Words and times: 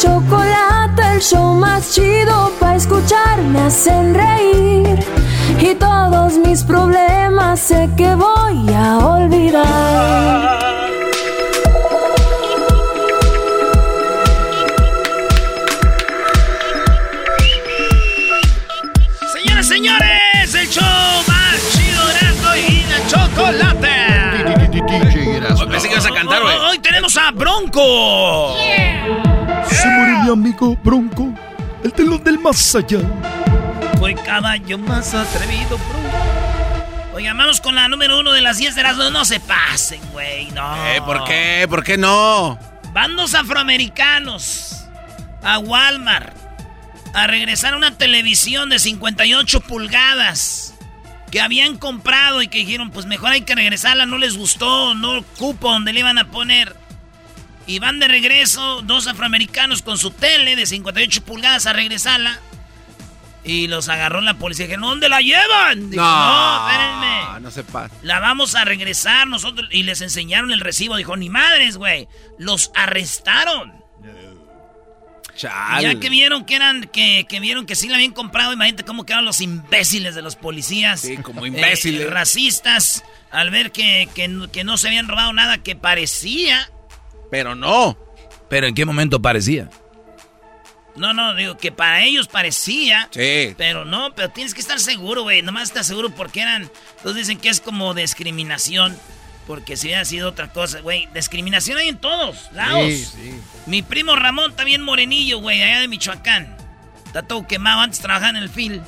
Chocolate, 0.00 1.02
el 1.14 1.20
show 1.20 1.54
más 1.54 1.92
chido 1.92 2.50
para 2.58 2.76
escuchar, 2.76 3.42
me 3.42 3.60
hacen 3.60 4.14
reír. 4.14 4.98
Y 5.60 5.74
todos 5.74 6.38
mis 6.38 6.62
problemas 6.62 7.60
sé 7.60 7.88
que 7.96 8.14
voy 8.14 8.72
a 8.74 8.98
olvidar. 8.98 10.58
Señoras, 19.34 19.68
señores, 19.68 20.54
el 20.54 20.68
show 20.68 20.82
más 21.28 21.60
chido 21.72 22.06
de 22.06 22.12
Erasmo 22.14 22.54
y 22.56 22.86
la 22.90 23.06
chocolate. 23.06 23.96
Hoy 25.60 25.68
pensé 25.68 25.88
que 25.88 25.94
ibas 25.94 26.06
a 26.06 26.10
cantar, 26.14 26.42
güey. 26.42 26.56
Hoy 26.56 26.78
tenemos 26.78 27.16
a 27.18 27.30
Bronco. 27.32 28.56
Amigo 30.32 30.76
Bronco, 30.82 31.32
el 31.82 31.92
telón 31.92 32.22
del 32.22 32.38
más 32.38 32.74
allá. 32.74 33.00
Fue 33.98 34.14
caballo 34.14 34.78
más 34.78 35.14
atrevido, 35.14 35.78
Bronco. 35.78 37.14
Oigan, 37.14 37.36
vamos 37.36 37.60
con 37.60 37.74
la 37.74 37.88
número 37.88 38.18
uno 38.20 38.32
de 38.32 38.40
las 38.40 38.58
10 38.58 38.74
de 38.74 38.80
Erasmo. 38.80 39.10
No 39.10 39.24
se 39.24 39.40
pasen, 39.40 40.00
güey, 40.12 40.50
no. 40.52 40.86
Eh, 40.86 41.02
¿Por 41.04 41.24
qué? 41.24 41.66
¿Por 41.68 41.84
qué 41.84 41.98
no? 41.98 42.58
Van 42.92 43.14
dos 43.16 43.34
afroamericanos 43.34 44.86
a 45.42 45.58
Walmart 45.58 46.36
a 47.14 47.26
regresar 47.26 47.74
a 47.74 47.76
una 47.76 47.96
televisión 47.96 48.70
de 48.70 48.78
58 48.78 49.60
pulgadas 49.60 50.74
que 51.30 51.40
habían 51.40 51.76
comprado 51.76 52.42
y 52.42 52.48
que 52.48 52.58
dijeron, 52.58 52.90
pues 52.90 53.06
mejor 53.06 53.30
hay 53.30 53.42
que 53.42 53.54
regresarla, 53.54 54.06
no 54.06 54.18
les 54.18 54.36
gustó, 54.36 54.94
no 54.94 55.22
cupo 55.38 55.70
donde 55.70 55.92
le 55.92 56.00
iban 56.00 56.18
a 56.18 56.30
poner. 56.30 56.76
Y 57.70 57.78
van 57.78 58.00
de 58.00 58.08
regreso 58.08 58.82
dos 58.82 59.06
afroamericanos 59.06 59.82
con 59.82 59.96
su 59.98 60.10
tele 60.10 60.56
de 60.56 60.66
58 60.66 61.22
pulgadas 61.24 61.66
a 61.66 61.72
regresarla. 61.72 62.40
Y 63.44 63.68
los 63.68 63.88
agarró 63.88 64.20
la 64.20 64.34
policía. 64.34 64.66
Dijeron, 64.66 64.82
¿dónde 64.82 65.08
la 65.08 65.20
llevan? 65.20 65.88
Dijo, 65.90 66.02
no, 66.02 66.68
espérenme. 66.68 67.40
No 67.40 67.50
se 67.50 67.64
pasa. 67.64 67.94
La 68.02 68.20
vamos 68.20 68.54
a 68.54 68.64
regresar 68.64 69.26
nosotros. 69.28 69.68
Y 69.70 69.84
les 69.84 70.00
enseñaron 70.00 70.50
el 70.52 70.60
recibo. 70.60 70.96
Dijo, 70.96 71.16
ni 71.16 71.30
madres, 71.30 71.76
güey. 71.76 72.06
Los 72.38 72.70
arrestaron. 72.74 73.72
Chale. 75.36 75.82
Ya 75.94 76.00
que 76.00 76.10
vieron 76.10 76.44
que 76.44 76.56
eran, 76.56 76.82
que, 76.92 77.24
que 77.28 77.40
vieron 77.40 77.64
que 77.64 77.74
sí 77.74 77.88
la 77.88 77.94
habían 77.96 78.12
comprado, 78.12 78.52
imagínate 78.52 78.84
cómo 78.84 79.06
quedaron 79.06 79.24
los 79.24 79.40
imbéciles 79.40 80.14
de 80.14 80.20
los 80.22 80.36
policías. 80.36 81.00
Sí, 81.00 81.16
como 81.18 81.44
Eh, 81.44 81.48
imbéciles. 81.48 82.10
racistas, 82.10 83.04
al 83.30 83.48
ver 83.50 83.72
que, 83.72 84.08
que, 84.14 84.48
que 84.52 84.64
no 84.64 84.76
se 84.76 84.88
habían 84.88 85.08
robado 85.08 85.32
nada 85.32 85.58
que 85.58 85.76
parecía. 85.76 86.70
Pero 87.30 87.54
no. 87.54 87.96
Pero 88.48 88.66
¿en 88.66 88.74
qué 88.74 88.84
momento 88.84 89.22
parecía? 89.22 89.70
No, 90.96 91.14
no, 91.14 91.34
digo 91.34 91.56
que 91.56 91.72
para 91.72 92.02
ellos 92.02 92.28
parecía. 92.28 93.08
Sí. 93.12 93.54
Pero 93.56 93.84
no, 93.84 94.14
pero 94.14 94.30
tienes 94.30 94.54
que 94.54 94.60
estar 94.60 94.80
seguro, 94.80 95.22
güey. 95.22 95.42
Nomás 95.42 95.64
estás 95.64 95.86
seguro 95.86 96.10
porque 96.10 96.40
eran. 96.42 96.70
Entonces 96.96 97.26
dicen 97.26 97.38
que 97.38 97.48
es 97.48 97.60
como 97.60 97.94
discriminación. 97.94 98.96
Porque 99.46 99.76
si 99.76 99.88
hubiera 99.88 100.04
sido 100.04 100.28
otra 100.28 100.52
cosa, 100.52 100.80
güey. 100.80 101.08
Discriminación 101.14 101.78
hay 101.78 101.88
en 101.88 101.98
todos 101.98 102.50
lados. 102.52 102.86
Sí, 102.88 103.04
sí. 103.04 103.40
Mi 103.66 103.82
primo 103.82 104.14
Ramón 104.14 104.54
también 104.54 104.82
morenillo, 104.82 105.38
güey, 105.38 105.62
allá 105.62 105.80
de 105.80 105.88
Michoacán. 105.88 106.56
Está 107.06 107.22
todo 107.22 107.46
quemado, 107.46 107.80
antes 107.80 108.00
trabajaba 108.00 108.30
en 108.30 108.36
el 108.36 108.48
field. 108.48 108.82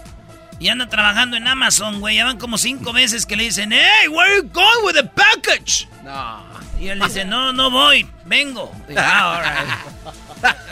Y 0.61 0.69
anda 0.69 0.89
trabajando 0.89 1.37
en 1.37 1.49
Amazon, 1.49 1.99
güey. 1.99 2.17
Ya 2.17 2.25
van 2.25 2.39
como 2.39 2.59
cinco 2.59 2.93
veces 2.93 3.27
que 3.27 3.35
le 3.35 3.45
dicen, 3.45 3.73
hey, 3.73 4.09
where 4.09 4.37
you 4.37 4.49
going 4.53 4.85
with 4.85 4.95
the 4.95 5.03
package? 5.03 5.89
No. 6.05 6.52
Y 6.83 6.89
él 6.89 6.99
dice, 6.99 7.25
no, 7.25 7.53
no 7.53 7.71
voy, 7.71 8.05
vengo. 8.25 8.75
Digo, 8.89 9.01
ah, 9.01 9.41
right. 9.41 10.15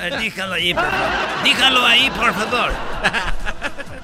Eh, 0.00 0.18
Díjalo 0.18 0.54
ahí, 0.54 0.74
por 0.74 0.82
favor. 0.82 1.44
Díjalo 1.44 1.86
ahí, 1.86 2.10
por 2.10 2.34
favor. 2.34 2.72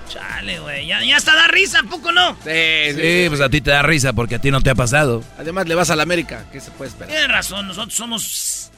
Chale, 0.09 0.61
güey. 0.61 0.87
Ya, 0.87 1.03
ya 1.03 1.17
hasta 1.17 1.35
da 1.35 1.49
risa, 1.49 1.81
¿a 1.81 1.83
poco 1.83 2.13
no? 2.13 2.37
Sí, 2.45 2.95
sí. 2.95 3.01
Sí, 3.01 3.25
pues 3.29 3.41
a 3.41 3.49
ti 3.49 3.61
te 3.61 3.73
da 3.73 3.83
risa 3.83 4.13
porque 4.13 4.37
a 4.37 4.39
ti 4.39 4.53
no 4.53 4.61
te 4.61 4.71
ha 4.71 4.77
pasado. 4.77 5.25
Además, 5.37 5.67
le 5.67 5.75
vas 5.75 5.91
a 5.91 5.97
la 5.97 6.05
América. 6.05 6.45
¿Qué 6.53 6.61
se 6.61 6.71
puede 6.71 6.91
esperar? 6.91 7.09
Tienes 7.09 7.29
razón, 7.29 7.67
nosotros 7.67 7.95
somos 7.95 8.71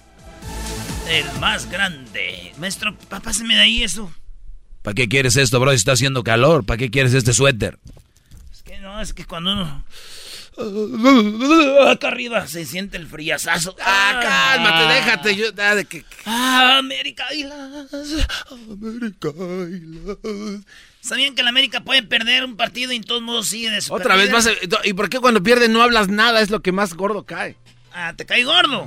el 1.10 1.26
más 1.40 1.68
grande. 1.70 2.54
Maestro, 2.56 2.96
páseme 2.96 3.56
de 3.56 3.60
ahí 3.60 3.82
eso. 3.82 4.10
¿Para 4.80 4.94
qué 4.94 5.08
quieres 5.08 5.36
esto, 5.36 5.60
bro? 5.60 5.72
Si 5.72 5.76
está 5.76 5.92
haciendo 5.92 6.24
calor. 6.24 6.64
¿Para 6.64 6.78
qué 6.78 6.90
quieres 6.90 7.12
este 7.12 7.34
suéter? 7.34 7.78
Es 8.50 8.62
que 8.62 8.78
no, 8.78 8.98
es 9.02 9.12
que 9.12 9.26
cuando 9.26 9.52
uno... 9.52 9.84
Acá 11.90 12.08
arriba 12.08 12.46
se 12.48 12.64
siente 12.64 12.96
el 12.96 13.06
friazazo. 13.06 13.76
Ah, 13.84 14.18
cálmate, 14.22 14.94
déjate. 14.94 15.36
Yo, 15.36 15.46
ah, 15.58 15.74
de 15.74 15.84
que, 15.84 16.04
Ah, 16.26 16.78
América 16.78 17.26
Águilas. 17.30 17.56
América 18.50 19.28
Islas. 19.70 20.16
¿Sabían 21.00 21.34
que 21.34 21.42
la 21.42 21.50
América 21.50 21.80
puede 21.82 22.02
perder 22.02 22.44
un 22.44 22.56
partido 22.56 22.92
y 22.92 22.96
en 22.96 23.04
todos 23.04 23.22
modos 23.22 23.46
sigue 23.48 23.70
de 23.70 23.82
Otra 23.88 24.16
vez 24.16 24.30
a- 24.46 24.50
¿Y 24.84 24.92
por 24.94 25.08
qué 25.08 25.20
cuando 25.20 25.42
pierden 25.42 25.72
no 25.72 25.82
hablas 25.82 26.08
nada? 26.08 26.40
Es 26.40 26.50
lo 26.50 26.60
que 26.60 26.72
más 26.72 26.94
gordo 26.94 27.24
cae. 27.24 27.56
Ah, 27.92 28.12
te 28.16 28.26
cae 28.26 28.44
gordo. 28.44 28.86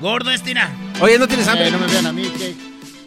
Gordo 0.00 0.30
es 0.30 0.42
tira. 0.42 0.70
Oye, 1.00 1.18
¿no 1.18 1.28
tienes 1.28 1.46
hambre? 1.46 1.68
Eh, 1.68 1.70
no 1.70 1.78
me 1.78 1.86
vean 1.86 2.06
a 2.06 2.12
mí, 2.12 2.30
¿qué? 2.36 2.54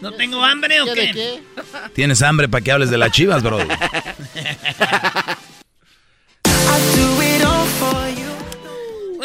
¿No 0.02 0.12
tengo 0.14 0.44
hambre 0.44 0.82
o 0.82 0.86
¿Qué 0.86 1.12
qué? 1.14 1.44
¿Tienes 1.94 2.22
hambre 2.22 2.48
para 2.48 2.64
que 2.64 2.72
hables 2.72 2.90
de 2.90 2.98
las 2.98 3.12
chivas, 3.12 3.44
bro? 3.44 3.58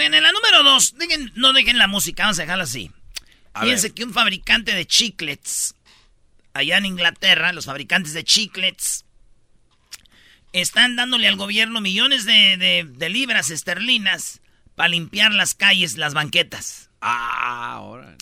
Bueno, 0.00 0.16
en 0.16 0.22
la 0.22 0.32
número 0.32 0.62
dos, 0.62 0.94
dejen- 0.96 1.30
no 1.34 1.52
dejen 1.52 1.76
la 1.76 1.86
música, 1.86 2.22
vamos 2.22 2.38
a 2.38 2.42
dejarla 2.42 2.64
así. 2.64 2.90
A 3.52 3.60
Fíjense 3.64 3.88
ver. 3.88 3.94
que 3.94 4.04
un 4.04 4.14
fabricante 4.14 4.72
de 4.74 4.86
chiclets, 4.86 5.74
allá 6.54 6.78
en 6.78 6.86
Inglaterra, 6.86 7.52
los 7.52 7.66
fabricantes 7.66 8.14
de 8.14 8.24
chiclets, 8.24 9.04
están 10.54 10.96
dándole 10.96 11.28
al 11.28 11.36
gobierno 11.36 11.82
millones 11.82 12.24
de, 12.24 12.56
de- 12.56 12.86
de 12.90 13.08
libras 13.10 13.50
esterlinas 13.50 14.40
para 14.74 14.88
limpiar 14.88 15.32
las 15.34 15.52
calles, 15.54 15.98
las 15.98 16.14
banquetas. 16.14 16.88
Ah, 17.02 17.72
ahora. 17.74 18.16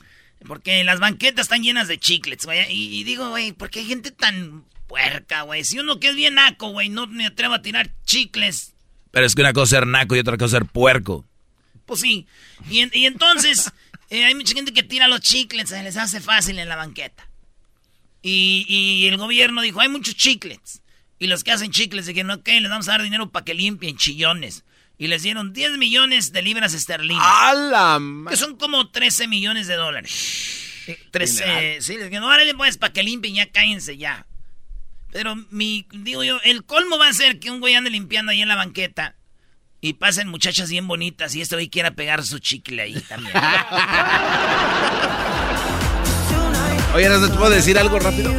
Porque 0.48 0.82
las 0.82 0.98
banquetas 0.98 1.44
están 1.44 1.62
llenas 1.62 1.86
de 1.86 1.98
chiclets, 2.00 2.44
güey. 2.44 2.72
Y, 2.72 2.98
y 3.00 3.04
digo, 3.04 3.28
güey, 3.30 3.52
¿por 3.52 3.70
qué 3.70 3.78
hay 3.80 3.86
gente 3.86 4.10
tan 4.10 4.64
puerca, 4.88 5.42
güey? 5.42 5.62
Si 5.62 5.78
uno 5.78 6.00
que 6.00 6.08
es 6.08 6.16
bien 6.16 6.34
naco, 6.34 6.70
güey, 6.70 6.88
no 6.88 7.06
me 7.06 7.26
atrevo 7.26 7.54
a 7.54 7.62
tirar 7.62 7.88
chicles. 8.04 8.74
Pero 9.12 9.26
es 9.26 9.36
que 9.36 9.42
una 9.42 9.52
cosa 9.52 9.62
es 9.64 9.70
ser 9.80 9.86
naco 9.86 10.16
y 10.16 10.18
otra 10.18 10.36
cosa 10.36 10.56
es 10.56 10.62
ser 10.62 10.66
puerco. 10.66 11.24
Pues 11.88 12.00
sí. 12.02 12.26
Y, 12.70 12.80
en- 12.80 12.90
y 12.94 13.06
entonces, 13.06 13.72
eh, 14.10 14.24
hay 14.24 14.34
mucha 14.36 14.54
gente 14.54 14.72
que 14.72 14.84
tira 14.84 15.08
los 15.08 15.20
chiclets, 15.22 15.70
se 15.70 15.82
les 15.82 15.96
hace 15.96 16.20
fácil 16.20 16.58
en 16.60 16.68
la 16.68 16.76
banqueta. 16.76 17.28
Y, 18.22 18.64
y 18.68 19.06
el 19.08 19.16
gobierno 19.16 19.62
dijo, 19.62 19.80
hay 19.80 19.88
muchos 19.88 20.14
chiclets. 20.14 20.82
Y 21.18 21.26
los 21.26 21.42
que 21.42 21.50
hacen 21.50 21.72
chiclets 21.72 22.06
dijeron, 22.06 22.30
ok, 22.30 22.46
les 22.46 22.68
vamos 22.70 22.88
a 22.88 22.92
dar 22.92 23.02
dinero 23.02 23.30
para 23.30 23.44
que 23.44 23.54
limpien 23.54 23.96
chillones. 23.96 24.62
Y 24.98 25.06
les 25.08 25.22
dieron 25.22 25.52
10 25.52 25.78
millones 25.78 26.32
de 26.32 26.42
libras 26.42 26.74
esterlinas. 26.74 27.24
¡A 27.26 27.54
la 27.54 27.98
ma- 27.98 28.30
Que 28.30 28.36
son 28.36 28.56
como 28.56 28.88
13 28.90 29.28
millones 29.28 29.66
de 29.66 29.74
dólares. 29.76 30.84
Eh, 30.88 30.98
13, 31.10 31.78
sí, 31.80 31.94
les 31.96 32.04
dijeron, 32.08 32.24
órale 32.28 32.54
pues, 32.54 32.76
para 32.78 32.92
que 32.92 33.02
limpien, 33.02 33.34
ya 33.34 33.50
cállense 33.50 33.96
ya. 33.96 34.26
Pero 35.12 35.36
mi, 35.50 35.86
digo 35.92 36.22
yo, 36.24 36.40
el 36.44 36.64
colmo 36.64 36.98
va 36.98 37.08
a 37.08 37.12
ser 37.12 37.38
que 37.40 37.50
un 37.50 37.60
güey 37.60 37.74
ande 37.74 37.90
limpiando 37.90 38.32
ahí 38.32 38.42
en 38.42 38.48
la 38.48 38.56
banqueta 38.56 39.14
y 39.80 39.94
pasen 39.94 40.28
muchachas 40.28 40.70
bien 40.70 40.86
bonitas 40.88 41.34
y 41.34 41.40
este 41.40 41.56
güey 41.56 41.68
quiera 41.68 41.92
pegar 41.92 42.24
su 42.24 42.38
chicle 42.38 42.82
ahí 42.82 43.00
también. 43.08 43.32
Oye, 46.94 47.08
¿no 47.08 47.28
te 47.28 47.34
puedo 47.36 47.50
decir 47.50 47.78
algo 47.78 47.98
rápido? 47.98 48.32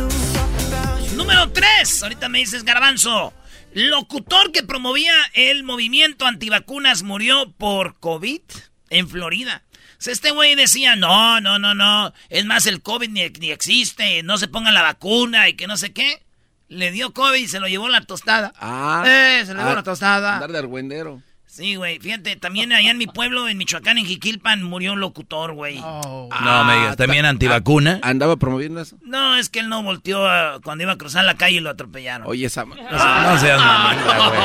Número 1.15 1.49
3, 1.51 2.03
ahorita 2.03 2.29
me 2.29 2.39
dices 2.39 2.63
garbanzo. 2.63 3.33
Locutor 3.73 4.51
que 4.51 4.63
promovía 4.63 5.13
el 5.33 5.63
movimiento 5.63 6.25
antivacunas 6.25 7.03
murió 7.03 7.51
por 7.51 7.99
COVID 7.99 8.41
en 8.89 9.07
Florida. 9.07 9.63
Este 10.05 10.31
güey 10.31 10.55
decía, 10.55 10.95
no, 10.95 11.39
no, 11.41 11.59
no, 11.59 11.75
no. 11.75 12.13
Es 12.29 12.45
más, 12.45 12.65
el 12.65 12.81
COVID 12.81 13.09
ni, 13.09 13.29
ni 13.29 13.51
existe, 13.51 14.23
no 14.23 14.37
se 14.37 14.47
ponga 14.47 14.71
la 14.71 14.81
vacuna 14.81 15.49
y 15.49 15.53
que 15.53 15.67
no 15.67 15.77
sé 15.77 15.93
qué. 15.93 16.23
Le 16.67 16.91
dio 16.91 17.13
COVID 17.13 17.39
y 17.39 17.47
se 17.47 17.59
lo 17.59 17.67
llevó 17.67 17.89
la 17.89 18.01
tostada. 18.01 18.53
Ah. 18.59 19.03
Eh, 19.05 19.43
se 19.45 19.53
le 19.53 19.59
llevó 19.61 19.75
la 19.75 19.83
tostada. 19.83 20.35
Andar 20.35 20.51
de 20.51 20.59
argüendero. 20.59 21.21
Sí, 21.59 21.75
güey. 21.75 21.99
Fíjate, 21.99 22.37
también 22.37 22.71
allá 22.71 22.89
en 22.89 22.97
mi 22.97 23.05
pueblo, 23.05 23.49
en 23.49 23.57
Michoacán, 23.57 23.97
en 23.97 24.05
Jiquilpan, 24.05 24.63
murió 24.63 24.93
un 24.93 25.01
locutor, 25.01 25.51
güey. 25.51 25.75
no 25.81 26.63
me 26.63 26.77
digas, 26.77 26.95
¿también 26.95 27.25
antivacuna? 27.25 27.99
¿Andaba 28.01 28.37
promoviendo 28.37 28.79
eso? 28.79 28.95
No, 29.01 29.35
es 29.35 29.49
que 29.49 29.59
él 29.59 29.67
no 29.67 29.83
volteó 29.83 30.25
a- 30.25 30.61
cuando 30.63 30.83
iba 30.85 30.93
a 30.93 30.97
cruzar 30.97 31.25
la 31.25 31.35
calle 31.35 31.57
y 31.57 31.59
lo 31.59 31.69
atropellaron. 31.69 32.25
Oye, 32.27 32.45
esa... 32.45 32.63
No 32.63 33.37
seas 33.39 33.59
mamita, 33.59 34.29
güey. 34.29 34.39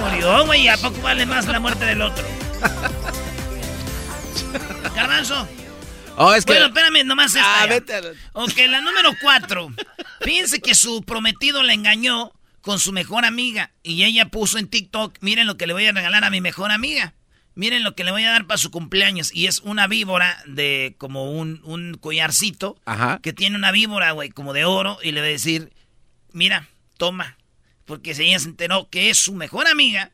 Murió, 0.12 0.46
güey. 0.46 0.66
¿A 0.68 0.78
poco 0.78 0.98
vale 1.02 1.26
más 1.26 1.46
la 1.46 1.60
muerte 1.60 1.84
del 1.84 2.00
otro? 2.00 2.24
Garbanzo. 4.94 5.46
Oh, 6.16 6.32
es 6.34 6.44
que... 6.44 6.52
Bueno, 6.52 6.66
espérame, 6.68 7.04
nomás 7.06 7.34
esta. 7.34 7.62
Ah, 7.62 7.66
ya. 7.66 7.72
vete 7.74 7.94
a 7.94 8.00
la- 8.00 8.10
Ok, 8.32 8.52
la 8.68 8.80
número 8.80 9.10
cuatro. 9.20 9.70
Fíjense 10.22 10.60
que 10.60 10.74
su 10.74 11.02
prometido 11.02 11.62
le 11.62 11.72
engañó 11.74 12.32
con 12.60 12.78
su 12.78 12.92
mejor 12.92 13.24
amiga. 13.24 13.72
Y 13.82 14.04
ella 14.04 14.26
puso 14.26 14.58
en 14.58 14.68
TikTok, 14.68 15.18
miren 15.20 15.46
lo 15.46 15.56
que 15.56 15.66
le 15.66 15.72
voy 15.72 15.86
a 15.86 15.92
regalar 15.92 16.24
a 16.24 16.30
mi 16.30 16.40
mejor 16.40 16.70
amiga. 16.70 17.14
Miren 17.54 17.82
lo 17.82 17.94
que 17.94 18.04
le 18.04 18.12
voy 18.12 18.24
a 18.24 18.30
dar 18.30 18.46
para 18.46 18.58
su 18.58 18.70
cumpleaños. 18.70 19.34
Y 19.34 19.46
es 19.46 19.60
una 19.60 19.86
víbora 19.86 20.42
de 20.46 20.94
como 20.98 21.32
un, 21.32 21.60
un 21.64 21.94
collarcito. 21.94 22.80
Ajá. 22.84 23.18
Que 23.22 23.32
tiene 23.32 23.56
una 23.56 23.72
víbora, 23.72 24.12
güey, 24.12 24.30
como 24.30 24.52
de 24.52 24.64
oro. 24.64 24.98
Y 25.02 25.12
le 25.12 25.20
va 25.20 25.26
a 25.26 25.30
decir, 25.30 25.72
mira, 26.32 26.68
toma. 26.96 27.36
Porque 27.84 28.12
ella 28.12 28.38
se 28.38 28.48
enteró 28.48 28.88
que 28.88 29.10
es 29.10 29.18
su 29.18 29.34
mejor 29.34 29.66
amiga, 29.66 30.12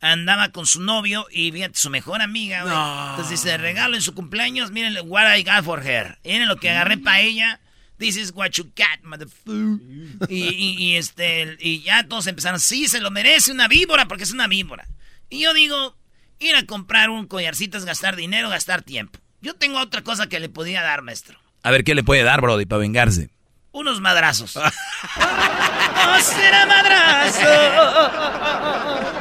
andaba 0.00 0.50
con 0.50 0.66
su 0.66 0.80
novio 0.80 1.26
y 1.30 1.52
fíjate, 1.52 1.78
su 1.78 1.90
mejor 1.90 2.22
amiga, 2.22 2.62
güey. 2.62 2.74
Entonces 3.10 3.42
dice, 3.42 3.58
regalo 3.58 3.96
en 3.96 4.02
su 4.02 4.14
cumpleaños, 4.14 4.70
miren 4.70 4.96
what 5.04 5.36
I 5.36 5.42
got 5.42 5.62
for 5.62 5.86
her. 5.86 6.18
Miren 6.24 6.48
lo 6.48 6.56
que 6.56 6.70
agarré 6.70 6.96
para 6.96 7.20
ella. 7.20 7.60
This 7.98 8.16
is 8.16 8.32
what 8.32 8.50
you 8.52 8.64
got, 8.76 9.02
motherfucker. 9.02 9.80
Y, 10.28 10.48
y, 10.48 10.76
y, 10.78 10.96
este, 10.96 11.56
y 11.60 11.82
ya 11.82 12.04
todos 12.06 12.26
empezaron, 12.28 12.60
sí, 12.60 12.86
se 12.88 13.00
lo 13.00 13.10
merece 13.10 13.50
una 13.52 13.66
víbora 13.68 14.06
porque 14.06 14.22
es 14.24 14.32
una 14.32 14.46
víbora. 14.46 14.86
Y 15.30 15.40
yo 15.42 15.52
digo, 15.52 15.96
ir 16.38 16.54
a 16.56 16.64
comprar 16.64 17.10
un 17.10 17.26
collarcito 17.26 17.76
es 17.76 17.84
gastar 17.84 18.14
dinero, 18.16 18.48
gastar 18.48 18.82
tiempo. 18.82 19.18
Yo 19.40 19.54
tengo 19.54 19.80
otra 19.80 20.02
cosa 20.02 20.28
que 20.28 20.38
le 20.40 20.48
podía 20.48 20.82
dar, 20.82 21.02
maestro. 21.02 21.38
A 21.62 21.70
ver, 21.72 21.82
¿qué 21.84 21.94
le 21.96 22.04
puede 22.04 22.22
dar, 22.22 22.40
Brody, 22.40 22.66
para 22.66 22.80
vengarse? 22.80 23.30
Unos 23.72 24.00
madrazos. 24.00 24.56
¡Oh, 24.56 26.20
será 26.20 26.66
madrazo! 26.66 27.48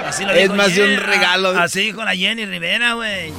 Así 0.08 0.24
lo 0.24 0.32
Es 0.32 0.44
dijo 0.44 0.56
más 0.56 0.74
de 0.76 0.84
un 0.84 0.90
Jenny- 0.92 0.96
regalo. 1.04 1.50
Así 1.60 1.80
dijo 1.82 2.04
la 2.04 2.16
Jenny 2.16 2.46
Rivera, 2.46 2.94
güey. 2.94 3.34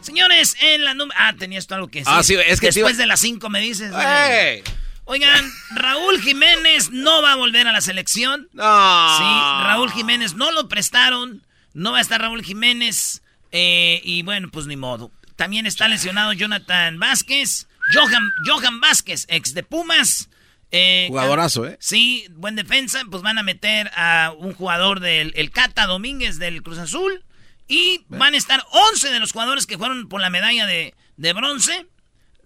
Señores, 0.00 0.56
en 0.60 0.84
la 0.84 0.94
número... 0.94 1.18
Ah, 1.20 1.34
tenías 1.38 1.66
tú 1.66 1.74
algo 1.74 1.88
que 1.88 2.00
decir. 2.00 2.12
Ah, 2.16 2.22
sí, 2.22 2.34
es 2.34 2.60
que 2.60 2.66
Después 2.68 2.94
iba- 2.94 3.02
de 3.02 3.06
las 3.06 3.20
cinco 3.20 3.48
me 3.50 3.60
dices. 3.60 3.92
güey. 3.92 4.06
¡Ey! 4.06 4.62
Oigan, 5.04 5.50
Raúl 5.74 6.20
Jiménez 6.20 6.90
no 6.90 7.20
va 7.22 7.32
a 7.32 7.36
volver 7.36 7.66
a 7.66 7.72
la 7.72 7.80
selección. 7.80 8.48
No. 8.52 9.18
Sí, 9.18 9.24
Raúl 9.64 9.90
Jiménez 9.92 10.34
no 10.34 10.52
lo 10.52 10.68
prestaron. 10.68 11.42
No 11.74 11.92
va 11.92 11.98
a 11.98 12.00
estar 12.00 12.20
Raúl 12.20 12.42
Jiménez. 12.44 13.22
eh, 13.52 14.00
y 14.04 14.22
bueno, 14.22 14.48
pues 14.52 14.66
ni 14.66 14.76
modo. 14.76 15.10
También 15.36 15.66
está 15.66 15.88
lesionado 15.88 16.32
Jonathan 16.32 16.98
Vázquez. 16.98 17.66
Johan, 17.92 18.30
Johan 18.46 18.80
Vázquez, 18.80 19.26
ex 19.28 19.52
de 19.54 19.62
Pumas. 19.64 20.28
Eh, 20.70 21.06
Jugadorazo, 21.08 21.66
¿eh? 21.66 21.76
Sí, 21.80 22.26
buen 22.30 22.54
defensa. 22.54 23.02
Pues 23.10 23.22
van 23.22 23.38
a 23.38 23.42
meter 23.42 23.90
a 23.96 24.32
un 24.38 24.54
jugador 24.54 25.00
del 25.00 25.32
el 25.34 25.50
Cata 25.50 25.86
Domínguez 25.86 26.38
del 26.38 26.62
Cruz 26.62 26.78
Azul. 26.78 27.24
Y 27.72 28.04
van 28.08 28.34
a 28.34 28.36
estar 28.36 28.64
11 28.92 29.10
de 29.10 29.20
los 29.20 29.30
jugadores 29.32 29.64
que 29.66 29.78
fueron 29.78 30.08
por 30.08 30.20
la 30.20 30.28
medalla 30.28 30.66
de, 30.66 30.94
de 31.16 31.32
bronce. 31.32 31.86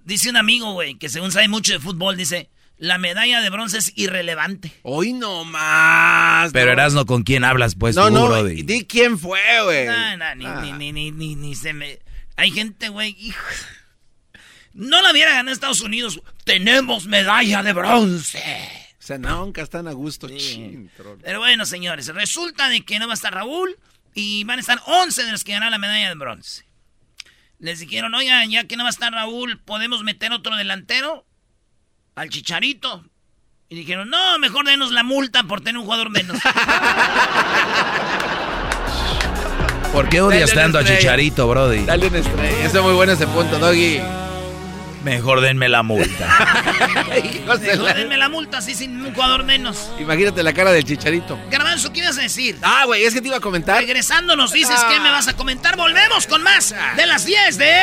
Dice 0.04 0.28
un 0.28 0.36
amigo, 0.36 0.72
güey, 0.74 0.96
que 0.96 1.08
según 1.08 1.32
sabe 1.32 1.48
mucho 1.48 1.72
de 1.72 1.80
fútbol, 1.80 2.16
dice, 2.18 2.50
la 2.76 2.98
medalla 2.98 3.40
de 3.40 3.48
bronce 3.48 3.78
es 3.78 3.92
irrelevante. 3.96 4.70
Hoy 4.82 5.14
no 5.14 5.44
más. 5.46 6.52
Pero 6.52 6.66
no. 6.66 6.72
Erasno, 6.72 7.06
¿con 7.06 7.22
quién 7.22 7.42
hablas, 7.42 7.74
pues, 7.74 7.96
No, 7.96 8.08
tú, 8.08 8.14
no, 8.14 8.26
Brody? 8.28 8.62
di 8.64 8.84
quién 8.84 9.18
fue, 9.18 9.40
güey. 9.62 9.86
No, 9.86 10.16
no, 10.18 10.34
ni, 10.34 10.44
Ah. 10.44 10.60
ni, 10.62 10.72
ni, 10.72 10.92
ni, 10.92 11.10
ni, 11.10 11.36
ni 11.36 11.54
se 11.54 11.72
me... 11.72 11.98
Hay 12.36 12.50
gente, 12.50 12.90
güey, 12.90 13.16
hijo... 13.18 13.42
No 14.74 15.00
la 15.02 15.12
hubiera 15.12 15.32
ganado 15.32 15.54
Estados 15.54 15.80
Unidos. 15.82 16.20
Tenemos 16.44 17.06
medalla 17.06 17.62
de 17.62 17.72
bronce. 17.72 18.42
O 18.98 19.06
sea, 19.06 19.18
nunca 19.18 19.62
están 19.62 19.86
a 19.86 19.92
gusto. 19.92 20.28
Chin, 20.28 20.90
troll. 20.96 21.18
Pero 21.22 21.38
bueno, 21.38 21.64
señores, 21.64 22.08
resulta 22.08 22.68
de 22.68 22.84
que 22.84 22.98
no 22.98 23.06
va 23.06 23.12
a 23.12 23.14
estar 23.14 23.32
Raúl 23.32 23.78
y 24.14 24.44
van 24.44 24.58
a 24.58 24.60
estar 24.60 24.80
11 24.86 25.24
de 25.24 25.32
los 25.32 25.44
que 25.44 25.52
ganaron 25.52 25.72
la 25.72 25.78
medalla 25.78 26.08
de 26.08 26.14
bronce. 26.14 26.64
Les 27.58 27.80
dijeron, 27.80 28.14
oigan, 28.14 28.50
ya 28.50 28.64
que 28.64 28.76
no 28.76 28.84
va 28.84 28.88
a 28.88 28.90
estar 28.90 29.12
Raúl, 29.12 29.58
¿podemos 29.58 30.02
meter 30.02 30.32
otro 30.32 30.56
delantero? 30.56 31.26
Al 32.14 32.30
Chicharito. 32.30 33.04
Y 33.68 33.76
dijeron, 33.76 34.10
no, 34.10 34.38
mejor 34.38 34.66
denos 34.66 34.92
la 34.92 35.02
multa 35.02 35.42
por 35.44 35.60
tener 35.62 35.78
un 35.78 35.84
jugador 35.84 36.10
menos. 36.10 36.38
¿Por 39.92 40.08
qué 40.08 40.20
odias 40.20 40.52
tanto 40.52 40.78
a. 40.78 40.84
Chicharito, 40.84 41.48
Brody? 41.48 41.84
Dale 41.84 42.08
una 42.08 42.18
estrella. 42.18 42.66
Eso 42.66 42.78
es 42.78 42.84
muy 42.84 42.94
bueno 42.94 43.12
ese 43.12 43.26
punto, 43.28 43.58
Doggy. 43.58 44.00
Mejor 45.04 45.40
denme 45.42 45.68
la 45.68 45.82
multa. 45.82 46.26
Mejor 47.60 47.60
la- 47.78 47.92
denme 47.94 48.16
la 48.16 48.28
multa 48.30 48.58
así 48.58 48.74
sin 48.74 49.04
un 49.04 49.12
jugador 49.14 49.44
menos. 49.44 49.90
Imagínate 49.98 50.42
la 50.42 50.52
cara 50.54 50.72
del 50.72 50.84
chicharito. 50.84 51.38
Garbanzo, 51.50 51.92
¿qué 51.92 52.00
ibas 52.00 52.16
a 52.18 52.22
decir? 52.22 52.56
Ah, 52.62 52.84
güey, 52.86 53.04
es 53.04 53.12
que 53.12 53.20
te 53.20 53.28
iba 53.28 53.36
a 53.36 53.40
comentar. 53.40 53.78
Regresando 53.80 54.34
nos 54.34 54.52
dices 54.52 54.76
Ah. 54.78 54.88
qué 54.90 54.98
me 55.00 55.10
vas 55.10 55.28
a 55.28 55.34
comentar. 55.36 55.76
Volvemos 55.76 56.26
con 56.26 56.42
más 56.42 56.74
de 56.96 57.06
las 57.06 57.26
10 57.26 57.58
de... 57.58 57.74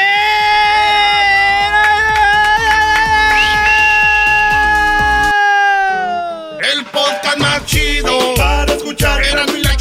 El 6.74 6.86
podcast 6.86 7.38
más 7.38 7.66
chido 7.66 8.34
para 8.36 8.74
escuchar. 8.74 9.24
Era 9.24 9.46
mi 9.48 9.62
la 9.62 9.76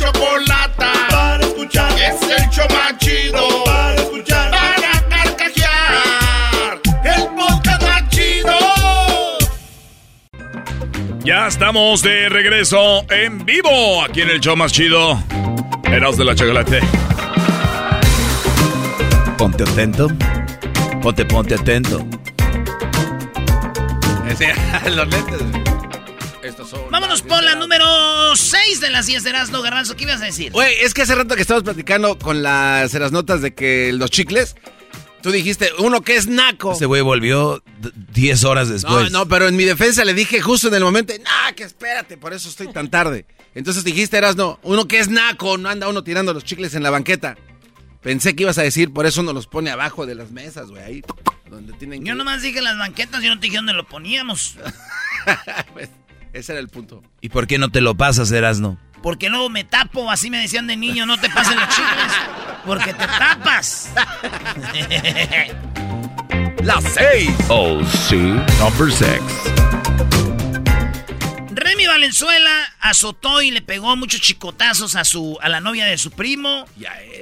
Ya 11.22 11.46
estamos 11.46 12.02
de 12.02 12.30
regreso 12.30 13.04
en 13.10 13.44
vivo 13.44 14.02
aquí 14.02 14.22
en 14.22 14.30
el 14.30 14.40
show 14.40 14.56
más 14.56 14.72
chido. 14.72 15.22
Eras 15.84 16.16
de 16.16 16.24
la 16.24 16.34
chocolate. 16.34 16.80
Ponte 19.36 19.64
atento. 19.64 20.08
Ponte, 21.02 21.24
ponte 21.26 21.54
atento. 21.54 21.98
Los 24.90 25.08
lentes. 25.08 25.40
Estos 26.42 26.70
son. 26.70 26.90
Vámonos 26.90 27.20
por 27.20 27.42
la 27.42 27.54
número 27.54 27.84
6 28.34 28.80
de 28.80 28.88
las 28.88 29.04
10 29.06 29.22
de 29.22 29.30
Erasmo 29.30 29.60
Garbanzo. 29.60 29.96
¿Qué 29.96 30.04
ibas 30.04 30.22
a 30.22 30.24
decir? 30.24 30.52
Güey, 30.52 30.74
es 30.80 30.94
que 30.94 31.02
hace 31.02 31.14
rato 31.14 31.34
que 31.34 31.42
estábamos 31.42 31.64
platicando 31.64 32.18
con 32.18 32.42
las, 32.42 32.94
las 32.94 33.12
notas 33.12 33.42
de 33.42 33.52
que 33.52 33.92
los 33.92 34.10
chicles. 34.10 34.56
Tú 35.22 35.30
dijiste, 35.30 35.70
uno 35.78 36.00
que 36.02 36.16
es 36.16 36.26
naco. 36.26 36.72
Este 36.72 36.86
güey 36.86 37.02
volvió 37.02 37.62
d- 37.80 37.90
10 38.14 38.44
horas 38.44 38.68
No, 38.68 38.72
después. 38.74 39.12
no, 39.12 39.26
pero 39.28 39.48
en 39.48 39.56
mi 39.56 39.64
defensa 39.64 40.04
le 40.04 40.14
dije 40.14 40.40
justo 40.40 40.68
en 40.68 40.74
el 40.74 40.82
momento, 40.82 41.12
nah, 41.22 41.52
que 41.54 41.64
espérate, 41.64 42.16
por 42.16 42.32
eso 42.32 42.48
estoy 42.48 42.72
tan 42.72 42.88
tarde. 42.90 43.26
Entonces 43.54 43.84
dijiste, 43.84 44.16
eras 44.16 44.36
no, 44.36 44.58
uno 44.62 44.86
que 44.88 44.98
es 44.98 45.08
naco, 45.08 45.58
no 45.58 45.68
anda 45.68 45.88
uno 45.88 46.02
tirando 46.04 46.32
los 46.32 46.44
chicles 46.44 46.74
en 46.74 46.82
la 46.82 46.90
banqueta. 46.90 47.36
Pensé 48.02 48.34
que 48.34 48.44
ibas 48.44 48.56
a 48.56 48.62
decir, 48.62 48.92
por 48.92 49.04
eso 49.04 49.20
uno 49.20 49.32
los 49.34 49.46
pone 49.46 49.70
abajo 49.70 50.06
de 50.06 50.14
las 50.14 50.30
mesas, 50.30 50.70
güey, 50.70 50.82
ahí 50.82 51.02
donde 51.50 51.72
tienen 51.74 52.02
que... 52.02 52.08
Yo 52.08 52.14
nomás 52.14 52.40
dije 52.42 52.62
las 52.62 52.78
banquetas, 52.78 53.22
yo 53.22 53.28
no 53.34 53.40
te 53.40 53.46
dije 53.48 53.56
dónde 53.56 53.72
lo 53.74 53.86
poníamos. 53.86 54.56
Pues, 55.74 55.90
ese 56.32 56.52
era 56.52 56.60
el 56.60 56.68
punto. 56.68 57.02
¿Y 57.20 57.28
por 57.28 57.46
qué 57.46 57.58
no 57.58 57.68
te 57.70 57.80
lo 57.82 57.94
pasas, 57.94 58.30
Erasno? 58.32 58.78
Porque 59.02 59.28
luego 59.28 59.48
me 59.48 59.64
tapo, 59.64 60.10
así 60.10 60.30
me 60.30 60.38
decían 60.38 60.66
de 60.66 60.76
niño, 60.76 61.06
no 61.06 61.18
te 61.18 61.30
pasen 61.30 61.58
los 61.58 61.68
chicles. 61.68 62.12
Porque 62.66 62.92
te 62.92 63.06
tapas. 63.06 63.90
Las 66.62 66.84
seis. 66.92 67.30
Oh, 67.48 67.80
sí. 68.08 68.16
Number 68.16 68.92
six. 68.92 69.22
Remy 71.52 71.86
Valenzuela 71.86 72.74
azotó 72.80 73.40
y 73.42 73.50
le 73.50 73.62
pegó 73.62 73.96
muchos 73.96 74.20
chicotazos 74.20 74.94
a 74.96 75.04
su 75.04 75.38
a 75.40 75.48
la 75.48 75.60
novia 75.60 75.86
de 75.86 75.96
su 75.98 76.10
primo 76.10 76.66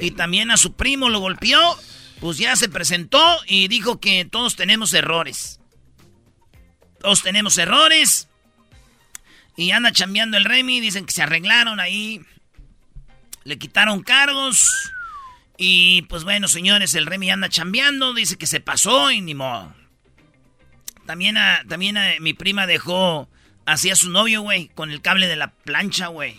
y 0.00 0.10
también 0.12 0.50
a 0.50 0.56
su 0.56 0.72
primo 0.74 1.08
lo 1.08 1.20
golpeó. 1.20 1.78
Pues 2.20 2.38
ya 2.38 2.56
se 2.56 2.68
presentó 2.68 3.20
y 3.46 3.68
dijo 3.68 4.00
que 4.00 4.24
todos 4.24 4.56
tenemos 4.56 4.92
errores. 4.92 5.60
Todos 7.00 7.22
tenemos 7.22 7.58
errores. 7.58 8.27
Y 9.58 9.72
anda 9.72 9.90
chambeando 9.90 10.36
el 10.36 10.44
Remy, 10.44 10.78
dicen 10.80 11.04
que 11.04 11.10
se 11.12 11.20
arreglaron 11.22 11.80
ahí. 11.80 12.20
Le 13.42 13.58
quitaron 13.58 14.02
cargos. 14.04 14.70
Y 15.56 16.02
pues 16.02 16.22
bueno, 16.22 16.46
señores, 16.46 16.94
el 16.94 17.06
Remy 17.06 17.30
anda 17.32 17.48
chambeando, 17.48 18.14
dice 18.14 18.38
que 18.38 18.46
se 18.46 18.60
pasó 18.60 19.10
y 19.10 19.20
ni 19.20 19.34
modo. 19.34 19.74
También 21.06 21.36
a, 21.36 21.62
también 21.68 21.96
a, 21.96 22.12
mi 22.20 22.34
prima 22.34 22.68
dejó 22.68 23.28
así 23.66 23.90
a 23.90 23.96
su 23.96 24.10
novio, 24.10 24.42
güey, 24.42 24.68
con 24.68 24.92
el 24.92 25.00
cable 25.02 25.26
de 25.26 25.34
la 25.34 25.50
plancha, 25.50 26.06
güey. 26.06 26.36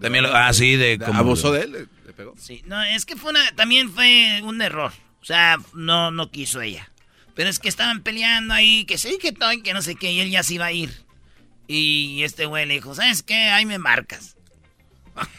También 0.00 0.22
lo- 0.24 0.32
ah, 0.36 0.52
sí, 0.52 0.76
de 0.76 0.98
como... 0.98 1.18
¿Abusó 1.18 1.50
de 1.50 1.62
él? 1.62 1.72
¿Le- 1.72 1.86
le 2.06 2.12
pegó? 2.12 2.34
Sí, 2.38 2.62
no, 2.66 2.80
es 2.84 3.04
que 3.04 3.16
fue 3.16 3.30
una, 3.30 3.50
también 3.56 3.90
fue 3.90 4.40
un 4.44 4.62
error. 4.62 4.92
O 5.20 5.24
sea, 5.24 5.58
no, 5.74 6.12
no 6.12 6.30
quiso 6.30 6.60
ella. 6.60 6.88
Pero 7.34 7.50
es 7.50 7.58
que 7.58 7.68
estaban 7.68 8.02
peleando 8.02 8.54
ahí, 8.54 8.84
que 8.84 8.98
sí, 8.98 9.18
que 9.20 9.32
todo, 9.32 9.50
que 9.64 9.72
no 9.74 9.82
sé 9.82 9.96
qué, 9.96 10.12
y 10.12 10.20
él 10.20 10.30
ya 10.30 10.42
se 10.44 10.54
iba 10.54 10.66
a 10.66 10.72
ir. 10.72 11.02
Y 11.74 12.22
este 12.22 12.44
güey 12.44 12.66
le 12.66 12.74
dijo, 12.74 12.94
¿sabes 12.94 13.22
qué? 13.22 13.48
Ahí 13.48 13.64
me 13.64 13.78
marcas. 13.78 14.36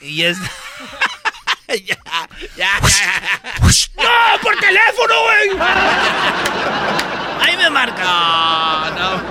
Y 0.01 0.23
es... 0.23 0.39
ya, 1.67 1.75
ya, 1.75 1.95
ya. 2.57 2.79
¡No, 3.97 4.41
por 4.41 4.59
teléfono, 4.59 5.13
güey! 5.25 5.49
Ahí 7.39 7.55
me 7.55 7.69
marca. 7.69 8.03
No, 8.97 9.17
no. 9.17 9.23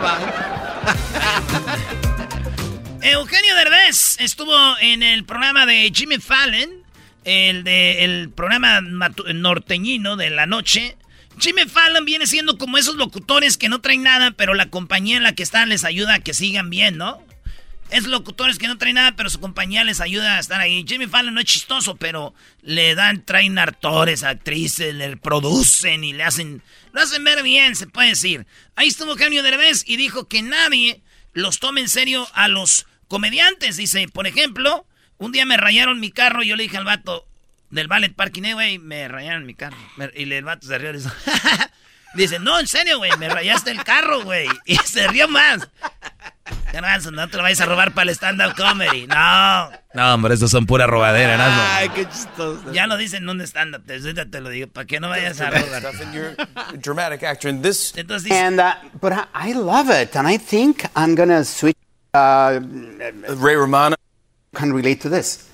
Eugenio 3.03 3.57
Derbez 3.57 4.21
estuvo 4.21 4.55
en 4.79 5.03
el 5.03 5.25
programa 5.25 5.67
de 5.67 5.91
Jimmy 5.93 6.19
Fallon, 6.19 6.85
el 7.25 7.65
de 7.65 8.05
el 8.05 8.31
programa 8.31 8.81
norteñino 8.81 10.15
de 10.15 10.31
la 10.31 10.47
noche. 10.47 10.97
Jimmy 11.43 11.65
Fallon 11.67 12.05
viene 12.05 12.29
siendo 12.29 12.57
como 12.57 12.79
esos 12.79 12.95
locutores 12.95 13.57
que 13.57 13.69
no 13.69 13.81
traen 13.81 14.05
nada, 14.05 14.31
pero 14.31 14.55
la 14.55 14.71
compañía 14.71 15.17
en 15.17 15.25
la 15.25 15.35
que 15.35 15.43
están 15.43 15.71
les 15.71 15.83
ayuda 15.83 16.15
a 16.15 16.19
que 16.21 16.35
sigan 16.35 16.71
bien, 16.71 16.97
¿no? 16.97 17.21
Es 17.91 18.05
locutores 18.05 18.59
que 18.59 18.69
no 18.69 18.79
traen 18.79 18.95
nada, 18.95 19.17
pero 19.17 19.29
su 19.29 19.41
compañía 19.41 19.83
les 19.83 20.01
ayuda 20.01 20.37
a 20.37 20.39
estar 20.39 20.61
ahí. 20.61 20.85
Jimmy 20.87 21.09
Fallon 21.09 21.35
no 21.35 21.41
es 21.41 21.47
chistoso, 21.47 21.97
pero 21.97 22.33
le 22.63 22.95
dan, 22.95 23.25
traen 23.25 23.59
actores, 23.59 24.23
actrices, 24.23 24.95
le 24.95 25.17
producen 25.17 26.05
y 26.05 26.13
le 26.13 26.23
hacen, 26.23 26.63
lo 26.93 27.01
hacen 27.01 27.25
ver 27.25 27.43
bien, 27.43 27.75
se 27.75 27.89
puede 27.89 28.11
decir. 28.11 28.47
Ahí 28.77 28.87
estuvo 28.87 29.11
Eugenio 29.11 29.43
Derbez 29.43 29.83
y 29.85 29.97
dijo 29.97 30.29
que 30.29 30.43
nadie 30.43 31.03
los 31.33 31.59
tome 31.59 31.81
en 31.81 31.89
serio 31.89 32.29
a 32.35 32.47
los 32.47 32.87
comediantes. 33.09 33.77
Dice, 33.77 34.07
por 34.07 34.29
ejemplo, 34.29 34.87
un 35.19 35.33
día 35.33 35.45
me 35.45 35.57
rayaron 35.57 35.99
mi 35.99 36.13
carro 36.13 36.45
y 36.45 36.49
yo 36.49 36.55
le 36.55 36.63
dije 36.63 36.77
al 36.77 36.85
vato 36.85 37.27
del 37.73 37.89
ballet 37.89 38.15
parking, 38.15 38.45
eh, 38.45 38.55
güey, 38.55 38.79
me 38.79 39.09
rayaron 39.09 39.45
mi 39.45 39.55
carro. 39.55 39.77
Me- 39.97 40.11
y 40.15 40.33
el 40.33 40.45
vato 40.45 40.67
se 40.67 40.79
rió 40.79 40.93
y 40.93 41.03
dice, 42.15 42.39
no, 42.39 42.61
en 42.61 42.67
serio, 42.67 42.99
güey, 42.99 43.11
me 43.19 43.29
rayaste 43.29 43.71
el 43.71 43.83
carro, 43.83 44.23
güey. 44.23 44.47
Y 44.67 44.77
se 44.85 45.09
rió 45.09 45.27
más. 45.29 45.69
Garbanzo, 46.73 47.11
no 47.11 47.29
te 47.29 47.37
lo 47.37 47.43
vayas 47.43 47.61
a 47.61 47.67
robar 47.67 47.93
para 47.93 48.11
el 48.11 48.17
stand-up 48.17 48.55
comedy. 48.57 49.07
No. 49.07 49.71
No, 49.95 50.15
hombre, 50.15 50.35
estos 50.35 50.51
son 50.51 50.65
pura 50.67 50.87
robadera, 50.87 51.37
¿no? 51.37 51.45
Ay, 51.47 51.89
qué 51.91 52.07
chistoso. 52.09 52.73
Ya 52.73 52.87
lo 52.87 52.97
dicen 52.97 53.25
en 53.25 53.29
un 53.29 53.41
stand-up. 53.43 53.85
Te, 53.87 54.01
te 54.27 54.41
lo 54.41 54.49
digo. 54.49 54.69
Para 54.69 54.87
que 54.87 54.99
no 55.01 55.09
vayas 55.09 55.41
a 55.41 55.51
robar. 55.51 55.83
dramatic 56.79 57.23
actor. 57.25 57.51
And 57.51 57.63
this 57.63 57.93
Entonces 57.97 58.25
dice, 58.25 58.39
And 58.39 58.61
uh, 58.61 58.75
but 59.01 59.13
I, 59.13 59.51
I 59.51 59.53
love 59.53 59.91
it, 59.91 60.17
and 60.17 60.27
I 60.29 60.39
think 60.39 60.85
I'm 60.97 61.15
gonna 61.15 61.45
switch. 61.45 61.77
Uh, 62.15 62.61
Ray 63.37 63.57
Romano. 63.57 63.97
can 64.55 64.73
relate 64.73 65.01
to 65.01 65.09
this. 65.09 65.49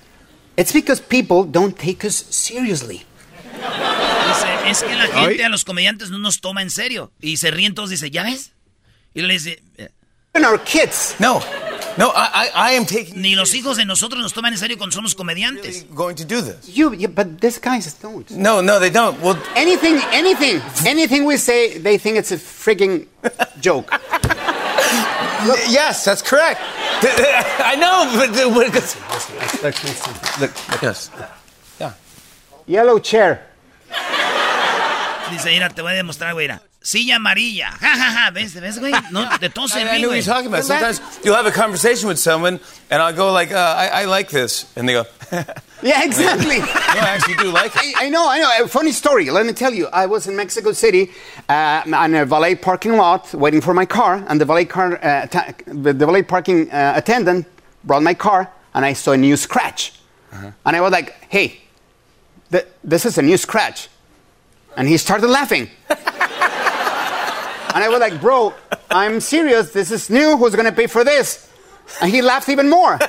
It's 0.59 0.73
because 0.73 0.99
people 1.01 1.45
don't 1.49 1.73
take 1.77 2.05
us 2.05 2.15
seriously. 2.15 3.05
dice, 3.53 4.69
es 4.69 4.83
que 4.83 4.93
la 4.93 5.07
gente 5.07 5.45
a 5.45 5.49
los 5.49 5.63
comediantes 5.63 6.09
no 6.09 6.17
nos 6.17 6.41
toma 6.41 6.61
en 6.61 6.69
serio. 6.69 7.13
Y 7.21 7.37
se 7.37 7.49
ríen 7.49 7.73
todos. 7.73 7.89
Dice, 7.91 8.11
¿ya 8.11 8.23
ves? 8.23 8.51
Y 9.13 9.21
le 9.21 9.33
dice, 9.33 9.63
eh, 9.77 9.87
Even 10.35 10.45
our 10.45 10.59
kids. 10.59 11.15
No, 11.17 11.41
no, 11.97 12.09
I, 12.09 12.49
I, 12.53 12.73
I 12.73 12.77
am 12.77 12.85
taking. 12.85 13.21
ni 13.21 13.35
los 13.35 13.53
hijos 13.53 13.77
de 13.77 13.85
nosotros 13.85 14.21
nos 14.21 14.33
toman 14.33 14.51
en 14.51 14.59
serio 14.59 14.77
cuando 14.77 14.93
somos 14.93 15.15
comediantes. 15.15 15.85
Going 15.95 16.15
to 16.15 16.25
do 16.25 16.41
this. 16.41 16.67
You, 16.67 16.93
yeah, 16.93 17.07
but 17.07 17.39
these 17.39 17.57
guys 17.57 17.91
don't. 18.01 18.29
No, 18.31 18.61
no, 18.61 18.79
they 18.79 18.91
don't. 18.91 19.17
Well, 19.21 19.41
Anything, 19.55 19.97
anything, 20.11 20.61
anything 20.85 21.25
we 21.25 21.37
say, 21.37 21.79
they 21.79 21.97
think 21.97 22.17
it's 22.17 22.33
a 22.33 22.37
frigging 22.37 23.07
joke. 23.61 23.89
yes, 25.69 26.05
that's 26.05 26.21
correct. 26.21 26.59
I 27.01 27.75
know, 27.75 28.11
but 28.15 28.31
look, 30.39 30.51
yes, 30.81 31.11
yeah. 31.79 31.93
Yellow 32.67 32.99
chair. 32.99 33.45
Dice, 35.31 35.45
mira, 35.45 35.69
te 35.69 35.81
voy 35.81 35.93
a 35.93 35.95
demostrar, 35.95 36.33
güey. 36.33 36.68
Mira. 36.93 37.03
Silla 37.03 37.15
amarilla. 37.15 37.69
Ja, 37.81 37.95
ja, 37.95 38.11
ja. 38.25 38.31
¿Ves? 38.31 38.53
¿Ves, 38.53 38.79
güey? 38.79 38.93
No, 39.11 39.25
de 39.39 39.49
todos 39.49 39.71
se 39.71 39.79
I, 39.79 39.83
I 39.83 39.85
ríen, 39.85 40.01
know 40.01 40.09
what 40.09 40.15
you're 40.15 40.23
talking 40.33 40.47
about. 40.47 40.63
Sometimes 40.65 41.01
you'll 41.23 41.35
have 41.35 41.45
a 41.45 41.51
conversation 41.51 42.07
with 42.07 42.17
someone, 42.19 42.59
and 42.89 43.01
I'll 43.01 43.13
go 43.15 43.31
like, 43.31 43.51
uh, 43.51 43.57
I, 43.77 44.01
I 44.01 44.05
like 44.05 44.29
this, 44.29 44.65
and 44.75 44.87
they 44.87 44.93
go, 44.93 45.05
Yeah, 45.81 46.03
exactly. 46.03 46.57
I 46.61 46.97
actually 47.15 47.35
do 47.35 47.51
like 47.51 47.73
it. 47.75 47.95
I, 47.97 48.05
I 48.05 48.09
know, 48.09 48.27
I 48.27 48.39
know. 48.39 48.65
A 48.65 48.67
funny 48.67 48.91
story. 48.91 49.29
Let 49.29 49.45
me 49.45 49.53
tell 49.53 49.73
you. 49.73 49.87
I 49.93 50.07
was 50.07 50.27
in 50.27 50.35
Mexico 50.35 50.73
City 50.73 51.09
uh, 51.47 51.83
on 51.93 52.13
a 52.15 52.25
valet 52.25 52.55
parking 52.55 52.97
lot 52.97 53.33
waiting 53.33 53.61
for 53.61 53.73
my 53.73 53.85
car, 53.85 54.23
and 54.27 54.41
the 54.41 54.45
valet 54.45 54.65
car, 54.65 54.99
uh, 55.01 55.25
ta- 55.27 55.53
the 55.67 55.93
the 55.93 56.05
valet 56.05 56.23
parking 56.23 56.69
uh, 56.71 56.93
attendant 56.97 57.45
brought 57.85 58.03
my 58.03 58.13
car, 58.13 58.49
and 58.73 58.83
I 58.85 58.93
saw 58.93 59.11
a 59.13 59.17
new 59.17 59.37
scratch, 59.37 59.93
and 60.65 60.75
I 60.75 60.81
was 60.81 60.91
like, 60.91 61.13
"Hey, 61.29 61.61
th- 62.51 62.65
this 62.83 63.05
is 63.05 63.17
a 63.17 63.21
new 63.21 63.37
scratch," 63.37 63.87
and 64.75 64.85
he 64.87 64.97
started 64.97 65.27
laughing. 65.29 65.69
And 67.73 67.83
I 67.83 67.89
was 67.89 67.99
like, 67.99 68.19
"Bro, 68.19 68.53
I'm 68.89 69.19
serious. 69.21 69.71
This 69.71 69.91
is 69.91 70.09
new. 70.09 70.37
Who's 70.37 70.55
gonna 70.55 70.71
pay 70.71 70.87
for 70.87 71.03
this?" 71.03 71.47
And 72.01 72.13
he 72.13 72.21
laughed 72.21 72.49
even 72.49 72.69
more. 72.69 72.97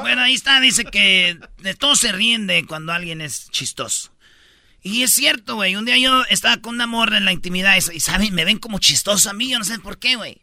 Bueno, 0.00 0.22
ahí 0.22 0.34
está, 0.34 0.60
dice 0.60 0.84
que 0.84 1.38
de 1.58 1.74
todos 1.74 1.98
se 1.98 2.12
ríen 2.12 2.46
de 2.46 2.64
cuando 2.66 2.92
alguien 2.92 3.20
es 3.20 3.50
chistoso. 3.50 4.12
Y 4.80 5.02
es 5.02 5.12
cierto, 5.12 5.56
güey. 5.56 5.74
Un 5.76 5.84
día 5.84 5.98
yo 5.98 6.22
estaba 6.30 6.58
con 6.58 6.74
una 6.74 6.86
morra 6.86 7.16
en 7.18 7.24
la 7.24 7.32
intimidad 7.32 7.74
y, 7.76 7.96
y 7.96 8.00
¿saben? 8.00 8.34
Me 8.34 8.44
ven 8.44 8.58
como 8.58 8.78
chistoso 8.78 9.28
a 9.28 9.32
mí, 9.32 9.50
yo 9.50 9.58
no 9.58 9.64
sé 9.64 9.78
por 9.80 9.98
qué, 9.98 10.16
güey. 10.16 10.40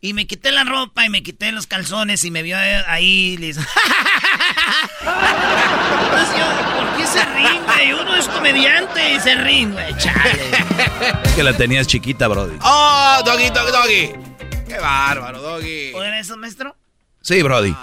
Y 0.00 0.12
me 0.12 0.26
quité 0.26 0.52
la 0.52 0.64
ropa 0.64 1.04
y 1.04 1.08
me 1.08 1.22
quité 1.22 1.50
los 1.50 1.66
calzones 1.66 2.24
y 2.24 2.30
me 2.30 2.42
vio 2.42 2.56
ahí 2.58 3.34
y 3.34 3.36
le 3.36 3.48
hizo... 3.48 3.60
Entonces 5.00 6.36
yo, 6.38 6.46
¿por 6.76 6.96
qué 6.96 7.06
se 7.06 7.24
ríen, 7.24 7.64
güey? 7.64 7.92
Uno 7.92 8.14
es 8.14 8.28
comediante 8.28 9.14
y 9.14 9.20
se 9.20 9.34
ríen, 9.34 9.72
güey. 9.72 9.96
Chale. 9.96 10.50
Es 11.24 11.32
que 11.32 11.42
la 11.42 11.56
tenías 11.56 11.86
chiquita, 11.86 12.28
Brody. 12.28 12.58
¡Oh, 12.62 13.22
doggy, 13.24 13.50
doggy, 13.50 13.72
doggy! 13.72 14.12
¡Qué 14.68 14.78
bárbaro, 14.78 15.40
doggy! 15.40 15.92
¿O 15.94 16.02
era 16.02 16.20
eso, 16.20 16.36
maestro? 16.36 16.76
Sí, 17.20 17.42
Brody. 17.42 17.74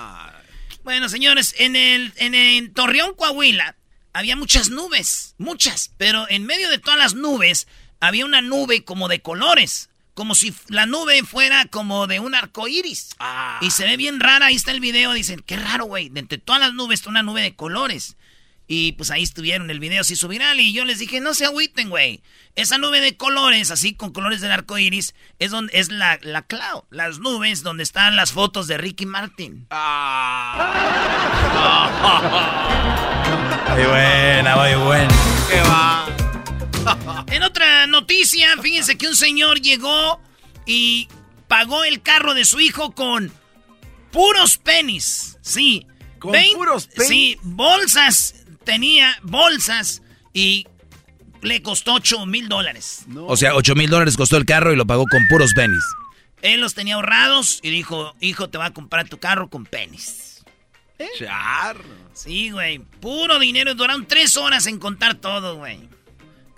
Bueno, 0.84 1.10
señores, 1.10 1.56
en 1.58 1.76
el 1.76 2.14
en, 2.18 2.36
el 2.36 2.72
Torreón, 2.72 3.16
Coahuila, 3.16 3.76
había 4.14 4.36
muchas 4.36 4.70
nubes, 4.70 5.34
muchas, 5.38 5.92
pero 5.98 6.28
en 6.30 6.46
medio 6.46 6.70
de 6.70 6.78
todas 6.78 7.00
las 7.00 7.16
nubes 7.16 7.68
había 8.00 8.24
una 8.24 8.42
nube 8.42 8.84
como 8.84 9.08
de 9.08 9.22
colores, 9.22 9.90
como 10.16 10.34
si 10.34 10.56
la 10.70 10.88
nube 10.88 11.24
fuera 11.24 11.66
como 11.66 12.08
de 12.08 12.20
un 12.20 12.34
arco 12.34 12.68
iris. 12.68 13.16
Y 13.62 13.70
se 13.70 13.86
ve 13.86 13.98
bien 13.98 14.20
rara, 14.20 14.48
ahí 14.48 14.56
está 14.56 14.72
el 14.72 14.80
video, 14.80 15.14
dicen, 15.14 15.44
qué 15.46 15.58
raro, 15.58 15.86
güey, 15.86 16.10
de 16.10 16.22
entre 16.22 16.40
todas 16.40 16.60
las 16.62 16.74
nubes 16.74 17.02
está 17.02 17.12
una 17.12 17.22
nube 17.22 17.42
de 17.42 17.56
colores. 17.56 18.18
Y 18.68 18.94
pues 18.94 19.12
ahí 19.12 19.22
estuvieron, 19.22 19.70
el 19.70 19.80
video 19.80 20.04
se 20.04 20.14
hizo 20.14 20.28
viral 20.28 20.60
y 20.60 20.74
yo 20.74 20.86
les 20.86 20.98
dije, 20.98 21.20
no 21.20 21.36
se 21.36 21.46
agüiten, 21.46 21.90
güey. 21.90 22.22
Esa 22.56 22.80
nube 22.80 23.00
de 23.00 23.16
colores, 23.16 23.70
así 23.70 23.94
con 23.94 24.12
colores 24.12 24.42
del 24.42 24.52
arco 24.52 24.80
iris, 24.80 25.14
es, 25.38 25.52
donde, 25.52 25.78
es 25.78 25.92
la, 25.92 26.18
la 26.24 26.42
cloud, 26.42 26.84
las 26.90 27.20
nubes 27.20 27.62
donde 27.62 27.84
están 27.84 28.16
las 28.16 28.32
fotos 28.32 28.66
de 28.66 28.78
Ricky 28.78 29.06
Martin. 29.06 29.68
Muy 33.70 33.84
buena, 33.84 34.56
muy 34.56 34.76
buena. 34.84 35.14
¡Qué 35.52 35.62
va! 35.62 35.95
En 37.28 37.44
otra 37.44 37.88
noticia, 37.88 38.56
fíjense 38.62 38.98
que 38.98 39.08
un 39.08 39.16
señor 39.16 39.62
llegó 39.62 40.22
y 40.66 41.08
pagó 41.48 41.84
el 41.84 42.02
carro 42.02 42.34
de 42.34 42.46
su 42.46 42.60
hijo 42.60 42.94
con 42.94 43.32
puros 44.12 44.58
penis. 44.58 45.38
Sí. 45.42 45.88
¿Con 46.20 46.34
puros 46.54 46.88
penis? 46.88 47.08
Sí, 47.08 47.38
bolsas. 47.44 48.36
Tenía 48.64 49.18
bolsas 49.22 50.02
y 50.34 50.68
le 51.42 51.62
costó 51.62 51.94
8 51.94 52.26
mil 52.26 52.50
dólares. 52.50 53.06
O 53.16 53.38
sea, 53.38 53.56
8 53.56 53.76
mil 53.76 53.90
dólares 53.90 54.18
costó 54.18 54.38
el 54.38 54.46
carro 54.46 54.74
y 54.74 54.76
lo 54.76 54.86
pagó 54.86 55.06
con 55.08 55.28
puros 55.28 55.54
penis. 55.54 55.84
Él 56.42 56.62
los 56.62 56.74
tenía 56.74 56.96
ahorrados 56.96 57.60
y 57.64 57.70
dijo, 57.70 58.16
hijo, 58.20 58.50
te 58.50 58.58
va 58.58 58.66
a 58.66 58.74
comprar 58.74 59.08
tu 59.08 59.20
carro 59.20 59.50
con 59.50 59.66
penis. 59.66 60.44
Charro. 61.18 61.84
Sí, 62.14 62.52
güey. 62.52 62.80
Puro 62.80 63.40
dinero. 63.40 63.76
Duraron 63.76 64.06
tres 64.06 64.38
horas 64.38 64.66
en 64.68 64.80
contar 64.80 65.16
todo, 65.16 65.58
güey. 65.58 65.90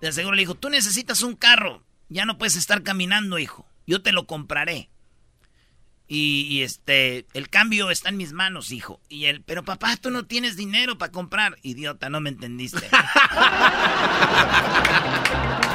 De 0.01 0.11
seguro 0.11 0.35
le 0.35 0.41
dijo, 0.43 0.55
tú 0.55 0.69
necesitas 0.69 1.21
un 1.23 1.35
carro. 1.35 1.83
Ya 2.09 2.25
no 2.25 2.37
puedes 2.37 2.55
estar 2.55 2.83
caminando, 2.83 3.39
hijo. 3.39 3.67
Yo 3.85 4.01
te 4.01 4.11
lo 4.11 4.27
compraré. 4.27 4.89
Y, 6.09 6.43
y, 6.49 6.61
este, 6.61 7.25
el 7.33 7.49
cambio 7.49 7.91
está 7.91 8.07
en 8.09 8.17
mis 8.17 8.31
manos, 8.31 8.71
hijo. 8.71 9.01
Y 9.09 9.25
él, 9.25 9.43
pero 9.45 9.65
papá, 9.65 9.97
tú 9.97 10.09
no 10.09 10.25
tienes 10.25 10.55
dinero 10.55 10.97
para 10.97 11.11
comprar. 11.11 11.57
Idiota, 11.63 12.09
no 12.09 12.21
me 12.21 12.29
entendiste. 12.29 12.87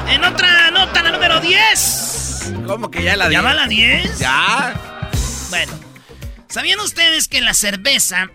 en 0.08 0.24
otra 0.24 0.70
nota, 0.70 1.02
la 1.02 1.12
número 1.12 1.40
10. 1.40 2.52
¿Cómo 2.66 2.90
que 2.90 3.02
ya 3.02 3.16
la 3.16 3.28
di? 3.28 3.34
¿Ya 3.34 3.42
va 3.42 3.52
la 3.54 3.66
10? 3.66 4.18
¿Ya? 4.18 4.74
Bueno, 5.50 5.72
¿sabían 6.48 6.80
ustedes 6.80 7.28
que 7.28 7.40
la 7.42 7.52
cerveza, 7.54 8.30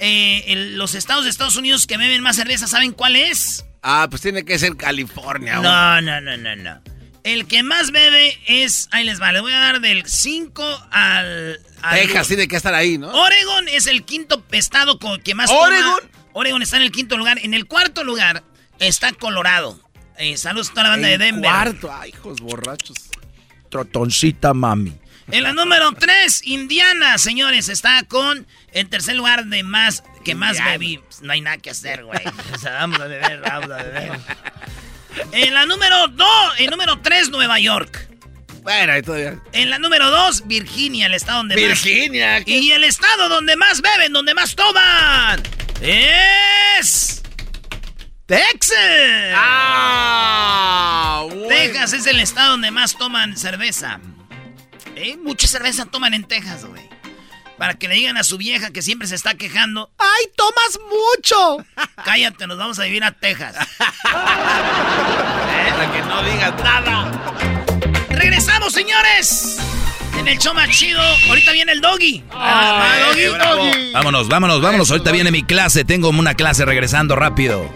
eh, 0.00 0.44
el- 0.48 0.76
los 0.76 0.94
estados 0.94 1.24
de 1.24 1.30
Estados 1.30 1.56
Unidos 1.56 1.86
que 1.86 1.96
beben 1.96 2.22
más 2.22 2.36
cerveza, 2.36 2.66
¿saben 2.66 2.92
cuál 2.92 3.14
es? 3.16 3.64
Ah, 3.86 4.06
pues 4.08 4.22
tiene 4.22 4.44
que 4.46 4.58
ser 4.58 4.76
California. 4.76 5.58
güey. 5.58 5.70
No, 5.70 6.00
no, 6.00 6.20
no, 6.22 6.36
no, 6.38 6.56
no. 6.56 6.80
El 7.22 7.46
que 7.46 7.62
más 7.62 7.90
bebe 7.90 8.38
es, 8.46 8.88
ahí 8.92 9.04
les 9.04 9.20
va, 9.20 9.30
les 9.32 9.42
voy 9.42 9.52
a 9.52 9.58
dar 9.58 9.80
del 9.80 10.04
5 10.06 10.86
al... 10.90 11.60
al 11.82 12.00
Texas 12.00 12.28
tiene 12.28 12.48
que 12.48 12.56
estar 12.56 12.74
ahí, 12.74 12.96
¿no? 12.98 13.08
Oregon 13.08 13.68
es 13.68 13.86
el 13.86 14.04
quinto 14.04 14.42
estado 14.52 14.98
con 14.98 15.20
que 15.20 15.34
más 15.34 15.50
¿Oregon? 15.50 16.00
toma. 16.00 16.10
Oregon 16.32 16.62
está 16.62 16.76
en 16.78 16.82
el 16.82 16.92
quinto 16.92 17.16
lugar. 17.18 17.38
En 17.42 17.52
el 17.54 17.66
cuarto 17.66 18.04
lugar 18.04 18.42
está 18.78 19.12
Colorado. 19.12 19.78
Eh, 20.18 20.36
saludos 20.36 20.68
a 20.70 20.72
toda 20.72 20.82
la 20.84 20.88
banda 20.90 21.08
de 21.08 21.14
En 21.14 21.20
Denver. 21.20 21.50
cuarto. 21.50 21.92
Ay, 21.92 22.10
hijos 22.10 22.40
borrachos. 22.40 22.96
Trotoncita 23.70 24.54
mami. 24.54 24.92
En 25.30 25.42
la 25.42 25.52
número 25.54 25.92
3, 25.92 26.42
Indiana, 26.46 27.16
señores, 27.18 27.68
está 27.70 28.02
con 28.02 28.46
el 28.72 28.88
tercer 28.88 29.16
lugar 29.16 29.46
de 29.46 29.62
más 29.62 30.04
que 30.24 30.34
más 30.34 30.62
bebí. 30.64 31.00
No 31.22 31.32
hay 31.32 31.40
nada 31.40 31.58
que 31.58 31.70
hacer, 31.70 32.04
güey. 32.04 32.20
O 32.54 32.58
sea, 32.58 32.72
vamos 32.72 33.00
a 33.00 33.06
beber, 33.06 33.40
vamos 33.40 33.70
a 33.70 33.76
beber. 33.82 34.12
En 35.32 35.54
la 35.54 35.66
número 35.66 36.08
2, 36.08 36.26
en 36.58 36.70
número 36.70 36.98
3, 37.00 37.30
Nueva 37.30 37.60
York. 37.60 38.08
Bueno, 38.62 38.92
ahí 38.94 39.02
todavía. 39.02 39.38
En 39.52 39.70
la 39.70 39.78
número 39.78 40.10
2, 40.10 40.46
Virginia, 40.46 41.06
el 41.06 41.14
estado 41.14 41.38
donde 41.38 41.54
Virginia. 41.54 42.38
más. 42.38 42.48
Y 42.48 42.72
el 42.72 42.82
estado 42.84 43.28
donde 43.28 43.56
más 43.56 43.82
beben, 43.82 44.12
donde 44.12 44.32
más 44.34 44.56
toman. 44.56 45.42
Es. 45.82 47.22
Texas. 48.26 49.34
¡Ah! 49.34 51.24
bueno. 51.28 51.46
Texas 51.48 51.92
es 51.92 52.06
el 52.06 52.20
estado 52.20 52.52
donde 52.52 52.70
más 52.70 52.96
toman 52.96 53.36
cerveza. 53.36 54.00
¿Eh? 54.96 55.16
Mucha 55.22 55.46
cerveza 55.46 55.84
toman 55.84 56.14
en 56.14 56.24
Texas, 56.24 56.64
güey. 56.64 56.82
Para 57.58 57.74
que 57.74 57.88
le 57.88 57.94
digan 57.94 58.16
a 58.16 58.24
su 58.24 58.36
vieja 58.36 58.70
que 58.70 58.82
siempre 58.82 59.06
se 59.06 59.14
está 59.14 59.34
quejando. 59.34 59.90
¡Ay, 59.98 60.30
tomas 60.36 60.78
mucho! 60.90 61.64
Cállate, 62.04 62.46
nos 62.46 62.58
vamos 62.58 62.78
a 62.78 62.84
vivir 62.84 63.04
a 63.04 63.12
Texas. 63.12 63.54
Para 64.02 65.92
que 65.92 66.02
no 66.02 66.22
digas 66.22 66.54
nada. 66.62 67.12
¡Regresamos, 68.10 68.72
señores! 68.72 69.58
En 70.18 70.28
el 70.28 70.38
show 70.38 70.54
más 70.54 70.70
chido. 70.70 71.00
Ahorita 71.28 71.52
viene 71.52 71.72
el 71.72 71.80
doggy. 71.80 72.24
Ah, 72.32 73.08
doggy, 73.08 73.24
doggy. 73.24 73.92
Vámonos, 73.92 74.28
vámonos, 74.28 74.60
vámonos. 74.60 74.90
Ahorita 74.90 75.12
viene 75.12 75.30
mi 75.30 75.42
clase. 75.42 75.84
Tengo 75.84 76.08
una 76.08 76.34
clase 76.34 76.64
regresando 76.64 77.16
rápido. 77.16 77.72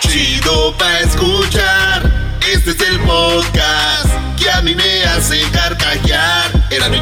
Chido 0.00 0.76
pa' 0.78 1.00
escuchar. 1.00 2.38
Este 2.46 2.70
es 2.70 2.80
el 2.80 2.98
podcast 3.00 4.27
a. 4.48 4.62
Era 6.70 6.88
mi. 6.88 6.98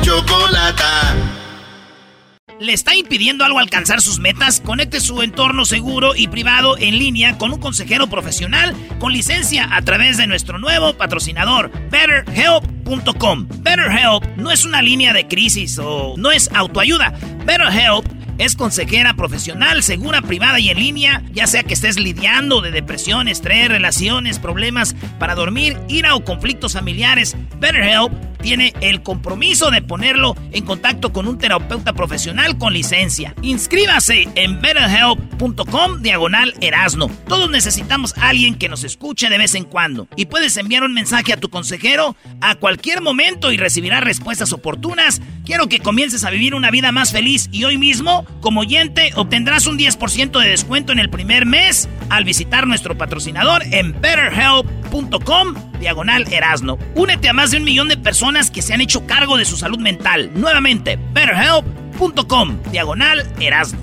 ¿Le 2.59 2.73
está 2.73 2.95
impidiendo 2.95 3.45
algo 3.45 3.59
alcanzar 3.59 4.00
sus 4.00 4.19
metas? 4.19 4.62
Conecte 4.65 5.00
su 5.00 5.21
entorno 5.21 5.67
seguro 5.67 6.17
y 6.17 6.29
privado 6.29 6.79
en 6.79 6.99
línea 6.99 7.37
con 7.37 7.53
un 7.53 7.61
consejero 7.61 8.07
profesional 8.07 8.75
con 8.99 9.12
licencia 9.12 9.69
a 9.71 9.83
través 9.83 10.17
de 10.17 10.26
nuestro 10.26 10.59
nuevo 10.59 10.95
patrocinador, 10.95 11.71
BetterHelp.com. 11.91 13.47
BetterHelp 13.59 14.25
no 14.37 14.50
es 14.50 14.65
una 14.65 14.81
línea 14.81 15.12
de 15.12 15.29
crisis 15.29 15.79
o 15.79 16.15
no 16.17 16.31
es 16.31 16.50
autoayuda. 16.55 17.11
BetterHelp 17.45 18.16
es 18.38 18.57
consejera 18.57 19.14
profesional, 19.14 19.83
segura, 19.83 20.23
privada 20.23 20.61
y 20.61 20.71
en 20.71 20.78
línea, 20.78 21.23
ya 21.33 21.47
sea 21.47 21.62
que 21.62 21.75
estés 21.75 21.99
lidiando 21.99 22.61
de 22.61 22.71
depresión, 22.71 23.28
estrés, 23.28 23.69
relaciones, 23.69 24.38
problemas 24.38 24.95
para 25.19 25.35
dormir, 25.35 25.78
ira 25.88 26.14
o 26.14 26.25
conflictos 26.25 26.75
familiares. 26.75 27.37
BetterHelp 27.59 28.36
tiene 28.47 28.73
el 28.81 29.03
compromiso 29.03 29.73
de 29.73 29.83
ponerlo 29.83 30.37
en 30.53 30.65
contacto 30.65 31.12
con 31.12 31.26
un 31.26 31.37
terapeuta 31.37 31.95
profesional 31.95 32.59
con 32.59 32.73
licencia. 32.73 33.35
Inscríbase 33.43 34.29
en 34.37 34.61
betterhelp.com 34.61 36.00
diagonal 36.00 36.55
erasno. 36.61 37.11
Todos 37.26 37.50
necesitamos 37.50 38.17
a 38.17 38.29
alguien 38.29 38.55
que 38.55 38.69
nos 38.69 38.85
escuche 38.85 39.29
de 39.31 39.38
vez 39.38 39.57
en 39.57 39.65
cuando. 39.65 40.07
Y 40.15 40.26
puedes 40.26 40.57
enviar 40.59 40.85
un 40.85 40.95
mensaje 40.95 41.33
a 41.33 41.38
tu 41.38 41.49
consejero 41.49 42.15
a 42.41 42.55
cualquier 42.55 43.00
momento 43.00 43.50
y 43.50 43.57
recibirás 43.57 44.05
respuestas 44.05 44.53
oportunas. 44.53 45.21
Quiero 45.45 45.67
que 45.67 45.81
comiences 45.81 46.23
a 46.23 46.31
vivir 46.31 46.55
una 46.55 46.71
vida 46.71 46.93
más 46.93 47.11
feliz 47.11 47.49
y 47.50 47.65
hoy 47.65 47.79
mismo, 47.79 48.25
como 48.41 48.61
oyente, 48.61 49.11
obtendrás 49.17 49.67
un 49.67 49.76
10% 49.76 50.41
de 50.41 50.50
descuento 50.50 50.93
en 50.93 51.00
el 51.00 51.11
primer 51.11 51.47
mes 51.47 51.88
al 52.11 52.23
visitar 52.23 52.69
nuestro 52.69 52.97
patrocinador 52.97 53.65
en 53.73 54.00
betterhelp.com 54.00 55.55
diagonal 55.81 56.33
erasno. 56.33 56.79
Únete 56.95 57.29
a 57.29 57.33
más 57.33 57.50
de 57.50 57.59
un 57.59 57.65
millón 57.65 57.88
de 57.88 57.97
personas 57.97 58.36
que 58.50 58.61
se 58.61 58.75
han 58.75 58.83
hecho 58.83 59.07
cargo 59.07 59.38
de 59.38 59.47
su 59.47 59.57
salud 59.57 59.78
mental. 59.78 60.31
Nuevamente, 60.35 60.99
betterhelp.com 61.12 62.59
diagonal 62.71 63.26
erasno. 63.40 63.78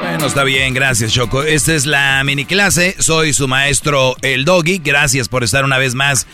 Bueno, 0.00 0.26
está 0.26 0.44
bien, 0.44 0.72
gracias, 0.72 1.12
Choco. 1.12 1.42
Esta 1.42 1.74
es 1.74 1.86
la 1.86 2.22
mini 2.24 2.44
clase. 2.44 2.94
Soy 3.00 3.32
su 3.32 3.48
maestro, 3.48 4.14
el 4.22 4.44
Doggy. 4.44 4.78
Gracias 4.78 5.28
por 5.28 5.42
estar 5.42 5.64
una 5.64 5.78
vez 5.78 5.96
más 5.96 6.28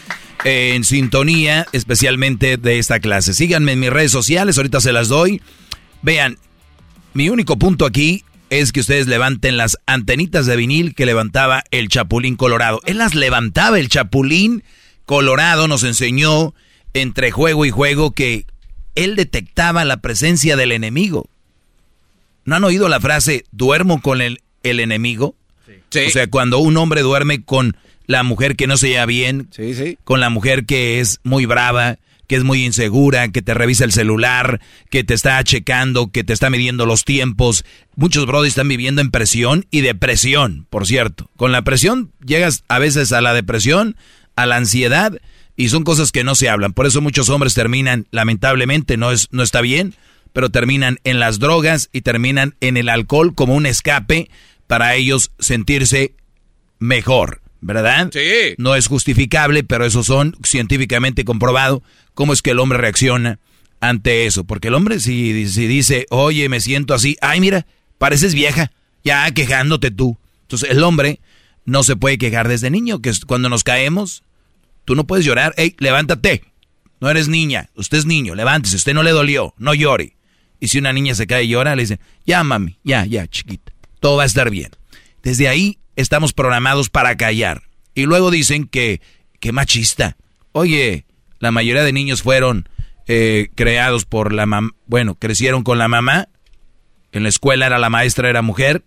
en 0.44 0.84
sintonía, 0.84 1.66
especialmente 1.72 2.58
de 2.58 2.78
esta 2.78 3.00
clase. 3.00 3.32
Síganme 3.32 3.72
en 3.72 3.80
mis 3.80 3.90
redes 3.90 4.12
sociales, 4.12 4.58
ahorita 4.58 4.80
se 4.80 4.92
las 4.92 5.08
doy. 5.08 5.40
Vean, 6.02 6.36
mi 7.14 7.30
único 7.30 7.58
punto 7.58 7.86
aquí 7.86 8.24
es 8.50 8.72
que 8.72 8.80
ustedes 8.80 9.06
levanten 9.06 9.56
las 9.56 9.78
antenitas 9.86 10.44
de 10.44 10.56
vinil 10.56 10.94
que 10.94 11.06
levantaba 11.06 11.64
el 11.70 11.88
Chapulín 11.88 12.36
Colorado. 12.36 12.82
Él 12.84 12.98
las 12.98 13.14
levantaba, 13.14 13.78
el 13.78 13.88
Chapulín 13.88 14.62
Colorado 15.10 15.66
nos 15.66 15.82
enseñó 15.82 16.54
entre 16.94 17.32
juego 17.32 17.66
y 17.66 17.70
juego 17.72 18.12
que 18.12 18.46
él 18.94 19.16
detectaba 19.16 19.84
la 19.84 19.96
presencia 19.96 20.54
del 20.56 20.70
enemigo. 20.70 21.28
¿No 22.44 22.54
han 22.54 22.62
oído 22.62 22.88
la 22.88 23.00
frase 23.00 23.44
duermo 23.50 24.00
con 24.00 24.20
el, 24.20 24.40
el 24.62 24.78
enemigo? 24.78 25.34
Sí. 25.90 25.98
O 26.06 26.10
sea, 26.10 26.28
cuando 26.28 26.60
un 26.60 26.76
hombre 26.76 27.00
duerme 27.02 27.42
con 27.42 27.76
la 28.06 28.22
mujer 28.22 28.54
que 28.54 28.68
no 28.68 28.76
se 28.76 28.90
lleva 28.90 29.04
bien, 29.06 29.48
Sí, 29.50 29.74
sí. 29.74 29.98
con 30.04 30.20
la 30.20 30.30
mujer 30.30 30.64
que 30.64 31.00
es 31.00 31.18
muy 31.24 31.44
brava, 31.44 31.98
que 32.28 32.36
es 32.36 32.44
muy 32.44 32.64
insegura, 32.64 33.30
que 33.30 33.42
te 33.42 33.52
revisa 33.52 33.82
el 33.84 33.90
celular, 33.90 34.60
que 34.90 35.02
te 35.02 35.14
está 35.14 35.42
checando, 35.42 36.12
que 36.12 36.22
te 36.22 36.32
está 36.32 36.50
midiendo 36.50 36.86
los 36.86 37.04
tiempos. 37.04 37.64
Muchos 37.96 38.26
brodis 38.26 38.50
están 38.50 38.68
viviendo 38.68 39.00
en 39.00 39.10
presión 39.10 39.66
y 39.72 39.80
depresión, 39.80 40.68
por 40.70 40.86
cierto. 40.86 41.28
Con 41.36 41.50
la 41.50 41.62
presión 41.62 42.12
llegas 42.24 42.62
a 42.68 42.78
veces 42.78 43.10
a 43.10 43.20
la 43.20 43.34
depresión, 43.34 43.96
a 44.36 44.46
la 44.46 44.56
ansiedad 44.56 45.20
y 45.56 45.68
son 45.68 45.84
cosas 45.84 46.12
que 46.12 46.24
no 46.24 46.34
se 46.34 46.48
hablan. 46.48 46.72
Por 46.72 46.86
eso 46.86 47.00
muchos 47.00 47.28
hombres 47.28 47.54
terminan, 47.54 48.06
lamentablemente, 48.10 48.96
no, 48.96 49.12
es, 49.12 49.28
no 49.30 49.42
está 49.42 49.60
bien, 49.60 49.94
pero 50.32 50.50
terminan 50.50 50.98
en 51.04 51.20
las 51.20 51.38
drogas 51.38 51.90
y 51.92 52.00
terminan 52.00 52.54
en 52.60 52.76
el 52.76 52.88
alcohol 52.88 53.34
como 53.34 53.54
un 53.54 53.66
escape 53.66 54.30
para 54.66 54.94
ellos 54.94 55.32
sentirse 55.38 56.14
mejor, 56.78 57.42
¿verdad? 57.60 58.10
Sí. 58.12 58.54
No 58.56 58.74
es 58.74 58.86
justificable, 58.86 59.64
pero 59.64 59.84
eso 59.84 60.02
son 60.02 60.36
científicamente 60.44 61.24
comprobado 61.24 61.82
cómo 62.14 62.32
es 62.32 62.42
que 62.42 62.52
el 62.52 62.58
hombre 62.58 62.78
reacciona 62.78 63.38
ante 63.80 64.26
eso. 64.26 64.44
Porque 64.44 64.68
el 64.68 64.74
hombre 64.74 65.00
si, 65.00 65.48
si 65.48 65.66
dice, 65.66 66.06
oye, 66.10 66.48
me 66.48 66.60
siento 66.60 66.94
así, 66.94 67.16
ay, 67.20 67.40
mira, 67.40 67.66
pareces 67.98 68.34
vieja, 68.34 68.72
ya 69.04 69.30
quejándote 69.32 69.90
tú. 69.90 70.16
Entonces 70.42 70.70
el 70.70 70.82
hombre 70.82 71.20
no 71.64 71.82
se 71.82 71.96
puede 71.96 72.18
quejar 72.18 72.48
desde 72.48 72.70
niño, 72.70 73.00
que 73.00 73.12
cuando 73.26 73.48
nos 73.48 73.64
caemos, 73.64 74.22
tú 74.84 74.94
no 74.94 75.06
puedes 75.06 75.24
llorar, 75.24 75.54
hey, 75.56 75.74
levántate. 75.78 76.44
No 77.00 77.08
eres 77.08 77.28
niña, 77.28 77.70
usted 77.76 77.98
es 77.98 78.06
niño, 78.06 78.34
levántese, 78.34 78.76
usted 78.76 78.92
no 78.92 79.02
le 79.02 79.12
dolió, 79.12 79.54
no 79.56 79.72
llore. 79.72 80.16
Y 80.60 80.68
si 80.68 80.78
una 80.78 80.92
niña 80.92 81.14
se 81.14 81.26
cae 81.26 81.44
y 81.44 81.48
llora, 81.48 81.74
le 81.74 81.82
dicen, 81.82 82.00
ya 82.26 82.44
mami, 82.44 82.78
ya, 82.84 83.06
ya, 83.06 83.26
chiquita, 83.26 83.72
todo 84.00 84.18
va 84.18 84.24
a 84.24 84.26
estar 84.26 84.50
bien. 84.50 84.70
Desde 85.22 85.48
ahí 85.48 85.78
estamos 85.96 86.32
programados 86.32 86.90
para 86.90 87.16
callar. 87.16 87.62
Y 87.94 88.04
luego 88.04 88.30
dicen 88.30 88.66
que, 88.66 89.00
que 89.40 89.52
machista. 89.52 90.16
Oye, 90.52 91.06
la 91.38 91.50
mayoría 91.50 91.82
de 91.82 91.92
niños 91.92 92.22
fueron 92.22 92.68
eh, 93.06 93.48
creados 93.54 94.04
por 94.04 94.32
la 94.32 94.46
mamá, 94.46 94.70
bueno, 94.86 95.14
crecieron 95.14 95.62
con 95.62 95.78
la 95.78 95.88
mamá, 95.88 96.28
en 97.12 97.22
la 97.22 97.28
escuela 97.28 97.66
era 97.66 97.78
la 97.78 97.90
maestra, 97.90 98.28
era 98.28 98.42
mujer, 98.42 98.84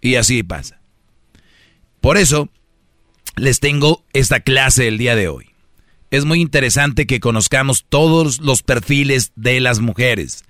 y 0.00 0.16
así 0.16 0.42
pasa. 0.42 0.80
Por 2.04 2.18
eso, 2.18 2.50
les 3.34 3.60
tengo 3.60 4.04
esta 4.12 4.40
clase 4.40 4.88
el 4.88 4.98
día 4.98 5.16
de 5.16 5.28
hoy. 5.28 5.46
Es 6.10 6.26
muy 6.26 6.42
interesante 6.42 7.06
que 7.06 7.18
conozcamos 7.18 7.86
todos 7.88 8.42
los 8.42 8.62
perfiles 8.62 9.32
de 9.36 9.58
las 9.60 9.80
mujeres. 9.80 10.44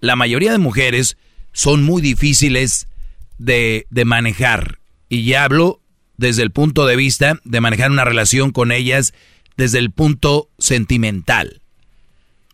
La 0.00 0.16
mayoría 0.16 0.50
de 0.50 0.58
mujeres 0.58 1.16
son 1.52 1.84
muy 1.84 2.02
difíciles 2.02 2.88
de, 3.38 3.86
de 3.90 4.04
manejar. 4.04 4.80
Y 5.08 5.22
ya 5.22 5.44
hablo 5.44 5.80
desde 6.16 6.42
el 6.42 6.50
punto 6.50 6.84
de 6.84 6.96
vista 6.96 7.38
de 7.44 7.60
manejar 7.60 7.92
una 7.92 8.04
relación 8.04 8.50
con 8.50 8.72
ellas 8.72 9.14
desde 9.56 9.78
el 9.78 9.92
punto 9.92 10.50
sentimental. 10.58 11.62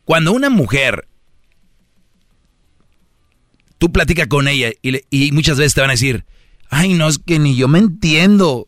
Cuando 0.04 0.32
una 0.32 0.50
mujer, 0.50 1.08
tú 3.78 3.90
platicas 3.90 4.26
con 4.26 4.48
ella 4.48 4.70
y 4.82 5.32
muchas 5.32 5.56
veces 5.56 5.72
te 5.72 5.80
van 5.80 5.88
a 5.88 5.94
decir, 5.94 6.26
ay, 6.74 6.94
no, 6.94 7.06
es 7.08 7.20
que 7.20 7.38
ni 7.38 7.54
yo 7.54 7.68
me 7.68 7.78
entiendo. 7.78 8.66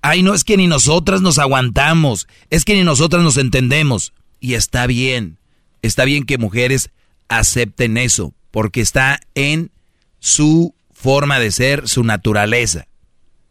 Ay, 0.00 0.22
no, 0.22 0.32
es 0.32 0.44
que 0.44 0.56
ni 0.56 0.68
nosotras 0.68 1.22
nos 1.22 1.38
aguantamos. 1.38 2.28
Es 2.50 2.64
que 2.64 2.74
ni 2.74 2.84
nosotras 2.84 3.24
nos 3.24 3.36
entendemos. 3.36 4.12
Y 4.38 4.54
está 4.54 4.86
bien. 4.86 5.38
Está 5.82 6.04
bien 6.04 6.24
que 6.24 6.38
mujeres 6.38 6.90
acepten 7.28 7.96
eso, 7.96 8.32
porque 8.52 8.80
está 8.80 9.20
en 9.34 9.72
su 10.20 10.74
forma 10.92 11.40
de 11.40 11.50
ser, 11.50 11.88
su 11.88 12.04
naturaleza. 12.04 12.86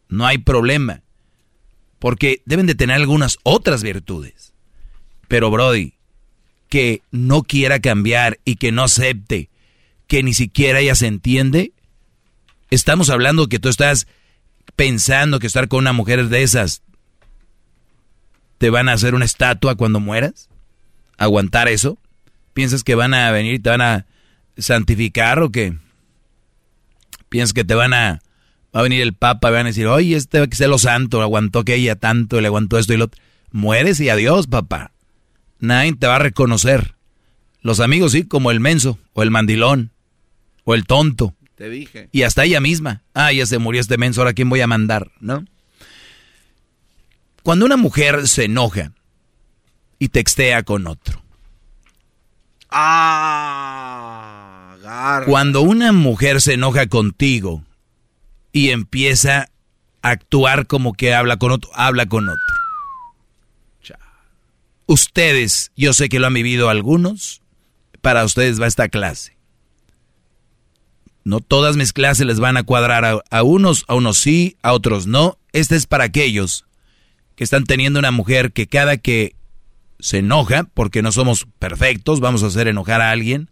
No 0.08 0.26
hay 0.26 0.38
problema. 0.38 1.02
Porque 2.00 2.42
deben 2.46 2.68
de 2.68 2.76
tener 2.76 2.96
algunas 2.96 3.40
otras 3.44 3.84
virtudes. 3.84 4.54
Pero 5.28 5.52
Brody, 5.52 5.96
que 6.70 7.02
no 7.12 7.44
quiera 7.44 7.82
cambiar 7.82 8.40
y 8.46 8.56
que 8.56 8.72
no 8.72 8.84
acepte, 8.84 9.50
que 10.08 10.24
ni 10.24 10.34
siquiera 10.34 10.80
ella 10.80 10.96
se 10.96 11.08
entiende, 11.08 11.74
estamos 12.72 13.10
hablando 13.10 13.48
que 13.48 13.60
tú 13.60 13.70
estás 13.70 14.08
pensando 14.76 15.40
que 15.40 15.48
estar 15.48 15.68
con 15.68 15.80
una 15.80 15.94
mujer 15.94 16.28
de 16.30 16.42
esas 16.42 16.82
te 18.58 18.70
van 18.70 18.90
a 18.90 18.94
hacer 18.94 19.14
una 19.14 19.26
estatua 19.26 19.76
cuando 19.76 20.00
mueras? 20.00 20.50
¿Aguantar 21.18 21.68
eso? 21.68 21.98
¿Piensas 22.54 22.84
que 22.84 22.96
van 22.96 23.14
a 23.14 23.32
venir 23.32 23.56
y 23.56 23.60
te 23.60 23.70
van 23.70 23.82
a 23.82 24.06
santificar 24.58 25.40
o 25.40 25.52
qué? 25.52 25.78
¿Piensas 27.30 27.54
que 27.54 27.64
te 27.64 27.76
van 27.76 27.94
a... 27.94 28.22
Va 28.74 28.80
a 28.80 28.84
venir 28.84 29.02
el 29.02 29.14
Papa 29.14 29.50
y 29.50 29.52
van 29.52 29.66
a 29.66 29.70
decir, 29.70 29.88
oye, 29.88 30.16
este 30.16 30.40
a 30.40 30.48
ser 30.50 30.70
lo 30.70 30.78
santo, 30.78 31.22
aguantó 31.22 31.60
aquella 31.60 31.96
tanto, 31.96 32.40
le 32.40 32.48
aguantó 32.48 32.78
esto 32.78 32.94
y 32.94 32.98
lo 32.98 33.06
otro. 33.06 33.22
Mueres 33.52 34.00
y 34.00 34.10
adiós, 34.10 34.48
papá. 34.48 34.92
Nadie 35.60 35.94
te 35.94 36.08
va 36.08 36.16
a 36.16 36.20
reconocer. 36.20 36.96
Los 37.62 37.80
amigos 37.80 38.14
sí, 38.14 38.24
como 38.24 38.50
el 38.50 38.60
menso, 38.60 38.98
o 39.14 39.24
el 39.24 39.32
mandilón, 39.32 39.92
o 40.64 40.74
el 40.74 40.86
tonto. 40.86 41.36
Te 41.62 41.70
dije. 41.70 42.10
Y 42.12 42.24
hasta 42.24 42.44
ella 42.44 42.60
misma. 42.60 43.04
Ah, 43.14 43.32
ya 43.32 43.46
se 43.46 43.60
murió 43.60 43.80
este 43.80 44.00
menso, 44.00 44.22
ahora 44.22 44.34
quién 44.34 44.50
voy 44.50 44.62
a 44.62 44.68
mandar, 44.68 45.12
¿no? 45.20 45.46
Cuando 47.44 47.68
una 47.68 47.78
mujer 47.78 48.28
se 48.28 48.46
enoja 48.46 48.94
y 50.00 50.10
textea 50.10 50.64
con 50.64 50.88
otro. 50.88 51.22
Ah, 52.72 54.74
agarra. 54.74 55.28
Cuando 55.28 55.62
una 55.62 55.92
mujer 55.92 56.42
se 56.42 56.54
enoja 56.54 56.88
contigo 56.88 57.64
y 58.52 58.72
empieza 58.72 59.52
a 60.02 60.10
actuar 60.10 60.66
como 60.66 60.94
que 60.94 61.14
habla 61.14 61.38
con 61.38 61.52
otro, 61.52 61.70
habla 61.76 62.08
con 62.08 62.28
otro. 62.28 64.00
Ustedes, 64.88 65.72
yo 65.76 65.94
sé 65.94 66.10
que 66.10 66.18
lo 66.18 66.26
han 66.26 66.34
vivido 66.34 66.70
algunos, 66.70 67.44
para 68.02 68.26
ustedes 68.26 68.60
va 68.60 68.66
esta 68.66 68.90
clase. 68.90 69.38
No 71.24 71.40
todas 71.40 71.78
mis 71.78 71.94
clases 71.94 72.26
les 72.26 72.40
van 72.40 72.58
a 72.58 72.64
cuadrar 72.64 73.06
a, 73.06 73.22
a 73.30 73.44
unos, 73.44 73.86
a 73.88 73.96
unos 73.96 74.18
sí, 74.18 74.58
a 74.64 74.74
otros 74.74 75.08
no. 75.08 75.38
Este 75.54 75.76
es 75.76 75.86
para 75.86 76.06
aquellos 76.06 76.66
que 77.36 77.44
están 77.44 77.64
teniendo 77.66 78.00
una 78.00 78.12
mujer 78.12 78.52
que 78.52 78.68
cada 78.68 78.98
que 78.98 79.36
se 80.00 80.20
enoja, 80.20 80.64
porque 80.74 81.02
no 81.02 81.12
somos 81.12 81.48
perfectos, 81.60 82.20
vamos 82.20 82.44
a 82.44 82.48
hacer 82.48 82.68
enojar 82.68 83.02
a 83.02 83.12
alguien, 83.12 83.50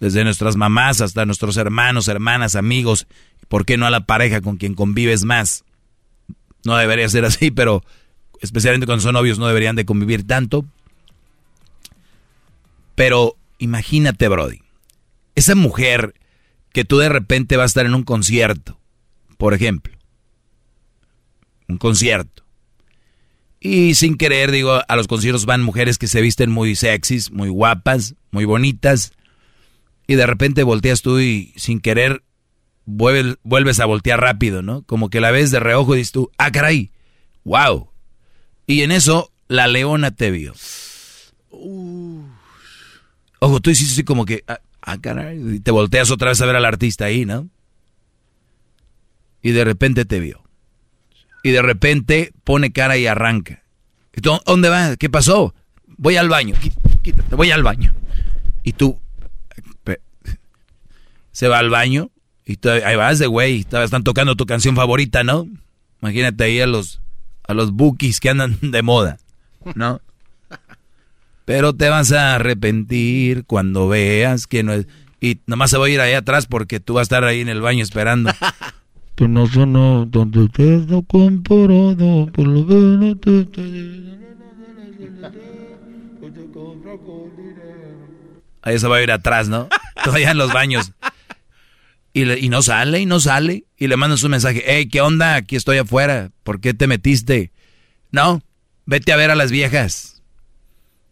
desde 0.00 0.24
nuestras 0.24 0.56
mamás 0.56 1.00
hasta 1.00 1.24
nuestros 1.24 1.56
hermanos, 1.56 2.08
hermanas, 2.08 2.56
amigos, 2.56 3.06
¿por 3.48 3.64
qué 3.64 3.76
no 3.76 3.86
a 3.86 3.90
la 3.90 4.06
pareja 4.06 4.40
con 4.40 4.56
quien 4.56 4.74
convives 4.74 5.24
más? 5.24 5.64
No 6.64 6.76
debería 6.76 7.08
ser 7.08 7.24
así, 7.24 7.50
pero 7.50 7.82
especialmente 8.40 8.86
cuando 8.86 9.02
son 9.02 9.14
novios 9.14 9.38
no 9.38 9.46
deberían 9.46 9.76
de 9.76 9.84
convivir 9.84 10.26
tanto. 10.26 10.64
Pero 12.94 13.36
imagínate, 13.58 14.28
Brody, 14.28 14.60
esa 15.34 15.54
mujer 15.54 16.14
que 16.74 16.84
tú 16.84 16.98
de 16.98 17.08
repente 17.08 17.56
vas 17.56 17.64
a 17.64 17.66
estar 17.66 17.86
en 17.86 17.94
un 17.94 18.02
concierto, 18.02 18.78
por 19.38 19.54
ejemplo, 19.54 19.96
un 21.68 21.78
concierto, 21.78 22.44
y 23.60 23.94
sin 23.94 24.16
querer, 24.16 24.50
digo, 24.50 24.82
a 24.86 24.96
los 24.96 25.06
conciertos 25.06 25.46
van 25.46 25.62
mujeres 25.62 25.98
que 25.98 26.08
se 26.08 26.20
visten 26.20 26.50
muy 26.50 26.74
sexys, 26.74 27.30
muy 27.30 27.48
guapas, 27.48 28.16
muy 28.32 28.44
bonitas, 28.44 29.12
y 30.06 30.16
de 30.16 30.26
repente 30.26 30.64
volteas 30.64 31.00
tú 31.00 31.20
y 31.20 31.54
sin 31.56 31.80
querer 31.80 32.24
vuelves, 32.86 33.80
a 33.80 33.86
voltear 33.86 34.20
rápido, 34.20 34.60
¿no? 34.60 34.82
Como 34.82 35.08
que 35.10 35.20
la 35.20 35.30
ves 35.30 35.52
de 35.52 35.60
reojo 35.60 35.94
y 35.94 35.98
dices 35.98 36.12
tú, 36.12 36.30
ah, 36.38 36.50
caray, 36.50 36.90
wow. 37.44 37.88
Y 38.66 38.82
en 38.82 38.90
eso 38.90 39.32
la 39.46 39.68
leona 39.68 40.10
te 40.10 40.32
vio. 40.32 40.54
Ojo, 43.38 43.60
tú 43.60 43.70
hiciste 43.70 43.92
así 43.92 44.04
como 44.04 44.26
que, 44.26 44.42
ah, 44.48 44.60
ah, 44.92 45.00
caray, 45.00 45.56
y 45.56 45.60
te 45.60 45.70
volteas 45.70 46.10
otra 46.10 46.30
vez 46.30 46.40
a 46.40 46.46
ver 46.46 46.56
al 46.56 46.64
artista 46.64 47.06
ahí, 47.06 47.24
¿no? 47.24 47.48
Y 49.42 49.52
de 49.52 49.64
repente 49.64 50.04
te 50.04 50.20
vio. 50.20 50.42
Y 51.42 51.50
de 51.50 51.62
repente 51.62 52.32
pone 52.44 52.72
cara 52.72 52.96
y 52.96 53.06
arranca. 53.06 53.62
¿Dónde 54.46 54.68
vas? 54.68 54.96
¿Qué 54.96 55.10
pasó? 55.10 55.54
Voy 55.98 56.16
al 56.16 56.28
baño. 56.28 56.54
Quítate, 57.02 57.34
voy 57.34 57.50
al 57.50 57.62
baño. 57.62 57.94
Y 58.62 58.72
tú 58.72 58.98
se 61.34 61.48
va 61.48 61.58
al 61.58 61.68
baño 61.68 62.10
y 62.46 62.56
tú, 62.56 62.70
ahí 62.70 62.94
vas 62.94 63.18
de 63.18 63.26
güey, 63.26 63.66
están 63.70 64.04
tocando 64.04 64.36
tu 64.36 64.46
canción 64.46 64.76
favorita, 64.76 65.24
¿no? 65.24 65.48
Imagínate 66.00 66.44
ahí 66.44 66.60
a 66.60 66.66
los 66.66 67.00
a 67.46 67.54
los 67.54 67.72
bookies 67.72 68.20
que 68.20 68.30
andan 68.30 68.56
de 68.62 68.82
moda, 68.82 69.18
¿no? 69.74 70.00
Pero 71.44 71.74
te 71.74 71.88
vas 71.88 72.12
a 72.12 72.36
arrepentir 72.36 73.44
cuando 73.44 73.88
veas 73.88 74.46
que 74.46 74.62
no 74.62 74.72
es 74.72 74.86
y 75.24 75.40
nomás 75.46 75.70
se 75.70 75.78
va 75.78 75.86
a 75.86 75.88
ir 75.88 76.02
ahí 76.02 76.12
atrás 76.12 76.44
porque 76.44 76.80
tú 76.80 76.92
vas 76.92 77.00
a 77.00 77.02
estar 77.04 77.24
ahí 77.24 77.40
en 77.40 77.48
el 77.48 77.62
baño 77.62 77.82
esperando. 77.82 78.30
No 79.16 79.46
sonó 79.46 80.04
donde 80.06 80.48
te 80.48 80.84
comparado 81.06 82.26
por 82.32 82.46
lo 82.46 82.64
menos 82.64 83.20
te, 83.20 83.48
Ahí 88.60 88.78
se 88.78 88.88
va 88.88 88.96
a 88.96 89.02
ir 89.02 89.12
atrás, 89.12 89.48
¿no? 89.48 89.68
Todavía 90.04 90.32
en 90.32 90.36
los 90.36 90.52
baños. 90.52 90.92
Y, 92.12 92.30
y, 92.30 92.48
no 92.48 92.60
sale, 92.62 93.00
y 93.00 93.06
no 93.06 93.20
sale. 93.20 93.64
Y 93.78 93.86
le 93.86 93.96
mandas 93.96 94.24
un 94.24 94.32
mensaje, 94.32 94.62
hey, 94.66 94.88
¿qué 94.88 95.00
onda? 95.00 95.36
Aquí 95.36 95.56
estoy 95.56 95.78
afuera. 95.78 96.30
¿Por 96.42 96.60
qué 96.60 96.74
te 96.74 96.86
metiste? 96.86 97.52
No, 98.10 98.42
vete 98.84 99.12
a 99.12 99.16
ver 99.16 99.30
a 99.30 99.36
las 99.36 99.50
viejas. 99.50 100.13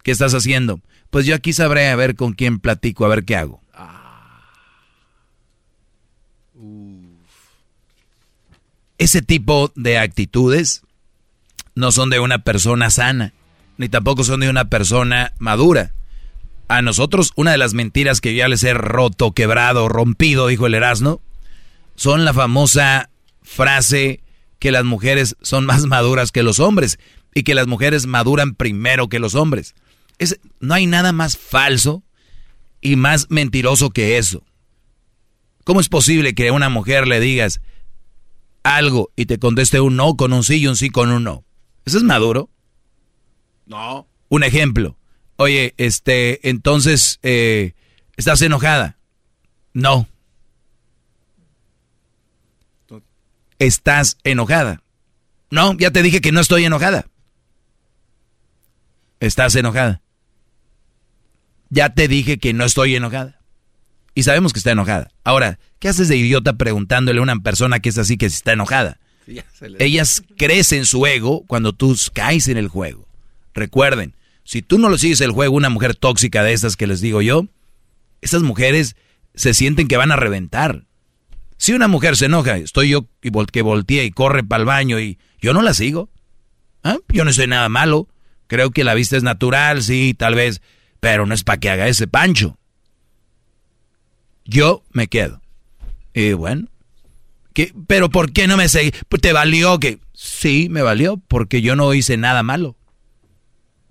¿Qué 0.03 0.11
estás 0.11 0.35
haciendo? 0.35 0.81
Pues 1.11 1.27
yo 1.27 1.35
aquí 1.35 1.53
sabré 1.53 1.89
a 1.89 1.97
ver 1.97 2.17
con 2.17 2.33
quién 2.33 2.59
platico, 2.59 3.05
a 3.05 3.09
ver 3.09 3.25
qué 3.25 3.37
hago. 3.37 3.61
Ese 8.99 9.21
tipo 9.21 9.73
de 9.75 9.99
actitudes 9.99 10.83
no 11.75 11.91
son 11.91 12.11
de 12.11 12.21
una 12.21 12.45
persona 12.45 12.89
sana, 12.91 13.33
ni 13.77 13.89
tampoco 13.89 14.23
son 14.23 14.41
de 14.41 14.49
una 14.49 14.67
persona 14.67 15.33
madura. 15.39 15.93
A 16.69 16.83
nosotros, 16.83 17.33
una 17.35 17.51
de 17.51 17.59
las 17.59 17.75
mentiras 17.75 18.21
que 18.21 18.35
ya 18.35 18.49
les 18.49 18.63
he 18.63 18.75
roto, 18.75 19.33
quebrado, 19.33 19.89
rompido, 19.89 20.47
dijo 20.47 20.67
el 20.67 20.75
Erasmo, 20.75 21.21
son 21.97 22.25
la 22.25 22.33
famosa 22.33 23.11
frase 23.43 24.21
que 24.59 24.71
las 24.71 24.85
mujeres 24.85 25.37
son 25.43 25.67
más 25.67 25.85
maduras 25.87 26.31
que 26.33 26.43
los 26.43 26.61
hombres 26.61 26.99
y 27.35 27.43
que 27.43 27.55
las 27.55 27.67
mujeres 27.67 28.07
maduran 28.07 28.55
primero 28.55 29.09
que 29.09 29.19
los 29.19 29.35
hombres. 29.35 29.75
Es, 30.19 30.39
no 30.61 30.75
hay 30.75 30.87
nada 30.87 31.13
más 31.13 31.37
falso 31.37 32.03
y 32.81 32.97
más 32.97 33.31
mentiroso 33.31 33.91
que 33.91 34.19
eso. 34.19 34.45
¿Cómo 35.65 35.81
es 35.81 35.89
posible 35.89 36.35
que 36.35 36.49
a 36.49 36.53
una 36.53 36.69
mujer 36.69 37.07
le 37.07 37.21
digas, 37.21 37.61
algo 38.63 39.11
y 39.17 39.27
te 39.27 39.39
conteste 39.39 39.81
un 39.81 39.97
no 39.97 40.17
con 40.17 40.33
un 40.33 40.45
sí 40.45 40.57
y 40.57 40.67
un 40.67 40.77
sí 40.77 40.91
con 40.91 41.11
un 41.11 41.25
no. 41.25 41.45
¿Eso 41.85 41.99
es 41.99 42.05
maduro? 42.05 42.49
No. 43.67 44.07
Un 44.29 44.45
ejemplo. 44.45 44.97
Oye, 45.37 45.75
este, 45.77 46.49
entonces, 46.49 47.19
eh, 47.23 47.75
¿estás 48.17 48.43
enojada? 48.43 48.99
No. 49.73 50.09
¿Estás 53.59 54.19
enojada? 54.25 54.83
No, 55.51 55.77
ya 55.77 55.91
te 55.91 56.03
dije 56.03 56.21
que 56.21 56.33
no 56.33 56.41
estoy 56.41 56.65
enojada. 56.65 57.07
¿Estás 59.23 59.55
enojada? 59.55 60.03
Ya 61.71 61.95
te 61.95 62.09
dije 62.09 62.39
que 62.39 62.53
no 62.53 62.65
estoy 62.65 62.97
enojada. 62.97 63.41
Y 64.17 64.25
sabemos 64.25 64.53
que 64.53 64.59
está 64.59 64.73
enojada. 64.73 65.11
Ahora, 65.23 65.61
¿qué 65.79 65.89
haces 65.89 66.09
de 66.09 66.17
idiota 66.17 66.55
preguntándole 66.55 67.21
a 67.21 67.23
una 67.23 67.37
persona 67.37 67.79
que 67.79 67.91
es 67.91 67.99
así 67.99 68.17
que 68.17 68.27
está 68.27 68.55
enojada? 68.55 68.99
Ellas 69.79 70.25
crecen 70.37 70.87
su 70.87 71.07
ego 71.07 71.45
cuando 71.47 71.73
tú 71.73 71.97
caes 72.13 72.49
en 72.49 72.57
el 72.57 72.67
juego. 72.67 73.07
Recuerden, 73.55 74.17
si 74.43 74.61
tú 74.61 74.79
no 74.79 74.89
lo 74.89 74.99
sigues 74.99 75.21
el 75.21 75.31
juego, 75.31 75.55
una 75.55 75.71
mujer 75.71 75.95
tóxica 75.95 76.43
de 76.43 76.53
esas 76.53 76.77
que 76.77 76.89
les 76.89 77.01
digo 77.01 77.23
yo, 77.23 77.47
esas 78.23 78.43
mujeres 78.43 78.97
se 79.37 79.55
sienten 79.55 79.87
que 79.87 79.97
van 79.97 80.11
a 80.11 80.17
reventar. 80.17 80.85
Si 81.59 81.73
una 81.73 81.87
mujer 81.87 82.17
se 82.17 82.25
enoja, 82.25 82.57
estoy 82.57 82.89
yo 82.89 83.07
que 83.21 83.63
voltea 83.63 84.03
y 84.03 84.11
corre 84.11 84.43
para 84.43 84.63
el 84.63 84.67
baño 84.67 84.99
y 84.99 85.21
yo 85.41 85.55
no 85.55 85.63
la 85.63 85.75
sigo. 85.75 86.11
¿Ah? 86.83 86.97
Yo 87.09 87.25
no 87.25 87.33
soy 87.33 87.47
nada 87.47 87.69
malo. 87.69 88.09
Creo 88.53 88.71
que 88.71 88.85
la 88.85 88.93
vista 88.93 89.17
es 89.17 89.23
natural, 89.23 89.83
sí, 89.83 90.13
tal 90.13 90.35
vez, 90.35 90.61
pero 91.01 91.25
no 91.25 91.33
es 91.33 91.43
para 91.43 91.59
que 91.59 91.71
haga 91.71 91.89
ese 91.89 92.07
pancho. 92.07 92.59
Yo 94.45 94.85
me 94.93 95.07
quedo. 95.07 95.41
Y 96.13 96.35
bueno, 96.35 96.69
¿qué? 97.55 97.73
¿pero 97.87 98.11
por 98.11 98.31
qué 98.35 98.47
no 98.47 98.59
me 98.59 98.69
seguí? 98.69 98.91
¿Te 99.23 99.33
valió 99.33 99.81
que? 99.81 100.01
Sí, 100.13 100.69
me 100.71 100.83
valió, 100.83 101.17
porque 101.29 101.63
yo 101.63 101.77
no 101.77 101.95
hice 101.95 102.19
nada 102.19 102.43
malo. 102.43 102.77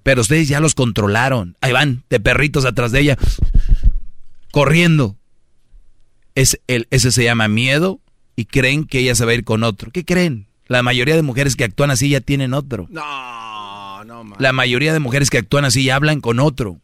Pero 0.04 0.22
ustedes 0.22 0.48
ya 0.48 0.60
los 0.60 0.76
controlaron. 0.76 1.58
Ahí 1.60 1.72
van, 1.72 2.04
de 2.12 2.20
perritos 2.20 2.64
atrás 2.66 2.92
de 2.92 3.00
ella, 3.00 3.18
corriendo. 4.52 5.18
Es 6.36 6.62
el, 6.68 6.88
ese 6.92 7.12
se 7.12 7.24
llama 7.24 7.48
miedo 7.48 8.00
y 8.36 8.46
creen 8.46 8.86
que 8.86 9.00
ella 9.00 9.16
se 9.16 9.26
va 9.26 9.32
a 9.32 9.34
ir 9.34 9.44
con 9.44 9.64
otro. 9.64 9.90
¿Qué 9.92 10.06
creen? 10.06 10.46
La 10.68 10.84
mayoría 10.84 11.16
de 11.16 11.24
mujeres 11.24 11.56
que 11.56 11.64
actúan 11.64 11.90
así 11.90 12.10
ya 12.10 12.22
tienen 12.22 12.54
otro. 12.54 12.86
No, 12.92 13.02
no, 14.04 14.24
man. 14.24 14.38
La 14.40 14.54
mayoría 14.54 14.94
de 14.94 15.00
mujeres 15.00 15.30
que 15.30 15.38
actúan 15.38 15.66
así 15.66 15.84
ya 15.84 15.96
hablan 15.96 16.22
con 16.22 16.40
otro. 16.40 16.80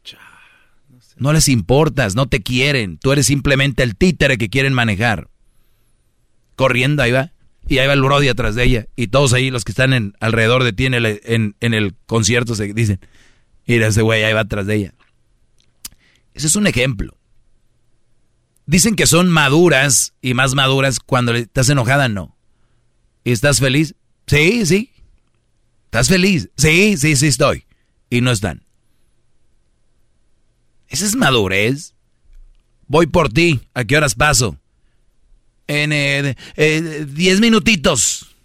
No 1.17 1.33
les 1.33 1.47
importas, 1.47 2.15
no 2.15 2.27
te 2.27 2.41
quieren. 2.41 2.97
Tú 2.97 3.11
eres 3.11 3.25
simplemente 3.25 3.83
el 3.83 3.95
títere 3.95 4.37
que 4.37 4.49
quieren 4.49 4.73
manejar. 4.73 5.29
Corriendo, 6.55 7.01
ahí 7.01 7.11
va. 7.11 7.31
Y 7.67 7.79
ahí 7.79 7.87
va 7.87 7.93
el 7.93 8.01
Brody 8.01 8.29
atrás 8.29 8.55
de 8.55 8.63
ella. 8.63 8.87
Y 8.95 9.07
todos 9.07 9.33
ahí, 9.33 9.49
los 9.49 9.63
que 9.63 9.71
están 9.71 9.93
en, 9.93 10.13
alrededor 10.19 10.63
de 10.63 10.73
ti 10.73 10.85
en 10.85 10.93
el, 10.93 11.21
en, 11.23 11.55
en 11.59 11.73
el 11.73 11.95
concierto, 12.05 12.55
se 12.55 12.73
dicen, 12.73 12.99
mira 13.65 13.87
ese 13.87 14.01
güey 14.01 14.23
ahí 14.23 14.33
va 14.33 14.41
atrás 14.41 14.67
de 14.67 14.75
ella. 14.75 14.93
Ese 16.33 16.47
es 16.47 16.55
un 16.55 16.67
ejemplo. 16.67 17.17
Dicen 18.67 18.95
que 18.95 19.07
son 19.07 19.27
maduras 19.29 20.13
y 20.21 20.33
más 20.33 20.53
maduras 20.53 20.99
cuando 20.99 21.33
estás 21.33 21.69
enojada, 21.69 22.09
no. 22.09 22.37
¿Y 23.23 23.31
estás 23.31 23.59
feliz? 23.59 23.95
Sí, 24.27 24.65
sí. 24.65 24.91
¿Estás 25.97 26.09
feliz? 26.09 26.51
Sí, 26.57 26.95
sí, 26.95 27.15
sí 27.15 27.25
estoy. 27.25 27.65
Y 28.11 28.21
no 28.21 28.29
están. 28.29 28.61
Esa 30.89 31.07
es 31.07 31.15
madurez. 31.15 31.95
Voy 32.85 33.07
por 33.07 33.29
ti. 33.29 33.61
¿A 33.73 33.83
qué 33.83 33.97
horas 33.97 34.13
paso? 34.13 34.59
En 35.65 35.91
eh, 35.91 36.35
eh, 36.55 37.07
diez 37.09 37.39
minutitos. 37.39 38.35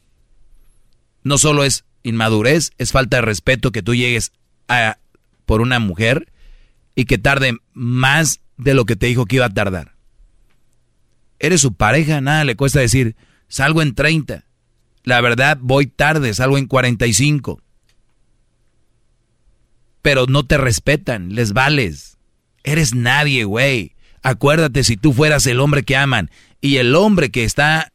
No 1.25 1.37
solo 1.37 1.63
es 1.63 1.85
inmadurez, 2.03 2.71
es 2.79 2.91
falta 2.91 3.19
de 3.19 3.21
respeto 3.21 3.71
que 3.71 3.83
tú 3.83 3.95
llegues 3.95 4.33
a, 4.69 4.97
por 5.45 5.61
una 5.61 5.79
mujer 5.79 6.33
y 6.95 7.05
que 7.05 7.19
tarde 7.19 7.59
más 7.75 8.41
de 8.57 8.73
lo 8.73 8.87
que 8.87 8.97
te 8.97 9.09
dijo 9.09 9.27
que 9.27 9.37
iba 9.37 9.45
a 9.45 9.53
tardar. 9.53 9.93
Eres 11.39 11.61
su 11.61 11.75
pareja, 11.75 12.23
nada 12.23 12.45
le 12.45 12.57
cuesta 12.57 12.81
decir, 12.81 13.15
salgo 13.49 13.83
en 13.83 13.95
30. 13.95 14.47
La 15.05 15.21
verdad, 15.21 15.59
voy 15.61 15.87
tarde, 15.87 16.33
salgo 16.35 16.59
en 16.59 16.67
45. 16.67 17.61
Pero 20.01 20.27
no 20.27 20.45
te 20.45 20.59
respetan, 20.59 21.35
les 21.35 21.53
vales. 21.53 22.19
Eres 22.65 22.95
nadie, 22.95 23.45
güey. 23.45 23.95
Acuérdate 24.23 24.85
si 24.85 24.97
tú 24.97 25.13
fueras 25.13 25.47
el 25.47 25.61
hombre 25.61 25.83
que 25.83 25.97
aman 25.97 26.31
y 26.61 26.77
el 26.77 26.95
hombre 26.95 27.31
que 27.31 27.45
está 27.45 27.93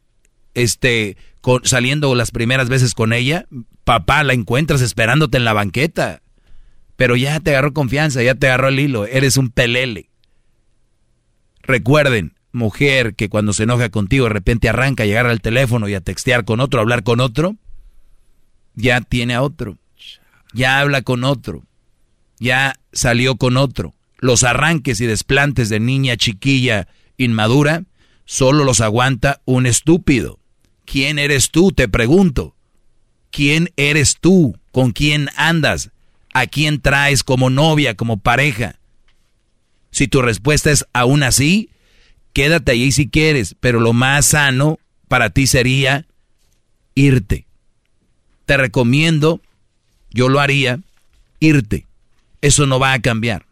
este 0.54 1.16
saliendo 1.64 2.14
las 2.14 2.30
primeras 2.30 2.68
veces 2.68 2.94
con 2.94 3.12
ella, 3.12 3.46
papá, 3.84 4.22
la 4.24 4.34
encuentras 4.34 4.82
esperándote 4.82 5.38
en 5.38 5.44
la 5.44 5.54
banqueta. 5.54 6.20
Pero 6.96 7.16
ya 7.16 7.40
te 7.40 7.50
agarró 7.50 7.72
confianza, 7.72 8.22
ya 8.22 8.34
te 8.34 8.48
agarró 8.48 8.68
el 8.68 8.80
hilo, 8.80 9.06
eres 9.06 9.36
un 9.36 9.50
pelele. 9.50 10.10
Recuerden, 11.62 12.34
mujer 12.52 13.14
que 13.14 13.28
cuando 13.28 13.52
se 13.52 13.64
enoja 13.64 13.88
contigo 13.90 14.24
de 14.24 14.30
repente 14.30 14.68
arranca 14.68 15.02
a 15.02 15.06
llegar 15.06 15.26
al 15.26 15.40
teléfono 15.40 15.88
y 15.88 15.94
a 15.94 16.00
textear 16.00 16.44
con 16.44 16.60
otro, 16.60 16.80
a 16.80 16.82
hablar 16.82 17.02
con 17.02 17.20
otro, 17.20 17.56
ya 18.74 19.00
tiene 19.00 19.34
a 19.34 19.42
otro, 19.42 19.78
ya 20.52 20.80
habla 20.80 21.02
con 21.02 21.24
otro, 21.24 21.64
ya 22.38 22.74
salió 22.92 23.36
con 23.36 23.56
otro. 23.56 23.94
Los 24.18 24.42
arranques 24.42 25.00
y 25.00 25.06
desplantes 25.06 25.68
de 25.68 25.78
niña 25.80 26.16
chiquilla 26.16 26.88
inmadura 27.16 27.84
solo 28.24 28.64
los 28.64 28.80
aguanta 28.80 29.40
un 29.44 29.66
estúpido. 29.66 30.38
¿Quién 30.84 31.18
eres 31.18 31.50
tú? 31.50 31.72
Te 31.72 31.88
pregunto. 31.88 32.54
¿Quién 33.30 33.70
eres 33.76 34.16
tú? 34.20 34.58
¿Con 34.72 34.92
quién 34.92 35.28
andas? 35.36 35.90
¿A 36.32 36.46
quién 36.46 36.80
traes 36.80 37.24
como 37.24 37.50
novia, 37.50 37.94
como 37.94 38.18
pareja? 38.18 38.78
Si 39.90 40.08
tu 40.08 40.22
respuesta 40.22 40.70
es 40.70 40.86
aún 40.92 41.22
así, 41.22 41.70
quédate 42.38 42.70
allí 42.70 42.92
si 42.92 43.08
quieres, 43.08 43.56
pero 43.58 43.80
lo 43.80 43.92
más 43.92 44.26
sano 44.26 44.78
para 45.08 45.30
ti 45.30 45.48
sería 45.48 46.06
irte. 46.94 47.48
Te 48.46 48.56
recomiendo, 48.56 49.40
yo 50.10 50.28
lo 50.28 50.38
haría, 50.38 50.78
irte. 51.40 51.88
Eso 52.40 52.64
no 52.66 52.78
va 52.78 52.92
a 52.92 53.00
cambiar. 53.00 53.44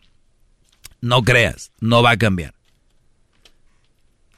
No 1.01 1.23
creas, 1.23 1.73
no 1.81 2.01
va 2.05 2.13
a 2.13 2.17
cambiar. 2.17 2.55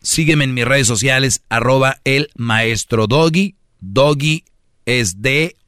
Sígueme 0.00 0.44
en 0.44 0.54
mis 0.54 0.64
redes 0.64 0.86
sociales, 0.86 1.42
arroba 1.50 2.00
el 2.04 2.30
maestro 2.34 3.06
Doggy. 3.06 3.54
Doggy 3.80 4.44
es 4.86 5.20
D-O-G-Y. 5.20 5.58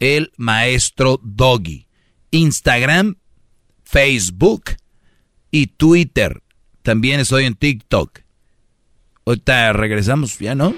El 0.00 0.32
maestro 0.36 1.20
Doggy. 1.22 1.86
Instagram, 2.32 3.18
Facebook 3.84 4.81
y 5.52 5.68
Twitter. 5.68 6.42
También 6.82 7.20
estoy 7.20 7.44
en 7.44 7.54
TikTok. 7.54 8.18
Ahorita 9.24 9.72
regresamos, 9.72 10.36
¿ya 10.40 10.56
no? 10.56 10.74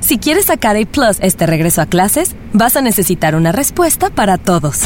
Si 0.00 0.16
quieres 0.16 0.46
sacar 0.46 0.76
A 0.76 0.86
Plus 0.86 1.18
este 1.20 1.46
regreso 1.46 1.82
a 1.82 1.86
clases, 1.86 2.34
vas 2.54 2.76
a 2.76 2.80
necesitar 2.80 3.34
una 3.34 3.52
respuesta 3.52 4.08
para 4.08 4.38
todos. 4.38 4.80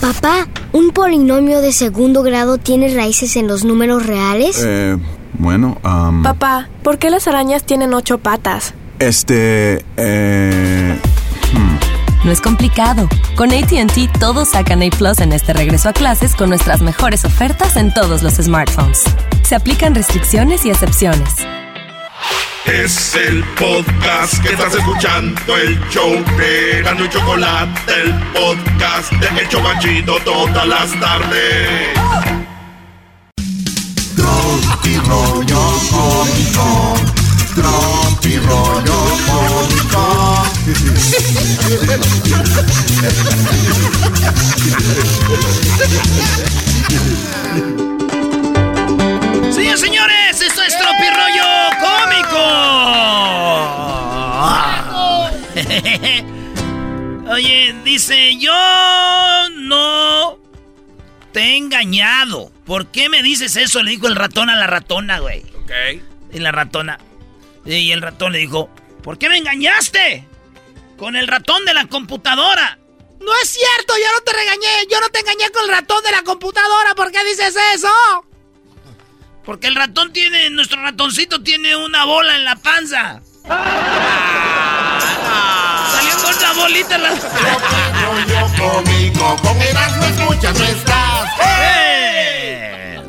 Papá, 0.00 0.48
¿un 0.72 0.90
polinomio 0.90 1.60
de 1.60 1.72
segundo 1.72 2.24
grado 2.24 2.58
tiene 2.58 2.92
raíces 2.92 3.36
en 3.36 3.46
los 3.46 3.64
números 3.64 4.04
reales? 4.04 4.60
Eh, 4.64 4.98
bueno, 5.38 5.80
um, 5.84 6.22
Papá, 6.22 6.68
¿por 6.82 6.98
qué 6.98 7.10
las 7.10 7.28
arañas 7.28 7.64
tienen 7.64 7.94
ocho 7.94 8.18
patas? 8.18 8.74
Este, 8.98 9.84
eh... 9.96 10.98
No 12.24 12.32
es 12.32 12.40
complicado. 12.40 13.06
Con 13.36 13.52
ATT 13.52 14.18
todos 14.18 14.50
sacan 14.50 14.82
A 14.82 14.88
Plus 14.88 15.18
en 15.20 15.32
este 15.32 15.52
regreso 15.52 15.90
a 15.90 15.92
clases 15.92 16.34
con 16.34 16.48
nuestras 16.48 16.80
mejores 16.80 17.24
ofertas 17.26 17.76
en 17.76 17.92
todos 17.92 18.22
los 18.22 18.34
smartphones. 18.34 19.04
Se 19.42 19.54
aplican 19.54 19.94
restricciones 19.94 20.64
y 20.64 20.70
excepciones. 20.70 21.28
Es 22.64 23.14
el 23.14 23.44
podcast 23.58 24.42
que 24.42 24.54
estás 24.54 24.74
escuchando, 24.74 25.54
el 25.54 25.78
show 25.90 26.10
de 26.38 26.80
Gano 26.82 27.04
y 27.04 27.08
Chocolate, 27.10 27.92
el 27.92 28.14
podcast 28.32 29.12
de 29.12 29.42
El 29.42 29.48
Chocachito 29.50 30.16
todas 30.24 30.66
las 30.66 30.98
tardes. 30.98 31.88
Tropi 34.16 34.96
rollo 34.96 35.78
cómico, 35.90 36.94
tropi 37.54 38.38
rollo 38.38 38.98
cómico. 39.26 40.33
Señores, 49.52 49.80
señores, 49.80 50.40
esto 50.40 50.62
es 50.62 50.78
Tropi 50.78 51.10
Rollo 51.10 51.44
Cómico. 51.82 52.40
Oye, 57.30 57.74
dice, 57.84 58.38
yo 58.38 58.54
no 59.58 60.38
te 61.32 61.40
he 61.40 61.58
engañado. 61.58 62.50
¿Por 62.64 62.86
qué 62.86 63.10
me 63.10 63.22
dices 63.22 63.56
eso? 63.56 63.82
Le 63.82 63.90
dijo 63.90 64.06
el 64.06 64.16
ratón 64.16 64.48
a 64.48 64.56
la 64.56 64.66
ratona, 64.66 65.18
güey. 65.18 65.42
Ok. 65.62 65.72
Y 66.32 66.38
la 66.38 66.52
ratona. 66.52 66.98
Y 67.66 67.92
el 67.92 68.00
ratón 68.00 68.32
le 68.32 68.38
dijo, 68.38 68.70
¿por 69.02 69.18
qué 69.18 69.28
me 69.28 69.36
engañaste? 69.36 70.26
Con 70.96 71.16
el 71.16 71.26
ratón 71.26 71.64
de 71.64 71.74
la 71.74 71.86
computadora. 71.86 72.78
No 73.20 73.32
es 73.42 73.48
cierto, 73.48 73.94
yo 73.96 74.12
no 74.12 74.20
te 74.20 74.32
regañé. 74.32 74.86
Yo 74.90 75.00
no 75.00 75.08
te 75.08 75.20
engañé 75.20 75.50
con 75.50 75.64
el 75.64 75.70
ratón 75.70 76.02
de 76.04 76.10
la 76.12 76.22
computadora. 76.22 76.94
¿Por 76.94 77.10
qué 77.10 77.24
dices 77.24 77.54
eso? 77.74 77.88
Porque 79.44 79.66
el 79.66 79.74
ratón 79.74 80.12
tiene, 80.12 80.48
nuestro 80.50 80.80
ratoncito 80.80 81.42
tiene 81.42 81.76
una 81.76 82.04
bola 82.04 82.36
en 82.36 82.44
la 82.44 82.56
panza. 82.56 83.20
Salió 85.92 86.16
con 86.22 86.34
una 86.36 86.52
bolita 86.54 86.94
en 86.94 87.02
la... 87.02 87.10
Rollo 87.10 88.46
cómico, 88.58 89.36
con 89.42 89.60
Erasmo 89.60 90.04
escuchas 90.04 90.58
no 90.58 90.64
estás. 90.64 91.30
¡Eh! 91.46 93.00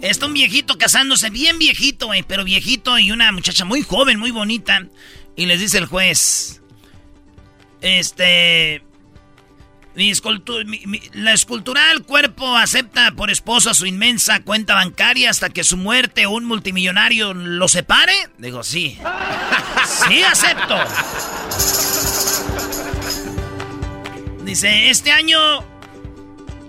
Está 0.00 0.26
un 0.26 0.34
viejito 0.34 0.78
casándose, 0.78 1.30
bien 1.30 1.58
viejito, 1.58 2.06
güey, 2.06 2.22
pero 2.22 2.44
viejito 2.44 2.98
y 2.98 3.10
una 3.10 3.32
muchacha 3.32 3.64
muy 3.64 3.82
joven, 3.82 4.18
muy 4.18 4.30
bonita. 4.30 4.86
Y 5.36 5.46
les 5.46 5.60
dice 5.60 5.78
el 5.78 5.86
juez, 5.86 6.62
este... 7.80 8.82
Mi 9.94 10.12
la 11.14 11.32
escultural 11.32 12.02
cuerpo 12.02 12.54
acepta 12.54 13.12
por 13.12 13.30
esposo 13.30 13.70
a 13.70 13.74
su 13.74 13.86
inmensa 13.86 14.40
cuenta 14.40 14.74
bancaria 14.74 15.30
hasta 15.30 15.48
que 15.48 15.64
su 15.64 15.78
muerte 15.78 16.26
o 16.26 16.32
un 16.32 16.44
multimillonario 16.44 17.32
lo 17.32 17.66
separe. 17.66 18.12
Digo, 18.38 18.62
sí. 18.62 18.98
Sí, 20.08 20.22
acepto. 20.22 20.76
Dice, 24.44 24.90
este 24.90 25.12
año... 25.12 25.38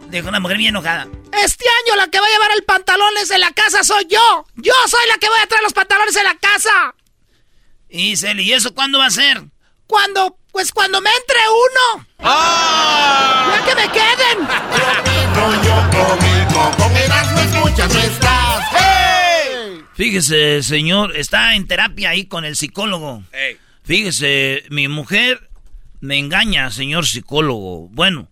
Dijo 0.09 0.29
una 0.29 0.39
mujer 0.39 0.57
bien 0.57 0.69
enojada. 0.69 1.07
Este 1.43 1.65
año 1.83 1.95
la 1.97 2.07
que 2.07 2.19
va 2.19 2.25
a 2.25 2.29
llevar 2.29 2.51
el 2.55 2.63
pantalones 2.63 3.27
de 3.27 3.39
la 3.39 3.51
casa 3.51 3.83
soy 3.83 4.05
yo. 4.09 4.45
Yo 4.55 4.73
soy 4.87 5.07
la 5.09 5.17
que 5.17 5.27
voy 5.27 5.39
a 5.41 5.47
traer 5.47 5.63
los 5.63 5.73
pantalones 5.73 6.13
de 6.13 6.23
la 6.23 6.35
casa. 6.35 6.95
Y 7.89 8.11
dice, 8.11 8.31
él, 8.31 8.39
¿y 8.41 8.53
eso 8.53 8.73
cuándo 8.73 8.99
va 8.99 9.05
a 9.07 9.11
ser? 9.11 9.43
Cuando, 9.85 10.37
pues 10.51 10.71
cuando 10.71 10.99
me 11.01 11.09
entre 11.09 11.39
uno. 11.49 12.07
¡Ya 12.19 13.65
que 13.65 13.75
me 13.75 13.91
queden! 13.91 14.47
Rollo 15.33 15.89
cómico, 15.91 16.71
con 16.77 16.97
Erasmo 16.97 17.39
escuchas 17.39 17.93
no 17.93 17.99
estás. 18.01 18.65
¡Hey! 18.71 19.83
Fíjese, 19.93 20.63
señor, 20.63 21.15
está 21.15 21.55
en 21.55 21.67
terapia 21.67 22.09
ahí 22.09 22.25
con 22.25 22.43
el 22.43 22.55
psicólogo. 22.55 23.23
Fíjese, 23.83 24.63
mi 24.69 24.89
mujer 24.89 25.49
me 26.01 26.19
engaña, 26.19 26.69
señor 26.71 27.05
psicólogo. 27.05 27.87
Bueno, 27.89 28.29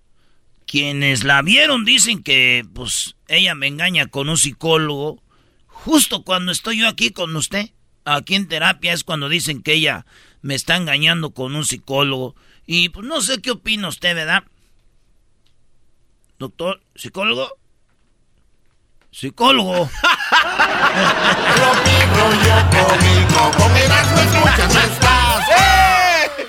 quienes 0.67 1.23
la 1.23 1.41
vieron 1.41 1.85
dicen 1.85 2.21
que, 2.21 2.65
pues, 2.73 3.15
ella 3.29 3.55
me 3.55 3.67
engaña 3.67 4.07
con 4.07 4.27
un 4.27 4.37
psicólogo 4.37 5.23
justo 5.67 6.23
cuando 6.23 6.51
estoy 6.51 6.79
yo 6.79 6.87
aquí 6.87 7.11
con 7.11 7.35
usted, 7.35 7.69
aquí 8.05 8.35
en 8.35 8.47
terapia, 8.47 8.93
es 8.93 9.03
cuando 9.03 9.27
dicen 9.27 9.61
que 9.61 9.73
ella 9.73 10.05
me 10.41 10.55
está 10.55 10.77
engañando 10.77 11.31
con 11.31 11.55
un 11.55 11.65
psicólogo. 11.65 12.35
Y 12.65 12.89
pues 12.89 13.05
no 13.05 13.21
sé 13.21 13.41
qué 13.41 13.51
opina 13.51 13.87
usted, 13.87 14.15
¿verdad? 14.15 14.43
Doctor, 16.39 16.81
psicólogo. 16.95 17.51
Psicólogo. 19.11 19.89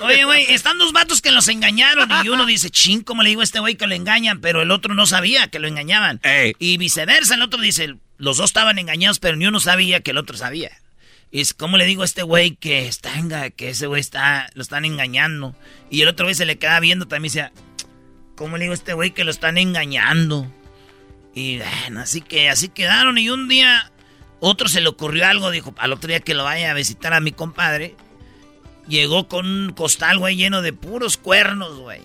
Oye, 0.01 0.23
güey, 0.23 0.45
están 0.49 0.77
dos 0.77 0.93
vatos 0.93 1.21
que 1.21 1.31
los 1.31 1.47
engañaron 1.47 2.09
y 2.23 2.29
uno 2.29 2.45
dice, 2.45 2.69
ching, 2.69 3.01
¿cómo 3.01 3.23
le 3.23 3.29
digo 3.29 3.41
a 3.41 3.43
este 3.43 3.59
güey 3.59 3.75
que 3.75 3.87
lo 3.87 3.95
engañan? 3.95 4.39
Pero 4.39 4.61
el 4.61 4.71
otro 4.71 4.93
no 4.93 5.05
sabía 5.05 5.47
que 5.47 5.59
lo 5.59 5.67
engañaban. 5.67 6.21
Y 6.59 6.77
viceversa, 6.77 7.35
el 7.35 7.41
otro 7.41 7.59
dice, 7.59 7.95
los 8.17 8.37
dos 8.37 8.49
estaban 8.51 8.79
engañados, 8.79 9.19
pero 9.19 9.35
ni 9.35 9.47
uno 9.47 9.59
sabía 9.59 10.01
que 10.01 10.11
el 10.11 10.17
otro 10.17 10.37
sabía. 10.37 10.71
Y 11.29 11.41
es, 11.41 11.53
¿cómo 11.53 11.77
le 11.77 11.85
digo 11.85 12.03
a 12.03 12.05
este 12.05 12.23
güey 12.23 12.55
que 12.55 12.87
está 12.87 13.11
que 13.55 13.69
ese 13.69 13.87
güey 13.87 13.99
está, 13.99 14.49
lo 14.53 14.61
están 14.61 14.85
engañando? 14.85 15.55
Y 15.89 16.01
el 16.01 16.07
otro 16.07 16.25
güey 16.25 16.35
se 16.35 16.45
le 16.45 16.57
queda 16.57 16.79
viendo 16.79 17.07
también 17.07 17.31
y 17.31 17.35
dice, 17.35 17.51
¿cómo 18.35 18.57
le 18.57 18.63
digo 18.63 18.71
a 18.71 18.75
este 18.75 18.93
güey 18.93 19.11
que 19.11 19.23
lo 19.23 19.31
están 19.31 19.57
engañando? 19.57 20.51
Y 21.33 21.57
bueno, 21.57 21.99
así 21.99 22.21
que 22.21 22.49
así 22.49 22.69
quedaron 22.69 23.17
y 23.17 23.29
un 23.29 23.47
día 23.47 23.91
otro 24.39 24.69
se 24.69 24.81
le 24.81 24.89
ocurrió 24.89 25.25
algo, 25.27 25.51
dijo, 25.51 25.73
al 25.77 25.93
otro 25.93 26.07
día 26.07 26.19
que 26.19 26.33
lo 26.33 26.43
vaya 26.43 26.71
a 26.71 26.73
visitar 26.73 27.13
a 27.13 27.19
mi 27.19 27.31
compadre. 27.31 27.95
Llegó 28.87 29.27
con 29.27 29.45
un 29.45 29.73
costal, 29.73 30.17
güey, 30.19 30.37
lleno 30.37 30.61
de 30.61 30.71
puros 30.71 31.17
cuernos, 31.17 31.77
güey. 31.77 32.01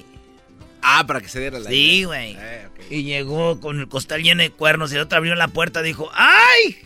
Ah, 0.83 1.07
para 1.07 1.21
que 1.21 1.29
se 1.29 1.39
diera 1.39 1.61
la 1.61 1.71
Sí, 1.71 2.03
güey. 2.05 2.37
Eh, 2.39 2.69
y 2.91 3.05
llegó 3.05 3.61
con 3.61 3.79
el 3.79 3.89
costal 3.89 4.23
lleno 4.23 4.43
de 4.43 4.51
cuernos 4.51 4.93
y 4.93 4.97
el 4.97 5.03
otro 5.03 5.19
abrió 5.19 5.37
la 5.37 5.49
puerta 5.49 5.81
y 5.81 5.85
dijo, 5.85 6.11
¡ay! 6.13 6.77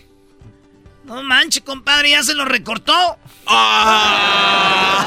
No 1.06 1.22
manches, 1.22 1.62
compadre, 1.62 2.10
ya 2.10 2.22
se 2.24 2.34
lo 2.34 2.44
recortó. 2.44 3.16
¡Ah! 3.46 5.06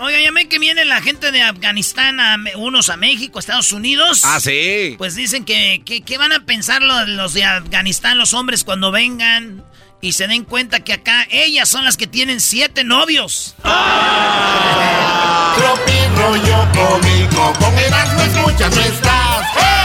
Oiga, 0.00 0.20
ya 0.20 0.30
me 0.30 0.46
que 0.46 0.58
viene 0.58 0.84
la 0.84 1.00
gente 1.00 1.32
de 1.32 1.42
Afganistán, 1.42 2.20
a, 2.20 2.36
unos 2.56 2.90
a 2.90 2.96
México, 2.98 3.38
Estados 3.38 3.72
Unidos. 3.72 4.20
Ah, 4.24 4.40
sí. 4.40 4.94
Pues 4.98 5.14
dicen 5.14 5.44
que, 5.44 5.82
¿qué 5.84 6.18
van 6.18 6.32
a 6.32 6.44
pensar 6.44 6.82
los, 6.82 7.08
los, 7.08 7.32
de 7.32 7.44
Afganistán, 7.44 8.18
los 8.18 8.34
hombres, 8.34 8.62
cuando 8.62 8.92
vengan 8.92 9.64
y 10.02 10.12
se 10.12 10.28
den 10.28 10.44
cuenta 10.44 10.80
que 10.80 10.92
acá 10.92 11.26
ellas 11.30 11.68
son 11.68 11.84
las 11.84 11.96
que 11.96 12.06
tienen 12.06 12.40
siete 12.40 12.84
novios. 12.84 13.54
¡Ah! 13.64 15.54
Tropi 15.56 15.98
rollo 16.14 16.68
cómico, 16.72 17.52
con 17.58 17.78
Erasmo 17.78 18.22
escuchas 18.22 18.76
no 18.76 18.82
estás. 18.82 19.46
¡Hey! 19.56 19.77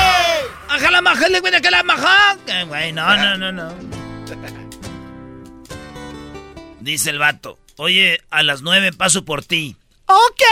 ¡Ajala 0.83 1.01
maja, 1.01 1.29
le 1.29 1.39
cuenta 1.39 1.61
que 1.61 1.71
la 1.71 1.81
maja! 1.81 2.37
Güey, 2.67 2.91
no, 2.91 3.15
no, 3.15 3.37
no, 3.37 3.53
no. 3.53 3.73
Dice 6.81 7.09
el 7.09 7.19
vato, 7.19 7.57
oye, 7.77 8.19
a 8.29 8.43
las 8.43 8.63
nueve 8.63 8.91
paso 8.91 9.23
por 9.23 9.45
ti. 9.45 9.77
Ok. 10.07 10.43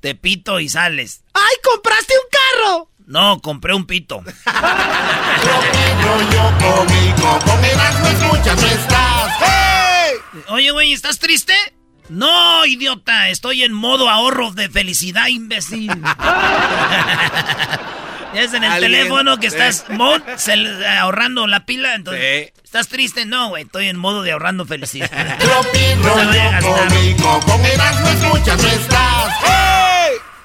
Te 0.00 0.14
pito 0.14 0.60
y 0.60 0.68
sales. 0.68 1.22
¡Ay, 1.32 1.56
compraste 1.64 2.12
un 2.16 2.24
carro! 2.30 2.90
No, 3.06 3.40
compré 3.40 3.72
un 3.72 3.86
pito. 3.86 4.18
Oye, 10.48 10.70
güey, 10.70 10.92
¿estás 10.92 11.18
triste? 11.18 11.54
No, 12.10 12.66
idiota, 12.66 13.30
estoy 13.30 13.62
en 13.62 13.72
modo 13.72 14.10
ahorro 14.10 14.50
de 14.50 14.68
felicidad, 14.68 15.28
imbécil. 15.28 15.90
es 18.34 18.54
en 18.54 18.64
el 18.64 18.80
teléfono 18.80 19.38
que 19.38 19.46
estás 19.46 19.84
ahorrando 20.98 21.46
la 21.46 21.66
pila, 21.66 21.94
entonces... 21.94 22.52
¿Estás 22.62 22.88
triste? 22.88 23.26
No, 23.26 23.48
güey, 23.48 23.64
estoy 23.64 23.88
en 23.88 23.96
modo 23.96 24.22
de 24.22 24.30
ahorrando 24.30 24.64
felicidad. 24.64 25.10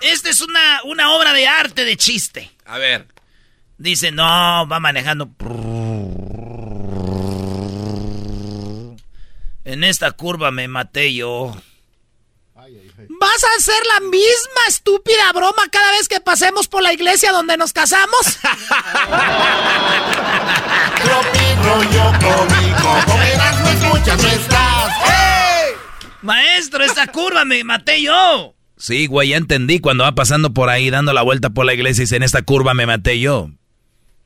Esta 0.02 0.30
es 0.30 0.42
una, 0.42 0.82
una 0.86 1.14
obra 1.14 1.34
de 1.34 1.48
arte 1.48 1.86
de 1.86 1.96
chiste. 1.98 2.52
A 2.66 2.80
ver. 2.80 3.08
Dice, 3.78 4.12
no, 4.12 4.68
va 4.68 4.80
manejando. 4.80 5.30
En 9.64 9.84
esta 9.84 10.12
curva 10.12 10.50
me 10.52 10.68
maté 10.68 11.14
yo. 11.14 11.56
¿Vas 13.10 13.44
a 13.44 13.48
hacer 13.58 13.86
la 13.94 14.00
misma 14.02 14.62
estúpida 14.68 15.32
broma 15.34 15.64
cada 15.72 15.92
vez 15.92 16.08
que 16.08 16.20
pasemos 16.20 16.68
por 16.68 16.82
la 16.82 16.94
iglesia 16.94 17.32
donde 17.32 17.58
nos 17.58 17.74
casamos? 17.74 18.20
Maestro, 26.22 26.84
esta 26.84 27.08
curva 27.08 27.46
me 27.46 27.64
maté 27.64 28.02
yo. 28.02 28.56
Sí, 28.78 29.08
güey, 29.08 29.30
ya 29.30 29.38
entendí. 29.38 29.80
Cuando 29.80 30.04
va 30.04 30.14
pasando 30.14 30.54
por 30.54 30.70
ahí 30.70 30.90
dando 30.90 31.14
la 31.14 31.22
vuelta 31.22 31.52
por 31.52 31.66
la 31.66 31.74
iglesia 31.74 32.02
y 32.02 32.06
dice, 32.06 32.16
en 32.16 32.24
esta 32.24 32.42
curva 32.42 32.74
me 32.74 32.86
maté 32.86 33.20
yo. 33.20 33.50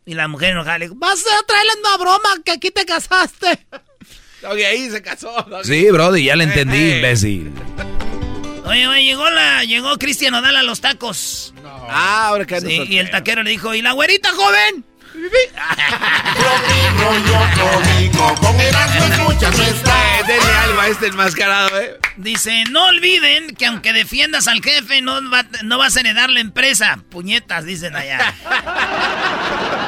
Y 0.06 0.14
la 0.14 0.28
mujer 0.28 0.52
enojada 0.52 0.80
le 0.80 0.86
dijo, 0.86 0.96
vas 0.98 1.20
a 1.20 1.46
traerle 1.46 1.72
una 1.80 1.98
broma 1.98 2.30
que 2.44 2.52
aquí 2.52 2.72
te 2.72 2.86
casaste. 2.86 3.68
Ahí 4.44 4.90
se 4.90 5.02
casó. 5.02 5.46
Sí, 5.64 5.92
brody, 5.92 6.24
ya 6.24 6.36
le 6.36 6.46
entendí, 6.46 6.78
eh, 6.78 6.94
eh. 6.94 6.96
imbécil. 6.98 7.52
Oye, 8.70 8.88
oye, 8.88 9.04
llegó 9.04 9.28
la, 9.32 9.64
llegó 9.64 9.98
Cristian 9.98 10.36
Odal 10.36 10.56
a 10.56 10.62
los 10.62 10.80
tacos. 10.80 11.56
Ah, 11.66 12.28
ahora 12.28 12.46
que 12.46 12.62
sí, 12.62 12.86
Y 12.88 13.00
el 13.00 13.10
taquero 13.10 13.42
le 13.42 13.50
dijo, 13.50 13.74
¿y 13.74 13.82
la 13.82 13.94
güerita 13.94 14.30
joven? 14.32 14.86
Denle 20.28 20.54
algo 20.54 20.82
a 20.82 20.88
este 20.88 21.08
enmascarado, 21.08 21.80
eh. 21.80 21.98
Dice, 22.18 22.64
no 22.70 22.86
olviden 22.86 23.56
que 23.56 23.66
aunque 23.66 23.92
defiendas 23.92 24.48
al 24.48 24.62
jefe, 24.62 25.02
no, 25.02 25.20
no 25.20 25.78
vas 25.80 25.98
a 25.98 26.00
heredar 26.02 26.30
la 26.30 26.40
empresa. 26.40 27.00
Puñetas, 27.10 27.66
dicen 27.66 27.96
allá. 27.96 28.36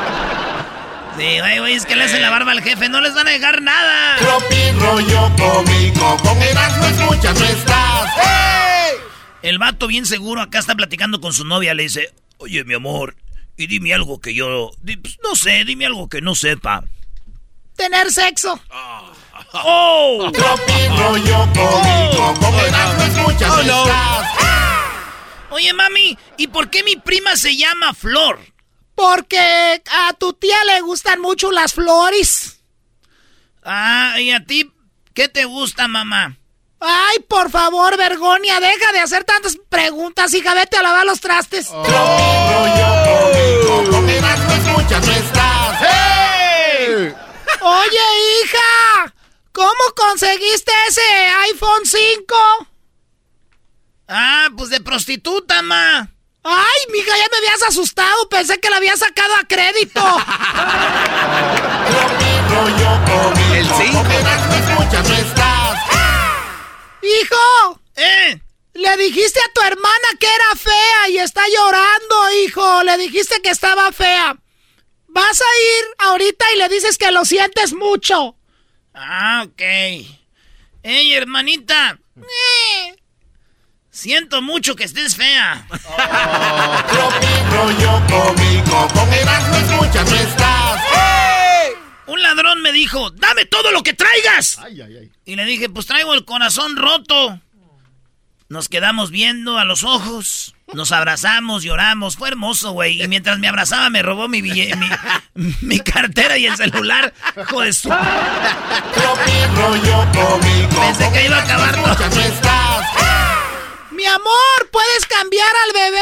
Sí, 1.21 1.39
güey, 1.39 1.59
güey, 1.59 1.73
es 1.75 1.85
que 1.85 1.95
le 1.95 2.05
hacen 2.05 2.19
la 2.19 2.31
barba 2.31 2.51
al 2.51 2.63
jefe, 2.63 2.89
no 2.89 2.99
les 2.99 3.13
van 3.13 3.27
a 3.27 3.29
dejar 3.29 3.61
nada. 3.61 4.17
Tropi 4.17 4.71
rollo 4.79 5.31
cómico, 5.37 6.17
con 6.17 6.41
Erasmo 6.41 6.83
escuchas 6.85 7.39
no 7.39 7.45
estás. 7.45 8.09
¡Hey! 8.15 8.97
El 9.43 9.59
vato 9.59 9.85
bien 9.85 10.07
seguro 10.07 10.41
acá 10.41 10.57
está 10.57 10.73
platicando 10.73 11.21
con 11.21 11.31
su 11.31 11.45
novia, 11.45 11.75
le 11.75 11.83
dice, 11.83 12.11
oye, 12.39 12.63
mi 12.63 12.73
amor, 12.73 13.15
y 13.55 13.67
dime 13.67 13.93
algo 13.93 14.19
que 14.19 14.33
yo, 14.33 14.71
pues, 14.83 15.19
no 15.23 15.35
sé, 15.35 15.63
dime 15.63 15.85
algo 15.85 16.09
que 16.09 16.21
no 16.21 16.33
sepa. 16.33 16.83
Tener 17.75 18.11
sexo. 18.11 18.59
¡Oh! 19.53 20.27
Tropi 20.33 20.87
rollo 20.97 21.47
cómico, 21.53 22.33
con 22.39 22.55
Erasmo 22.55 23.03
escuchas 23.03 23.51
oh, 23.51 23.63
no 23.63 23.85
estás. 23.85 24.27
Oye, 25.51 25.71
mami, 25.73 26.17
¿y 26.37 26.47
por 26.47 26.71
qué 26.71 26.83
mi 26.83 26.95
prima 26.95 27.35
se 27.35 27.55
llama 27.55 27.93
Flor? 27.93 28.39
Porque 29.01 29.81
a 29.91 30.13
tu 30.13 30.33
tía 30.33 30.63
le 30.65 30.81
gustan 30.81 31.19
mucho 31.21 31.51
las 31.51 31.73
flores. 31.73 32.59
Ah, 33.63 34.13
¿y 34.19 34.29
a 34.31 34.45
ti 34.45 34.71
qué 35.15 35.27
te 35.27 35.45
gusta, 35.45 35.87
mamá? 35.87 36.37
Ay, 36.79 37.17
por 37.27 37.49
favor, 37.49 37.97
Vergonia, 37.97 38.59
deja 38.59 38.91
de 38.91 38.99
hacer 38.99 39.23
tantas 39.23 39.57
preguntas, 39.69 40.31
hija, 40.35 40.53
vete 40.53 40.77
a 40.77 40.83
lavar 40.83 41.07
los 41.07 41.19
trastes. 41.19 41.69
Oh. 41.71 41.81
Oye, 47.61 48.43
hija, 48.43 49.15
¿cómo 49.51 49.95
conseguiste 49.95 50.71
ese 50.89 51.01
iPhone 51.49 51.85
5? 51.85 52.35
Ah, 54.07 54.49
pues 54.55 54.69
de 54.69 54.79
prostituta, 54.79 55.63
ma. 55.63 56.07
¡Ay, 56.43 56.79
mija, 56.91 57.15
ya 57.17 57.27
me 57.31 57.37
habías 57.37 57.61
asustado! 57.63 58.27
Pensé 58.29 58.59
que 58.59 58.69
la 58.69 58.77
había 58.77 58.97
sacado 58.97 59.35
a 59.35 59.47
crédito. 59.47 60.01
El 63.53 63.67
5. 63.67 64.01
¡Hijo! 67.03 67.79
¿Eh? 67.95 68.41
Le 68.73 68.97
dijiste 68.97 69.39
a 69.39 69.53
tu 69.53 69.61
hermana 69.61 70.07
que 70.19 70.27
era 70.27 70.55
fea 70.55 71.09
y 71.09 71.17
está 71.17 71.43
llorando, 71.47 72.31
hijo. 72.45 72.83
Le 72.83 72.97
dijiste 72.97 73.41
que 73.41 73.49
estaba 73.49 73.91
fea. 73.91 74.37
Vas 75.07 75.41
a 75.41 75.43
ir 75.43 75.85
ahorita 75.99 76.45
y 76.53 76.57
le 76.57 76.69
dices 76.69 76.97
que 76.97 77.11
lo 77.11 77.25
sientes 77.25 77.73
mucho. 77.73 78.35
Ah, 78.93 79.43
ok. 79.45 79.61
Ey, 80.83 81.13
hermanita. 81.13 81.99
Eh. 82.17 82.95
Siento 83.91 84.41
mucho 84.41 84.75
que 84.75 84.85
estés 84.85 85.15
fea. 85.15 85.65
Un 92.07 92.21
ladrón 92.21 92.61
me 92.61 92.71
dijo, 92.71 93.09
dame 93.11 93.45
todo 93.45 93.71
lo 93.71 93.83
que 93.83 93.93
traigas. 93.93 94.59
Y 95.25 95.35
le 95.35 95.45
dije, 95.45 95.69
pues 95.69 95.85
traigo 95.87 96.13
el 96.13 96.23
corazón 96.25 96.75
roto. 96.77 97.39
Nos 98.49 98.67
quedamos 98.69 99.11
viendo 99.11 99.57
a 99.57 99.65
los 99.65 99.83
ojos. 99.83 100.55
Nos 100.73 100.91
abrazamos, 100.93 101.63
lloramos, 101.63 102.15
fue 102.17 102.29
hermoso, 102.29 102.71
güey. 102.71 103.01
Y 103.01 103.07
mientras 103.09 103.39
me 103.39 103.47
abrazaba 103.49 103.89
me 103.89 104.01
robó 104.01 104.27
mi, 104.29 104.41
bille- 104.41 104.75
mi, 105.35 105.53
mi 105.61 105.79
cartera 105.79 106.37
y 106.37 106.45
el 106.47 106.55
celular. 106.55 107.13
Hijo 107.41 107.61
de 107.61 107.73
su... 107.73 107.89
Pensé 110.81 111.11
que 111.11 111.25
iba 111.25 111.37
a 111.37 111.41
acabar 111.43 111.75
todo. 111.75 111.95
Mi 114.01 114.07
amor, 114.07 114.69
¿puedes 114.71 115.05
cambiar 115.05 115.51
al 115.67 115.73
bebé? 115.73 115.99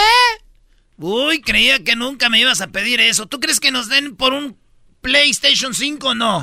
Uy, 0.99 1.41
creía 1.41 1.83
que 1.83 1.97
nunca 1.97 2.29
me 2.29 2.39
ibas 2.39 2.61
a 2.61 2.67
pedir 2.67 3.01
eso. 3.01 3.25
¿Tú 3.25 3.41
crees 3.41 3.59
que 3.59 3.71
nos 3.71 3.89
den 3.89 4.15
por 4.15 4.31
un 4.31 4.57
PlayStation 5.01 5.73
5 5.73 6.07
o 6.07 6.15
no? 6.15 6.37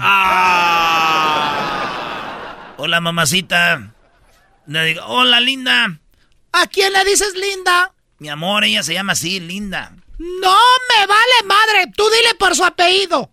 Hola, 2.77 3.01
mamacita. 3.01 3.95
Le 4.67 4.85
digo, 4.85 5.07
hola, 5.07 5.41
linda. 5.41 5.99
¿A 6.53 6.67
quién 6.67 6.93
le 6.93 7.03
dices 7.07 7.33
linda? 7.35 7.95
Mi 8.19 8.29
amor, 8.29 8.65
ella 8.65 8.83
se 8.83 8.93
llama 8.93 9.15
así, 9.15 9.41
linda. 9.41 9.95
No 10.19 10.59
me 10.91 11.07
vale 11.07 11.43
madre, 11.47 11.91
tú 11.97 12.05
dile 12.11 12.35
por 12.35 12.55
su 12.55 12.67
apellido. 12.67 13.31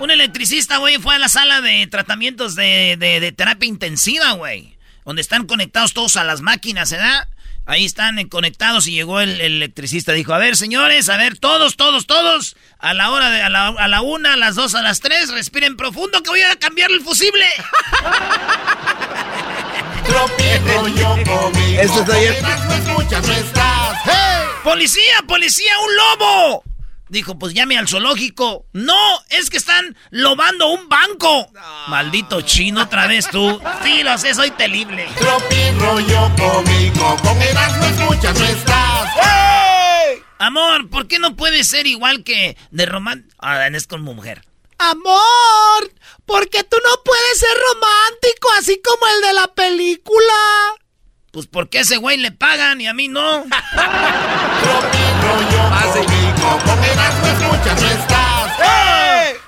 Un 0.00 0.10
electricista, 0.10 0.76
güey, 0.78 0.98
fue 0.98 1.14
a 1.16 1.18
la 1.18 1.28
sala 1.28 1.60
de 1.60 1.86
tratamientos 1.88 2.54
de, 2.54 2.96
de- 2.98 3.20
de 3.20 3.32
terapia 3.32 3.68
intensiva, 3.68 4.32
güey. 4.32 4.76
Donde 5.04 5.22
están 5.22 5.46
conectados 5.46 5.92
todos 5.92 6.16
a 6.16 6.24
las 6.24 6.40
máquinas, 6.40 6.90
¿verdad? 6.92 7.26
Ahí 7.66 7.84
están 7.84 8.22
conectados 8.28 8.86
y 8.86 8.92
llegó 8.92 9.20
el, 9.20 9.40
el 9.40 9.56
electricista. 9.56 10.12
Dijo, 10.12 10.32
a 10.32 10.38
ver, 10.38 10.56
señores, 10.56 11.08
a 11.08 11.16
ver, 11.16 11.36
todos, 11.38 11.76
todos, 11.76 12.06
todos. 12.06 12.56
A 12.78 12.94
la 12.94 13.10
hora 13.10 13.28
de, 13.30 13.42
a 13.42 13.48
la, 13.50 13.66
a 13.68 13.88
la 13.88 14.00
una, 14.00 14.34
a 14.34 14.36
las 14.36 14.54
dos, 14.54 14.74
a 14.74 14.82
las 14.82 15.00
tres, 15.00 15.30
respiren 15.30 15.76
profundo 15.76 16.22
que 16.22 16.30
voy 16.30 16.42
a 16.42 16.56
cambiar 16.56 16.90
el 16.90 17.00
fusible. 17.02 17.44
Esto 21.82 22.00
está 22.00 22.18
bien. 22.18 22.34
¡Policía, 24.64 25.22
policía, 25.26 25.72
un 25.84 25.96
lobo! 25.96 26.64
Dijo, 27.08 27.38
pues 27.38 27.54
llame 27.54 27.78
al 27.78 27.88
zoológico. 27.88 28.66
No, 28.72 28.94
es 29.30 29.48
que 29.50 29.56
están 29.56 29.96
lobando 30.10 30.68
un 30.68 30.88
banco. 30.88 31.50
Maldito 31.88 32.42
chino, 32.42 32.82
otra 32.82 33.06
vez 33.06 33.28
tú. 33.30 33.60
Sí, 33.82 34.02
lo 34.02 34.16
sé, 34.18 34.34
soy 34.34 34.50
terrible. 34.50 35.06
rollo 35.78 36.30
cómico, 36.36 37.16
con 37.22 37.42
Erasmo 37.42 37.84
escuchas, 37.84 38.38
no 38.38 38.44
estás. 38.46 39.08
Amor, 40.38 40.88
¿por 40.88 41.08
qué 41.08 41.18
no 41.18 41.34
puede 41.34 41.64
ser 41.64 41.86
igual 41.86 42.22
que 42.22 42.56
de 42.70 42.86
román... 42.86 43.28
Ah, 43.38 43.66
es 43.66 43.86
con 43.86 44.02
mujer. 44.02 44.44
Amor, 44.78 45.92
porque 46.24 46.62
tú 46.62 46.76
no 46.76 47.02
puedes 47.04 47.38
ser 47.38 47.56
romántico 47.72 48.48
así 48.58 48.80
como 48.84 49.08
el 49.08 49.22
de 49.22 49.32
la 49.32 49.48
película. 49.48 50.34
Pues 51.32 51.46
porque 51.46 51.78
a 51.78 51.80
ese 51.80 51.96
güey 51.96 52.16
le 52.18 52.30
pagan 52.30 52.80
y 52.80 52.86
a 52.86 52.94
mí 52.94 53.08
no. 53.08 53.44
Con 56.64 56.84
Erasmo 56.84 57.26
escuchas, 57.26 57.82
no 57.82 57.88
estás. 57.88 58.28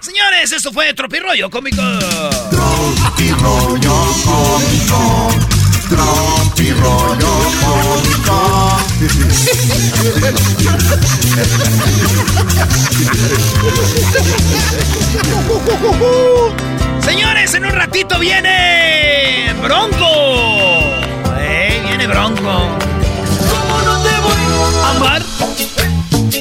Señores, 0.01 0.53
esto 0.53 0.72
fue 0.72 0.92
Tropirollo 0.94 1.51
Cómico. 1.51 1.82
Tropi 2.51 3.30
rollo 3.32 4.07
cómico. 4.24 5.30
Tropi 5.88 6.72
rollo 6.72 7.32
cómico. 7.61 8.80
Señores, 17.03 17.55
en 17.55 17.64
un 17.64 17.72
ratito 17.72 18.18
viene 18.18 19.55
Bronco. 19.62 20.07
Eh, 21.38 21.82
viene 21.86 22.07
Bronco. 22.07 22.40
¿Cómo 23.51 23.82
no 23.84 24.03
te 24.03 24.20
voy 24.20 24.36
a 24.84 24.90
amar? 24.96 25.22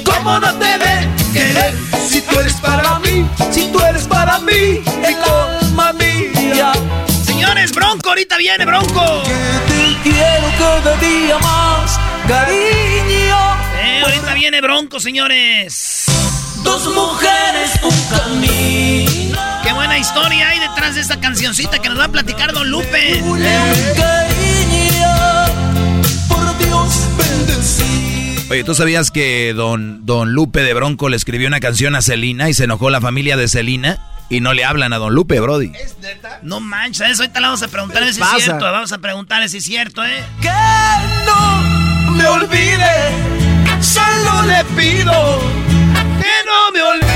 ¿Cómo 0.04 0.40
no 0.40 0.54
te 0.56 0.78
de 0.78 1.10
querer? 1.34 1.74
Si 2.08 2.22
tú 2.22 2.40
eres 2.40 2.54
para 2.56 3.00
mí, 3.00 3.28
si 3.52 3.72
tú 3.72 3.80
eres 3.80 4.08
para 4.08 4.40
mí, 4.40 4.84
el 5.04 5.16
alma 5.24 5.94
mía. 5.94 6.72
Señores, 7.26 7.72
Bronco, 7.72 8.10
ahorita 8.10 8.38
viene 8.38 8.66
Bronco. 8.66 9.24
Te 9.24 9.98
quiero 10.04 10.48
cada 10.58 10.96
día 10.98 11.38
más, 11.40 12.00
cariño. 12.28 13.38
Eh, 13.82 14.02
ahorita 14.04 14.34
viene 14.34 14.62
Bronco, 14.62 15.00
señores. 15.00 16.06
Dos 16.64 16.94
mujeres, 16.94 17.72
un 17.82 18.18
camino. 18.18 19.40
Qué 19.64 19.74
buena 19.74 19.98
historia 19.98 20.50
hay 20.50 20.60
detrás 20.60 20.96
de 20.96 21.02
esta 21.02 21.20
cancioncita 21.20 21.80
que 21.80 21.90
nos 21.90 22.00
va 22.00 22.06
a 22.06 22.10
platicar 22.10 22.54
Don 22.54 22.70
Lupe. 22.70 23.24
Por 23.26 23.40
Oye, 28.50 28.64
¿tú 28.64 28.74
sabías 28.74 29.12
que 29.12 29.54
don, 29.54 30.06
don 30.08 30.34
Lupe 30.34 30.64
de 30.64 30.74
Bronco 30.74 31.08
le 31.10 31.16
escribió 31.16 31.48
una 31.48 31.60
canción 31.60 31.96
a 31.96 32.02
Celina 32.02 32.50
y 32.50 32.54
se 32.56 32.64
enojó 32.64 32.90
la 32.90 33.00
familia 33.00 33.38
de 33.38 33.48
Celina 33.48 34.00
y 34.28 34.42
no 34.42 34.54
le 34.54 34.66
hablan 34.66 34.92
a 34.92 34.98
don 34.98 35.14
Lupe, 35.14 35.40
Brody? 35.40 35.72
No 36.42 36.60
manches, 36.60 37.12
eso 37.12 37.22
ahorita 37.24 37.40
le 37.42 37.46
vamos 37.46 37.62
a 37.62 37.68
preguntar 37.68 38.04
si 38.06 38.10
es 38.10 38.18
pasa? 38.18 38.40
cierto. 38.40 38.66
Vamos 38.66 38.92
a 38.92 38.98
preguntarle 38.98 39.50
si 39.50 39.58
es 39.58 39.64
cierto, 39.64 40.04
¿eh? 40.04 40.24
Que 40.42 40.50
no 41.28 42.12
me 42.14 42.26
olvide, 42.26 43.12
solo 43.82 44.42
le 44.48 44.64
pido 44.82 45.40
que 46.20 46.46
no 46.46 46.72
me 46.74 46.82
olvide. 46.82 47.10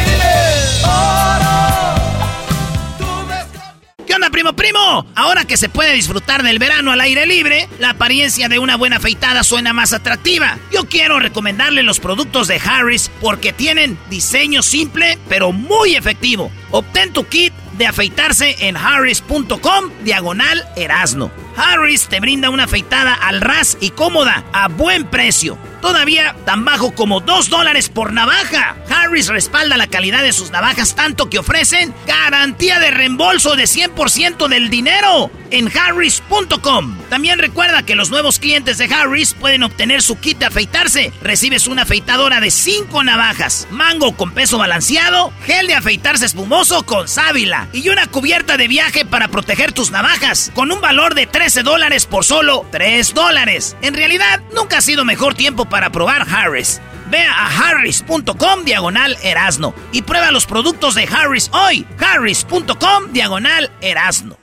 ¿Qué 4.14 4.18
onda, 4.18 4.30
primo, 4.30 4.54
primo? 4.54 5.08
Ahora 5.16 5.44
que 5.46 5.58
se 5.58 5.70
puede 5.70 5.96
disfrutar 5.96 6.44
del 6.44 6.60
verano 6.60 6.92
al 6.92 7.02
aire 7.02 7.26
libre, 7.26 7.68
la 7.80 7.90
apariencia 7.90 8.48
de 8.48 8.60
una 8.60 8.76
buena 8.76 8.98
afeitada 8.98 9.44
suena 9.44 9.74
más 9.74 9.92
atractiva. 9.92 10.60
Yo 10.72 10.88
quiero 10.88 11.20
recomendarle 11.20 11.82
los 11.82 12.00
productos 12.00 12.48
de 12.48 12.62
Harris 12.64 13.10
porque 13.20 13.54
tienen 13.54 13.98
diseño 14.12 14.62
simple 14.62 15.18
pero 15.28 15.52
muy 15.52 15.96
efectivo. 15.96 16.52
Obtén 16.74 17.14
tu 17.14 17.28
kit 17.28 17.54
de 17.78 17.86
afeitarse 17.86 18.68
en 18.68 18.78
harris.com 18.78 19.92
diagonal 20.04 20.68
erasno. 20.76 21.32
Harris 21.56 22.08
te 22.08 22.20
brinda 22.20 22.50
una 22.50 22.64
afeitada 22.64 23.14
al 23.14 23.40
ras 23.40 23.78
y 23.80 23.92
cómoda 23.92 24.44
a 24.54 24.70
buen 24.70 25.06
precio. 25.06 25.56
Todavía 25.82 26.36
tan 26.46 26.66
bajo 26.66 26.96
como 26.96 27.20
2 27.20 27.50
dólares 27.50 27.90
por 27.90 28.12
navaja. 28.12 28.76
Harris 28.90 29.28
respalda 29.28 29.78
la 29.78 29.86
calidad 29.86 30.24
de 30.24 30.34
sus 30.34 30.50
navajas 30.50 30.96
tanto 30.96 31.30
que 31.30 31.38
ofrecen 31.38 31.94
garantía 32.08 32.80
de 32.80 32.90
reembolso 32.90 33.56
de 33.56 33.66
100% 33.66 34.48
del 34.48 34.70
dinero 34.72 35.30
en 35.52 35.70
harris.com. 35.78 36.98
También 37.10 37.38
recuerda 37.38 37.84
que 37.84 37.96
los 37.96 38.10
nuevos 38.10 38.40
clientes 38.40 38.80
de 38.80 38.86
Harris 38.86 39.36
pueden 39.36 39.62
obtener 39.62 40.02
su 40.02 40.18
kit 40.20 40.40
de 40.40 40.46
afeitarse. 40.46 41.14
Recibes 41.22 41.68
una 41.68 41.84
afeitadora 41.84 42.40
de 42.40 42.50
5 42.50 43.04
navajas, 43.04 43.68
mango 43.70 44.16
con 44.16 44.32
peso 44.32 44.58
balanceado, 44.58 45.32
gel 45.46 45.68
de 45.68 45.76
afeitarse 45.76 46.26
espumoso 46.26 46.63
con 46.86 47.10
sábila 47.10 47.68
y 47.74 47.90
una 47.90 48.08
cubierta 48.08 48.56
de 48.56 48.70
viaje 48.70 49.04
para 49.04 49.28
proteger 49.28 49.74
tus 49.74 49.92
navajas 49.92 50.50
con 50.56 50.72
un 50.72 50.80
valor 50.80 51.14
de 51.14 51.28
13 51.28 51.62
dólares 51.62 52.06
por 52.06 52.24
solo 52.24 52.66
3 52.72 53.14
dólares. 53.14 53.76
En 53.82 53.94
realidad, 53.94 54.40
nunca 54.56 54.78
ha 54.78 54.82
sido 54.82 55.04
mejor 55.04 55.36
tiempo 55.36 55.66
para 55.66 55.90
probar 55.90 56.26
Harris. 56.30 56.80
Ve 57.12 57.22
a 57.22 57.48
harris.com 57.48 58.64
diagonal 58.64 59.18
erasno 59.24 59.76
y 59.92 60.04
prueba 60.04 60.32
los 60.32 60.46
productos 60.46 60.96
de 60.96 61.04
Harris 61.04 61.52
hoy. 61.54 61.86
harris.com 62.00 63.12
diagonal 63.12 63.70
erasno. 63.82 64.38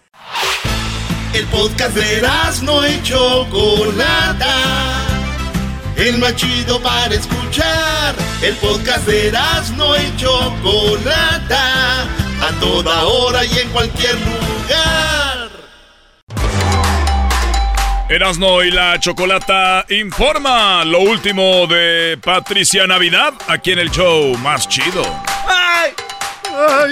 El 1.33 1.47
podcast 1.47 1.95
de 1.97 2.19
Erasmo 2.19 2.85
y 2.87 3.03
Chocolata. 3.03 4.47
El 5.97 6.19
más 6.19 6.35
chido 6.37 6.81
para 6.81 7.15
escuchar. 7.15 8.15
El 8.43 8.55
podcast 8.57 9.07
de 9.07 9.29
Erasmo 9.29 9.95
y 9.97 10.17
Chocolata. 10.17 12.03
A 12.03 12.53
toda 12.59 13.05
hora 13.05 13.45
y 13.45 13.59
en 13.59 13.69
cualquier 13.71 14.15
lugar. 14.15 15.51
Erasno 18.09 18.65
y 18.65 18.71
la 18.73 18.99
Chocolata 18.99 19.87
informa 19.91 20.85
lo 20.85 21.01
último 21.01 21.67
de 21.69 22.19
Patricia 22.21 22.87
Navidad 22.87 23.35
aquí 23.47 23.73
en 23.73 23.79
el 23.79 23.91
show 23.91 24.37
más 24.39 24.69
chido. 24.69 25.03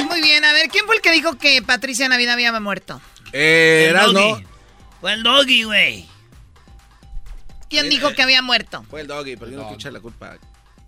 Muy 0.08 0.22
bien, 0.22 0.44
a 0.44 0.52
ver, 0.52 0.68
¿quién 0.68 0.86
fue 0.86 0.96
el 0.96 1.02
que 1.02 1.10
dijo 1.10 1.36
que 1.36 1.60
Patricia 1.62 2.08
Navidad 2.08 2.34
había 2.34 2.58
muerto? 2.60 3.00
Eh, 3.32 3.86
Erasmo. 3.90 4.40
Fue 5.00 5.12
el 5.12 5.22
doggy, 5.22 5.64
güey. 5.64 6.06
¿Quién 7.68 7.88
dijo 7.88 8.12
que 8.14 8.22
había 8.22 8.42
muerto? 8.42 8.84
Fue 8.90 9.00
el 9.02 9.06
doggy, 9.06 9.36
pero 9.36 9.50
yo 9.50 9.58
no 9.58 9.74
echar 9.74 9.92
la 9.92 10.00
culpa. 10.00 10.36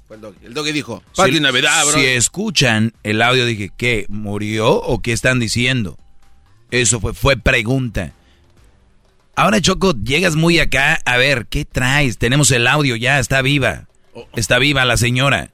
Fue 0.06 0.16
el 0.16 0.22
doggy. 0.22 0.46
El 0.46 0.54
doggy 0.54 0.72
dijo, 0.72 1.02
Pati 1.14 1.34
Si- 1.34 1.40
Navidad, 1.40 1.84
bro. 1.86 1.98
Si 1.98 2.04
escuchan 2.06 2.92
el 3.02 3.22
audio, 3.22 3.46
dije, 3.46 3.70
¿qué? 3.76 4.06
¿Murió 4.08 4.70
o 4.74 5.00
qué 5.00 5.12
están 5.12 5.38
diciendo? 5.38 5.98
Eso 6.70 7.00
fue, 7.00 7.14
fue 7.14 7.36
pregunta. 7.36 8.12
Ahora, 9.36 9.60
Choco, 9.60 9.94
llegas 10.02 10.36
muy 10.36 10.58
acá. 10.58 11.00
A 11.04 11.16
ver, 11.16 11.46
¿qué 11.46 11.64
traes? 11.64 12.18
Tenemos 12.18 12.50
el 12.50 12.66
audio 12.66 12.96
ya, 12.96 13.18
está 13.18 13.40
viva. 13.42 13.86
Está 14.34 14.58
viva 14.58 14.84
la 14.84 14.96
señora. 14.96 15.50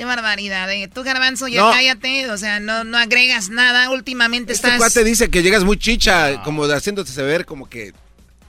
Qué 0.00 0.06
barbaridad, 0.06 0.72
¿eh? 0.72 0.88
Tú, 0.88 1.02
Garbanzo, 1.02 1.46
ya 1.46 1.60
No. 1.60 1.72
cállate. 1.72 2.30
O 2.30 2.38
sea, 2.38 2.58
no, 2.58 2.84
no 2.84 2.96
agregas 2.96 3.50
nada. 3.50 3.90
Últimamente 3.90 4.54
Este 4.54 4.68
estás... 4.68 4.78
cuate 4.78 5.04
dice 5.04 5.28
que 5.28 5.42
llegas 5.42 5.62
muy 5.62 5.76
chicha, 5.78 6.40
como 6.42 6.66
de 6.66 6.74
haciéndote 6.74 7.12
ver 7.22 7.44
como 7.44 7.68
que... 7.68 7.92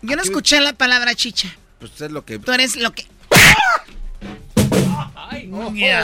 Yo 0.01 0.15
no 0.15 0.21
escuché 0.21 0.61
la 0.61 0.71
palabra 0.71 1.13
chicha. 1.13 1.53
Pues 1.81 1.99
es 1.99 2.09
lo 2.09 2.23
que... 2.23 2.39
Tú 2.39 2.53
eres 2.53 2.77
lo 2.77 2.93
que... 2.93 3.05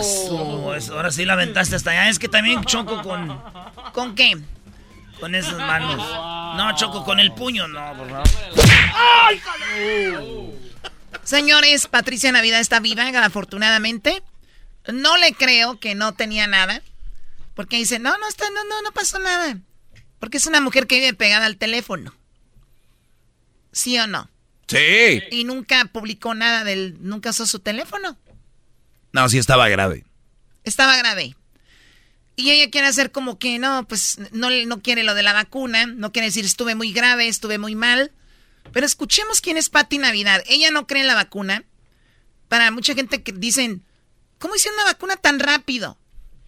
Su- 0.04 0.74
eso, 0.76 0.95
ahora 0.98 1.12
sí 1.12 1.24
la 1.24 1.32
aventaste 1.32 1.78
hasta 1.78 1.91
allá. 1.91 2.10
Es 2.10 2.20
que 2.20 2.28
también 2.28 2.66
choco 2.66 3.02
con. 3.02 3.41
¿Con 3.93 4.16
qué? 4.16 4.38
Con 5.22 5.34
esas 5.34 5.58
manos. 5.58 5.95
No, 6.58 6.76
choco 6.76 7.06
con 7.06 7.22
el 7.22 7.32
puño, 7.32 7.70
no, 7.70 7.93
por 7.95 8.10
favor. 8.10 8.28
Señores, 11.24 11.88
Patricia 11.88 12.34
Navidad 12.34 12.60
está 12.60 12.82
viva, 12.82 13.08
afortunadamente. 13.24 14.22
No 14.94 15.18
le 15.18 15.34
creo 15.34 15.80
que 15.80 15.96
no 15.96 16.14
tenía 16.14 16.48
nada. 16.48 16.82
Porque 17.54 17.78
dice, 17.78 18.00
no, 18.00 18.18
no 18.18 18.28
está, 18.28 18.46
no, 18.50 18.64
no, 18.66 18.82
no 18.84 18.92
pasó 18.92 19.20
nada. 19.20 19.58
Porque 20.20 20.38
es 20.38 20.46
una 20.46 20.62
mujer 20.62 20.88
que 20.88 21.00
vive 21.00 21.14
pegada 21.14 21.46
al 21.46 21.58
teléfono. 21.58 22.16
¿Sí 23.72 23.98
o 24.00 24.08
no? 24.08 24.30
Sí. 24.68 25.24
Y 25.32 25.44
nunca 25.44 25.86
publicó 25.86 26.34
nada 26.34 26.64
del, 26.64 26.98
nunca 27.02 27.30
usó 27.30 27.46
su 27.46 27.60
teléfono. 27.60 28.18
No, 29.12 29.30
sí 29.30 29.38
estaba 29.38 29.70
grave. 29.70 30.04
Estaba 30.64 30.98
grave. 30.98 31.36
Y 32.36 32.52
ella 32.52 32.70
quiere 32.70 32.88
hacer 32.88 33.12
como 33.12 33.40
que 33.40 33.58
no, 33.58 33.88
pues 33.88 34.20
no, 34.32 34.50
no 34.52 34.82
quiere 34.82 35.04
lo 35.04 35.16
de 35.16 35.24
la 35.24 35.34
vacuna, 35.34 35.88
no 35.88 36.12
quiere 36.12 36.28
decir 36.28 36.46
estuve 36.46 36.76
muy 36.76 36.92
grave, 36.92 37.28
estuve 37.28 37.58
muy 37.58 37.74
mal. 37.74 38.12
Pero 38.74 38.86
escuchemos 38.86 39.42
quién 39.42 39.58
es 39.58 39.70
Patti 39.70 39.98
Navidad. 39.98 40.44
Ella 40.48 40.70
no 40.70 40.86
cree 40.86 41.02
en 41.02 41.08
la 41.08 41.16
vacuna. 41.16 41.64
Para 42.48 42.70
mucha 42.70 42.94
gente 42.94 43.24
que 43.24 43.32
dicen, 43.32 43.84
¿cómo 44.40 44.56
hicieron 44.56 44.80
una 44.80 44.92
vacuna 44.92 45.16
tan 45.16 45.40
rápido? 45.40 45.98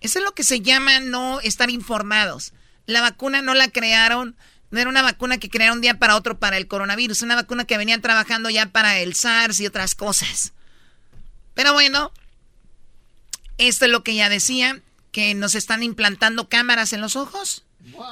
Eso 0.01 0.19
es 0.19 0.25
lo 0.25 0.33
que 0.33 0.43
se 0.43 0.61
llama 0.61 0.99
no 0.99 1.39
estar 1.41 1.69
informados. 1.69 2.53
La 2.85 3.01
vacuna 3.01 3.41
no 3.41 3.53
la 3.53 3.69
crearon, 3.69 4.35
no 4.71 4.79
era 4.79 4.89
una 4.89 5.01
vacuna 5.01 5.37
que 5.37 5.49
crearon 5.49 5.77
un 5.77 5.81
día 5.81 5.99
para 5.99 6.15
otro 6.15 6.39
para 6.39 6.57
el 6.57 6.67
coronavirus, 6.67 7.21
una 7.21 7.35
vacuna 7.35 7.65
que 7.65 7.77
venían 7.77 8.01
trabajando 8.01 8.49
ya 8.49 8.67
para 8.67 8.99
el 8.99 9.15
SARS 9.15 9.59
y 9.59 9.67
otras 9.67 9.95
cosas. 9.95 10.53
Pero 11.53 11.73
bueno, 11.73 12.11
esto 13.57 13.85
es 13.85 13.91
lo 13.91 14.03
que 14.03 14.11
ella 14.11 14.29
decía, 14.29 14.81
que 15.11 15.33
nos 15.33 15.55
están 15.55 15.83
implantando 15.83 16.47
cámaras 16.47 16.93
en 16.93 17.01
los 17.01 17.15
ojos 17.15 17.65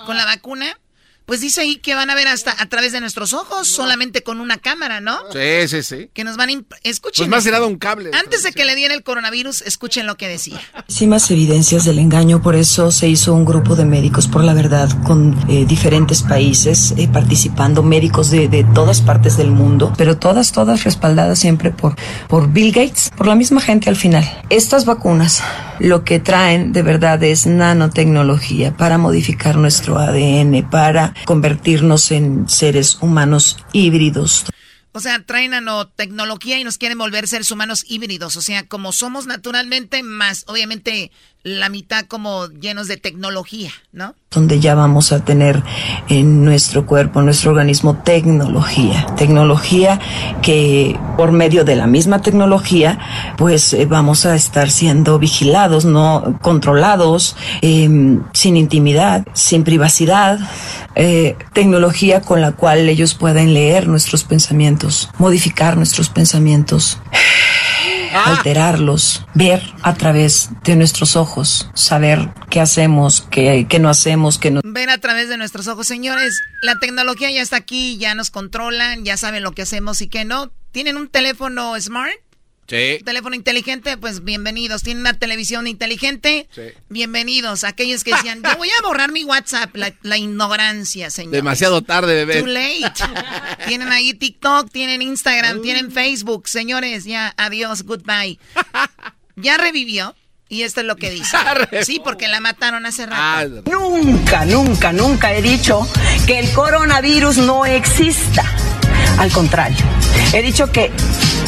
con 0.06 0.18
la 0.18 0.26
vacuna. 0.26 0.80
Pues 1.28 1.42
dice 1.42 1.60
ahí 1.60 1.76
que 1.76 1.94
van 1.94 2.10
a 2.10 2.16
ver 2.16 2.30
hasta 2.30 2.56
a 2.58 2.68
través 2.68 2.94
de 2.94 3.02
nuestros 3.02 3.34
ojos, 3.34 3.68
solamente 3.68 4.24
con 4.24 4.40
una 4.40 4.60
cámara, 4.60 5.02
¿no? 5.02 5.18
Sí, 5.34 5.68
sí, 5.68 5.84
sí. 5.84 6.10
Que 6.14 6.24
nos 6.24 6.38
van 6.38 6.50
a... 6.50 6.54
Escuchen. 6.84 7.28
Pues 7.28 7.40
esto. 7.40 7.50
tirado 7.50 7.68
un 7.68 7.76
cable. 7.76 8.12
Antes 8.14 8.44
de 8.44 8.54
que 8.54 8.64
le 8.64 8.76
diera 8.76 8.94
el 8.94 9.04
coronavirus, 9.04 9.62
escuchen 9.64 10.08
lo 10.08 10.16
que 10.16 10.30
decía. 10.30 10.62
Muchísimas 10.74 11.30
evidencias 11.30 11.84
del 11.84 12.00
engaño, 12.00 12.42
por 12.42 12.56
eso 12.56 12.92
se 12.92 13.10
hizo 13.10 13.34
un 13.34 13.44
grupo 13.44 13.76
de 13.76 13.84
médicos 13.84 14.30
por 14.30 14.42
la 14.42 14.54
verdad 14.54 14.90
con 15.04 15.38
eh, 15.50 15.66
diferentes 15.68 16.24
países 16.24 16.94
eh, 16.96 17.10
participando, 17.12 17.84
médicos 17.84 18.32
de, 18.32 18.48
de 18.48 18.64
todas 18.64 19.02
partes 19.02 19.36
del 19.36 19.52
mundo, 19.52 19.92
pero 19.98 20.18
todas, 20.18 20.54
todas 20.54 20.86
respaldadas 20.86 21.40
siempre 21.40 21.72
por, 21.72 21.98
por 22.30 22.54
Bill 22.54 22.72
Gates, 22.72 23.12
por 23.18 23.28
la 23.28 23.36
misma 23.36 23.60
gente 23.60 23.90
al 23.90 23.98
final. 23.98 24.24
Estas 24.50 24.86
vacunas 24.86 25.44
lo 25.80 26.04
que 26.04 26.20
traen 26.20 26.74
de 26.74 26.82
verdad 26.82 27.24
es 27.24 27.46
nanotecnología 27.46 28.76
para 28.76 28.98
modificar 28.98 29.58
nuestro 29.58 30.00
ADN, 30.00 30.68
para 30.70 31.14
convertirnos 31.26 32.11
en 32.11 32.47
seres 32.49 32.97
humanos 33.01 33.57
híbridos. 33.74 34.45
O 34.91 34.99
sea, 34.99 35.24
traen 35.24 35.51
nanotecnología 35.51 36.57
y 36.57 36.63
nos 36.63 36.80
quieren 36.80 36.97
volver 36.97 37.28
seres 37.28 37.51
humanos 37.51 37.86
híbridos. 37.88 38.36
O 38.36 38.41
sea, 38.41 38.68
como 38.68 38.91
somos 38.91 39.28
naturalmente, 39.28 40.01
más 40.01 40.43
obviamente 40.47 41.11
la 41.48 41.70
mitad 41.70 42.06
como 42.06 42.48
llenos 42.48 42.88
de 42.88 42.98
tecnología, 42.98 43.72
¿no? 43.91 44.14
donde 44.30 44.60
ya 44.60 44.76
vamos 44.76 45.14
a 45.14 45.24
tener 45.24 45.64
en 46.10 46.43
nuestro 46.43 46.86
cuerpo, 46.86 47.20
en 47.20 47.26
nuestro 47.26 47.52
organismo, 47.52 47.95
tecnología. 48.04 49.08
Tecnología 49.16 50.00
que 50.41 51.00
por 51.16 51.32
medio 51.32 51.64
de 51.64 51.78
la 51.78 51.88
misma 51.88 52.22
tecnología, 52.22 53.00
pues 53.38 53.74
eh, 53.74 53.86
vamos 53.86 54.26
a 54.26 54.36
estar 54.36 54.70
siendo 54.70 55.18
vigilados, 55.18 55.86
no 55.86 56.38
controlados, 56.41 57.38
eh, 57.62 57.89
sin 58.34 58.58
intimidad, 58.58 59.26
sin 59.34 59.64
privacidad. 59.64 60.39
eh, 61.00 61.36
tecnología 61.54 62.22
con 62.22 62.41
la 62.41 62.54
cual 62.54 62.89
ellos 62.89 63.14
pueden 63.14 63.54
leer 63.54 63.88
nuestros 63.88 64.24
pensamientos, 64.24 65.10
modificar 65.20 65.78
nuestros 65.78 66.10
pensamientos 66.10 66.98
alterarlos, 68.26 69.26
ver 69.34 69.61
a 69.82 69.93
través 69.95 70.49
de 70.63 70.76
nuestros 70.76 71.15
ojos, 71.15 71.70
saber 71.74 72.30
qué 72.49 72.59
hacemos, 72.59 73.22
qué, 73.30 73.65
qué 73.70 73.80
no 73.80 73.89
hacemos, 73.89 74.38
qué 74.38 74.51
no. 74.51 74.61
Ver 74.63 74.89
a 74.89 74.97
través 74.97 75.30
de 75.30 75.38
nuestros 75.38 75.68
ojos. 75.68 75.88
Señores, 75.88 76.41
la 76.61 76.76
tecnología 76.80 77.32
ya 77.32 77.41
está 77.41 77.57
aquí, 77.57 77.97
ya 77.97 78.15
nos 78.15 78.30
controlan, 78.30 79.05
ya 79.05 79.18
saben 79.18 79.43
lo 79.43 79.51
que 79.51 79.63
hacemos 79.63 80.01
y 80.01 80.07
qué 80.07 80.26
no. 80.26 80.51
¿Tienen 80.72 80.97
un 80.97 81.07
teléfono 81.07 81.80
smart? 81.80 82.13
Sí. 82.68 82.97
¿Un 82.99 83.05
teléfono 83.05 83.36
inteligente? 83.36 83.95
Pues 83.97 84.26
bienvenidos. 84.26 84.84
¿Tienen 84.84 85.01
una 85.01 85.13
televisión 85.13 85.68
inteligente? 85.68 86.49
Sí. 86.53 86.63
Bienvenidos. 86.89 87.63
Aquellos 87.63 88.03
que 88.03 88.13
decían, 88.13 88.41
yo 88.43 88.57
voy 88.57 88.70
a 88.70 88.86
borrar 88.86 89.11
mi 89.11 89.24
WhatsApp. 89.24 89.74
La, 89.76 89.93
la 90.01 90.18
ignorancia, 90.18 91.09
señor. 91.09 91.32
Demasiado 91.32 91.82
tarde, 91.82 92.26
bebé. 92.26 92.41
Too 92.41 92.47
late. 92.47 92.91
tienen 93.68 93.89
ahí 93.93 94.13
TikTok, 94.13 94.70
tienen 94.70 95.01
Instagram, 95.01 95.61
tienen 95.61 95.91
Facebook. 95.91 96.49
Señores, 96.49 97.05
ya, 97.05 97.34
adiós, 97.38 97.84
goodbye. 97.84 98.38
Ya 99.38 99.57
revivió. 99.57 100.15
Y 100.49 100.63
esto 100.63 100.82
es 100.82 100.88
lo 100.88 100.95
que 100.95 101.09
dice. 101.11 101.38
Sí, 101.84 102.01
porque 102.03 102.28
la 102.28 102.39
mataron 102.39 102.86
hace 102.86 103.05
rato. 103.05 103.63
Nunca, 103.70 104.45
nunca, 104.45 104.91
nunca 104.93 105.34
he 105.34 105.41
dicho 105.41 105.88
que 106.26 106.39
el 106.39 106.51
coronavirus 106.51 107.38
no 107.38 107.65
exista. 107.65 108.43
Al 109.20 109.32
contrario, 109.32 109.84
he 110.34 110.41
dicho 110.41 110.72
que 110.72 110.91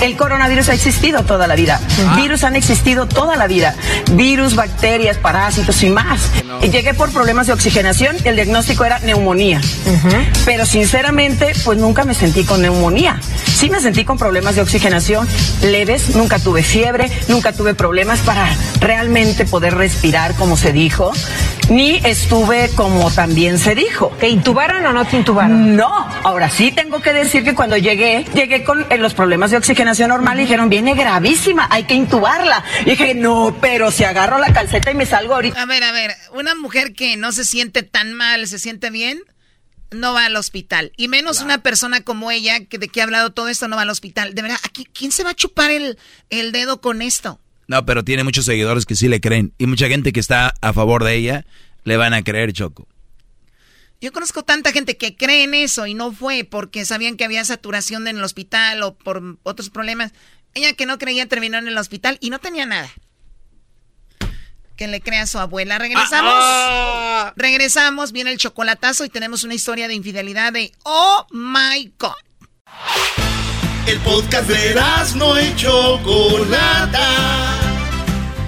el 0.01 0.15
coronavirus 0.15 0.69
ha 0.69 0.73
existido 0.73 1.23
toda 1.23 1.47
la 1.47 1.55
vida. 1.55 1.79
Virus 2.15 2.43
han 2.43 2.55
existido 2.55 3.07
toda 3.07 3.35
la 3.35 3.47
vida. 3.47 3.75
Virus, 4.11 4.55
bacterias, 4.55 5.17
parásitos 5.17 5.83
y 5.83 5.89
más. 5.89 6.21
Y 6.61 6.69
Llegué 6.69 6.93
por 6.93 7.11
problemas 7.11 7.47
de 7.47 7.53
oxigenación 7.53 8.15
y 8.23 8.27
el 8.27 8.35
diagnóstico 8.35 8.85
era 8.85 8.99
neumonía. 8.99 9.59
Pero 10.45 10.65
sinceramente, 10.65 11.53
pues 11.65 11.77
nunca 11.77 12.05
me 12.05 12.13
sentí 12.13 12.45
con 12.45 12.61
neumonía. 12.61 13.19
Sí 13.45 13.69
me 13.69 13.81
sentí 13.81 14.05
con 14.05 14.17
problemas 14.17 14.55
de 14.55 14.61
oxigenación 14.61 15.27
leves, 15.61 16.15
nunca 16.15 16.39
tuve 16.39 16.63
fiebre, 16.63 17.09
nunca 17.27 17.51
tuve 17.51 17.73
problemas 17.73 18.19
para 18.19 18.47
realmente 18.79 19.45
poder 19.45 19.75
respirar 19.75 20.35
como 20.35 20.55
se 20.55 20.71
dijo, 20.71 21.11
ni 21.69 21.97
estuve 21.97 22.69
como 22.75 23.11
también 23.11 23.57
se 23.57 23.75
dijo. 23.75 24.13
¿Te 24.19 24.29
intubaron 24.29 24.85
o 24.85 24.93
no 24.93 25.05
te 25.05 25.17
intubaron? 25.17 25.75
No, 25.75 26.07
ahora 26.23 26.49
sí 26.49 26.71
tengo 26.71 27.01
que 27.01 27.11
decir 27.11 27.43
que 27.43 27.53
cuando 27.53 27.75
llegué, 27.75 28.25
llegué 28.33 28.63
con 28.63 28.85
eh, 28.89 28.97
los 28.97 29.13
problemas 29.13 29.51
de 29.51 29.57
oxigenación 29.57 29.88
normal 30.07 30.37
y 30.39 30.43
dijeron, 30.43 30.69
viene 30.69 30.93
gravísima, 30.93 31.67
hay 31.71 31.85
que 31.85 31.93
intubarla. 31.93 32.63
Y 32.81 32.91
dije, 32.91 33.15
no, 33.15 33.57
pero 33.61 33.91
si 33.91 34.03
agarro 34.03 34.37
la 34.37 34.53
calceta 34.53 34.91
y 34.91 34.95
me 34.95 35.05
salgo 35.05 35.35
ahorita. 35.35 35.61
A 35.61 35.65
ver, 35.65 35.83
a 35.83 35.91
ver, 35.91 36.11
una 36.33 36.55
mujer 36.55 36.93
que 36.93 37.17
no 37.17 37.31
se 37.31 37.45
siente 37.45 37.83
tan 37.83 38.13
mal, 38.13 38.47
se 38.47 38.59
siente 38.59 38.89
bien, 38.89 39.19
no 39.91 40.13
va 40.13 40.25
al 40.25 40.35
hospital. 40.35 40.91
Y 40.97 41.07
menos 41.07 41.41
una 41.41 41.59
persona 41.59 42.01
como 42.01 42.31
ella, 42.31 42.65
que 42.65 42.77
de 42.77 42.87
que 42.87 43.01
ha 43.01 43.05
hablado 43.05 43.31
todo 43.31 43.47
esto, 43.47 43.67
no 43.67 43.75
va 43.75 43.83
al 43.83 43.89
hospital. 43.89 44.35
De 44.35 44.41
verdad, 44.41 44.57
aquí, 44.63 44.85
¿quién 44.93 45.11
se 45.11 45.23
va 45.23 45.31
a 45.31 45.35
chupar 45.35 45.71
el, 45.71 45.97
el 46.29 46.51
dedo 46.51 46.81
con 46.81 47.01
esto? 47.01 47.39
No, 47.67 47.85
pero 47.85 48.03
tiene 48.03 48.23
muchos 48.23 48.45
seguidores 48.45 48.85
que 48.85 48.95
sí 48.95 49.07
le 49.07 49.21
creen. 49.21 49.53
Y 49.57 49.67
mucha 49.67 49.87
gente 49.87 50.11
que 50.11 50.19
está 50.19 50.53
a 50.61 50.73
favor 50.73 51.03
de 51.03 51.15
ella 51.15 51.45
le 51.83 51.97
van 51.97 52.13
a 52.13 52.23
creer, 52.23 52.51
Choco. 52.53 52.87
Yo 54.01 54.13
conozco 54.13 54.43
tanta 54.43 54.71
gente 54.71 54.97
que 54.97 55.15
cree 55.15 55.43
en 55.43 55.53
eso 55.53 55.85
y 55.85 55.93
no 55.93 56.13
fue 56.13 56.45
porque 56.45 56.85
sabían 56.85 57.17
que 57.17 57.25
había 57.25 57.43
saturación 57.43 58.07
en 58.07 58.17
el 58.17 58.23
hospital 58.23 58.81
o 58.83 58.97
por 58.97 59.37
otros 59.43 59.69
problemas. 59.69 60.13
Ella 60.53 60.73
que 60.73 60.85
no 60.85 60.97
creía 60.97 61.27
terminó 61.27 61.57
en 61.57 61.67
el 61.67 61.77
hospital 61.77 62.17
y 62.21 62.29
no 62.29 62.39
tenía 62.39 62.65
nada. 62.65 62.89
Que 64.77 64.87
le 64.87 65.01
crea 65.01 65.23
a 65.23 65.27
su 65.27 65.37
abuela. 65.37 65.77
Regresamos. 65.77 67.33
Regresamos, 67.35 68.13
viene 68.13 68.31
el 68.31 68.37
chocolatazo 68.37 69.03
y 69.03 69.09
tenemos 69.09 69.43
una 69.43 69.53
historia 69.53 69.89
de 69.89 69.95
infidelidad 69.95 70.53
de 70.53 70.71
Oh 70.83 71.27
my 71.31 71.93
God. 71.99 72.13
El 73.85 73.99
podcast 73.99 74.47
de 74.47 74.75
no 75.15 75.41
y 75.41 75.55
Chocolata. 75.57 77.58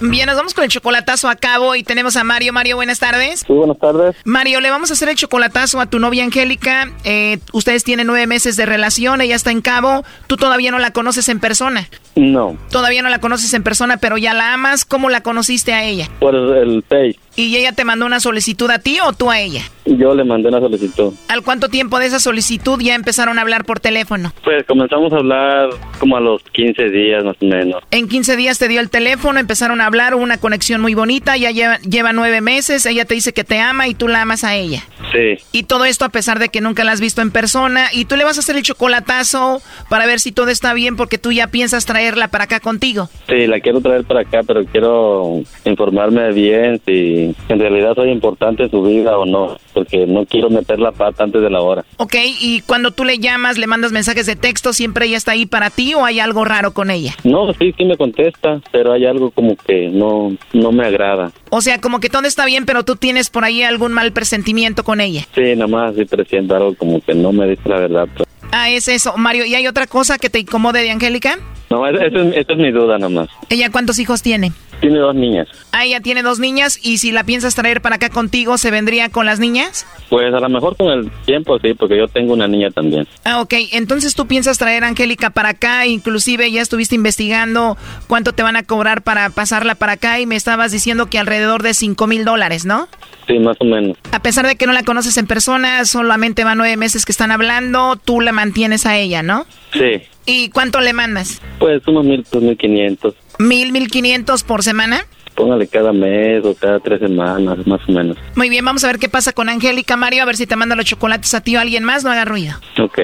Bien, 0.00 0.26
nos 0.26 0.36
vamos 0.36 0.54
con 0.54 0.64
el 0.64 0.70
chocolatazo 0.70 1.28
a 1.28 1.36
cabo 1.36 1.74
y 1.74 1.82
tenemos 1.82 2.16
a 2.16 2.24
Mario. 2.24 2.52
Mario, 2.52 2.76
buenas 2.76 2.98
tardes. 2.98 3.40
Sí, 3.46 3.52
buenas 3.52 3.78
tardes. 3.78 4.16
Mario, 4.24 4.60
le 4.60 4.70
vamos 4.70 4.90
a 4.90 4.94
hacer 4.94 5.08
el 5.10 5.16
chocolatazo 5.16 5.78
a 5.80 5.86
tu 5.86 5.98
novia 5.98 6.24
Angélica. 6.24 6.90
Eh, 7.04 7.38
ustedes 7.52 7.84
tienen 7.84 8.06
nueve 8.06 8.26
meses 8.26 8.56
de 8.56 8.64
relación, 8.66 9.20
ella 9.20 9.36
está 9.36 9.50
en 9.50 9.60
cabo. 9.60 10.04
Tú 10.26 10.36
todavía 10.36 10.70
no 10.70 10.78
la 10.78 10.92
conoces 10.92 11.28
en 11.28 11.38
persona. 11.40 11.88
No, 12.16 12.56
Todavía 12.70 13.02
no 13.02 13.08
la 13.08 13.20
conoces 13.20 13.52
en 13.54 13.62
persona, 13.62 13.98
pero 13.98 14.18
ya 14.18 14.34
la 14.34 14.52
amas. 14.54 14.84
¿Cómo 14.84 15.10
la 15.10 15.22
conociste 15.22 15.72
a 15.72 15.84
ella? 15.84 16.08
por 16.18 16.34
el 16.34 16.82
Pay. 16.82 17.18
¿Y 17.40 17.56
ella 17.56 17.72
te 17.72 17.84
mandó 17.84 18.06
una 18.06 18.20
solicitud 18.20 18.70
a 18.70 18.78
ti 18.78 18.98
o 19.02 19.12
tú 19.12 19.30
a 19.30 19.40
ella? 19.40 19.62
Yo 19.86 20.14
le 20.14 20.24
mandé 20.24 20.48
una 20.48 20.60
solicitud. 20.60 21.14
¿Al 21.28 21.42
cuánto 21.42 21.68
tiempo 21.68 21.98
de 21.98 22.06
esa 22.06 22.20
solicitud 22.20 22.78
ya 22.80 22.94
empezaron 22.94 23.38
a 23.38 23.42
hablar 23.42 23.64
por 23.64 23.80
teléfono? 23.80 24.32
Pues 24.44 24.64
comenzamos 24.66 25.12
a 25.12 25.16
hablar 25.16 25.70
como 25.98 26.16
a 26.16 26.20
los 26.20 26.42
15 26.52 26.90
días 26.90 27.24
más 27.24 27.36
o 27.40 27.46
menos. 27.46 27.82
En 27.90 28.06
15 28.08 28.36
días 28.36 28.58
te 28.58 28.68
dio 28.68 28.80
el 28.80 28.90
teléfono, 28.90 29.40
empezaron 29.40 29.80
a 29.80 29.86
hablar, 29.86 30.14
hubo 30.14 30.22
una 30.22 30.38
conexión 30.38 30.80
muy 30.80 30.94
bonita, 30.94 31.36
ya 31.36 31.50
lleva, 31.50 31.78
lleva 31.78 32.12
nueve 32.12 32.40
meses, 32.40 32.84
ella 32.86 33.04
te 33.04 33.14
dice 33.14 33.32
que 33.32 33.42
te 33.42 33.58
ama 33.58 33.88
y 33.88 33.94
tú 33.94 34.06
la 34.06 34.22
amas 34.22 34.44
a 34.44 34.54
ella. 34.54 34.84
Sí, 35.12 35.42
Y 35.50 35.64
todo 35.64 35.86
esto 35.86 36.04
a 36.04 36.10
pesar 36.10 36.38
de 36.38 36.50
que 36.50 36.60
nunca 36.60 36.84
la 36.84 36.92
has 36.92 37.00
visto 37.00 37.22
en 37.22 37.30
persona 37.32 37.86
y 37.92 38.04
tú 38.04 38.16
le 38.16 38.24
vas 38.24 38.36
a 38.36 38.40
hacer 38.40 38.56
el 38.56 38.62
chocolatazo 38.62 39.60
para 39.88 40.06
ver 40.06 40.20
si 40.20 40.30
todo 40.30 40.50
está 40.50 40.72
bien 40.74 40.94
porque 40.96 41.18
tú 41.18 41.32
ya 41.32 41.48
piensas 41.48 41.86
traerla 41.86 42.28
para 42.28 42.44
acá 42.44 42.60
contigo. 42.60 43.08
sí, 43.28 43.46
la 43.46 43.58
quiero 43.60 43.80
traer 43.80 44.04
para 44.04 44.20
acá, 44.20 44.40
pero 44.46 44.64
quiero 44.66 45.42
informarme 45.64 46.32
bien 46.32 46.80
si 46.86 47.29
en 47.48 47.58
realidad 47.58 47.94
soy 47.94 48.10
importante 48.10 48.64
en 48.64 48.70
su 48.70 48.82
vida 48.82 49.16
o 49.18 49.26
no, 49.26 49.56
porque 49.74 50.06
no 50.06 50.24
quiero 50.26 50.50
meter 50.50 50.78
la 50.78 50.92
pata 50.92 51.24
antes 51.24 51.40
de 51.42 51.50
la 51.50 51.60
hora. 51.60 51.84
Ok, 51.96 52.14
y 52.40 52.60
cuando 52.62 52.90
tú 52.90 53.04
le 53.04 53.18
llamas, 53.18 53.58
le 53.58 53.66
mandas 53.66 53.92
mensajes 53.92 54.26
de 54.26 54.36
texto, 54.36 54.72
¿siempre 54.72 55.06
ella 55.06 55.16
está 55.16 55.32
ahí 55.32 55.46
para 55.46 55.70
ti 55.70 55.94
o 55.94 56.04
hay 56.04 56.20
algo 56.20 56.44
raro 56.44 56.72
con 56.72 56.90
ella? 56.90 57.14
No, 57.24 57.52
sí, 57.54 57.74
sí 57.76 57.84
me 57.84 57.96
contesta, 57.96 58.60
pero 58.72 58.92
hay 58.92 59.06
algo 59.06 59.30
como 59.30 59.56
que 59.56 59.88
no, 59.88 60.32
no 60.52 60.72
me 60.72 60.86
agrada. 60.86 61.32
O 61.50 61.60
sea, 61.60 61.80
como 61.80 62.00
que 62.00 62.08
todo 62.08 62.26
está 62.26 62.44
bien, 62.46 62.66
pero 62.66 62.84
tú 62.84 62.96
tienes 62.96 63.30
por 63.30 63.44
ahí 63.44 63.62
algún 63.62 63.92
mal 63.92 64.12
presentimiento 64.12 64.84
con 64.84 65.00
ella. 65.00 65.26
Sí, 65.34 65.54
nada 65.56 65.66
más 65.66 65.94
sí 65.94 66.04
presiento 66.04 66.54
algo 66.56 66.74
como 66.74 67.00
que 67.00 67.14
no 67.14 67.32
me 67.32 67.46
dice 67.48 67.68
la 67.68 67.80
verdad. 67.80 68.08
pues. 68.16 68.28
Ah, 68.52 68.70
es 68.70 68.88
eso. 68.88 69.16
Mario, 69.16 69.44
¿y 69.44 69.54
hay 69.54 69.66
otra 69.66 69.86
cosa 69.86 70.18
que 70.18 70.28
te 70.30 70.40
incomode 70.40 70.80
de 70.82 70.90
Angélica? 70.90 71.38
No, 71.70 71.86
esa 71.86 72.04
es, 72.06 72.46
es 72.48 72.56
mi 72.56 72.72
duda 72.72 72.98
nada 72.98 73.08
más. 73.08 73.28
¿Ella 73.48 73.70
cuántos 73.70 73.98
hijos 74.00 74.22
tiene? 74.22 74.52
Tiene 74.80 74.98
dos 74.98 75.14
niñas. 75.14 75.46
Ah, 75.72 75.84
ella 75.84 76.00
tiene 76.00 76.22
dos 76.22 76.38
niñas 76.38 76.78
y 76.82 76.98
si 76.98 77.12
la 77.12 77.24
piensas 77.24 77.54
traer 77.54 77.82
para 77.82 77.96
acá 77.96 78.08
contigo, 78.08 78.56
¿se 78.58 78.70
vendría 78.70 79.10
con 79.10 79.26
las 79.26 79.38
niñas? 79.38 79.86
Pues 80.08 80.32
a 80.32 80.40
lo 80.40 80.48
mejor 80.48 80.76
con 80.76 80.88
el 80.88 81.10
tiempo 81.26 81.58
sí, 81.58 81.74
porque 81.74 81.98
yo 81.98 82.08
tengo 82.08 82.32
una 82.32 82.48
niña 82.48 82.70
también. 82.70 83.06
Ah, 83.24 83.40
ok. 83.40 83.54
Entonces 83.72 84.14
tú 84.14 84.26
piensas 84.26 84.56
traer 84.58 84.84
a 84.84 84.88
Angélica 84.88 85.30
para 85.30 85.50
acá, 85.50 85.86
inclusive 85.86 86.50
ya 86.50 86.62
estuviste 86.62 86.94
investigando 86.94 87.76
cuánto 88.06 88.32
te 88.32 88.42
van 88.42 88.56
a 88.56 88.62
cobrar 88.62 89.02
para 89.02 89.28
pasarla 89.30 89.74
para 89.74 89.92
acá 89.92 90.18
y 90.18 90.26
me 90.26 90.36
estabas 90.36 90.72
diciendo 90.72 91.06
que 91.10 91.18
alrededor 91.18 91.62
de 91.62 91.74
5 91.74 92.06
mil 92.06 92.24
dólares, 92.24 92.64
¿no? 92.64 92.88
Sí, 93.26 93.38
más 93.38 93.56
o 93.60 93.64
menos. 93.64 93.96
A 94.12 94.20
pesar 94.22 94.46
de 94.46 94.56
que 94.56 94.66
no 94.66 94.72
la 94.72 94.82
conoces 94.82 95.16
en 95.18 95.26
persona, 95.26 95.84
solamente 95.84 96.42
van 96.42 96.58
nueve 96.58 96.76
meses 96.76 97.04
que 97.04 97.12
están 97.12 97.30
hablando, 97.30 97.96
tú 97.96 98.20
la 98.20 98.32
mantienes 98.32 98.86
a 98.86 98.96
ella, 98.96 99.22
¿no? 99.22 99.46
Sí, 99.72 100.02
¿Y 100.26 100.48
cuánto 100.50 100.80
le 100.80 100.92
mandas? 100.92 101.40
pues 101.58 101.86
unos 101.86 102.04
mil, 102.04 102.24
pues 102.30 102.42
mil 102.42 102.56
quinientos. 102.56 103.14
¿Mil, 103.40 103.72
mil 103.72 103.88
quinientos 103.88 104.44
por 104.44 104.62
semana? 104.62 105.06
Póngale 105.34 105.66
cada 105.66 105.94
mes 105.94 106.44
o 106.44 106.54
cada 106.54 106.78
tres 106.78 107.00
semanas, 107.00 107.66
más 107.66 107.80
o 107.88 107.92
menos. 107.92 108.18
Muy 108.36 108.50
bien, 108.50 108.62
vamos 108.62 108.84
a 108.84 108.88
ver 108.88 108.98
qué 108.98 109.08
pasa 109.08 109.32
con 109.32 109.48
Angélica, 109.48 109.96
Mario, 109.96 110.22
a 110.22 110.26
ver 110.26 110.36
si 110.36 110.46
te 110.46 110.56
manda 110.56 110.76
los 110.76 110.84
chocolates 110.84 111.32
a 111.32 111.40
ti 111.40 111.56
o 111.56 111.58
a 111.58 111.62
alguien 111.62 111.82
más, 111.82 112.04
no 112.04 112.10
haga 112.10 112.26
ruido. 112.26 112.60
Ok. 112.78 112.98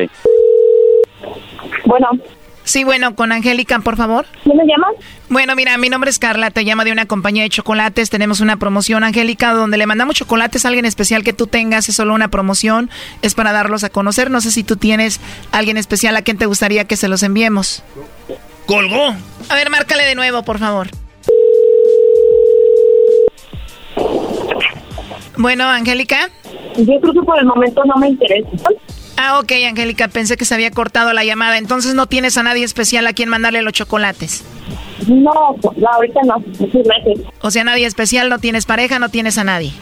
Bueno. 1.86 2.08
Sí, 2.64 2.84
bueno, 2.84 3.14
con 3.14 3.32
Angélica, 3.32 3.78
por 3.78 3.96
favor. 3.96 4.26
¿Quién 4.42 4.58
me 4.58 4.64
llamas? 4.66 4.92
Bueno, 5.30 5.56
mira, 5.56 5.78
mi 5.78 5.88
nombre 5.88 6.10
es 6.10 6.18
Carla, 6.18 6.50
te 6.50 6.64
llamo 6.64 6.84
de 6.84 6.92
una 6.92 7.06
compañía 7.06 7.44
de 7.44 7.48
chocolates, 7.48 8.10
tenemos 8.10 8.40
una 8.40 8.58
promoción, 8.58 9.04
Angélica, 9.04 9.54
donde 9.54 9.78
le 9.78 9.86
mandamos 9.86 10.16
chocolates 10.16 10.66
a 10.66 10.68
alguien 10.68 10.84
especial 10.84 11.24
que 11.24 11.32
tú 11.32 11.46
tengas, 11.46 11.88
es 11.88 11.96
solo 11.96 12.12
una 12.12 12.28
promoción, 12.28 12.90
es 13.22 13.34
para 13.34 13.52
darlos 13.52 13.84
a 13.84 13.88
conocer, 13.88 14.30
no 14.30 14.42
sé 14.42 14.50
si 14.50 14.64
tú 14.64 14.76
tienes 14.76 15.18
alguien 15.50 15.78
especial 15.78 16.14
a 16.14 16.20
quien 16.20 16.36
te 16.36 16.44
gustaría 16.44 16.84
que 16.84 16.96
se 16.96 17.08
los 17.08 17.22
enviemos. 17.22 17.82
Colgó. 18.66 19.14
A 19.48 19.54
ver, 19.54 19.70
márcale 19.70 20.04
de 20.04 20.14
nuevo, 20.14 20.42
por 20.42 20.58
favor. 20.58 20.88
Bueno, 25.38 25.64
Angélica. 25.64 26.30
Yo 26.76 27.00
creo 27.00 27.12
que 27.14 27.22
por 27.22 27.38
el 27.38 27.46
momento 27.46 27.82
no 27.84 27.96
me 27.96 28.08
interesa. 28.08 28.68
Ah, 29.16 29.38
ok, 29.40 29.52
Angélica, 29.68 30.08
pensé 30.08 30.36
que 30.36 30.44
se 30.44 30.54
había 30.54 30.70
cortado 30.70 31.12
la 31.12 31.24
llamada. 31.24 31.58
Entonces 31.58 31.94
no 31.94 32.06
tienes 32.06 32.36
a 32.36 32.42
nadie 32.42 32.64
especial 32.64 33.06
a 33.06 33.12
quien 33.12 33.28
mandarle 33.28 33.62
los 33.62 33.72
chocolates. 33.72 34.44
No, 35.08 35.56
no, 35.76 35.88
ahorita 35.88 36.20
no. 36.24 36.38
Muchas 36.58 36.82
gracias. 36.84 37.20
O 37.40 37.50
sea, 37.50 37.64
nadie 37.64 37.86
especial, 37.86 38.28
no 38.28 38.38
tienes 38.38 38.66
pareja, 38.66 38.98
no 38.98 39.08
tienes 39.08 39.38
a 39.38 39.44
nadie. 39.44 39.72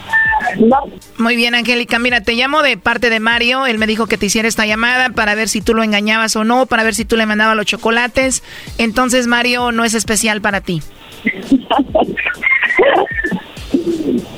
No. 0.57 0.77
Muy 1.17 1.35
bien, 1.35 1.55
Angélica. 1.55 1.99
Mira, 1.99 2.21
te 2.21 2.33
llamo 2.33 2.61
de 2.61 2.77
parte 2.77 3.09
de 3.09 3.19
Mario. 3.19 3.65
Él 3.65 3.77
me 3.77 3.87
dijo 3.87 4.07
que 4.07 4.17
te 4.17 4.27
hiciera 4.27 4.47
esta 4.47 4.65
llamada 4.65 5.09
para 5.09 5.35
ver 5.35 5.49
si 5.49 5.61
tú 5.61 5.73
lo 5.73 5.83
engañabas 5.83 6.35
o 6.35 6.43
no, 6.43 6.65
para 6.65 6.83
ver 6.83 6.95
si 6.95 7.05
tú 7.05 7.15
le 7.15 7.25
mandabas 7.25 7.55
los 7.55 7.65
chocolates. 7.65 8.43
Entonces, 8.77 9.27
Mario 9.27 9.71
no 9.71 9.83
es 9.83 9.93
especial 9.93 10.41
para 10.41 10.61
ti. 10.61 10.81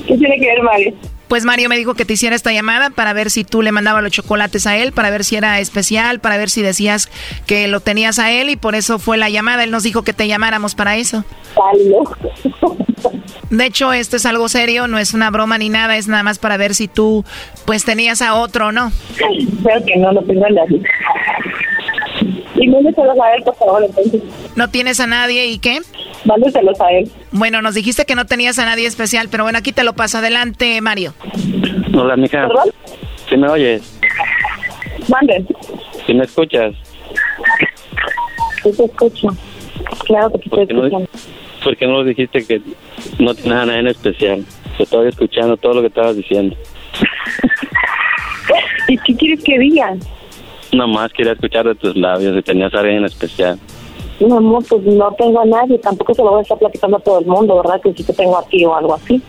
¿Qué 0.06 0.16
tiene 0.16 0.38
que 0.38 0.46
ver, 0.46 0.62
Mario? 0.62 0.94
Pues 1.28 1.44
Mario 1.44 1.68
me 1.68 1.76
dijo 1.76 1.94
que 1.94 2.04
te 2.04 2.14
hiciera 2.14 2.34
esta 2.34 2.52
llamada 2.52 2.90
para 2.90 3.12
ver 3.12 3.30
si 3.30 3.44
tú 3.44 3.62
le 3.62 3.70
mandabas 3.70 4.02
los 4.02 4.12
chocolates 4.12 4.66
a 4.66 4.76
él, 4.76 4.92
para 4.92 5.10
ver 5.10 5.24
si 5.24 5.36
era 5.36 5.60
especial, 5.60 6.20
para 6.20 6.38
ver 6.38 6.48
si 6.48 6.62
decías 6.62 7.10
que 7.46 7.68
lo 7.68 7.80
tenías 7.80 8.18
a 8.18 8.32
él 8.32 8.50
y 8.50 8.56
por 8.56 8.74
eso 8.74 8.98
fue 8.98 9.18
la 9.18 9.28
llamada. 9.28 9.64
Él 9.64 9.70
nos 9.70 9.82
dijo 9.82 10.02
que 10.02 10.14
te 10.14 10.26
llamáramos 10.26 10.74
para 10.74 10.96
eso. 10.96 11.24
De 13.50 13.66
hecho, 13.66 13.92
esto 13.92 14.16
es 14.16 14.26
algo 14.26 14.48
serio, 14.48 14.88
no 14.88 14.98
es 14.98 15.14
una 15.14 15.30
broma 15.30 15.58
ni 15.58 15.68
nada, 15.68 15.96
es 15.96 16.08
nada 16.08 16.22
más 16.22 16.38
para 16.38 16.56
ver 16.56 16.74
si 16.74 16.88
tú 16.88 17.24
pues 17.64 17.84
tenías 17.84 18.22
a 18.22 18.34
otro 18.34 18.68
o 18.68 18.72
no. 18.72 18.92
Creo 19.16 19.84
que 19.84 19.96
no 19.96 20.12
lo 20.12 20.22
tengo 20.22 20.46
en 20.46 20.54
la. 20.54 20.62
Y 22.56 22.68
mándeselos 22.68 23.16
a 23.20 23.34
él, 23.34 23.42
por 23.44 23.54
favor, 23.56 23.84
entonces. 23.84 24.22
¿No 24.56 24.68
tienes 24.68 25.00
a 25.00 25.06
nadie 25.06 25.46
y 25.46 25.58
qué? 25.58 25.78
Mándeselos 26.24 26.80
a 26.80 26.90
él. 26.92 27.10
Bueno, 27.32 27.62
nos 27.62 27.74
dijiste 27.74 28.04
que 28.04 28.14
no 28.14 28.26
tenías 28.26 28.58
a 28.58 28.64
nadie 28.64 28.86
especial, 28.86 29.28
pero 29.30 29.44
bueno, 29.44 29.58
aquí 29.58 29.72
te 29.72 29.84
lo 29.84 29.94
paso. 29.94 30.18
Adelante, 30.18 30.80
Mario. 30.80 31.14
Hola, 31.94 32.16
mija. 32.16 32.46
¿Perdón? 32.48 32.70
¿Sí 33.28 33.36
me 33.36 33.48
oyes? 33.48 33.98
Mande. 35.08 35.44
¿Sí 36.06 36.14
me 36.14 36.24
escuchas? 36.24 36.74
Sí 38.62 38.70
te 38.76 38.84
escucho. 38.84 39.28
Claro 40.06 40.30
que 40.32 40.38
te 40.38 40.44
estoy 40.44 40.58
¿Por 40.58 40.66
qué 40.66 40.74
no, 40.74 40.84
escuchando. 40.86 41.10
por 41.64 41.76
qué 41.76 41.86
no 41.86 41.92
lo 41.92 42.04
dijiste 42.04 42.44
que 42.46 42.60
no 43.18 43.34
tienes 43.34 43.58
a 43.58 43.66
nadie 43.66 43.80
en 43.80 43.86
especial? 43.88 44.44
Te 44.76 44.82
estaba 44.82 45.08
escuchando 45.08 45.56
todo 45.56 45.74
lo 45.74 45.80
que 45.82 45.86
estabas 45.88 46.16
diciendo. 46.16 46.56
¿Y 48.88 48.96
qué 48.98 49.14
quieres 49.16 49.44
que 49.44 49.58
diga? 49.58 49.94
Nada 50.72 50.86
más 50.86 51.12
quería 51.12 51.32
escuchar 51.32 51.66
de 51.66 51.74
tus 51.74 51.96
labios 51.96 52.34
si 52.36 52.42
tenías 52.42 52.72
a 52.74 52.78
alguien 52.78 52.98
en 52.98 53.04
especial. 53.04 53.58
No, 54.20 54.36
amor, 54.36 54.64
pues 54.68 54.82
no 54.82 55.12
tengo 55.16 55.40
a 55.40 55.44
nadie. 55.44 55.78
Tampoco 55.78 56.14
se 56.14 56.22
lo 56.22 56.30
voy 56.30 56.40
a 56.40 56.42
estar 56.42 56.58
platicando 56.58 56.96
a 56.96 57.00
todo 57.00 57.20
el 57.20 57.26
mundo, 57.26 57.56
¿verdad? 57.56 57.80
Que 57.80 57.92
sí 57.94 58.04
que 58.04 58.12
tengo 58.12 58.36
aquí 58.36 58.64
o 58.64 58.74
algo 58.74 58.94
así. 58.94 59.22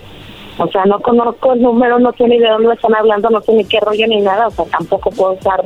O 0.58 0.68
sea, 0.68 0.84
no 0.86 1.00
conozco 1.00 1.54
el 1.54 1.62
número, 1.62 2.00
no 2.00 2.12
sé 2.14 2.28
ni 2.28 2.38
de 2.38 2.50
dónde 2.50 2.74
están 2.74 2.94
hablando, 2.96 3.30
no 3.30 3.42
sé 3.42 3.54
ni 3.54 3.64
qué 3.64 3.80
rollo 3.80 4.08
ni 4.08 4.20
nada. 4.20 4.48
O 4.48 4.52
sea, 4.52 4.66
tampoco 4.66 5.10
puedo 5.12 5.34
estar 5.34 5.64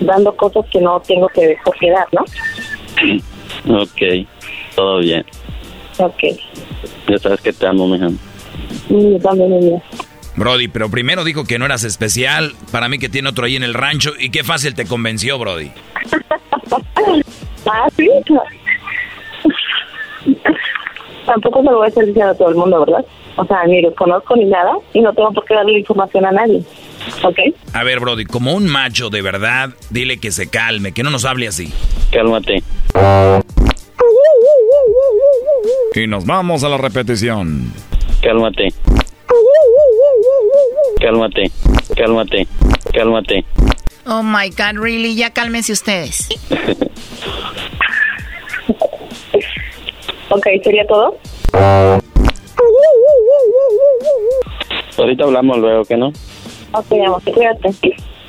dando 0.00 0.36
cosas 0.36 0.64
que 0.70 0.80
no 0.80 1.00
tengo 1.00 1.28
que 1.28 1.56
dar, 1.90 2.06
¿no? 2.12 2.24
Ok, 3.66 4.26
todo 4.76 4.98
bien. 4.98 5.24
Ok. 5.98 6.38
Ya 7.08 7.18
sabes 7.18 7.40
que 7.40 7.52
te 7.52 7.66
amo, 7.66 7.86
mija. 7.88 8.08
Y 8.88 9.12
yo 9.12 9.18
también, 9.18 9.50
mi. 9.58 9.82
Brody, 10.38 10.68
pero 10.68 10.90
primero 10.90 11.24
dijo 11.24 11.44
que 11.44 11.58
no 11.58 11.66
eras 11.66 11.84
especial. 11.84 12.54
Para 12.70 12.88
mí 12.88 12.98
que 12.98 13.08
tiene 13.08 13.28
otro 13.28 13.46
ahí 13.46 13.56
en 13.56 13.62
el 13.62 13.74
rancho. 13.74 14.12
Y 14.18 14.30
qué 14.30 14.44
fácil 14.44 14.74
te 14.74 14.86
convenció, 14.86 15.38
Brody. 15.38 15.70
Ah, 17.70 17.86
sí. 17.96 18.08
Tampoco 21.26 21.62
se 21.62 21.70
lo 21.70 21.76
voy 21.76 21.84
a 21.84 21.88
estar 21.88 22.06
diciendo 22.06 22.32
a 22.32 22.34
todo 22.34 22.48
el 22.48 22.54
mundo, 22.54 22.80
¿verdad? 22.80 23.04
O 23.36 23.44
sea, 23.44 23.64
ni 23.66 23.82
los 23.82 23.94
conozco 23.94 24.34
ni 24.36 24.46
nada 24.46 24.72
y 24.94 25.00
no 25.00 25.12
tengo 25.12 25.32
por 25.32 25.44
qué 25.44 25.54
darle 25.54 25.78
información 25.78 26.24
a 26.24 26.32
nadie. 26.32 26.62
¿Ok? 27.22 27.38
A 27.74 27.84
ver, 27.84 28.00
Brody, 28.00 28.24
como 28.24 28.54
un 28.54 28.66
macho 28.66 29.10
de 29.10 29.20
verdad, 29.22 29.70
dile 29.90 30.18
que 30.18 30.32
se 30.32 30.48
calme, 30.48 30.92
que 30.92 31.02
no 31.02 31.10
nos 31.10 31.24
hable 31.24 31.48
así. 31.48 31.72
Cálmate. 32.10 32.62
Y 35.94 36.06
nos 36.06 36.24
vamos 36.24 36.64
a 36.64 36.68
la 36.68 36.78
repetición. 36.78 37.72
Cálmate. 38.22 38.68
Cálmate. 41.00 41.50
Cálmate. 41.96 42.46
Cálmate. 42.92 43.44
Oh 44.06 44.22
my 44.22 44.48
God, 44.50 44.76
really, 44.80 45.14
ya 45.14 45.30
cálmense 45.30 45.72
ustedes. 45.72 46.28
Ok, 50.30 50.46
¿sería 50.62 50.86
todo? 50.86 51.16
ahorita 54.98 55.24
hablamos 55.24 55.58
luego, 55.58 55.84
¿qué 55.84 55.96
no? 55.96 56.08
Ok, 56.72 56.92
amor, 57.06 57.22
cuídate. 57.22 57.70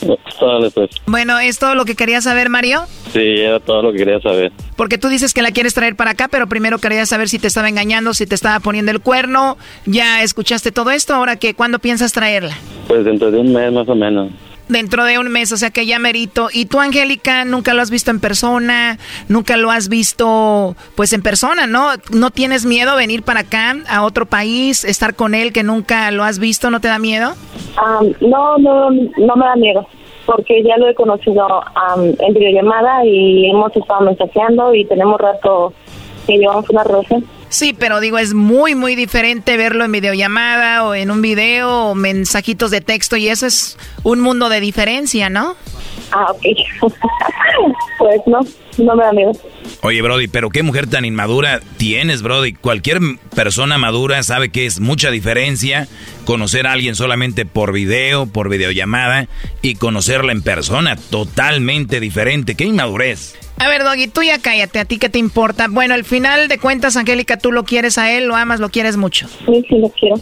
Dale, 0.02 0.72
pues. 0.72 0.90
Bueno, 1.06 1.40
¿es 1.40 1.60
todo 1.60 1.76
lo 1.76 1.86
que 1.86 1.96
querías 1.96 2.24
saber, 2.24 2.50
Mario? 2.50 2.84
Sí, 3.12 3.20
era 3.20 3.60
todo 3.60 3.82
lo 3.82 3.92
que 3.92 4.00
quería 4.00 4.20
saber. 4.22 4.52
Porque 4.76 4.98
tú 4.98 5.10
dices 5.10 5.34
que 5.34 5.42
la 5.42 5.52
quieres 5.52 5.74
traer 5.74 5.96
para 5.96 6.12
acá, 6.12 6.28
pero 6.30 6.48
primero 6.48 6.80
quería 6.80 7.06
saber 7.06 7.30
si 7.30 7.40
te 7.40 7.48
estaba 7.48 7.70
engañando, 7.70 8.14
si 8.14 8.26
te 8.26 8.36
estaba 8.36 8.60
poniendo 8.60 8.92
el 8.92 9.02
cuerno. 9.02 9.58
Ya 9.86 10.24
escuchaste 10.24 10.72
todo 10.72 10.92
esto, 10.92 11.14
ahora 11.14 11.36
que 11.36 11.54
¿cuándo 11.54 11.80
piensas 11.80 12.14
traerla? 12.14 12.56
Pues 12.88 13.04
dentro 13.06 13.32
de 13.32 13.40
un 13.40 13.54
mes 13.54 13.72
más 13.72 13.88
o 13.88 13.96
menos. 13.96 14.30
Dentro 14.70 15.04
de 15.04 15.18
un 15.18 15.30
mes, 15.30 15.52
o 15.52 15.58
sea 15.58 15.72
que 15.72 15.86
ya 15.88 15.98
merito. 15.98 16.50
¿Y 16.54 16.66
tú, 16.66 16.80
Angélica, 16.80 17.44
nunca 17.44 17.74
lo 17.74 17.82
has 17.82 17.90
visto 17.90 18.12
en 18.12 18.20
persona? 18.20 19.00
¿Nunca 19.28 19.58
lo 19.58 19.72
has 19.72 19.90
visto, 19.90 20.76
pues, 20.96 21.12
en 21.12 21.24
persona, 21.24 21.66
no? 21.66 21.90
¿No 22.12 22.30
tienes 22.30 22.66
miedo 22.66 22.96
venir 22.96 23.24
para 23.24 23.42
acá, 23.42 23.76
a 23.90 24.04
otro 24.04 24.28
país, 24.28 24.84
estar 24.86 25.16
con 25.16 25.34
él 25.34 25.52
que 25.54 25.64
nunca 25.64 26.12
lo 26.12 26.24
has 26.24 26.38
visto? 26.38 26.70
¿No 26.70 26.80
te 26.82 26.88
da 26.88 27.00
miedo? 27.00 27.34
Ah, 27.78 28.00
no, 28.22 28.58
no, 28.60 28.92
no 28.92 29.36
me 29.36 29.46
da 29.46 29.56
miedo, 29.56 29.88
porque 30.28 30.62
ya 30.64 30.78
lo 30.78 30.88
he 30.88 30.94
conocido 30.94 31.48
am, 31.76 32.14
en 32.20 32.34
videollamada 32.34 33.04
y 33.06 33.50
hemos 33.50 33.76
estado 33.76 34.02
mensajeando 34.02 34.76
y 34.76 34.86
tenemos 34.86 35.20
rato 35.20 35.74
que 36.28 36.38
llevamos 36.38 36.70
una 36.70 36.84
relación. 36.84 37.26
Sí, 37.50 37.74
pero 37.74 38.00
digo, 38.00 38.20
es 38.20 38.34
muy, 38.34 38.76
muy 38.76 38.96
diferente 38.96 39.58
verlo 39.58 39.84
en 39.84 39.92
videollamada 39.92 40.84
o 40.86 40.94
en 40.94 41.10
un 41.10 41.22
video 41.22 41.90
o 41.90 41.96
mensajitos 41.96 42.70
de 42.72 42.82
texto 42.82 43.18
y 43.18 43.28
eso 43.28 43.48
es 43.48 43.78
un 44.04 44.22
mundo 44.22 44.50
de 44.50 44.60
diferencia, 44.60 45.30
¿no? 45.30 45.56
Ah, 46.12 46.28
ok. 46.30 46.42
pues 47.98 48.22
no, 48.28 48.40
no 48.78 48.96
me 48.96 49.04
da 49.04 49.12
miedo. 49.12 49.32
Oye, 49.82 50.02
Brody, 50.02 50.28
pero 50.28 50.50
qué 50.50 50.62
mujer 50.62 50.88
tan 50.88 51.06
inmadura 51.06 51.60
tienes, 51.78 52.22
Brody. 52.22 52.54
Cualquier 52.54 53.00
persona 53.36 53.78
madura 53.78 54.22
sabe 54.24 54.50
que 54.50 54.66
es 54.66 54.80
mucha 54.80 55.10
diferencia 55.10 55.88
conocer 56.26 56.68
a 56.68 56.74
alguien 56.74 56.96
solamente 56.96 57.46
por 57.46 57.72
video, 57.72 58.28
por 58.28 58.50
videollamada 58.50 59.28
y 59.62 59.76
conocerla 59.76 60.32
en 60.32 60.42
persona. 60.42 60.98
Totalmente 61.10 62.00
diferente. 62.00 62.56
Qué 62.56 62.66
inmadurez. 62.66 63.36
A 63.60 63.68
ver, 63.68 63.84
Doggy, 63.84 64.08
tú 64.08 64.24
ya 64.24 64.40
cállate, 64.40 64.80
¿a 64.80 64.86
ti 64.86 64.98
qué 64.98 65.10
te 65.10 65.20
importa? 65.20 65.68
Bueno, 65.70 65.94
al 65.94 66.06
final 66.06 66.48
de 66.48 66.58
cuentas, 66.60 66.96
Angélica, 66.96 67.38
tú 67.38 67.52
lo 67.52 67.66
quieres 67.66 67.98
a 67.98 68.10
él, 68.12 68.26
lo 68.26 68.36
amas, 68.36 68.62
lo 68.62 68.70
quieres 68.70 68.96
mucho. 68.96 69.28
Sí, 69.46 69.66
sí, 69.68 69.78
lo 69.78 69.90
quiero. 69.90 70.16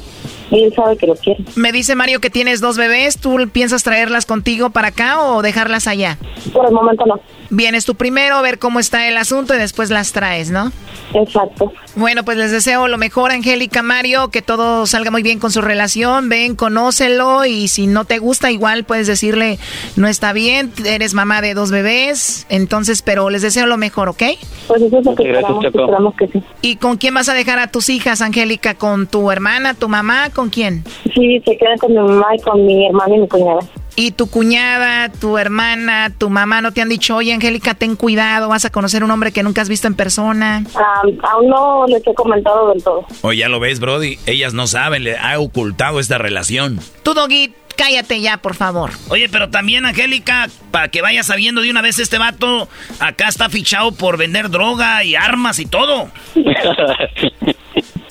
Él 0.49 0.73
sabe 0.75 0.97
que 0.97 1.05
lo 1.05 1.15
quiere. 1.15 1.43
Me 1.55 1.71
dice 1.71 1.95
Mario 1.95 2.19
que 2.19 2.31
tienes 2.31 2.61
dos 2.61 2.77
bebés, 2.77 3.19
¿tú 3.19 3.37
piensas 3.51 3.83
traerlas 3.83 4.25
contigo 4.25 4.71
para 4.71 4.87
acá 4.87 5.21
o 5.21 5.41
dejarlas 5.43 5.87
allá? 5.87 6.17
Por 6.51 6.65
el 6.65 6.71
momento 6.71 7.05
no. 7.05 7.19
Vienes 7.49 7.85
tú 7.85 7.95
primero, 7.95 8.41
ver 8.41 8.59
cómo 8.59 8.79
está 8.79 9.07
el 9.07 9.17
asunto 9.17 9.55
y 9.55 9.57
después 9.57 9.89
las 9.89 10.11
traes, 10.11 10.49
¿no? 10.51 10.71
Exacto. 11.13 11.71
Bueno, 11.95 12.23
pues 12.25 12.37
les 12.37 12.51
deseo 12.51 12.87
lo 12.87 12.97
mejor, 12.97 13.31
Angélica, 13.31 13.81
Mario, 13.81 14.29
que 14.29 14.41
todo 14.41 14.85
salga 14.85 15.09
muy 15.11 15.23
bien 15.23 15.39
con 15.39 15.51
su 15.51 15.61
relación. 15.61 16.29
Ven, 16.29 16.55
conócelo 16.55 17.45
y 17.45 17.67
si 17.69 17.87
no 17.87 18.05
te 18.05 18.19
gusta, 18.19 18.51
igual 18.51 18.83
puedes 18.83 19.07
decirle, 19.07 19.57
no 19.95 20.07
está 20.07 20.33
bien, 20.33 20.71
eres 20.85 21.13
mamá 21.13 21.41
de 21.41 21.53
dos 21.53 21.71
bebés. 21.71 22.45
Entonces, 22.49 23.01
pero 23.01 23.29
les 23.29 23.41
deseo 23.41 23.65
lo 23.65 23.77
mejor, 23.77 24.09
¿ok? 24.09 24.23
Pues 24.67 24.81
eso 24.81 24.99
es 24.99 25.05
lo 25.05 25.15
que 25.15 25.23
Gracias, 25.23 25.49
esperamos, 25.49 25.63
Choco. 25.63 25.79
esperamos 25.79 26.15
que 26.15 26.27
sí. 26.27 26.43
¿Y 26.61 26.75
con 26.75 26.97
quién 26.97 27.13
vas 27.13 27.29
a 27.29 27.33
dejar 27.33 27.59
a 27.59 27.67
tus 27.67 27.89
hijas, 27.89 28.21
Angélica? 28.21 28.73
¿Con 28.75 29.07
tu 29.07 29.31
hermana, 29.31 29.73
tu 29.73 29.87
mamá? 29.87 30.29
¿Con 30.31 30.49
quién? 30.49 30.83
Sí, 31.15 31.41
se 31.45 31.57
quedan 31.57 31.77
con 31.77 31.91
mi 31.93 31.99
mamá 31.99 32.27
y 32.37 32.41
con 32.41 32.65
mi 32.65 32.85
hermana 32.87 33.15
y 33.15 33.19
mi 33.19 33.27
cuñada. 33.27 33.59
¿Y 33.99 34.11
tu 34.11 34.29
cuñada, 34.29 35.11
tu 35.11 35.39
hermana, 35.39 36.13
tu 36.15 36.29
mamá 36.29 36.61
no 36.61 36.71
te 36.71 36.83
han 36.83 36.87
dicho, 36.89 37.15
oye, 37.15 37.33
Angélica, 37.33 37.73
ten 37.73 37.95
cuidado, 37.95 38.47
vas 38.47 38.63
a 38.63 38.69
conocer 38.69 39.03
un 39.03 39.09
hombre 39.09 39.31
que 39.31 39.41
nunca 39.41 39.63
has 39.63 39.69
visto 39.69 39.87
en 39.87 39.95
persona? 39.95 40.63
Ah, 40.75 41.01
aún 41.31 41.49
no 41.49 41.87
les 41.87 42.05
he 42.05 42.13
comentado 42.13 42.69
del 42.69 42.83
todo. 42.83 43.07
Oye, 43.23 43.39
ya 43.39 43.49
lo 43.49 43.59
ves, 43.59 43.79
Brody. 43.79 44.19
Ellas 44.27 44.53
no 44.53 44.67
saben, 44.67 45.03
le 45.03 45.17
ha 45.17 45.39
ocultado 45.39 45.99
esta 45.99 46.19
relación. 46.19 46.79
Tú, 47.01 47.15
Doggy, 47.15 47.55
cállate 47.75 48.21
ya, 48.21 48.37
por 48.37 48.53
favor. 48.53 48.91
Oye, 49.09 49.29
pero 49.29 49.49
también, 49.49 49.83
Angélica, 49.87 50.47
para 50.69 50.89
que 50.89 51.01
vayas 51.01 51.25
sabiendo 51.25 51.61
de 51.61 51.71
una 51.71 51.81
vez 51.81 51.97
este 51.97 52.19
vato, 52.19 52.69
acá 52.99 53.27
está 53.27 53.49
fichado 53.49 53.93
por 53.93 54.17
vender 54.17 54.51
droga 54.51 55.03
y 55.03 55.15
armas 55.15 55.57
y 55.57 55.65
todo. 55.65 56.11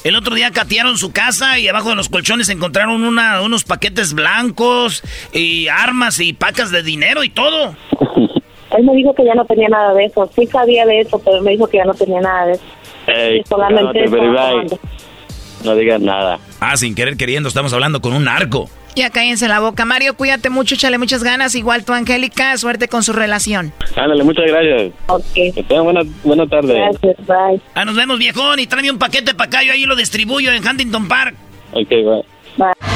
El 0.07 0.15
otro 0.15 0.37
día 0.37 0.53
catearon 0.53 0.97
su 0.99 1.11
casa 1.11 1.59
y 1.59 1.67
abajo 1.67 1.89
de 1.89 1.97
los 1.97 2.09
colchones 2.09 2.49
encontraron 2.49 3.03
una, 3.03 3.43
unos 3.43 3.65
paquetes 3.65 4.15
blancos 4.15 5.03
y 5.33 5.67
armas 5.67 6.21
y 6.21 6.33
pacas 6.33 6.71
de 6.71 6.85
dinero 6.85 7.25
y 7.25 7.29
todo. 7.29 7.75
Él 8.79 8.85
me 8.85 8.95
dijo 8.95 9.13
que 9.17 9.25
ya 9.25 9.35
no 9.35 9.45
tenía 9.47 9.69
nada 9.69 9.95
de 9.95 10.05
eso. 10.05 10.31
Sí 10.37 10.47
sabía 10.47 10.87
de 10.87 11.01
eso, 11.01 11.21
pero 11.25 11.43
me 11.43 11.51
dijo 11.51 11.67
que 11.67 11.79
ya 11.79 11.85
no 11.85 11.95
tenía 11.95 12.21
nada 12.21 12.47
de 12.47 12.53
eso. 12.53 12.63
Ey, 13.09 13.43
Solamente 13.49 14.05
tomando. 14.05 14.79
No 15.65 15.75
digas 15.75 16.01
nada. 16.01 16.39
Ah, 16.61 16.77
sin 16.77 16.95
querer 16.95 17.17
queriendo, 17.17 17.49
estamos 17.49 17.73
hablando 17.73 18.01
con 18.01 18.13
un 18.13 18.27
narco. 18.27 18.71
Ya 18.97 19.11
cállense 19.11 19.47
la 19.47 19.61
boca. 19.61 19.85
Mario, 19.85 20.17
cuídate 20.17 20.49
mucho, 20.49 20.75
échale 20.75 20.97
muchas 20.97 21.23
ganas. 21.23 21.55
Igual 21.55 21.85
tú, 21.85 21.93
Angélica, 21.93 22.57
suerte 22.57 22.89
con 22.89 23.03
su 23.03 23.13
relación. 23.13 23.75
Ándale, 23.95 24.25
muchas 24.25 24.47
gracias. 24.47 24.93
Ok. 25.09 25.23
Que 25.35 25.65
tengan 25.69 25.85
buena, 25.85 26.01
buena 26.25 26.47
tarde. 26.47 26.75
Gracias, 26.75 27.27
bye. 27.27 27.61
Ah, 27.75 27.85
nos 27.85 27.95
vemos, 27.95 28.19
viejón, 28.19 28.59
y 28.59 28.67
tráeme 28.67 28.91
un 28.91 28.99
paquete 28.99 29.35
para 29.35 29.49
acá, 29.49 29.63
yo 29.63 29.73
ahí 29.73 29.85
lo 29.85 29.97
distribuyo 29.97 30.51
en 30.51 30.67
Huntington 30.67 31.09
Park. 31.09 31.37
Ok, 31.73 31.91
bye. 32.57 32.96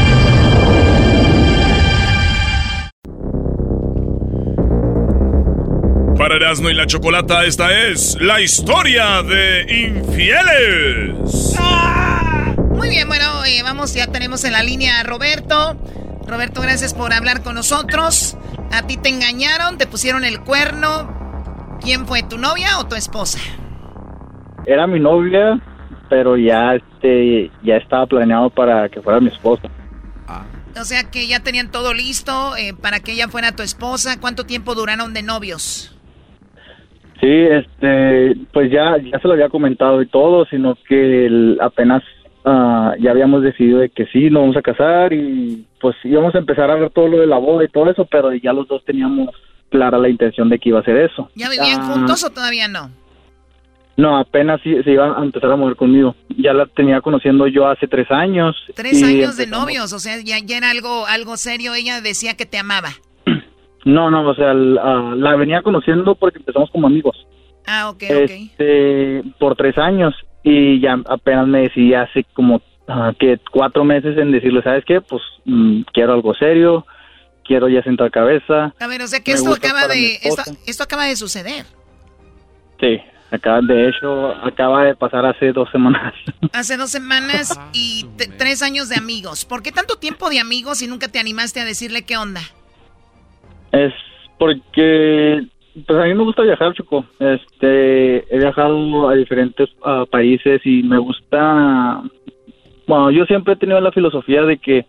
Erasmo 6.51 6.69
y 6.69 6.73
la 6.73 6.85
Chocolata, 6.85 7.45
esta 7.45 7.71
es 7.71 8.19
la 8.19 8.41
historia 8.41 9.23
de 9.23 9.61
infieles. 9.85 11.55
Muy 12.67 12.89
bien, 12.89 13.07
bueno, 13.07 13.45
eh, 13.45 13.63
vamos, 13.63 13.93
ya 13.93 14.07
tenemos 14.07 14.43
en 14.43 14.51
la 14.51 14.61
línea 14.61 14.99
a 14.99 15.03
Roberto. 15.03 15.77
Roberto, 16.27 16.59
gracias 16.59 16.93
por 16.93 17.13
hablar 17.13 17.41
con 17.41 17.55
nosotros. 17.55 18.35
A 18.69 18.85
ti 18.85 18.97
te 18.97 19.07
engañaron, 19.07 19.77
te 19.77 19.87
pusieron 19.87 20.25
el 20.25 20.41
cuerno. 20.41 21.79
¿Quién 21.79 22.05
fue, 22.05 22.21
tu 22.21 22.37
novia 22.37 22.79
o 22.79 22.85
tu 22.85 22.95
esposa? 22.95 23.39
Era 24.65 24.87
mi 24.87 24.99
novia, 24.99 25.57
pero 26.09 26.35
ya 26.35 26.75
este 26.75 27.49
ya 27.63 27.77
estaba 27.77 28.05
planeado 28.07 28.49
para 28.49 28.89
que 28.89 29.01
fuera 29.01 29.21
mi 29.21 29.29
esposa. 29.29 29.69
O 30.77 30.83
sea 30.83 31.09
que 31.09 31.27
ya 31.27 31.39
tenían 31.39 31.71
todo 31.71 31.93
listo 31.93 32.57
eh, 32.57 32.73
para 32.73 32.99
que 32.99 33.13
ella 33.13 33.29
fuera 33.29 33.53
tu 33.53 33.63
esposa. 33.63 34.19
¿Cuánto 34.19 34.45
tiempo 34.45 34.75
duraron 34.75 35.13
de 35.13 35.23
novios? 35.23 35.90
Sí, 37.21 37.27
este, 37.29 38.35
pues 38.51 38.71
ya 38.71 38.97
ya 38.97 39.19
se 39.19 39.27
lo 39.27 39.33
había 39.35 39.49
comentado 39.49 40.01
y 40.01 40.07
todo, 40.07 40.45
sino 40.45 40.75
que 40.87 41.27
el- 41.27 41.57
apenas 41.61 42.01
ah, 42.45 42.95
ya 42.99 43.11
habíamos 43.11 43.43
decidido 43.43 43.79
de 43.79 43.89
que 43.89 44.07
sí, 44.07 44.29
nos 44.31 44.41
vamos 44.41 44.57
a 44.57 44.61
casar 44.63 45.13
y 45.13 45.65
pues 45.79 45.95
íbamos 46.03 46.33
a 46.33 46.39
empezar 46.39 46.71
a 46.71 46.75
ver 46.75 46.89
todo 46.89 47.07
lo 47.07 47.19
de 47.19 47.27
la 47.27 47.37
boda 47.37 47.63
y 47.63 47.67
todo 47.67 47.89
eso, 47.91 48.05
pero 48.05 48.33
ya 48.33 48.51
los 48.53 48.67
dos 48.67 48.83
teníamos 48.83 49.29
clara 49.69 49.97
la 49.99 50.09
intención 50.09 50.49
de 50.49 50.57
que 50.59 50.69
iba 50.69 50.79
a 50.79 50.83
ser 50.83 50.97
eso. 50.97 51.29
¿Ya 51.35 51.49
vivían 51.49 51.79
Ah, 51.81 51.91
juntos 51.93 52.23
o 52.23 52.29
todavía 52.31 52.67
no? 52.67 52.89
No, 53.97 54.17
apenas 54.17 54.59
sí, 54.63 54.75
se 54.83 54.91
iba 54.93 55.15
a 55.19 55.23
empezar 55.23 55.51
a 55.51 55.55
mover 55.55 55.75
conmigo. 55.75 56.15
Ya 56.37 56.53
la 56.53 56.65
tenía 56.65 57.01
conociendo 57.01 57.45
yo 57.45 57.67
hace 57.67 57.87
tres 57.87 58.09
años. 58.09 58.55
Tres 58.73 59.03
años 59.03 59.37
de 59.37 59.45
novios, 59.47 59.93
o 59.93 59.99
sea, 59.99 60.15
ya, 60.23 60.39
ya 60.43 60.57
era 60.57 60.71
algo, 60.71 61.05
algo 61.05 61.37
serio. 61.37 61.75
Ella 61.75 62.01
decía 62.01 62.35
que 62.35 62.45
te 62.47 62.57
amaba. 62.57 62.89
No, 63.85 64.11
no, 64.11 64.27
o 64.29 64.35
sea, 64.35 64.53
la, 64.53 65.15
la 65.15 65.35
venía 65.35 65.61
conociendo 65.61 66.15
porque 66.15 66.39
empezamos 66.39 66.69
como 66.71 66.87
amigos. 66.87 67.27
Ah, 67.65 67.89
ok, 67.89 68.03
ok. 68.03 68.29
Este, 68.29 69.23
por 69.39 69.55
tres 69.55 69.77
años 69.77 70.13
y 70.43 70.79
ya 70.79 70.97
apenas 71.07 71.47
me 71.47 71.61
decidí 71.61 71.93
hace 71.93 72.25
como 72.33 72.61
ah, 72.87 73.13
que 73.17 73.39
cuatro 73.51 73.83
meses 73.83 74.17
en 74.17 74.31
decirle, 74.31 74.61
¿sabes 74.63 74.83
qué? 74.85 75.01
Pues 75.01 75.21
mm, 75.45 75.81
quiero 75.93 76.13
algo 76.13 76.33
serio, 76.33 76.85
quiero 77.43 77.69
ya 77.69 77.83
sentar 77.83 78.11
cabeza. 78.11 78.73
A 78.79 78.87
ver, 78.87 79.01
o 79.01 79.07
sea 79.07 79.21
que 79.21 79.33
esto 79.33 79.53
acaba 79.53 79.87
de, 79.87 80.15
esto, 80.23 80.43
esto 80.65 80.83
acaba 80.83 81.05
de 81.05 81.15
suceder. 81.15 81.65
Sí, 82.79 82.99
acaba, 83.29 83.61
de 83.61 83.89
hecho, 83.89 84.31
acaba 84.43 84.85
de 84.85 84.95
pasar 84.95 85.25
hace 85.25 85.51
dos 85.51 85.69
semanas. 85.71 86.13
Hace 86.53 86.75
dos 86.75 86.89
semanas 86.89 87.57
y 87.71 88.05
tres 88.37 88.61
años 88.61 88.89
de 88.89 88.95
amigos. 88.95 89.45
¿Por 89.45 89.61
qué 89.63 89.71
tanto 89.71 89.95
tiempo 89.95 90.29
de 90.29 90.39
amigos 90.39 90.81
y 90.81 90.87
nunca 90.87 91.07
te 91.07 91.19
animaste 91.19 91.61
a 91.61 91.65
decirle 91.65 92.03
qué 92.03 92.17
onda? 92.17 92.41
Es 93.71 93.93
porque, 94.37 95.45
pues 95.85 95.99
a 95.99 96.03
mí 96.05 96.13
me 96.13 96.23
gusta 96.23 96.41
viajar, 96.43 96.73
chico. 96.73 97.05
Este, 97.19 98.17
he 98.33 98.39
viajado 98.39 99.09
a 99.09 99.15
diferentes 99.15 99.69
ah, 99.83 100.05
países 100.09 100.61
y 100.65 100.83
me 100.83 100.97
gusta. 100.97 102.01
Bueno, 102.87 103.11
yo 103.11 103.25
siempre 103.25 103.53
he 103.53 103.57
tenido 103.57 103.79
la 103.79 103.91
filosofía 103.91 104.41
de 104.43 104.57
que 104.57 104.85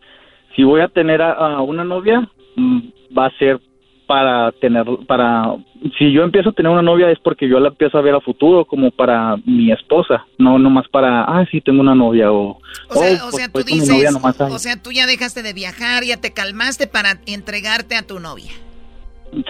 si 0.56 0.64
voy 0.64 0.80
a 0.80 0.88
tener 0.88 1.22
a, 1.22 1.32
a 1.32 1.62
una 1.62 1.84
novia, 1.84 2.28
mm, 2.56 2.80
va 3.16 3.26
a 3.26 3.38
ser 3.38 3.60
para 4.06 4.52
tener, 4.52 4.84
para, 5.06 5.54
si 5.98 6.12
yo 6.12 6.22
empiezo 6.22 6.50
a 6.50 6.52
tener 6.52 6.70
una 6.70 6.82
novia 6.82 7.10
es 7.10 7.18
porque 7.20 7.48
yo 7.48 7.58
la 7.60 7.68
empiezo 7.68 7.96
a 7.96 8.02
ver 8.02 8.14
a 8.14 8.20
futuro 8.20 8.64
como 8.66 8.90
para 8.90 9.36
mi 9.46 9.72
esposa, 9.72 10.26
no 10.38 10.58
nomás 10.58 10.86
para, 10.88 11.22
ah, 11.24 11.46
sí, 11.50 11.60
tengo 11.62 11.80
una 11.80 11.94
novia 11.94 12.30
o, 12.30 12.58
O 12.88 12.94
sea, 12.94 13.24
"Oh, 13.24 13.28
o 13.28 13.30
pues, 13.30 13.36
sea, 13.36 13.48
tú 13.48 13.58
mi 13.60 13.64
dices, 13.72 13.88
novia 13.88 14.10
nomás 14.10 14.38
ahí". 14.40 14.52
o 14.52 14.58
sea, 14.58 14.76
tú 14.82 14.92
ya 14.92 15.06
dejaste 15.06 15.42
de 15.42 15.52
viajar, 15.54 16.04
ya 16.04 16.18
te 16.20 16.32
calmaste 16.32 16.86
para 16.86 17.20
entregarte 17.26 17.96
a 17.96 18.06
tu 18.06 18.18
novia. 18.20 18.50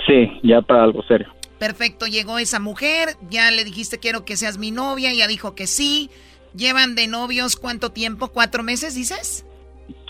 Sí, 0.07 0.41
ya 0.43 0.63
para 0.63 0.85
algo 0.85 1.03
serio. 1.03 1.33
Perfecto, 1.59 2.07
llegó 2.07 2.39
esa 2.39 2.59
mujer, 2.59 3.11
ya 3.31 3.51
le 3.51 3.65
dijiste 3.65 3.99
quiero 3.99 4.25
que 4.25 4.37
seas 4.37 4.59
mi 4.59 4.71
novia, 4.71 5.13
ella 5.13 5.27
dijo 5.27 5.55
que 5.55 5.67
sí. 5.67 6.11
¿Llevan 6.55 6.95
de 6.95 7.07
novios 7.07 7.57
cuánto 7.57 7.93
tiempo? 7.93 8.29
¿Cuatro 8.29 8.63
meses, 8.63 8.95
dices? 8.95 9.47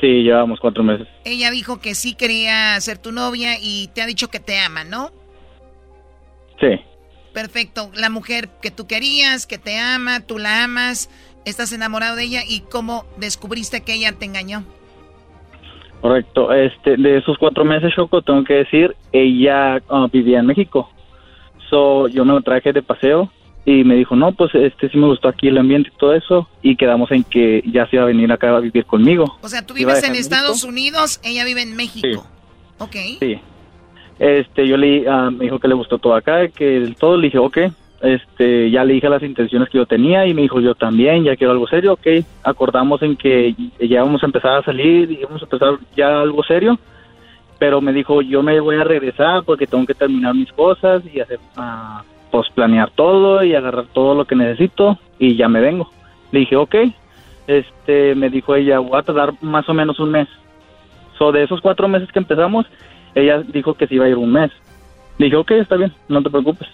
Sí, 0.01 0.23
llevamos 0.23 0.59
cuatro 0.61 0.83
meses. 0.83 1.07
Ella 1.25 1.51
dijo 1.51 1.81
que 1.81 1.95
sí 1.95 2.15
quería 2.15 2.81
ser 2.81 2.99
tu 2.99 3.13
novia 3.13 3.59
y 3.61 3.89
te 3.95 4.03
ha 4.03 4.07
dicho 4.07 4.29
que 4.29 4.41
te 4.41 4.59
ama, 4.59 4.83
¿no? 4.83 5.11
Sí. 6.61 6.81
Perfecto, 7.33 7.91
la 7.95 8.11
mujer 8.11 8.51
que 8.61 8.71
tú 8.71 8.87
querías, 8.87 9.47
que 9.47 9.59
te 9.59 9.79
ama, 9.79 10.21
tú 10.21 10.39
la 10.39 10.65
amas, 10.65 11.09
estás 11.45 11.73
enamorado 11.73 12.17
de 12.17 12.25
ella 12.25 12.43
y 12.47 12.61
cómo 12.61 13.07
descubriste 13.17 13.83
que 13.83 13.95
ella 13.95 14.13
te 14.13 14.25
engañó. 14.25 14.65
Correcto. 16.03 16.53
Este, 16.53 16.97
de 16.97 17.19
esos 17.19 17.39
cuatro 17.39 17.65
meses, 17.65 17.95
Choco, 17.95 18.23
tengo 18.23 18.43
que 18.43 18.55
decir, 18.55 18.95
ella 19.13 19.81
ah, 19.89 20.09
vivía 20.13 20.41
en 20.41 20.47
México. 20.47 20.91
So, 21.71 22.09
yo 22.09 22.25
me 22.25 22.33
lo 22.33 22.43
traje 22.43 22.73
de 22.73 22.83
paseo 22.83 23.31
y 23.65 23.85
me 23.85 23.95
dijo, 23.95 24.17
no, 24.17 24.33
pues 24.33 24.53
este 24.57 24.89
sí 24.89 24.99
me 24.99 25.07
gustó 25.07 25.29
aquí 25.29 25.47
el 25.47 25.59
ambiente 25.59 25.91
y 25.95 25.97
todo 25.97 26.13
eso. 26.13 26.49
Y 26.61 26.75
quedamos 26.75 27.11
en 27.13 27.23
que 27.23 27.63
ya 27.67 27.87
se 27.87 27.97
iba 27.97 28.03
a 28.03 28.09
venir 28.09 28.31
acá 28.33 28.55
a 28.55 28.59
vivir 28.59 28.85
conmigo. 28.85 29.39
O 29.43 29.49
sea, 29.49 29.65
tú 29.65 29.75
vives 29.75 30.03
en 30.03 30.17
Estados 30.17 30.65
Unidos, 30.65 31.21
ella 31.23 31.45
vive 31.45 31.63
en 31.63 31.77
México. 31.77 32.27
Ok. 32.79 32.97
Sí. 33.21 33.39
Este, 34.19 34.67
yo 34.67 34.77
le 34.77 35.09
ah, 35.09 35.31
me 35.31 35.45
dijo 35.45 35.61
que 35.61 35.69
le 35.69 35.75
gustó 35.75 35.99
todo 35.99 36.17
acá, 36.17 36.49
que 36.49 36.95
todo 36.99 37.17
le 37.17 37.29
dije, 37.29 37.39
ok. 37.39 37.59
Este, 38.03 38.69
ya 38.69 38.85
le 38.85 38.95
dije 38.95 39.09
las 39.09 39.23
intenciones 39.23 39.69
que 39.69 39.79
yo 39.79 39.87
tenía 39.87 40.27
y 40.27 40.35
me 40.35 40.43
dijo, 40.43 40.61
yo 40.61 40.75
también, 40.75 41.23
ya 41.23 41.37
quiero 41.37 41.53
algo 41.53 41.69
serio, 41.69 41.93
ok. 41.93 42.25
Acordamos 42.43 43.01
en 43.03 43.17
que 43.17 43.55
ya 43.81 44.03
vamos 44.03 44.23
a 44.25 44.27
empezar 44.27 44.59
a 44.59 44.63
salir 44.65 45.11
y 45.11 45.23
vamos 45.23 45.41
a 45.41 45.45
empezar 45.45 45.79
ya 45.97 46.21
algo 46.21 46.43
serio. 46.43 46.79
Pero 47.61 47.81
me 47.81 47.93
dijo, 47.93 48.21
yo 48.21 48.43
me 48.43 48.59
voy 48.59 48.75
a 48.77 48.85
regresar 48.85 49.45
porque 49.45 49.69
tengo 49.69 49.87
que 49.87 49.95
terminar 49.95 50.35
mis 50.35 50.53
cosas 50.53 51.05
y 51.15 51.21
hacer, 51.21 51.39
ah, 51.57 52.03
pues 52.33 52.49
planear 52.51 52.91
todo 52.91 53.45
y 53.45 53.55
agarrar 53.55 53.87
todo 53.93 54.17
lo 54.17 54.25
que 54.25 54.35
necesito 54.35 54.99
y 55.21 55.37
ya 55.37 55.49
me 55.49 55.61
vengo. 55.61 55.89
Le 56.33 56.41
dije, 56.41 56.57
ok. 56.57 56.75
Este, 57.47 58.17
me 58.17 58.31
dijo 58.31 58.57
ella, 58.57 58.81
voy 58.81 58.99
a 58.99 59.03
tardar 59.03 59.35
más 59.43 59.69
o 59.69 59.75
menos 59.75 60.01
un 60.01 60.11
mes. 60.11 60.29
So, 61.19 61.31
de 61.31 61.45
esos 61.45 61.61
cuatro 61.61 61.87
meses 61.87 62.11
que 62.11 62.19
empezamos, 62.19 62.67
ella 63.15 63.43
dijo 63.47 63.75
que 63.75 63.87
se 63.87 63.95
iba 63.95 64.07
a 64.07 64.09
ir 64.09 64.17
un 64.17 64.33
mes. 64.33 64.51
Le 65.19 65.27
dije, 65.27 65.37
ok, 65.37 65.53
está 65.53 65.77
bien, 65.77 65.93
no 66.09 66.21
te 66.21 66.31
preocupes. 66.31 66.69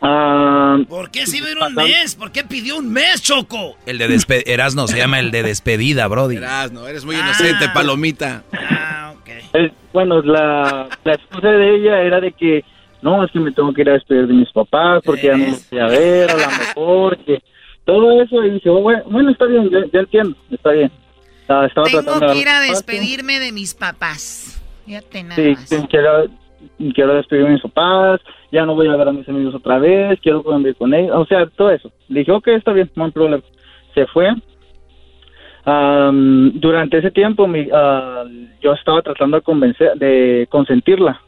Ah, 0.00 0.78
¿Por 0.88 1.10
qué 1.10 1.26
si 1.26 1.38
ir 1.38 1.58
un 1.58 1.74
mes? 1.74 2.14
¿Por 2.14 2.30
qué 2.30 2.44
pidió 2.44 2.76
un 2.78 2.92
mes, 2.92 3.20
Choco? 3.22 3.76
El 3.86 3.98
de 3.98 4.08
despedida, 4.08 4.52
Erasno 4.52 4.86
se 4.86 4.96
llama 4.96 5.18
el 5.18 5.30
de 5.30 5.42
despedida, 5.42 6.06
Brody. 6.06 6.36
Erasno, 6.36 6.86
eres 6.86 7.04
muy 7.04 7.16
inocente, 7.16 7.68
palomita. 7.74 8.44
Eh, 9.54 9.72
bueno, 9.92 10.20
la, 10.22 10.88
la 11.04 11.14
excusa 11.14 11.48
de 11.48 11.76
ella 11.76 12.00
era 12.02 12.20
de 12.20 12.32
que 12.32 12.64
no, 13.02 13.24
es 13.24 13.30
que 13.32 13.40
me 13.40 13.50
tengo 13.52 13.72
que 13.72 13.80
ir 13.82 13.90
a 13.90 13.94
despedir 13.94 14.26
de 14.26 14.34
mis 14.34 14.50
papás 14.52 15.02
porque 15.04 15.28
ya 15.28 15.36
no 15.36 15.46
los 15.46 15.70
voy 15.70 15.78
a 15.80 15.86
ver, 15.86 16.30
a 16.30 16.34
lo 16.34 16.46
mejor, 16.46 17.18
que 17.24 17.42
todo 17.84 18.20
eso. 18.22 18.44
Y 18.44 18.50
dije, 18.50 18.68
oh, 18.68 18.80
bueno, 18.82 19.02
bueno, 19.06 19.30
está 19.30 19.46
bien, 19.46 19.70
ya, 19.70 19.78
ya 19.92 20.00
entiendo, 20.00 20.36
está 20.50 20.70
bien. 20.72 20.92
Ah, 21.48 21.64
estaba 21.66 21.86
Tengo 21.88 22.20
que 22.32 22.38
ir 22.38 22.48
a 22.48 22.60
despedirme 22.60 23.38
de 23.40 23.52
mis 23.52 23.74
papás. 23.74 24.60
Fíjate 24.84 25.22
nada 25.22 25.36
Sí, 25.36 25.54
más. 25.76 25.86
quiero, 25.88 26.26
quiero 26.94 27.14
despedirme 27.14 27.50
de 27.50 27.54
mis 27.54 27.62
papás, 27.62 28.20
ya 28.50 28.64
no 28.64 28.74
voy 28.74 28.88
a 28.88 28.96
ver 28.96 29.08
a 29.08 29.12
mis 29.12 29.28
amigos 29.28 29.54
otra 29.54 29.78
vez, 29.78 30.18
quiero 30.20 30.42
convivir 30.42 30.76
con 30.76 30.94
ellos, 30.94 31.14
o 31.16 31.24
sea, 31.26 31.46
todo 31.46 31.70
eso. 31.70 31.90
Le 32.08 32.20
dije, 32.20 32.32
ok, 32.32 32.48
está 32.48 32.72
bien, 32.72 32.90
no 32.94 33.04
hay 33.04 33.10
problema. 33.10 33.42
Se 33.94 34.06
fue. 34.06 34.30
Am, 35.64 36.52
durante 36.54 36.98
ese 36.98 37.10
tiempo 37.10 37.46
mi, 37.46 37.68
ah, 37.72 38.24
yo 38.62 38.72
estaba 38.72 39.02
tratando 39.02 39.36
de 39.36 39.42
convencer, 39.42 39.98
de 39.98 40.46
consentirla. 40.50 41.20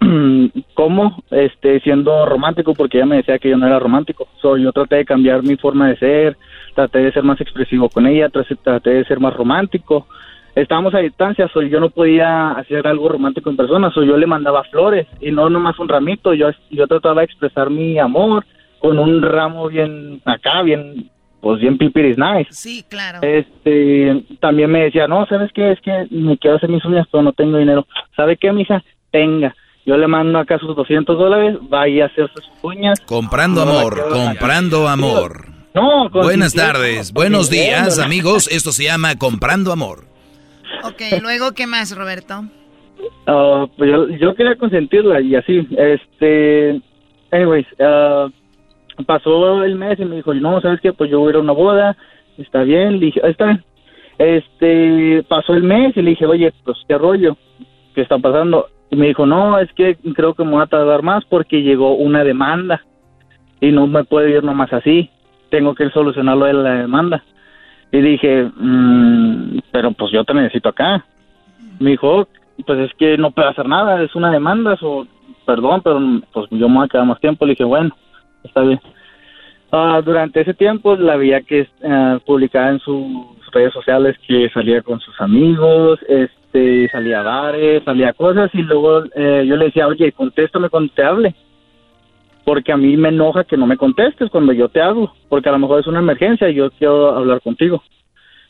¿Cómo? 0.74 1.22
Este, 1.30 1.80
siendo 1.80 2.26
romántico, 2.26 2.74
porque 2.74 2.98
ella 2.98 3.06
me 3.06 3.16
decía 3.16 3.38
que 3.38 3.50
yo 3.50 3.56
no 3.56 3.66
era 3.66 3.78
romántico. 3.78 4.28
So, 4.40 4.56
yo 4.56 4.72
traté 4.72 4.96
de 4.96 5.04
cambiar 5.04 5.42
mi 5.42 5.56
forma 5.56 5.88
de 5.88 5.96
ser, 5.96 6.36
traté 6.74 7.00
de 7.00 7.12
ser 7.12 7.22
más 7.22 7.40
expresivo 7.40 7.88
con 7.88 8.06
ella, 8.06 8.28
traté 8.28 8.90
de 8.90 9.04
ser 9.04 9.20
más 9.20 9.34
romántico. 9.34 10.06
Estábamos 10.54 10.94
a 10.94 10.98
distancia, 10.98 11.48
so, 11.52 11.62
yo 11.62 11.80
no 11.80 11.90
podía 11.90 12.52
hacer 12.52 12.86
algo 12.86 13.08
romántico 13.08 13.50
en 13.50 13.56
persona, 13.56 13.90
so, 13.90 14.04
yo 14.04 14.16
le 14.16 14.26
mandaba 14.26 14.62
flores 14.64 15.06
y 15.20 15.32
no 15.32 15.50
nomás 15.50 15.78
un 15.80 15.88
ramito, 15.88 16.32
yo, 16.32 16.50
yo 16.70 16.86
trataba 16.86 17.22
de 17.22 17.24
expresar 17.24 17.70
mi 17.70 17.98
amor 17.98 18.46
con 18.78 18.98
un 18.98 19.20
ramo 19.22 19.68
bien 19.68 20.20
acá, 20.24 20.62
bien, 20.62 21.10
pues 21.40 21.60
bien 21.60 21.76
pipiris 21.76 22.16
nice. 22.18 22.52
Sí, 22.52 22.84
claro. 22.88 23.18
Este, 23.22 24.24
también 24.40 24.70
me 24.70 24.84
decía, 24.84 25.08
no, 25.08 25.26
¿sabes 25.26 25.50
qué? 25.52 25.72
Es 25.72 25.80
que 25.80 26.06
me 26.10 26.38
quiero 26.38 26.56
hacer 26.56 26.68
mis 26.68 26.84
uñas, 26.84 27.06
pero 27.10 27.22
no 27.22 27.32
tengo 27.32 27.58
dinero. 27.58 27.86
¿Sabe 28.14 28.36
qué, 28.36 28.52
mija? 28.52 28.82
Tenga. 29.10 29.54
Yo 29.86 29.96
le 29.96 30.06
mando 30.06 30.38
acá 30.38 30.58
sus 30.58 30.76
200 30.76 31.18
dólares, 31.18 31.58
vaya 31.62 32.04
a 32.04 32.06
hacerse 32.06 32.34
sus 32.34 32.62
uñas. 32.62 33.00
Comprando 33.00 33.64
No, 33.64 33.72
amor, 33.72 33.98
no, 33.98 34.26
comprando 34.26 34.88
amor. 34.88 35.46
No, 35.74 36.08
Buenas 36.10 36.54
tardes, 36.54 37.12
buenos 37.12 37.50
días, 37.50 37.98
amigos. 37.98 38.48
Esto 38.48 38.70
se 38.70 38.84
llama 38.84 39.16
Comprando 39.16 39.72
Amor. 39.72 40.13
Ok, 40.82 41.00
luego, 41.22 41.52
¿qué 41.52 41.66
más, 41.66 41.96
Roberto? 41.96 42.42
Ah, 43.26 43.66
pues 43.76 43.90
yo, 43.90 44.08
yo 44.08 44.34
quería 44.34 44.56
consentirla 44.56 45.20
y 45.20 45.34
así. 45.34 45.66
Este, 45.76 46.80
anyways, 47.30 47.66
ah, 47.80 48.28
pasó 49.06 49.64
el 49.64 49.76
mes 49.76 49.98
y 49.98 50.04
me 50.04 50.16
dijo, 50.16 50.34
no, 50.34 50.60
¿sabes 50.60 50.80
qué? 50.80 50.92
Pues 50.92 51.10
yo 51.10 51.20
voy 51.20 51.28
a 51.28 51.30
ir 51.30 51.36
a 51.36 51.40
una 51.40 51.52
boda, 51.52 51.96
está 52.38 52.62
bien, 52.62 52.98
le 53.00 53.06
dije, 53.06 53.20
"Ah, 53.24 53.28
está 53.28 53.44
bien. 53.46 53.64
Este, 54.18 55.24
pasó 55.28 55.54
el 55.54 55.62
mes 55.64 55.96
y 55.96 56.02
le 56.02 56.10
dije, 56.10 56.26
oye, 56.26 56.52
pues 56.64 56.78
qué 56.88 56.96
rollo, 56.96 57.36
qué 57.94 58.02
está 58.02 58.18
pasando. 58.18 58.68
Y 58.90 58.96
me 58.96 59.08
dijo, 59.08 59.26
no, 59.26 59.58
es 59.58 59.72
que 59.72 59.96
creo 60.14 60.34
que 60.34 60.44
me 60.44 60.52
voy 60.52 60.62
a 60.62 60.66
tardar 60.66 61.02
más 61.02 61.24
porque 61.24 61.62
llegó 61.62 61.94
una 61.96 62.22
demanda 62.22 62.80
y 63.60 63.72
no 63.72 63.86
me 63.86 64.04
puedo 64.04 64.28
ir 64.28 64.44
nomás 64.44 64.72
así, 64.72 65.10
tengo 65.50 65.74
que 65.74 65.90
solucionarlo 65.90 66.44
de 66.46 66.52
la 66.52 66.74
demanda. 66.74 67.24
Y 67.94 68.00
dije, 68.00 68.50
"Mm, 68.56 69.60
pero 69.70 69.92
pues 69.92 70.10
yo 70.10 70.24
te 70.24 70.34
necesito 70.34 70.68
acá. 70.68 71.04
Me 71.78 71.90
dijo, 71.90 72.26
pues 72.66 72.78
es 72.80 72.92
que 72.94 73.16
no 73.16 73.30
puedo 73.30 73.48
hacer 73.48 73.68
nada, 73.68 74.02
es 74.02 74.12
una 74.16 74.32
demanda, 74.32 74.76
o 74.82 75.06
perdón, 75.46 75.80
pero 75.84 76.00
pues 76.32 76.48
yo 76.50 76.68
me 76.68 76.78
voy 76.78 76.86
a 76.86 76.88
quedar 76.88 77.06
más 77.06 77.20
tiempo. 77.20 77.46
Le 77.46 77.52
dije, 77.52 77.62
bueno, 77.62 77.94
está 78.42 78.62
bien. 78.62 78.80
Ah, 79.70 80.02
durante 80.04 80.40
ese 80.40 80.54
tiempo 80.54 80.96
la 80.96 81.14
veía 81.14 81.42
que 81.42 81.68
eh, 81.82 82.18
publicaba 82.26 82.70
en 82.70 82.80
sus 82.80 83.06
redes 83.52 83.72
sociales 83.72 84.16
que 84.26 84.50
salía 84.50 84.82
con 84.82 84.98
sus 84.98 85.20
amigos, 85.20 86.00
este, 86.08 86.88
salía 86.90 87.20
a 87.20 87.22
bares, 87.22 87.84
salía 87.84 88.08
a 88.08 88.12
cosas 88.12 88.50
y 88.54 88.62
luego 88.62 89.04
eh, 89.14 89.44
yo 89.46 89.54
le 89.54 89.66
decía, 89.66 89.86
oye, 89.86 90.10
contéstame 90.10 90.68
cuando 90.68 90.92
te 90.92 91.04
hable. 91.04 91.32
Porque 92.44 92.72
a 92.72 92.76
mí 92.76 92.96
me 92.96 93.08
enoja 93.08 93.44
que 93.44 93.56
no 93.56 93.66
me 93.66 93.76
contestes 93.76 94.30
cuando 94.30 94.52
yo 94.52 94.68
te 94.68 94.80
hablo, 94.80 95.12
porque 95.28 95.48
a 95.48 95.52
lo 95.52 95.58
mejor 95.58 95.80
es 95.80 95.86
una 95.86 96.00
emergencia 96.00 96.48
y 96.48 96.54
yo 96.54 96.70
quiero 96.70 97.16
hablar 97.16 97.40
contigo. 97.40 97.82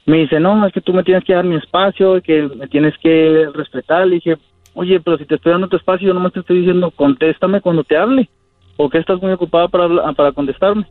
Me 0.07 0.19
dice, 0.19 0.39
no, 0.41 0.67
es 0.67 0.73
que 0.73 0.81
tú 0.81 0.93
me 0.93 1.05
tienes 1.05 1.25
que 1.25 1.35
dar 1.35 1.45
mi 1.45 1.57
espacio, 1.57 2.21
que 2.21 2.43
me 2.43 2.67
tienes 2.67 2.95
que 2.99 3.49
respetar. 3.55 4.07
Le 4.07 4.17
dije, 4.17 4.37
oye, 4.75 5.01
pero 5.01 5.17
si 5.17 5.25
te 5.25 5.37
estoy 5.37 5.53
dando 5.53 5.69
tu 5.69 5.77
espacio, 5.77 6.09
yo 6.09 6.15
nomás 6.15 6.33
te 6.33 6.41
estoy 6.41 6.59
diciendo, 6.59 6.91
contéstame 6.91 7.61
cuando 7.61 7.85
te 7.85 7.97
hable. 7.97 8.29
¿O 8.77 8.91
que 8.91 8.99
estás 8.99 9.23
muy 9.23 9.33
ocupada 9.33 9.69
para, 9.69 10.13
para 10.13 10.33
contestarme? 10.33 10.85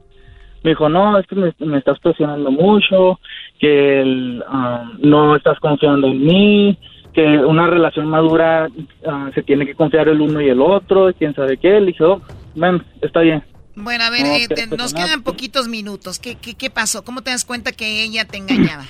Me 0.64 0.72
dijo, 0.72 0.88
no, 0.88 1.18
es 1.18 1.28
que 1.28 1.36
me, 1.36 1.78
estás 1.78 2.00
presionando 2.00 2.50
mucho, 2.50 3.20
que 3.60 4.42
ah, 4.48 4.90
no 5.00 5.36
estás 5.36 5.60
confiando 5.60 6.08
en 6.08 6.24
mí, 6.24 6.78
que 7.14 7.22
una 7.40 7.68
relación 7.68 8.08
madura 8.08 8.70
ah, 9.06 9.30
se 9.36 9.44
tiene 9.44 9.66
que 9.66 9.76
confiar 9.76 10.08
el 10.08 10.22
uno 10.22 10.40
y 10.40 10.48
el 10.48 10.62
otro, 10.62 11.12
quién 11.14 11.36
sabe 11.36 11.58
qué. 11.58 11.82
Le 11.82 11.88
dije, 11.88 12.06
oh, 12.06 12.22
ven, 12.56 12.84
está 13.02 13.22
bien. 13.22 13.44
Bueno, 13.76 14.04
a 14.04 14.10
ver, 14.10 14.22
No, 14.22 14.36
eh, 14.36 14.48
te- 14.48 14.68
nos 14.68 14.94
quedan 14.94 15.24
poquitos 15.24 15.68
minutos. 15.68 16.20
¿Qué, 16.20 16.36
qué, 16.36 16.54
¿Qué 16.56 16.70
pasó? 16.70 17.04
¿Cómo 17.04 17.22
te 17.22 17.32
das 17.32 17.44
cuenta 17.46 17.72
que 17.72 18.04
ella 18.04 18.26
te 18.26 18.38
engañaba? 18.38 18.86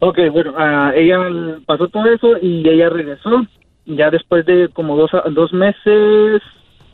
Ok, 0.00 0.18
bueno, 0.32 0.54
ah, 0.58 0.92
ella 0.94 1.18
pasó 1.66 1.88
todo 1.88 2.06
eso 2.10 2.36
y 2.42 2.68
ella 2.68 2.88
regresó. 2.90 3.46
Ya 3.86 4.10
después 4.10 4.44
de 4.46 4.68
como 4.72 4.96
dos, 4.96 5.10
dos 5.32 5.52
meses, 5.52 6.42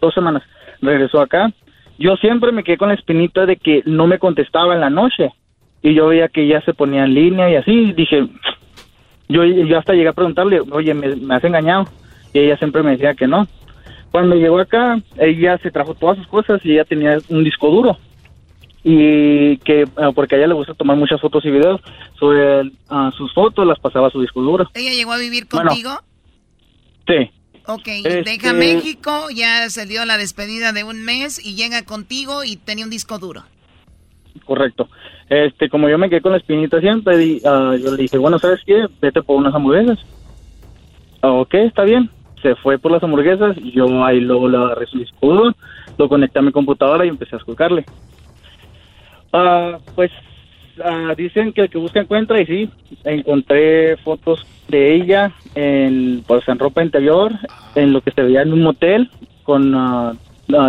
dos 0.01 0.13
semanas, 0.15 0.43
regresó 0.81 1.21
acá. 1.21 1.53
Yo 1.99 2.17
siempre 2.17 2.51
me 2.53 2.65
quedé 2.65 2.79
con 2.79 2.89
la 2.89 2.95
espinita 2.95 3.47
de 3.47 3.57
que 3.57 3.83
no 3.85 4.07
me 4.07 4.19
contestaba 4.19 4.75
en 4.75 4.81
la 4.81 4.91
noche. 4.91 5.33
Y 5.83 5.95
yo 5.95 6.09
veía 6.09 6.29
que 6.29 6.43
ella 6.43 6.61
se 6.65 6.75
ponía 6.75 7.05
en 7.05 7.15
línea 7.15 7.51
y 7.51 7.57
así. 7.57 7.93
Dije, 7.93 8.29
yo, 9.29 9.45
yo 9.45 9.79
hasta 9.79 9.93
llegué 9.93 10.09
a 10.09 10.13
preguntarle, 10.13 10.61
oye, 10.71 10.95
¿me, 10.95 11.15
me 11.17 11.35
has 11.35 11.45
engañado? 11.45 11.85
Y 12.33 12.41
ella 12.41 12.57
siempre 12.59 12.83
me 12.83 12.93
decía 12.93 13.15
que 13.15 13.27
no. 13.27 13.47
Cuando 14.11 14.35
llegó 14.37 14.59
acá, 14.59 15.01
ella 15.19 15.59
se 15.59 15.71
trajo 15.71 15.95
todas 15.95 16.17
sus 16.19 16.27
cosas 16.27 16.61
y 16.65 16.73
ella 16.73 16.85
tenía 16.85 17.19
un 17.29 17.45
disco 17.45 17.71
duro 17.71 17.97
y 18.83 19.59
que 19.59 19.87
ah, 19.97 20.11
porque 20.15 20.35
a 20.35 20.39
ella 20.39 20.47
le 20.49 20.55
gusta 20.55 20.73
tomar 20.75 20.97
muchas 20.97 21.21
fotos 21.21 21.45
y 21.45 21.51
videos 21.51 21.81
sobre 22.19 22.73
ah, 22.89 23.13
sus 23.17 23.33
fotos 23.35 23.67
las 23.67 23.79
pasaba 23.79 24.09
a 24.09 24.11
su 24.11 24.21
disco 24.23 24.41
duro 24.41 24.71
¿Ella 24.75 24.93
llegó 24.93 25.13
a 25.13 25.19
vivir 25.19 25.47
Bueno. 25.53 25.69
contigo? 25.71 25.91
sí 27.07 27.31
Ok, 27.67 27.87
Este- 27.87 28.23
deja 28.25 28.53
México, 28.55 29.29
ya 29.35 29.69
se 29.69 29.85
dio 29.87 30.05
la 30.07 30.17
despedida 30.17 30.73
de 30.73 30.83
un 30.83 31.05
mes 31.05 31.45
y 31.45 31.55
llega 31.55 31.85
contigo 31.85 32.43
y 32.43 32.57
tenía 32.57 32.85
un 32.85 32.91
disco 32.91 33.19
duro. 33.19 33.43
Correcto. 34.45 34.89
Este, 35.29 35.69
como 35.69 35.89
yo 35.89 35.97
me 35.99 36.09
quedé 36.09 36.21
con 36.23 36.33
la 36.33 36.39
espinita 36.39 36.81
siempre, 36.81 37.41
ah, 37.45 37.77
yo 37.81 37.91
le 37.93 38.03
dije, 38.03 38.19
bueno, 38.19 38.39
¿sabes 38.41 38.61
qué? 38.67 38.87
Vete 39.01 39.23
por 39.23 39.37
unas 39.37 39.55
hamburguesas. 39.55 39.99
Ah, 41.23 41.31
ok, 41.33 41.55
está 41.55 41.85
bien. 41.85 42.11
Se 42.43 42.55
fue 42.57 42.79
por 42.79 42.93
las 42.93 43.03
hamburguesas 43.03 43.57
y 43.59 43.73
yo 43.73 44.05
ahí 44.05 44.21
luego 44.21 44.49
le 44.49 44.57
agarré 44.57 44.87
su 44.87 45.05
duro, 45.21 45.53
lo 45.99 46.09
conecté 46.09 46.39
a 46.39 46.43
mi 46.43 46.53
computadora 46.53 47.05
y 47.05 47.09
empecé 47.09 47.37
a 47.37 47.39
esculcarle. 47.39 47.85
Ah, 49.33 49.79
pues 49.95 50.11
ah, 50.83 51.15
dicen 51.17 51.53
que 51.53 51.63
el 51.63 51.71
que 51.71 51.79
busca 51.79 52.01
encuentra 52.01 52.41
y 52.41 52.47
sí, 52.47 52.71
encontré 53.05 53.97
fotos 53.99 54.47
de 54.69 54.95
ella 54.95 55.33
en, 55.55 56.25
pues, 56.27 56.49
en 56.49 56.59
ropa 56.59 56.83
interior, 56.83 57.33
en 57.75 57.93
lo 57.93 58.01
que 58.01 58.13
se 58.13 58.23
veía 58.23 58.43
en 58.43 58.53
un 58.53 58.63
motel 58.63 59.11
con 59.43 59.75
ah, 59.75 60.15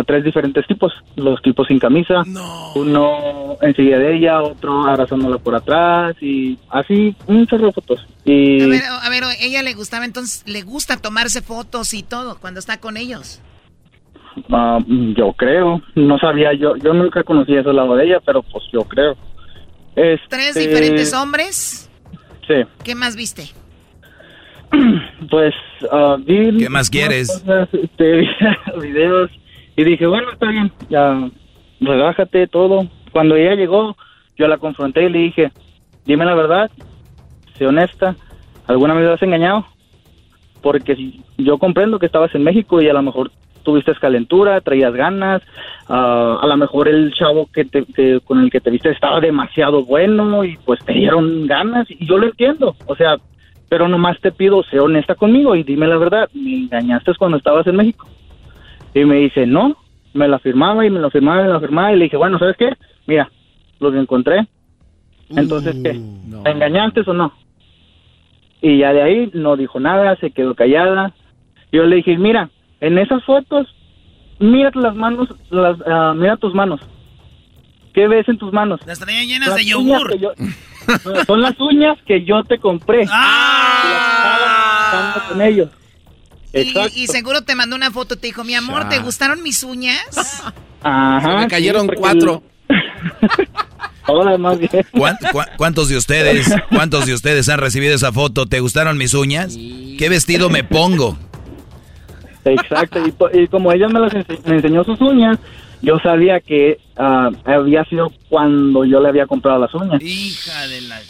tres 0.06 0.24
diferentes 0.24 0.66
tipos, 0.66 0.92
los 1.16 1.40
tipos 1.42 1.66
sin 1.68 1.78
camisa, 1.78 2.22
uno 2.74 3.56
enseguida 3.60 3.98
de 3.98 4.16
ella, 4.16 4.42
otro 4.42 4.84
abrazándola 4.86 5.38
por 5.38 5.54
atrás 5.54 6.14
y 6.20 6.58
así 6.70 7.14
un 7.26 7.46
chorro 7.46 7.66
de 7.66 7.72
fotos. 7.72 8.06
Y 8.24 8.62
A 8.62 8.66
ver, 8.66 8.82
a 8.84 9.08
ver, 9.10 9.24
ella 9.40 9.62
le 9.62 9.74
gustaba 9.74 10.04
entonces, 10.04 10.42
le 10.46 10.62
gusta 10.62 10.96
tomarse 10.96 11.42
fotos 11.42 11.94
y 11.94 12.02
todo 12.02 12.38
cuando 12.40 12.60
está 12.60 12.78
con 12.80 12.96
ellos. 12.96 13.40
ah, 14.50 14.78
yo 15.16 15.32
creo, 15.34 15.82
no 15.94 16.18
sabía, 16.18 16.52
yo 16.54 16.76
yo 16.76 16.92
nunca 16.94 17.22
conocí 17.22 17.54
ese 17.54 17.72
lado 17.72 17.94
de 17.96 18.06
ella, 18.06 18.20
pero 18.24 18.42
pues 18.42 18.64
yo 18.72 18.80
creo. 18.82 19.16
Tres 19.94 20.20
Este, 20.30 20.60
diferentes 20.60 21.12
hombres. 21.12 21.90
Sí. 22.46 22.54
¿Qué 22.82 22.94
más 22.94 23.14
viste? 23.16 23.44
Pues, 25.30 25.54
ah, 25.90 26.16
vi... 26.18 26.56
¿Qué 26.58 26.68
más 26.68 26.88
quieres? 26.90 27.28
cosas, 27.28 27.68
este, 27.72 28.26
videos, 28.80 29.30
y 29.76 29.84
dije, 29.84 30.06
bueno, 30.06 30.30
está 30.32 30.48
bien, 30.48 30.72
ya, 30.88 31.30
relájate, 31.80 32.46
todo. 32.46 32.88
Cuando 33.12 33.36
ella 33.36 33.54
llegó, 33.54 33.96
yo 34.36 34.48
la 34.48 34.58
confronté 34.58 35.04
y 35.04 35.08
le 35.10 35.18
dije, 35.20 35.52
dime 36.04 36.24
la 36.24 36.34
verdad, 36.34 36.70
sé 37.58 37.66
honesta, 37.66 38.16
¿alguna 38.66 38.94
vez 38.94 39.08
has 39.08 39.22
engañado? 39.22 39.66
Porque 40.60 40.96
yo 41.38 41.58
comprendo 41.58 41.98
que 41.98 42.06
estabas 42.06 42.34
en 42.34 42.44
México 42.44 42.80
y 42.80 42.88
a 42.88 42.92
lo 42.92 43.02
mejor 43.02 43.32
tuviste 43.64 43.94
calentura, 43.94 44.60
traías 44.60 44.92
ganas, 44.92 45.42
ah, 45.88 46.38
a 46.40 46.46
lo 46.46 46.56
mejor 46.56 46.88
el 46.88 47.12
chavo 47.14 47.48
que 47.52 47.64
te, 47.64 47.84
que- 47.86 48.20
con 48.24 48.40
el 48.40 48.50
que 48.50 48.60
te 48.60 48.70
viste 48.70 48.90
estaba 48.90 49.20
demasiado 49.20 49.84
bueno 49.84 50.44
y 50.44 50.56
pues 50.64 50.80
te 50.84 50.92
dieron 50.92 51.46
ganas 51.46 51.86
y 51.90 52.06
yo 52.06 52.18
lo 52.18 52.26
entiendo, 52.26 52.76
o 52.84 52.96
sea, 52.96 53.16
pero 53.68 53.88
nomás 53.88 54.20
te 54.20 54.32
pido, 54.32 54.62
sé 54.64 54.80
honesta 54.80 55.14
conmigo 55.14 55.54
y 55.56 55.62
dime 55.62 55.86
la 55.86 55.96
verdad, 55.96 56.28
me 56.34 56.54
engañaste 56.64 57.12
cuando 57.18 57.38
estabas 57.38 57.66
en 57.66 57.76
México. 57.76 58.06
Y 58.94 59.04
me 59.04 59.16
dice, 59.16 59.46
no, 59.46 59.76
me 60.14 60.28
la 60.28 60.38
firmaba 60.38 60.84
y 60.86 60.90
me 60.90 61.00
lo 61.00 61.10
firmaba 61.10 61.42
y 61.42 61.46
me 61.46 61.52
lo 61.52 61.60
firmaba 61.60 61.92
y 61.92 61.96
le 61.96 62.04
dije, 62.04 62.16
bueno, 62.16 62.38
¿sabes 62.38 62.56
qué? 62.58 62.70
Mira, 63.06 63.30
lo 63.80 63.90
que 63.92 63.98
encontré. 63.98 64.46
Entonces, 65.30 65.76
¿qué? 65.82 65.94
¿Me 65.94 66.50
engañaste 66.50 67.02
o 67.06 67.12
no? 67.14 67.32
Y 68.60 68.78
ya 68.78 68.92
de 68.92 69.02
ahí 69.02 69.30
no 69.34 69.56
dijo 69.56 69.80
nada, 69.80 70.16
se 70.16 70.30
quedó 70.30 70.54
callada. 70.54 71.12
Yo 71.72 71.84
le 71.84 71.96
dije, 71.96 72.16
mira, 72.18 72.50
en 72.80 72.98
esas 72.98 73.24
fotos, 73.24 73.66
mira 74.38 74.70
las 74.74 74.94
manos, 74.94 75.28
las, 75.50 75.78
ah, 75.86 76.12
mira 76.14 76.36
tus 76.36 76.54
manos. 76.54 76.80
¿Qué 77.94 78.06
ves 78.08 78.28
en 78.28 78.38
tus 78.38 78.52
manos? 78.52 78.80
Las 78.86 78.98
traía 79.00 79.24
llenas 79.24 79.48
Las 79.48 79.56
de 79.56 79.64
yogur. 79.64 80.18
yo- 80.18 80.32
son 81.26 81.40
las 81.40 81.58
uñas 81.60 81.98
que 82.06 82.24
yo 82.24 82.44
te 82.44 82.58
compré. 82.58 83.06
Ah. 83.10 85.12
Estaba 85.14 85.28
con 85.28 85.40
ellos. 85.42 85.68
Y, 86.54 87.06
seguro 87.06 87.42
te 87.42 87.54
mandó 87.54 87.76
una 87.76 87.90
foto, 87.90 88.16
te 88.16 88.26
dijo, 88.26 88.44
mi 88.44 88.54
amor, 88.54 88.88
¿te 88.88 88.98
gustaron 88.98 89.42
mis 89.42 89.62
uñas? 89.62 90.42
Ajá. 90.82 91.20
Se 91.30 91.36
me 91.38 91.48
cayeron 91.48 91.86
sí, 91.88 91.94
cuatro. 91.96 92.42
Ahora 94.04 94.36
más 94.36 94.58
bien. 94.58 94.70
¿Cuán- 94.90 95.16
cua- 95.32 95.48
¿Cuántos 95.56 95.88
de 95.88 95.96
ustedes, 95.96 96.52
cuántos 96.70 97.06
de 97.06 97.14
ustedes 97.14 97.48
han 97.48 97.58
recibido 97.58 97.94
esa 97.94 98.12
foto? 98.12 98.46
¿Te 98.46 98.60
gustaron 98.60 98.98
mis 98.98 99.14
uñas? 99.14 99.56
¿Qué 99.98 100.08
vestido 100.08 100.50
me 100.50 100.64
pongo? 100.64 101.16
Exacto, 102.44 103.06
y, 103.06 103.12
po- 103.12 103.30
y 103.32 103.46
como 103.46 103.70
ella 103.72 103.86
me, 103.88 104.00
las 104.00 104.12
ense- 104.12 104.40
me 104.44 104.56
enseñó 104.56 104.82
sus 104.82 105.00
uñas, 105.00 105.38
yo 105.80 105.98
sabía 106.02 106.40
que 106.40 106.78
ah, 106.96 107.30
había 107.44 107.84
sido 107.84 108.12
cuando 108.28 108.84
yo 108.84 109.00
le 109.00 109.08
había 109.08 109.26
comprado 109.26 109.60
las 109.60 109.72
uñas. 109.74 110.02
Hija 110.02 110.66
de 110.66 110.80
la... 110.82 111.00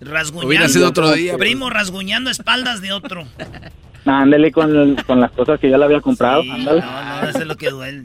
Rasguñando. 0.00 0.48
Hubiera 0.48 0.68
sido 0.68 0.88
otro 0.88 1.12
día, 1.12 1.36
Primo 1.38 1.70
rasguñando 1.70 2.30
espaldas 2.30 2.80
de 2.82 2.92
otro. 2.92 3.24
Ándale 4.06 4.52
con, 4.52 4.96
con 5.06 5.20
las 5.20 5.30
cosas 5.32 5.58
que 5.58 5.70
yo 5.70 5.78
le 5.78 5.84
había 5.86 6.00
comprado, 6.02 6.42
ándale. 6.42 6.80
No, 6.82 7.04
no, 7.22 7.28
eso 7.28 7.38
es 7.38 7.46
lo 7.46 7.56
que 7.56 7.70
duele. 7.70 8.04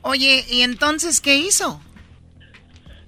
Oye, 0.00 0.42
¿y 0.50 0.62
entonces 0.62 1.20
qué 1.20 1.36
hizo? 1.36 1.80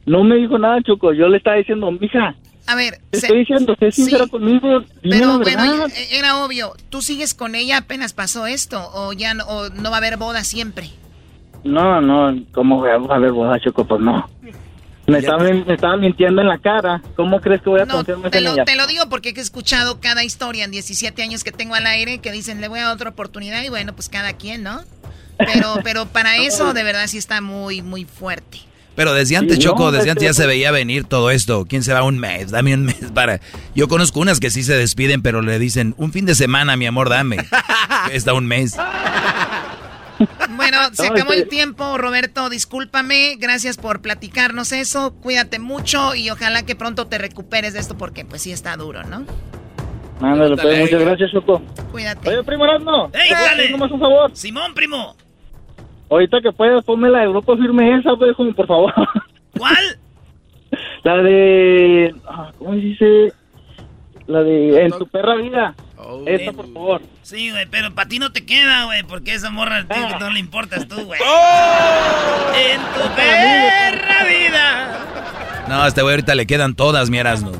No 0.04 0.22
me 0.22 0.36
dijo 0.36 0.58
nada, 0.58 0.82
Choco, 0.82 1.12
yo 1.14 1.28
le 1.28 1.38
estaba 1.38 1.56
diciendo, 1.56 1.90
mija, 1.90 2.34
A 2.66 2.74
ver, 2.74 2.98
te 3.10 3.20
se- 3.20 3.26
estoy 3.26 3.38
diciendo, 3.40 3.74
sé 3.80 3.90
sincera 3.90 4.26
conmigo, 4.26 4.80
dime 5.02 5.18
pero 5.18 5.38
bueno, 5.38 5.62
verdad. 5.62 5.88
e- 5.96 6.18
era 6.18 6.36
obvio, 6.44 6.74
¿tú 6.90 7.00
sigues 7.00 7.32
con 7.32 7.54
ella 7.54 7.78
apenas 7.78 8.12
pasó 8.12 8.46
esto 8.46 8.86
o 8.92 9.12
ya 9.14 9.32
no, 9.34 9.44
o 9.46 9.68
no 9.70 9.90
va 9.90 9.96
a 9.96 9.98
haber 9.98 10.16
boda 10.18 10.44
siempre? 10.44 10.90
No, 11.64 12.00
no, 12.02 12.38
¿cómo 12.52 12.76
voy 12.80 12.90
a 12.90 12.94
a 13.14 13.18
ver 13.18 13.32
boda, 13.32 13.58
Choco? 13.60 13.84
Pues 13.86 14.00
no. 14.02 14.28
Me 15.06 15.18
estaba, 15.18 15.42
me 15.44 15.74
estaba 15.74 15.96
mintiendo 15.96 16.40
en 16.42 16.48
la 16.48 16.58
cara. 16.58 17.00
¿Cómo 17.14 17.40
crees 17.40 17.62
que 17.62 17.70
voy 17.70 17.80
a 17.80 17.86
confiar 17.86 18.18
más 18.18 18.30
Te 18.30 18.38
en 18.38 18.44
lo, 18.44 18.52
ella? 18.54 18.64
te 18.64 18.74
lo 18.76 18.86
digo 18.86 19.08
porque 19.08 19.30
he 19.30 19.40
escuchado 19.40 20.00
cada 20.00 20.24
historia 20.24 20.64
en 20.64 20.70
17 20.72 21.22
años 21.22 21.44
que 21.44 21.52
tengo 21.52 21.74
al 21.74 21.86
aire 21.86 22.18
que 22.18 22.32
dicen 22.32 22.60
le 22.60 22.68
voy 22.68 22.80
a 22.80 22.84
dar 22.86 22.94
otra 22.94 23.10
oportunidad 23.10 23.62
y 23.62 23.68
bueno, 23.68 23.94
pues 23.94 24.08
cada 24.08 24.32
quien, 24.32 24.62
¿no? 24.64 24.80
Pero, 25.38 25.76
pero 25.84 26.06
para 26.06 26.36
eso 26.38 26.72
de 26.74 26.82
verdad 26.82 27.06
sí 27.06 27.18
está 27.18 27.40
muy, 27.40 27.82
muy 27.82 28.04
fuerte. 28.04 28.58
Pero 28.96 29.12
desde 29.12 29.36
antes, 29.36 29.58
Sí, 29.58 29.62
Choco, 29.62 29.84
no, 29.84 29.92
desde 29.92 30.10
antes 30.10 30.24
ya 30.24 30.32
se 30.32 30.46
veía 30.46 30.70
venir 30.70 31.04
todo 31.04 31.30
esto. 31.30 31.66
¿Quién 31.68 31.82
se 31.82 31.92
va 31.92 32.02
un 32.02 32.18
mes? 32.18 32.50
Dame 32.50 32.72
un 32.72 32.84
mes 32.86 32.96
para... 33.14 33.40
Yo 33.74 33.88
conozco 33.88 34.20
unas 34.20 34.40
que 34.40 34.48
sí 34.50 34.62
se 34.62 34.74
despiden, 34.74 35.20
pero 35.20 35.42
le 35.42 35.58
dicen, 35.58 35.94
un 35.98 36.12
fin 36.12 36.24
de 36.24 36.34
semana, 36.34 36.78
mi 36.78 36.86
amor, 36.86 37.10
dame. 37.10 37.36
Está 38.10 38.32
un 38.32 38.46
mes. 38.46 38.74
Bueno, 40.56 40.78
se 40.92 41.06
No, 41.06 41.12
acabó 41.14 41.32
este- 41.32 41.42
el 41.44 41.48
tiempo, 41.48 41.98
Roberto, 41.98 42.48
discúlpame, 42.48 43.36
gracias 43.38 43.76
por 43.76 44.00
platicarnos 44.00 44.72
eso, 44.72 45.14
cuídate 45.20 45.58
mucho 45.58 46.14
y 46.14 46.30
ojalá 46.30 46.64
que 46.64 46.74
pronto 46.76 47.06
te 47.06 47.18
recuperes 47.18 47.74
de 47.74 47.80
esto 47.80 47.96
porque 47.98 48.24
pues 48.24 48.42
sí 48.42 48.52
está 48.52 48.76
duro, 48.76 49.02
¿no? 49.04 49.24
Ándale, 50.20 50.56
pues, 50.56 50.78
muchas 50.80 51.00
gracias, 51.00 51.30
Choco. 51.32 51.60
Cuídate. 51.92 52.28
Oye, 52.30 52.42
primo 52.42 52.64
Erasmo. 52.64 53.10
¡Ey, 53.12 53.30
dale! 53.30 53.70
Nomás 53.70 53.90
un 53.92 54.00
favor. 54.00 54.30
Simón, 54.34 54.72
primo. 54.74 55.14
Ahorita 56.08 56.40
que 56.40 56.52
puedas, 56.52 56.82
ponme 56.84 57.10
la 57.10 57.18
de 57.18 57.24
Europa 57.26 57.54
Firme 57.56 57.98
esa, 57.98 58.16
pues, 58.16 58.34
como, 58.34 58.54
por 58.54 58.66
favor. 58.66 58.94
¿Cuál? 59.58 59.98
La 61.04 61.16
de... 61.18 62.14
ah, 62.28 62.50
¿Cómo 62.58 62.72
se 62.74 62.76
dice? 62.80 63.32
La 64.26 64.42
de 64.42 64.84
En 64.86 64.92
tu 64.92 65.06
perra 65.06 65.34
vida. 65.36 65.74
Esa, 66.26 66.52
por 66.52 66.72
favor. 66.72 67.02
Sí, 67.22 67.50
güey, 67.50 67.66
pero 67.66 67.94
para 67.94 68.08
ti 68.08 68.18
no 68.18 68.32
te 68.32 68.44
queda, 68.44 68.84
güey, 68.84 69.02
porque 69.04 69.34
esa 69.34 69.50
morra 69.50 69.78
a 69.78 69.88
ti 69.88 70.00
no 70.20 70.30
le 70.30 70.38
importas 70.38 70.86
tú, 70.88 70.96
güey. 71.04 71.20
¡Oh! 71.26 72.52
En 72.54 72.80
tu 72.80 73.14
perra 73.14 74.24
vida. 74.24 75.64
No, 75.68 75.82
a 75.82 75.88
este 75.88 76.02
güey 76.02 76.14
ahorita 76.14 76.34
le 76.34 76.46
quedan 76.46 76.74
todas, 76.74 77.10
mi 77.10 77.18
Erasmo. 77.18 77.52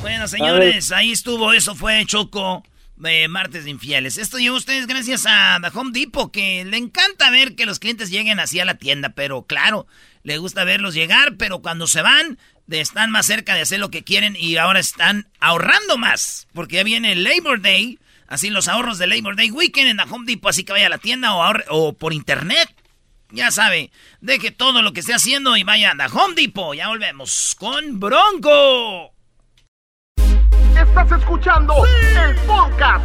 Bueno, 0.00 0.28
señores, 0.28 0.92
ahí 0.92 1.12
estuvo, 1.12 1.52
eso 1.52 1.74
fue 1.74 2.04
Choco 2.06 2.62
de 2.96 3.28
Martes 3.28 3.64
de 3.64 3.70
Infieles. 3.70 4.18
Esto 4.18 4.38
llegó 4.38 4.54
a 4.54 4.58
ustedes 4.58 4.86
gracias 4.86 5.24
a 5.26 5.58
The 5.60 5.76
Home 5.76 5.90
Depot, 5.92 6.30
que 6.30 6.64
le 6.64 6.76
encanta 6.76 7.30
ver 7.30 7.56
que 7.56 7.66
los 7.66 7.78
clientes 7.78 8.10
lleguen 8.10 8.38
así 8.40 8.60
a 8.60 8.64
la 8.64 8.74
tienda, 8.74 9.10
pero 9.14 9.44
claro, 9.44 9.86
le 10.22 10.38
gusta 10.38 10.64
verlos 10.64 10.94
llegar, 10.94 11.36
pero 11.36 11.60
cuando 11.60 11.86
se 11.86 12.02
van, 12.02 12.38
de- 12.70 12.80
están 12.80 13.10
más 13.10 13.26
cerca 13.26 13.54
de 13.54 13.60
hacer 13.62 13.80
lo 13.80 13.90
que 13.90 14.02
quieren 14.04 14.36
y 14.36 14.56
ahora 14.56 14.80
están 14.80 15.26
ahorrando 15.40 15.98
más, 15.98 16.46
porque 16.54 16.76
ya 16.76 16.84
viene 16.84 17.12
el 17.12 17.24
Labor 17.24 17.60
Day, 17.60 17.98
así 18.28 18.48
los 18.48 18.68
ahorros 18.68 18.98
del 18.98 19.10
Labor 19.10 19.36
Day 19.36 19.50
Weekend 19.50 19.88
en 19.90 19.96
The 19.98 20.04
Home 20.14 20.24
Depot, 20.26 20.50
así 20.50 20.64
que 20.64 20.72
vaya 20.72 20.86
a 20.86 20.90
la 20.90 20.98
tienda 20.98 21.34
o, 21.34 21.42
ahorre- 21.42 21.64
o 21.68 21.92
por 21.92 22.12
internet. 22.12 22.68
Ya 23.32 23.50
sabe, 23.50 23.90
deje 24.20 24.50
todo 24.50 24.82
lo 24.82 24.92
que 24.92 25.00
esté 25.00 25.14
haciendo 25.14 25.56
y 25.56 25.62
vaya 25.62 25.92
a 25.92 25.96
The 25.96 26.12
Home 26.16 26.34
Depot. 26.34 26.74
Ya 26.76 26.88
volvemos 26.88 27.54
con 27.58 28.00
Bronco. 28.00 29.12
Estás 30.76 31.12
escuchando 31.20 31.74
el 31.86 32.34
podcast 32.46 33.04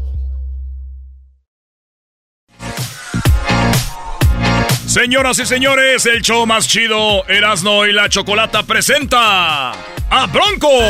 Señoras 4.91 5.39
y 5.39 5.45
señores, 5.45 6.05
el 6.05 6.21
show 6.21 6.45
más 6.45 6.67
chido, 6.67 7.25
Erasno 7.29 7.85
y 7.85 7.93
la 7.93 8.09
Chocolata 8.09 8.63
presenta 8.63 9.71
a 9.71 10.25
Bronco. 10.27 10.67
A 10.69 10.81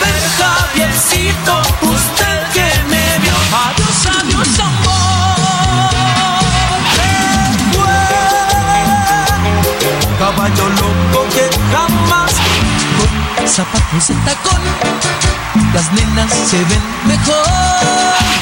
ver, 0.00 0.20
Javiercito, 0.36 1.62
usted 1.80 2.42
que 2.52 2.70
me 2.90 3.18
vio. 3.20 3.32
Adiós, 3.64 4.06
adiós, 4.20 4.60
amor. 4.60 5.96
Caballo 10.18 10.68
loco 10.68 11.24
que 11.30 11.48
jamás 11.72 12.34
con 12.98 13.08
zapatos 13.48 14.08
de 14.08 14.14
tacón. 14.26 14.60
Las 15.72 15.90
nenas 15.94 16.34
se 16.34 16.58
ven 16.58 16.82
mejor. 17.06 18.37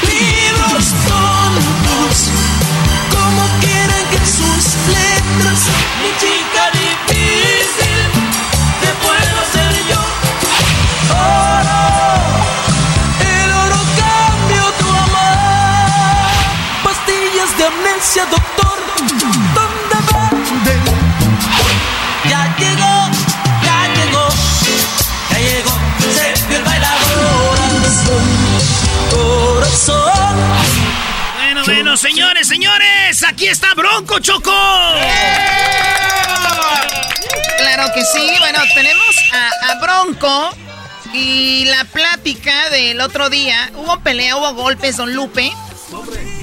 Como 3.10 3.42
quieren 3.60 4.06
que 4.10 4.18
sus 4.24 4.76
letras. 4.86 5.60
Mi 6.00 6.10
chica 6.16 6.70
difícil, 6.72 7.98
te 8.80 8.90
puedo 9.02 9.38
ser 9.52 9.72
yo. 9.90 10.00
Oro, 11.10 11.82
el 13.18 13.50
oro 13.52 13.80
cambio 13.98 14.64
tu 14.78 14.88
amor. 14.88 16.30
Pastillas 16.84 17.58
de 17.58 17.64
amnesia, 17.66 18.26
doctor. 18.26 18.75
Bueno, 31.96 32.10
señores, 32.14 32.46
señores, 32.48 33.22
aquí 33.26 33.46
está 33.46 33.72
Bronco 33.72 34.18
Choco. 34.18 34.52
Claro 37.56 37.90
que 37.94 38.04
sí. 38.04 38.34
Bueno, 38.38 38.58
tenemos 38.74 39.16
a, 39.32 39.70
a 39.70 39.80
Bronco 39.80 40.50
y 41.14 41.64
la 41.64 41.84
plática 41.86 42.68
del 42.68 43.00
otro 43.00 43.30
día. 43.30 43.70
Hubo 43.76 43.98
pelea, 44.00 44.36
hubo 44.36 44.52
golpes, 44.52 44.98
don 44.98 45.14
Lupe. 45.14 45.50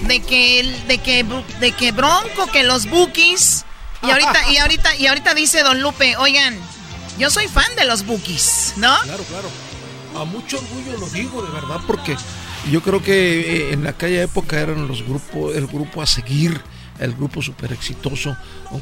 De 0.07 0.23
que, 0.23 0.59
el- 0.61 0.87
de 0.87 0.97
que, 0.97 1.23
de 1.59 1.71
que 1.73 1.91
Bronco, 1.91 2.47
que 2.51 2.63
los 2.63 2.87
bookies. 2.89 3.63
Y 4.01 4.09
ahorita, 4.09 4.49
y 4.49 4.57
ahorita, 4.57 4.95
y 4.95 5.05
ahorita 5.05 5.35
dice 5.35 5.61
don 5.61 5.81
Lupe, 5.83 6.17
oigan, 6.17 6.57
yo 7.19 7.29
soy 7.29 7.47
fan 7.47 7.75
de 7.75 7.85
los 7.85 8.07
bookies, 8.07 8.73
¿no? 8.77 8.99
Claro, 9.03 9.23
claro. 9.25 9.51
A 10.19 10.23
mucho 10.25 10.57
orgullo 10.57 10.97
lo 10.97 11.07
digo, 11.09 11.43
de 11.43 11.51
verdad, 11.51 11.77
porque 11.85 12.17
yo 12.71 12.81
creo 12.81 13.01
que 13.03 13.39
eh, 13.39 13.73
en 13.73 13.87
aquella 13.87 14.23
época 14.23 14.59
eran 14.59 14.87
los 14.87 15.03
grupos, 15.03 15.55
el 15.55 15.67
grupo 15.67 16.01
a 16.01 16.05
seguir, 16.05 16.59
el 16.99 17.13
grupo 17.13 17.41
súper 17.41 17.71
exitoso, 17.73 18.37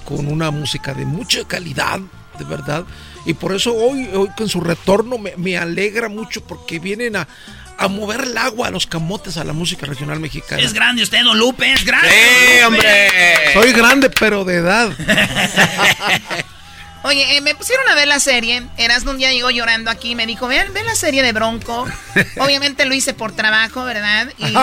con 0.05 0.27
una 0.27 0.51
música 0.51 0.93
de 0.93 1.05
mucha 1.05 1.45
calidad, 1.47 1.99
de 2.37 2.45
verdad. 2.45 2.85
Y 3.25 3.33
por 3.33 3.53
eso 3.53 3.73
hoy, 3.73 4.09
hoy 4.13 4.29
con 4.37 4.49
su 4.49 4.61
retorno 4.61 5.17
me, 5.17 5.35
me 5.37 5.57
alegra 5.57 6.09
mucho 6.09 6.41
porque 6.43 6.79
vienen 6.79 7.15
a, 7.15 7.27
a 7.77 7.87
mover 7.87 8.21
el 8.21 8.37
agua 8.37 8.67
a 8.67 8.71
los 8.71 8.85
camotes 8.85 9.37
a 9.37 9.43
la 9.43 9.53
música 9.53 9.85
regional 9.85 10.19
mexicana. 10.19 10.61
Es 10.61 10.73
grande 10.73 11.03
usted, 11.03 11.23
don 11.23 11.37
Lupe, 11.37 11.71
es 11.71 11.83
grande. 11.83 12.09
¡Sí, 12.09 12.63
Lupe. 12.71 13.53
Soy 13.53 13.71
grande, 13.73 14.09
pero 14.09 14.45
de 14.45 14.55
edad. 14.55 14.91
Oye, 17.03 17.37
eh, 17.37 17.41
me 17.41 17.55
pusieron 17.55 17.87
a 17.89 17.95
ver 17.95 18.07
la 18.07 18.19
serie. 18.19 18.63
Erasmo 18.77 19.11
un 19.11 19.17
día 19.17 19.31
llegó 19.31 19.49
llorando 19.49 19.89
aquí 19.89 20.11
y 20.11 20.15
me 20.15 20.27
dijo, 20.27 20.47
vean, 20.47 20.71
ven 20.73 20.85
la 20.85 20.95
serie 20.95 21.23
de 21.23 21.33
Bronco. 21.33 21.87
Obviamente 22.39 22.85
lo 22.85 22.93
hice 22.93 23.13
por 23.13 23.31
trabajo, 23.31 23.83
¿verdad? 23.83 24.31
Y, 24.37 24.53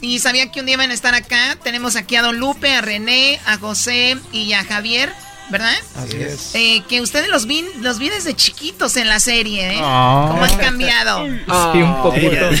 y 0.14 0.18
sabía 0.20 0.50
que 0.52 0.60
un 0.60 0.66
día 0.66 0.74
iban 0.74 0.90
a 0.90 0.94
estar 0.94 1.14
acá. 1.14 1.56
Tenemos 1.62 1.96
aquí 1.96 2.16
a 2.16 2.22
Don 2.22 2.38
Lupe, 2.38 2.72
a 2.72 2.80
René, 2.80 3.40
a 3.44 3.58
José 3.58 4.16
y 4.32 4.52
a 4.52 4.62
Javier, 4.62 5.12
¿verdad? 5.50 5.74
Así 5.96 6.16
es. 6.16 6.54
Eh, 6.54 6.84
que 6.88 7.00
ustedes 7.00 7.28
los 7.28 7.46
vi, 7.46 7.64
los 7.80 7.98
vi 7.98 8.08
desde 8.08 8.34
chiquitos 8.34 8.96
en 8.96 9.08
la 9.08 9.18
serie, 9.18 9.74
¿eh? 9.74 9.80
Ah. 9.82 10.28
¿Cómo 10.30 10.44
han 10.44 10.56
cambiado? 10.58 11.26
Sí, 11.26 11.82
un 11.82 12.02
poquito. 12.02 12.50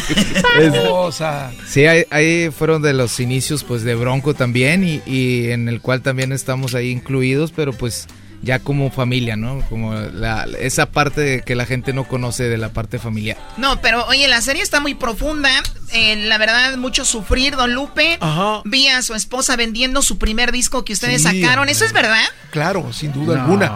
Sí, 1.68 1.86
ahí, 1.86 2.04
ahí 2.10 2.50
fueron 2.50 2.82
de 2.82 2.94
los 2.94 3.20
inicios 3.20 3.62
pues 3.62 3.82
de 3.84 3.94
Bronco 3.94 4.34
también 4.34 4.82
y, 4.84 5.02
y 5.06 5.50
en 5.50 5.68
el 5.68 5.80
cual 5.80 6.02
también 6.02 6.32
estamos 6.32 6.74
ahí 6.74 6.90
incluidos, 6.90 7.52
pero 7.52 7.72
pues 7.72 8.08
ya 8.42 8.58
como 8.60 8.90
familia, 8.90 9.36
¿no? 9.36 9.60
Como 9.68 9.94
la, 9.94 10.46
esa 10.60 10.86
parte 10.86 11.42
que 11.44 11.54
la 11.54 11.66
gente 11.66 11.92
no 11.92 12.04
conoce 12.04 12.44
de 12.44 12.56
la 12.56 12.70
parte 12.70 12.98
familiar. 12.98 13.36
No, 13.56 13.80
pero 13.80 14.06
oye, 14.06 14.28
la 14.28 14.40
serie 14.40 14.62
está 14.62 14.80
muy 14.80 14.94
profunda. 14.94 15.50
Eh, 15.92 16.16
la 16.16 16.38
verdad, 16.38 16.76
mucho 16.76 17.04
sufrir, 17.04 17.56
Don 17.56 17.74
Lupe. 17.74 18.18
Ajá. 18.20 18.62
Vi 18.64 18.88
a 18.88 19.02
su 19.02 19.14
esposa 19.14 19.56
vendiendo 19.56 20.02
su 20.02 20.18
primer 20.18 20.52
disco 20.52 20.84
que 20.84 20.92
ustedes 20.92 21.22
Sí, 21.22 21.42
sacaron. 21.42 21.68
¿Eso 21.68 21.84
es 21.84 21.92
verdad? 21.92 22.24
Claro, 22.50 22.92
sin 22.92 23.12
duda 23.12 23.36
No. 23.36 23.42
alguna. 23.42 23.72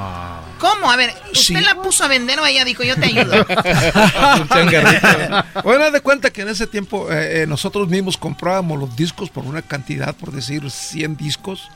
¿Cómo? 0.58 0.92
A 0.92 0.96
ver, 0.96 1.10
¿usted 1.32 1.56
Sí. 1.56 1.64
la 1.64 1.74
puso 1.74 2.04
a 2.04 2.08
vender 2.08 2.38
o 2.38 2.46
ella 2.46 2.64
dijo, 2.64 2.84
yo 2.84 2.94
te 2.94 3.06
ayudo? 3.06 3.44
bueno, 5.64 5.90
de 5.90 6.00
cuenta 6.00 6.30
que 6.30 6.42
en 6.42 6.48
ese 6.48 6.66
tiempo 6.68 7.10
eh, 7.10 7.42
eh, 7.42 7.46
nosotros 7.46 7.88
mismos 7.88 8.16
comprábamos 8.16 8.78
los 8.78 8.94
discos 8.96 9.28
por 9.30 9.44
una 9.44 9.62
cantidad, 9.62 10.14
por 10.14 10.30
decir 10.30 10.70
100 10.70 11.16
discos, 11.16 11.68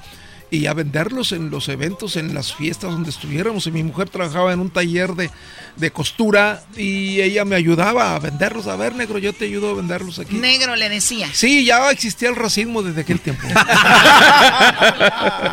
y 0.51 0.67
a 0.67 0.75
venderlos 0.75 1.33
en 1.33 1.51
los 1.51 1.69
eventos, 1.69 2.17
en 2.17 2.35
las 2.35 2.55
fiestas 2.55 2.91
donde 2.91 3.11
estuviéramos. 3.11 3.67
Y 3.67 3.73
mi 3.73 3.83
mujer 3.83 4.09
trabajaba 4.09 4.53
en 4.53 4.61
un 4.61 4.71
taller 4.71 5.15
de, 5.15 5.31
de 5.77 5.91
costura 5.91 6.65
y 6.77 7.21
ella 7.21 7.45
me 7.45 7.57
ayudaba 7.57 8.15
a 8.15 8.19
venderlos. 8.19 8.67
A 8.67 8.77
ver, 8.77 8.95
negro, 8.95 9.19
yo 9.19 9.33
te 9.33 9.47
ayudo 9.47 9.71
a 9.71 9.75
venderlos 9.75 10.19
aquí. 10.19 10.37
Negro 10.37 10.77
le 10.77 10.89
decía. 10.89 11.29
Sí, 11.33 11.65
ya 11.65 11.91
existía 11.91 12.29
el 12.29 12.37
racismo 12.37 12.83
desde 12.83 13.03
aquel 13.03 13.21
tiempo. 13.21 13.47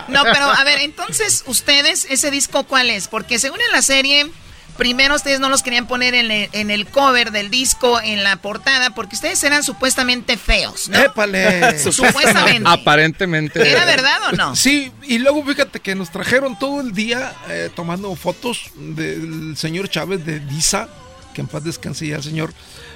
No, 0.07 0.23
pero 0.23 0.45
a 0.45 0.63
ver, 0.63 0.79
entonces, 0.79 1.43
ustedes, 1.47 2.05
¿ese 2.09 2.29
disco 2.29 2.63
cuál 2.65 2.89
es? 2.89 3.07
Porque 3.07 3.39
según 3.39 3.59
en 3.65 3.71
la 3.71 3.81
serie, 3.81 4.29
primero 4.77 5.15
ustedes 5.15 5.39
no 5.39 5.49
los 5.49 5.63
querían 5.63 5.87
poner 5.87 6.13
en 6.13 6.31
el, 6.31 6.49
en 6.51 6.71
el 6.71 6.87
cover 6.87 7.31
del 7.31 7.49
disco, 7.49 7.99
en 8.01 8.23
la 8.23 8.37
portada, 8.37 8.91
porque 8.91 9.15
ustedes 9.15 9.43
eran 9.43 9.63
supuestamente 9.63 10.37
feos, 10.37 10.89
¿no? 10.89 10.99
¡Épale! 10.99 11.79
Supuestamente. 11.91 12.69
Aparentemente. 12.69 13.69
¿Era 13.69 13.85
verdad 13.85 14.19
o 14.29 14.31
no? 14.33 14.55
Sí, 14.55 14.91
y 15.03 15.19
luego 15.19 15.43
fíjate 15.43 15.79
que 15.79 15.95
nos 15.95 16.11
trajeron 16.11 16.57
todo 16.57 16.81
el 16.81 16.93
día 16.93 17.33
eh, 17.49 17.69
tomando 17.75 18.13
fotos 18.15 18.71
del 18.75 19.55
señor 19.57 19.89
Chávez 19.89 20.25
de 20.25 20.39
Disa, 20.39 20.89
que 21.33 21.41
en 21.41 21.47
paz 21.47 21.63
descanse 21.63 22.07
ya 22.07 22.17
el 22.17 22.23
señor. 22.23 22.53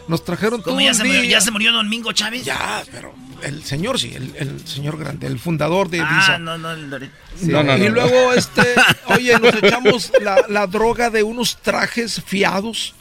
Nos 0.08 0.24
trajeron 0.24 0.62
todo 0.62 0.72
¿Cómo 0.74 0.82
ya 0.82 0.90
el 0.92 0.96
se, 0.96 1.04
día. 1.04 1.14
murió, 1.16 1.30
ya 1.30 1.42
se 1.42 1.52
murió 1.52 1.72
Domingo 1.74 2.12
Chávez? 2.14 2.44
Ya, 2.46 2.84
pero 2.92 3.14
el 3.44 3.64
señor 3.64 4.00
sí, 4.00 4.14
el, 4.16 4.34
el 4.38 4.66
señor 4.68 4.98
grande, 4.98 5.28
el 5.28 5.38
fundador 5.40 5.90
de 5.90 6.00
Ah, 6.02 6.16
Disa. 6.20 6.38
no, 6.40 6.58
no, 6.58 6.72
el 6.72 6.90
Dorito. 6.90 7.14
No, 7.42 7.78
y 7.78 7.90
luego, 7.90 8.34
este, 8.34 8.62
oye, 9.08 9.38
nos 9.40 9.54
echamos 9.56 10.12
la, 10.22 10.46
la 10.48 10.66
droga 10.68 11.10
de 11.10 11.24
unos 11.24 11.58
trajes 11.58 12.22
fiados 12.26 12.96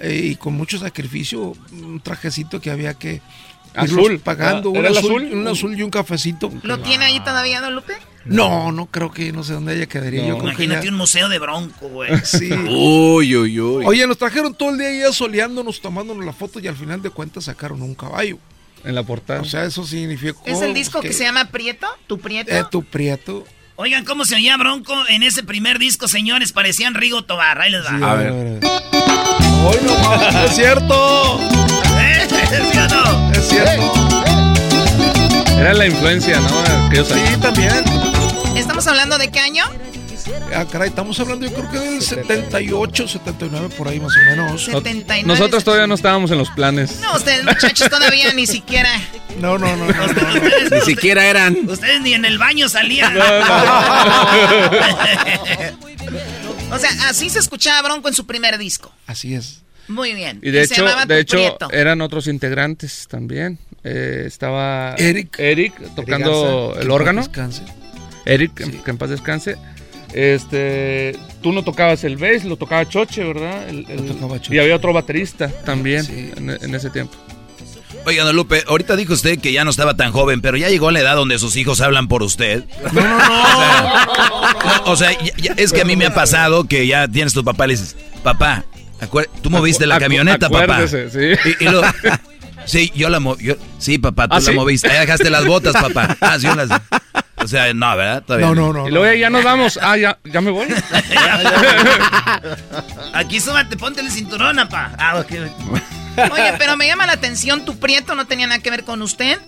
eh, 0.00 0.20
y 0.32 0.36
con 0.36 0.54
mucho 0.54 0.78
sacrificio, 0.78 1.54
un 1.72 2.00
trajecito 2.00 2.60
que 2.60 2.70
había 2.70 2.94
que 2.94 3.20
Azul. 3.74 4.18
pagando, 4.20 4.68
Ah, 4.70 4.72
un 4.72 4.76
¿era 4.78 4.88
el 4.88 4.96
azul, 4.98 5.24
azul? 5.26 5.38
un 5.38 5.48
azul 5.48 5.78
y 5.78 5.82
un 5.82 5.90
cafecito. 5.90 6.50
¿Lo 6.62 6.78
tiene 6.80 7.04
ahí 7.04 7.20
todavía, 7.20 7.60
Don 7.60 7.74
Lupe? 7.74 7.94
No, 8.28 8.72
no 8.72 8.86
creo 8.86 9.10
que, 9.10 9.32
no 9.32 9.42
sé 9.42 9.54
dónde 9.54 9.76
ella 9.76 9.86
quedaría. 9.86 10.20
Yo 10.26 10.38
creo 10.38 10.54
que 10.56 10.64
Imagínate 10.64 10.86
ya- 10.86 10.92
un 10.92 10.98
museo 10.98 11.28
de 11.28 11.38
Bronco, 11.38 11.88
güey. 11.88 12.10
Sí. 12.24 12.50
Uy, 12.52 13.36
uy, 13.36 13.60
uy. 13.60 13.84
Oye, 13.86 14.06
nos 14.06 14.18
trajeron 14.18 14.54
todo 14.54 14.70
el 14.70 14.78
día 14.78 14.92
ya 14.92 15.12
soleándonos, 15.12 15.80
tomándonos 15.80 16.24
la 16.24 16.32
foto 16.32 16.60
y 16.60 16.68
al 16.68 16.76
final 16.76 17.02
de 17.02 17.10
cuentas 17.10 17.44
sacaron 17.44 17.82
un 17.82 17.94
caballo. 17.94 18.38
En 18.84 18.94
la 18.94 19.02
portada. 19.02 19.40
O 19.40 19.44
sea, 19.44 19.64
eso 19.64 19.84
significó. 19.84 20.40
¿Es 20.44 20.62
el 20.62 20.72
disco 20.72 21.00
que, 21.00 21.12
se 21.12 21.24
llama 21.24 21.46
Prieto? 21.46 21.86
¿Tu 22.06 22.18
Prieto? 22.18 22.52
Eh, 22.52 22.64
tu 22.70 22.84
prieto. 22.84 23.44
Oigan, 23.74 24.04
¿cómo 24.04 24.24
se 24.24 24.34
oía 24.34 24.56
Bronco 24.56 24.92
en 25.08 25.22
ese 25.22 25.42
primer 25.42 25.78
disco, 25.78 26.08
señores? 26.08 26.52
Parecían 26.52 26.94
Rigo 26.94 27.24
Tobar. 27.24 27.60
Ahí 27.60 27.70
les 27.70 27.84
va. 27.84 28.10
A 28.12 28.14
ver. 28.14 28.32
¡Hoy 28.32 29.76
no 29.84 29.98
mames! 29.98 30.50
¡Es 30.50 30.56
cierto! 30.56 31.40
¿Eh? 32.00 32.26
¿Sí 32.72 32.78
o 32.78 32.88
no? 32.88 33.32
¡Es 33.32 33.48
cierto! 33.48 33.92
Era 35.58 35.74
la 35.74 35.86
influencia, 35.86 36.40
¿no? 36.40 36.86
Aquellos 36.86 37.10
años. 37.10 37.28
Sí, 37.30 37.36
también. 37.40 37.84
¿Estamos 38.78 38.92
hablando 38.96 39.18
de 39.18 39.28
qué 39.32 39.40
año? 39.40 39.64
ah, 40.54 40.64
caray, 40.70 40.90
estamos 40.90 41.18
hablando 41.18 41.44
yo 41.46 41.52
creo 41.52 41.68
que 41.68 41.78
del 41.80 42.00
78, 42.00 43.08
79, 43.08 43.70
por 43.76 43.88
ahí 43.88 43.98
más 43.98 44.12
o 44.16 44.20
menos. 44.20 44.64
79. 44.66 45.24
Nosotros 45.26 45.64
todavía 45.64 45.88
no 45.88 45.94
estábamos 45.96 46.30
en 46.30 46.38
los 46.38 46.48
planes. 46.50 47.00
No, 47.00 47.16
ustedes 47.16 47.42
muchachos 47.44 47.90
todavía 47.90 48.32
ni 48.34 48.46
siquiera. 48.46 48.88
No, 49.40 49.58
no, 49.58 49.74
no. 49.76 49.84
no, 49.84 50.04
Ustedes- 50.04 50.70
Ni 50.70 50.80
siquiera 50.82 51.26
eran. 51.26 51.56
Ustedes 51.68 52.00
ni 52.02 52.14
en 52.14 52.24
el 52.24 52.38
baño 52.38 52.68
salían. 52.68 53.16
o 56.70 56.78
sea, 56.78 56.90
así 57.08 57.30
se 57.30 57.40
escuchaba 57.40 57.82
Bronco 57.82 58.06
en 58.06 58.14
su 58.14 58.26
primer 58.26 58.58
disco. 58.58 58.92
Así 59.08 59.34
es. 59.34 59.62
Muy 59.88 60.14
bien. 60.14 60.38
Y 60.40 60.52
de 60.52 60.62
hecho, 60.62 60.84
de 60.84 61.18
hecho 61.18 61.36
Prieto. 61.38 61.68
eran 61.72 62.00
otros 62.00 62.28
integrantes 62.28 63.08
también. 63.10 63.58
Eh, 63.82 64.22
estaba 64.26 64.94
Eric. 64.98 65.36
Eric 65.40 65.74
tocando 65.96 66.68
Garza, 66.68 66.82
el 66.82 66.90
órgano. 66.92 67.22
descanse. 67.22 67.62
Eric, 68.28 68.54
que- 68.54 68.70
que 68.82 68.90
en 68.90 68.98
paz 68.98 69.10
descanse. 69.10 69.56
Este, 70.14 71.16
tú 71.42 71.52
no 71.52 71.62
tocabas 71.64 72.02
el 72.04 72.16
bass, 72.16 72.44
lo 72.44 72.56
tocaba 72.56 72.88
Choche, 72.88 73.24
¿verdad? 73.24 73.68
El- 73.68 73.86
el- 73.88 74.06
tocaba 74.06 74.40
Choche. 74.40 74.54
Y 74.56 74.58
había 74.58 74.76
otro 74.76 74.92
baterista 74.92 75.48
también 75.64 76.06
en, 76.36 76.50
en 76.50 76.74
ese 76.74 76.90
tiempo. 76.90 77.14
Oiga, 78.06 78.24
don 78.24 78.34
Lupe, 78.36 78.64
ahorita 78.66 78.96
dijo 78.96 79.12
usted 79.12 79.38
que 79.38 79.52
ya 79.52 79.64
no 79.64 79.70
estaba 79.70 79.94
tan 79.96 80.12
joven, 80.12 80.40
pero 80.40 80.56
ya 80.56 80.68
llegó 80.70 80.88
a 80.88 80.92
la 80.92 81.00
edad 81.00 81.14
donde 81.16 81.38
sus 81.38 81.56
hijos 81.56 81.80
hablan 81.80 82.08
por 82.08 82.22
usted. 82.22 82.64
No, 82.92 83.00
no, 83.00 83.18
no. 83.18 84.08
O 84.86 84.96
sea, 84.96 85.10
ya- 85.22 85.32
ya- 85.36 85.54
es 85.56 85.72
que 85.72 85.82
a 85.82 85.84
mí 85.84 85.96
me 85.96 86.06
ha 86.06 86.14
pasado 86.14 86.64
que 86.64 86.86
ya 86.86 87.06
tienes 87.08 87.34
tu 87.34 87.44
papá 87.44 87.64
y 87.66 87.68
le 87.68 87.74
dices, 87.76 87.96
papá, 88.22 88.64
tú 89.42 89.50
moviste 89.50 89.86
la 89.86 89.98
camioneta, 89.98 90.48
papá. 90.48 90.64
acuérdese, 90.78 91.10
sí. 91.36 91.54
Y, 91.60 91.64
y 91.64 91.68
lo- 91.68 91.82
sí, 92.64 92.90
yo 92.94 93.10
la 93.10 93.20
moví. 93.20 93.54
Sí, 93.78 93.98
papá, 93.98 94.26
tú 94.28 94.36
¿Ah, 94.36 94.40
la 94.40 94.46
sí? 94.46 94.52
moviste. 94.52 94.88
Ahí 94.90 95.00
dejaste 95.00 95.28
las 95.28 95.44
botas, 95.44 95.74
papá. 95.74 96.16
Ah, 96.20 96.38
sí, 96.38 96.46
las- 96.46 96.80
O 97.42 97.48
sea, 97.48 97.72
no, 97.72 97.96
¿verdad? 97.96 98.22
Todavía 98.24 98.46
No, 98.48 98.54
no, 98.54 98.72
no. 98.72 98.88
y 98.88 98.90
luego 98.90 99.14
ya, 99.14 99.30
nos 99.30 99.44
vamos. 99.44 99.78
Ah, 99.82 99.96
ya, 99.96 100.18
ya 100.24 100.40
me 100.40 100.50
voy. 100.50 100.66
Aquí 103.14 103.40
súbate, 103.40 103.76
ponte 103.76 104.00
el 104.00 104.10
cinturón, 104.10 104.58
apa. 104.58 104.92
Ah, 104.98 105.18
ok. 105.20 105.32
Oye, 106.32 106.54
pero 106.58 106.76
me 106.76 106.86
llama 106.86 107.06
la 107.06 107.12
atención, 107.12 107.64
tu 107.64 107.78
Prieto 107.78 108.14
no 108.14 108.26
tenía 108.26 108.46
nada 108.46 108.60
que 108.60 108.70
ver 108.70 108.84
con 108.84 109.02
usted. 109.02 109.38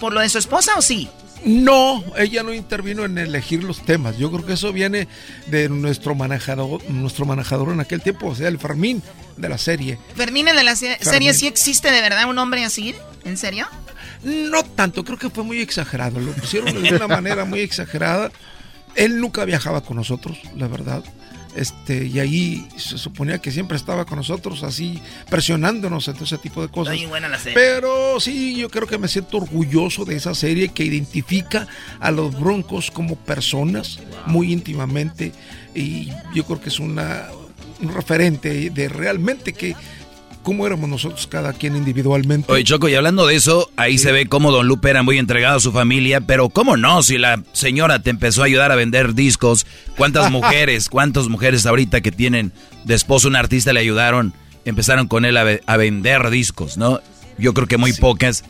¿Por 0.00 0.12
lo 0.12 0.20
de 0.20 0.28
su 0.28 0.38
esposa 0.38 0.72
o 0.76 0.82
sí? 0.82 1.08
No, 1.44 2.02
ella 2.16 2.42
no 2.42 2.52
intervino 2.54 3.04
en 3.04 3.18
elegir 3.18 3.62
los 3.62 3.84
temas. 3.84 4.16
Yo 4.18 4.30
creo 4.32 4.44
que 4.46 4.54
eso 4.54 4.72
viene 4.72 5.06
de 5.46 5.68
nuestro 5.68 6.14
manejador, 6.14 6.82
nuestro 6.90 7.26
manejador 7.26 7.68
en 7.70 7.80
aquel 7.80 8.00
tiempo, 8.00 8.28
o 8.28 8.34
sea, 8.34 8.48
el 8.48 8.58
Fermín 8.58 9.02
de 9.36 9.48
la 9.48 9.58
serie. 9.58 9.98
Fermín 10.16 10.46
de 10.46 10.64
la 10.64 10.74
se- 10.74 10.96
Fermín. 10.96 11.12
serie, 11.12 11.34
¿sí 11.34 11.46
existe 11.46 11.90
de 11.90 12.00
verdad 12.00 12.28
un 12.28 12.38
hombre 12.38 12.64
así? 12.64 12.94
¿En 13.24 13.36
serio? 13.36 13.66
No 14.24 14.64
tanto, 14.64 15.04
creo 15.04 15.18
que 15.18 15.30
fue 15.30 15.44
muy 15.44 15.60
exagerado. 15.60 16.18
Lo 16.18 16.32
pusieron 16.32 16.82
de 16.82 16.94
una 16.94 17.08
manera 17.08 17.44
muy 17.44 17.60
exagerada. 17.60 18.30
Él 18.94 19.20
nunca 19.20 19.44
viajaba 19.44 19.82
con 19.82 19.96
nosotros, 19.96 20.38
la 20.56 20.68
verdad. 20.68 21.02
Este, 21.54 22.06
y 22.06 22.18
ahí 22.18 22.66
se 22.76 22.98
suponía 22.98 23.38
que 23.38 23.52
siempre 23.52 23.76
estaba 23.76 24.04
con 24.04 24.18
nosotros, 24.18 24.64
así 24.64 25.00
presionándonos 25.30 26.08
en 26.08 26.14
todo 26.14 26.24
ese 26.24 26.38
tipo 26.38 26.60
de 26.60 26.68
cosas. 26.68 26.96
Buena 27.08 27.28
la 27.28 27.38
serie. 27.38 27.54
Pero 27.54 28.18
sí, 28.18 28.56
yo 28.56 28.68
creo 28.68 28.88
que 28.88 28.98
me 28.98 29.06
siento 29.06 29.36
orgulloso 29.36 30.04
de 30.04 30.16
esa 30.16 30.34
serie 30.34 30.70
que 30.70 30.84
identifica 30.84 31.68
a 32.00 32.10
los 32.10 32.38
Broncos 32.38 32.90
como 32.90 33.14
personas 33.16 34.00
muy 34.26 34.52
íntimamente. 34.52 35.32
Y 35.74 36.08
yo 36.34 36.44
creo 36.44 36.60
que 36.60 36.70
es 36.70 36.80
una, 36.80 37.28
un 37.80 37.94
referente 37.94 38.70
de 38.70 38.88
realmente 38.88 39.52
que 39.52 39.76
cómo 40.44 40.64
éramos 40.66 40.88
nosotros 40.88 41.26
cada 41.26 41.52
quien 41.52 41.74
individualmente. 41.74 42.52
Oye, 42.52 42.62
Choco, 42.62 42.88
y 42.88 42.94
hablando 42.94 43.26
de 43.26 43.34
eso, 43.34 43.68
ahí 43.76 43.98
se 43.98 44.12
ve 44.12 44.26
cómo 44.26 44.52
Don 44.52 44.68
Lupe 44.68 44.90
era 44.90 45.02
muy 45.02 45.18
entregado 45.18 45.56
a 45.56 45.60
su 45.60 45.72
familia, 45.72 46.20
pero 46.20 46.48
¿cómo 46.50 46.76
no? 46.76 47.02
Si 47.02 47.18
la 47.18 47.42
señora 47.52 48.00
te 48.02 48.10
empezó 48.10 48.42
a 48.42 48.46
ayudar 48.46 48.70
a 48.70 48.76
vender 48.76 49.14
discos, 49.14 49.66
¿cuántas 49.96 50.30
mujeres, 50.30 50.88
cuántas 50.88 51.28
mujeres 51.28 51.66
ahorita 51.66 52.00
que 52.00 52.12
tienen 52.12 52.52
de 52.84 52.94
esposo 52.94 53.26
un 53.26 53.34
artista 53.34 53.72
le 53.72 53.80
ayudaron, 53.80 54.32
empezaron 54.64 55.08
con 55.08 55.24
él 55.24 55.36
a, 55.36 55.42
ve- 55.42 55.62
a 55.66 55.76
vender 55.76 56.30
discos, 56.30 56.76
¿no? 56.76 57.00
Yo 57.38 57.52
creo 57.54 57.66
que 57.66 57.78
muy 57.78 57.92
pocas. 57.94 58.44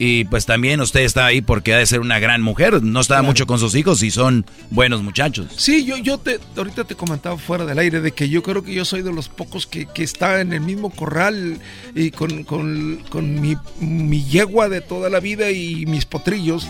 Y 0.00 0.24
pues 0.26 0.46
también 0.46 0.80
usted 0.80 1.00
está 1.00 1.26
ahí 1.26 1.40
porque 1.40 1.74
ha 1.74 1.78
de 1.78 1.86
ser 1.86 1.98
una 1.98 2.20
gran 2.20 2.40
mujer, 2.40 2.82
no 2.84 3.00
estaba 3.00 3.22
mucho 3.22 3.46
con 3.48 3.58
sus 3.58 3.74
hijos 3.74 4.02
y 4.04 4.12
son 4.12 4.46
buenos 4.70 5.02
muchachos. 5.02 5.48
Sí, 5.56 5.84
yo, 5.84 5.96
yo 5.96 6.18
te, 6.18 6.38
ahorita 6.56 6.84
te 6.84 6.94
comentaba 6.94 7.36
fuera 7.36 7.66
del 7.66 7.78
aire 7.80 8.00
de 8.00 8.12
que 8.12 8.28
yo 8.28 8.42
creo 8.44 8.62
que 8.62 8.72
yo 8.72 8.84
soy 8.84 9.02
de 9.02 9.12
los 9.12 9.28
pocos 9.28 9.66
que, 9.66 9.86
que 9.86 10.04
está 10.04 10.40
en 10.40 10.52
el 10.52 10.60
mismo 10.60 10.90
corral 10.90 11.58
y 11.96 12.12
con, 12.12 12.44
con- 12.44 13.02
con 13.10 13.40
mi, 13.40 13.56
mi 13.80 14.22
yegua 14.24 14.68
de 14.68 14.80
toda 14.82 15.10
la 15.10 15.18
vida 15.18 15.50
y 15.50 15.84
mis 15.86 16.04
potrillos. 16.04 16.68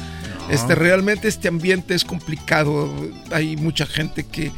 Este, 0.48 0.74
realmente 0.74 1.28
este 1.28 1.48
ambiente 1.48 1.94
es 1.94 2.04
complicado. 2.04 2.90
Hay 3.30 3.58
mucha 3.58 3.84
gente 3.84 4.24
que 4.24 4.50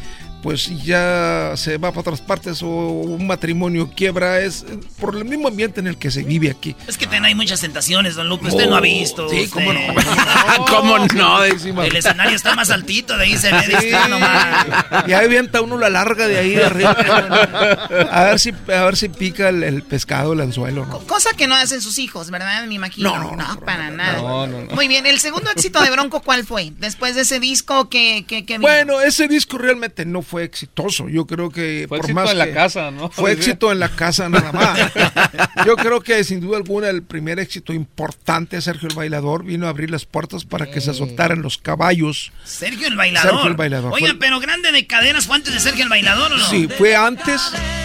pues 0.42 0.82
ya 0.84 1.52
se 1.56 1.76
va 1.78 1.90
para 1.90 2.00
otras 2.00 2.20
partes 2.20 2.62
o 2.62 2.66
un 2.68 3.26
matrimonio 3.26 3.90
quiebra. 3.94 4.40
Es 4.40 4.64
por 4.98 5.16
el 5.16 5.24
mismo 5.24 5.48
ambiente 5.48 5.80
en 5.80 5.86
el 5.86 5.96
que 5.98 6.10
se 6.10 6.22
vive 6.22 6.50
aquí. 6.50 6.74
Es 6.88 6.96
que 6.98 7.06
ten- 7.06 7.24
hay 7.24 7.34
muchas 7.34 7.60
tentaciones, 7.60 8.14
don 8.14 8.28
Lupe. 8.28 8.48
Usted 8.48 8.68
no 8.68 8.76
ha 8.76 8.80
visto. 8.80 9.28
Sí, 9.28 9.42
usted- 9.42 9.50
cómo 9.50 9.72
no. 9.72 9.80
¿Cómo 10.68 10.98
no? 11.14 11.44
El 11.44 11.96
escenario 11.96 12.36
está 12.36 12.54
más 12.54 12.70
altito, 12.70 13.16
de 13.16 13.24
ahí 13.24 13.36
se 13.36 13.52
ve. 13.52 13.60
Sí. 13.80 13.90
nomás. 14.08 14.66
Y 15.06 15.12
ahí 15.12 15.24
avienta 15.26 15.60
uno 15.60 15.76
la 15.78 15.88
larga 15.90 16.26
de 16.26 16.38
ahí 16.38 16.50
de 16.54 16.64
arriba. 16.64 16.90
A 18.12 18.24
ver 18.24 18.40
si, 18.40 18.50
a 18.50 18.84
ver 18.84 18.96
si 18.96 19.08
pica 19.08 19.48
el, 19.48 19.62
el 19.62 19.82
pescado, 19.82 20.32
el 20.32 20.40
anzuelo, 20.40 20.86
¿no? 20.86 20.98
Cosa 21.00 21.30
que 21.36 21.46
no 21.46 21.54
hacen 21.54 21.80
sus 21.80 21.98
hijos, 21.98 22.30
¿verdad? 22.30 22.64
Me 22.66 22.74
imagino. 22.74 23.10
No, 23.16 23.36
no, 23.36 23.36
no, 23.36 23.60
para 23.60 23.90
nada. 23.90 24.18
no, 24.20 24.46
no, 24.46 24.62
no. 24.62 24.74
Muy 24.74 24.88
bien, 24.88 25.06
el 25.06 25.18
segundo 25.20 25.50
éxito 25.50 25.80
de 25.82 25.90
Bronco, 25.90 26.20
¿cuál 26.20 26.44
fue? 26.46 26.72
Después 26.78 27.14
de 27.14 27.22
ese 27.22 27.40
disco 27.40 27.88
que... 27.88 28.24
que, 28.26 28.44
que? 28.44 28.58
Bueno, 28.58 29.00
ese 29.00 29.28
disco 29.28 29.58
realmente 29.58 30.04
no 30.04 30.22
fue 30.22 30.29
exitoso. 30.38 31.08
Yo 31.08 31.26
creo 31.26 31.50
que 31.50 31.86
Fue 31.88 31.98
por 31.98 32.06
éxito 32.06 32.14
más 32.20 32.30
en 32.30 32.38
la 32.38 32.52
casa, 32.52 32.90
¿no? 32.90 33.10
Fue 33.10 33.32
éxito 33.32 33.72
en 33.72 33.80
la 33.80 33.88
casa 33.88 34.28
nada 34.28 34.52
más. 34.52 34.78
Yo 35.66 35.76
creo 35.76 36.00
que 36.00 36.22
sin 36.24 36.40
duda 36.40 36.56
alguna 36.58 36.88
el 36.88 37.02
primer 37.02 37.38
éxito 37.40 37.72
importante 37.72 38.56
de 38.56 38.62
Sergio 38.62 38.88
el 38.88 38.94
Bailador 38.94 39.44
vino 39.44 39.66
a 39.66 39.70
abrir 39.70 39.90
las 39.90 40.06
puertas 40.06 40.44
para 40.44 40.70
que 40.70 40.80
se 40.80 40.94
soltaran 40.94 41.42
los 41.42 41.58
caballos. 41.58 42.32
Sergio 42.44 42.86
el 42.86 42.96
bailador. 42.96 43.30
Sergio 43.32 43.50
el 43.50 43.56
Bailador. 43.56 43.92
Oiga, 43.92 44.08
Fue- 44.08 44.18
pero 44.18 44.40
grande 44.40 44.72
de 44.72 44.86
cadenas 44.86 45.26
fue 45.26 45.36
antes 45.36 45.52
de 45.52 45.60
Sergio 45.60 45.82
el 45.84 45.90
bailador, 45.90 46.32
¿o 46.32 46.36
no? 46.36 46.44
Sí, 46.48 46.68
fue 46.78 46.94
antes, 46.94 47.40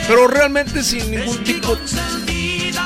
pero 0.08 0.28
realmente 0.28 0.84
sin 0.84 1.10
ningún 1.12 1.38
tipo. 1.44 1.78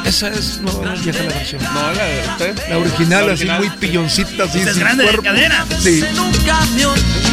Esa 0.10 0.30
es, 0.30 0.60
no, 0.60 0.72
no 0.81 0.94
es 0.94 1.03
vieja 1.03 1.23
la 1.23 1.34
versión. 1.34 1.64
No, 1.64 1.94
la 1.94 2.03
de 2.03 2.22
usted. 2.27 2.69
La 2.69 2.77
original, 2.80 3.27
La 3.27 3.34
así 3.34 3.45
muy 3.45 3.69
pilloncita, 3.69 4.44
así. 4.45 4.60
Esa 4.60 4.69
es 4.69 4.76
sin 4.76 4.84
grande 4.84 5.03
de 5.03 5.10
cuerpo. 5.10 5.23
cadera. 5.23 5.65
Sí. 5.80 6.03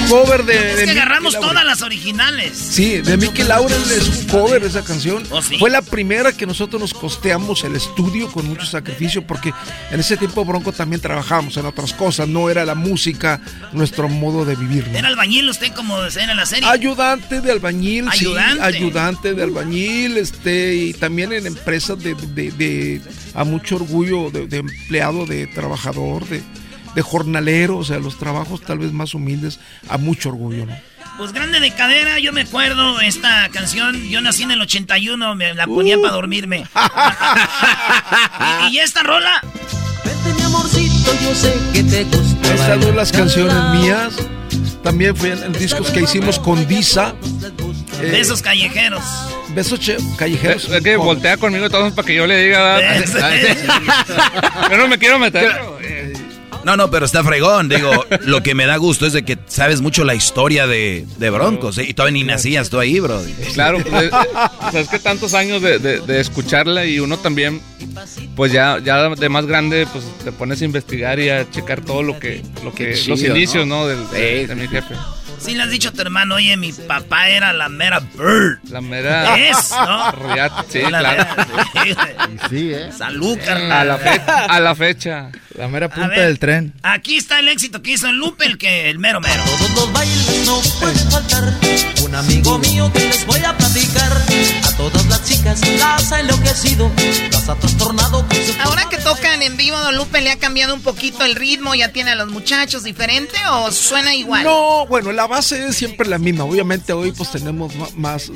Cover 0.09 0.45
de. 0.45 0.71
Es 0.73 0.77
de 0.77 0.85
que 0.85 0.91
agarramos 0.93 1.35
todas 1.41 1.65
las 1.65 1.83
originales. 1.83 2.57
Sí, 2.57 2.99
de 3.01 3.17
Mickey 3.17 3.45
Laurel 3.45 3.77
es 3.91 4.09
un 4.09 4.27
cover 4.27 4.63
esa 4.65 4.83
canción. 4.85 5.23
¿Oh, 5.31 5.43
sí? 5.43 5.59
Fue 5.59 5.71
la 5.71 5.83
primera 5.83 6.33
que 6.33 6.47
nosotros 6.47 6.81
nos 6.81 6.95
costeamos 6.95 7.65
el 7.65 7.75
estudio 7.77 8.31
con 8.31 8.47
mucho 8.49 8.67
sacrificio 8.67 9.27
porque 9.27 9.53
en 9.91 9.99
ese 10.01 10.17
tiempo 10.17 10.45
Bronco 10.45 10.73
también 10.73 11.01
trabajábamos 11.01 11.57
en 11.57 11.67
otras 11.67 11.93
cosas, 11.93 12.29
no 12.29 12.51
era 12.51 12.65
la 12.65 12.75
música 12.75 13.41
nuestro 13.73 14.09
modo 14.09 14.45
de 14.45 14.55
vivir. 14.55 14.87
¿no? 14.89 14.99
Era 14.99 15.09
albañil 15.09 15.49
usted 15.49 15.73
como 15.73 16.01
decían 16.03 16.31
en 16.31 16.37
la 16.37 16.47
serie. 16.47 16.69
Ayudante 16.69 17.41
de 17.41 17.51
albañil, 17.53 18.05
sí, 18.13 18.27
Ayudante. 18.27 18.63
ayudante 18.63 19.35
de 19.35 19.43
albañil, 19.43 20.17
este, 20.19 20.75
y 20.77 20.93
también 20.95 21.33
en 21.33 21.47
empresas 21.47 21.99
de, 21.99 22.15
de- 22.15 22.51
de- 22.53 22.66
a 23.35 23.45
mucho 23.45 23.77
orgullo 23.77 24.31
de, 24.31 24.47
de 24.47 24.59
empleado, 24.59 25.27
de 25.27 25.47
trabajador, 25.47 26.27
de, 26.29 26.43
de 26.95 27.03
jornalero, 27.03 27.79
o 27.79 27.85
sea, 27.85 27.99
los 27.99 28.19
trabajos 28.19 28.61
tal 28.63 28.79
vez 28.79 28.93
más 28.93 29.15
humildes, 29.15 29.59
a 29.89 29.99
mucho 29.99 30.31
orgullo, 30.31 30.67
¿no? 30.67 30.77
Pues 31.19 31.33
grande 31.33 31.61
de 31.61 31.71
cadera, 31.71 32.19
yo 32.19 32.31
me 32.33 32.43
acuerdo 32.43 33.01
esta 33.01 33.49
canción, 33.49 34.03
yo 34.09 34.21
nací 34.21 34.43
en 34.43 34.51
el 34.51 34.61
81, 34.61 35.35
me 35.35 35.55
la 35.55 35.67
ponía 35.67 35.97
para 35.99 36.13
dormirme. 36.13 36.67
y, 38.71 38.75
y 38.75 38.79
esta 38.81 39.03
rola, 39.03 39.41
Mi 40.37 40.43
amorcito, 40.43 41.13
yo 41.23 41.35
sé 41.35 41.55
que 41.73 41.83
te 41.85 42.05
gusta. 42.05 42.55
Estas 42.55 42.85
son 42.85 42.97
las 42.97 43.13
canciones 43.13 43.57
mías. 43.81 44.15
También 44.83 45.17
fue 45.17 45.33
en, 45.33 45.43
en 45.43 45.53
discos 45.55 45.91
que 45.91 46.03
hicimos 46.03 46.39
con 46.39 46.67
Disa. 46.69 47.15
eh, 48.01 48.11
besos 48.11 48.43
callejeros. 48.43 49.03
Besos 49.57 49.81
che- 49.81 49.97
callejeros. 50.19 50.69
Es, 50.69 50.83
que 50.83 50.97
voltea 50.97 51.37
conmigo 51.39 51.69
todos 51.71 51.93
para 51.95 52.07
que 52.07 52.15
yo 52.15 52.27
le 52.27 52.45
diga. 52.45 52.79
Es- 52.97 53.13
Yo 54.71 54.77
no 54.77 54.87
me 54.87 54.99
quiero 54.99 55.19
meter. 55.19 55.51
No, 56.65 56.77
no, 56.77 56.91
pero 56.91 57.07
está 57.07 57.23
fregón. 57.25 57.69
Digo, 57.69 57.91
lo 58.23 58.43
que 58.43 58.55
me 58.55 58.67
da 58.67 58.77
gusto 58.77 59.07
es 59.07 59.13
de 59.13 59.25
que 59.25 59.39
sabes 59.47 59.81
mucho 59.81 60.05
la 60.05 60.15
historia 60.17 60.67
de, 60.67 61.07
de 61.17 61.31
Broncos. 61.31 61.79
¿eh? 61.79 61.85
Y 61.89 61.95
todavía 61.95 62.13
ni 62.21 62.25
nacías 62.25 62.69
tú 62.71 62.79
ahí, 62.81 62.99
bro. 63.01 63.23
Claro, 63.55 63.79
pues, 63.79 64.05
eh, 64.05 64.11
o 64.13 64.71
sea, 64.73 64.81
es 64.81 64.89
que 64.89 64.99
tantos 64.99 65.33
años 65.35 65.63
de, 65.63 65.79
de- 65.79 66.01
de 66.01 66.21
escucharla 66.21 66.85
y 66.85 66.99
uno 66.99 67.19
también, 67.19 67.61
pues 68.35 68.51
ya, 68.53 68.79
ya 68.85 69.09
de 69.09 69.29
más 69.29 69.47
grande, 69.47 69.87
pues 69.93 70.05
te 70.25 70.33
pones 70.33 70.61
a 70.61 70.65
investigar 70.65 71.19
y 71.21 71.31
a 71.31 71.49
checar 71.51 71.81
todo 71.83 72.03
lo 72.03 72.19
que, 72.19 72.43
lo 72.65 72.75
que, 72.75 72.91
los 73.07 73.23
inicios, 73.23 73.65
¿no? 73.67 73.83
¿no? 73.83 73.87
Del, 73.87 74.11
de, 74.11 74.47
de 74.49 74.55
mi 74.57 74.67
jefe. 74.69 74.95
Sí 75.39 75.55
le 75.55 75.63
has 75.63 75.71
dicho 75.71 75.91
a 75.91 75.93
tu 75.93 76.01
hermano, 76.01 76.37
oye, 76.37 76.57
mi 76.57 76.73
papá 76.73 77.29
era 77.29 77.53
la 77.53 77.69
mera 77.69 78.01
bird. 78.01 78.59
La 78.71 78.81
mera. 78.81 79.37
Es, 79.39 79.71
¿no? 79.71 80.13
Sí, 80.69 80.81
La 80.81 80.99
claro. 80.99 81.25
mera- 81.75 82.49
Sí, 82.51 82.73
¿eh? 82.73 82.91
Salud, 82.97 83.39
carnal. 83.45 83.73
A 83.73 83.85
la, 83.85 83.99
fe- 83.99 84.23
a 84.27 84.61
la 84.61 84.75
fecha. 84.75 85.31
La 85.57 85.69
mera 85.69 85.89
punta 85.89 86.09
ver, 86.09 86.27
del 86.27 86.39
tren. 86.39 86.75
Aquí 86.83 87.17
está 87.17 87.39
el 87.39 87.49
éxito 87.49 87.81
que 87.83 87.93
hizo 87.93 88.09
el 88.09 88.17
Lupe, 88.17 88.45
el 88.45 88.59
que 88.59 88.91
el 88.91 88.99
mero 88.99 89.21
mero. 89.21 89.43
Todos 89.45 89.71
los 89.71 89.93
bailes 89.93 90.47
no 90.47 90.61
puede 90.81 90.99
faltar 91.11 91.55
un 92.05 92.15
amigo 92.15 92.59
mío 92.59 92.93
que 92.93 93.01
les 93.01 93.25
voy 93.27 93.43
a 93.45 93.57
platicar. 93.57 94.13
A 94.65 94.77
todas 94.77 95.07
las 95.07 95.25
chicas 95.25 95.61
las 95.79 96.13
ha 96.13 96.21
enloquecido, 96.21 96.91
las 97.33 97.49
ha 97.49 97.55
trastornado 97.55 98.27
con 98.27 98.37
su 98.37 98.53
Ahora 98.63 98.87
que 98.91 98.99
tocan 98.99 99.43
en 99.43 99.57
vivo, 99.57 99.79
Don 99.79 99.97
Lupe 99.97 100.21
le 100.21 100.31
ha 100.31 100.39
cambiado 100.39 100.75
un 100.75 100.83
poquito 100.83 101.25
el 101.25 101.35
ritmo, 101.35 101.75
ya 101.75 101.89
tiene 101.91 102.11
a 102.11 102.15
los 102.17 102.29
muchachos 102.29 102.83
diferente 102.85 103.37
o 103.51 103.71
suena 103.71 104.15
igual. 104.15 104.45
No, 104.45 104.87
bueno, 104.87 105.13
la 105.13 105.26
base 105.27 105.67
es 105.67 105.77
siempre 105.77 106.09
la 106.09 106.19
misma. 106.19 106.45
Obviamente 106.45 106.93
hoy 106.93 107.13
pues 107.13 107.31
tenemos 107.31 107.73
más 107.97 108.29
eh, 108.29 108.33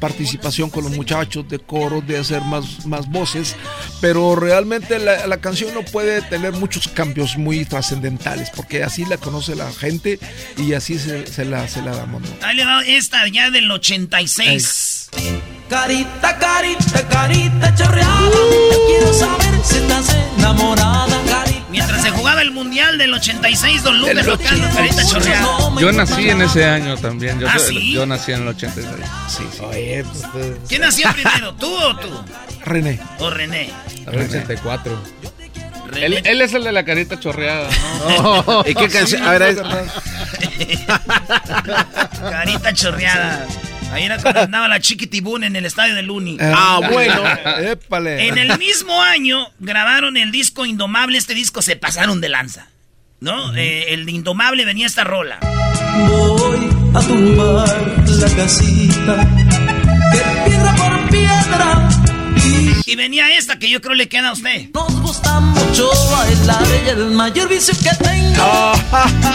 participación 0.00 0.70
con 0.70 0.84
los 0.84 0.92
muchachos 0.96 1.48
de 1.48 1.58
coro, 1.58 2.00
de 2.00 2.18
hacer 2.18 2.42
más, 2.42 2.86
más 2.86 3.08
voces, 3.08 3.56
pero 4.00 4.36
realmente 4.36 4.98
la, 4.98 5.26
la 5.26 5.40
canción 5.40 5.74
no 5.74 5.82
puede 5.82 6.22
tener 6.22 6.52
muchos 6.52 6.88
cambios 6.88 7.36
muy 7.36 7.64
trascendentales, 7.64 8.50
porque 8.50 8.82
así 8.82 9.04
la 9.04 9.18
conoce 9.18 9.54
la 9.54 9.70
gente 9.72 10.18
y 10.56 10.72
así 10.72 10.98
se, 10.98 11.26
se 11.26 11.44
la, 11.44 11.68
se 11.68 11.82
la 11.82 11.94
damos. 11.94 12.22
¿no? 12.22 12.28
Ahí 12.42 12.56
le 12.56 12.64
va 12.64 12.82
esta 12.84 13.26
ya 13.28 13.50
del 13.50 13.70
86. 13.70 15.10
Carita, 15.68 16.38
carita, 16.38 17.08
carita 17.08 17.74
chorreada. 17.74 18.30
Yo 18.72 18.86
quiero 18.88 19.12
saber 19.12 19.60
si 19.64 19.76
estás 19.76 20.16
enamorada. 20.36 20.89
Mundial 22.70 22.98
del 22.98 23.12
86, 23.12 23.82
Don 23.82 23.98
Lupe 23.98 24.22
tocando 24.22 24.68
carita 24.72 25.04
chorreada. 25.04 25.44
Yo 25.80 25.90
nací 25.90 26.30
en 26.30 26.40
ese 26.42 26.64
año 26.64 26.96
también. 26.98 27.40
Yo, 27.40 27.48
¿Ah, 27.48 27.58
soy- 27.58 27.78
sí? 27.78 27.92
yo 27.94 28.06
nací 28.06 28.30
en 28.30 28.42
el 28.42 28.48
86. 28.48 28.96
Sí, 29.28 29.42
sí. 29.52 29.58
Oye, 29.60 30.04
pues, 30.32 30.46
¿Quién 30.68 30.82
nació 30.82 31.10
primero, 31.12 31.52
tú 31.54 31.66
o 31.74 31.96
tú? 31.96 32.08
René. 32.64 33.00
O 33.18 33.28
René. 33.28 33.70
el 34.12 34.20
84. 34.20 35.02
Él, 35.96 36.20
él 36.24 36.40
es 36.42 36.54
el 36.54 36.62
de 36.62 36.70
la 36.70 36.84
carita 36.84 37.18
chorreada, 37.18 37.68
¿no? 38.22 38.62
¿Y 38.66 38.74
qué 38.76 38.88
canción? 38.92 39.24
A 39.24 39.30
ver, 39.32 39.42
es- 39.42 39.58
Carita 42.30 42.72
chorreada. 42.72 43.46
Ahí 43.92 44.04
era 44.04 44.18
cuando 44.18 44.40
andaba 44.42 44.68
la 44.68 44.80
Chiquitibún 44.80 45.42
en 45.44 45.56
el 45.56 45.66
estadio 45.66 45.94
de 45.94 46.02
Luni. 46.02 46.38
Ah, 46.40 46.80
bueno. 46.90 47.22
Épale. 47.60 48.28
En 48.28 48.38
el 48.38 48.56
mismo 48.58 49.02
año 49.02 49.48
grabaron 49.58 50.16
el 50.16 50.30
disco 50.30 50.64
Indomable. 50.64 51.18
Este 51.18 51.34
disco 51.34 51.60
se 51.62 51.76
pasaron 51.76 52.20
de 52.20 52.28
lanza. 52.28 52.68
¿No? 53.20 53.54
Eh, 53.54 53.86
el 53.92 54.06
de 54.06 54.12
Indomable 54.12 54.64
venía 54.64 54.86
esta 54.86 55.04
rola. 55.04 55.38
voy 56.08 56.70
a 56.94 57.00
tumbar 57.00 58.04
la 58.06 58.28
casita. 58.36 59.28
Que 60.12 60.48
piedra 60.48 60.74
por 60.76 61.08
piedra. 61.10 61.88
Y 62.86 62.96
venía 62.96 63.36
esta 63.36 63.58
que 63.58 63.68
yo 63.68 63.80
creo 63.80 63.94
le 63.94 64.08
queda 64.08 64.30
a 64.30 64.32
usted. 64.32 64.70
Nos 64.72 65.00
gusta 65.02 65.38
mucho 65.40 65.90
bailar 66.10 66.62
y 66.86 66.88
el 66.88 67.06
mayor 67.10 67.48
vicio 67.48 67.74
que 67.78 67.94
tengo. 68.02 68.72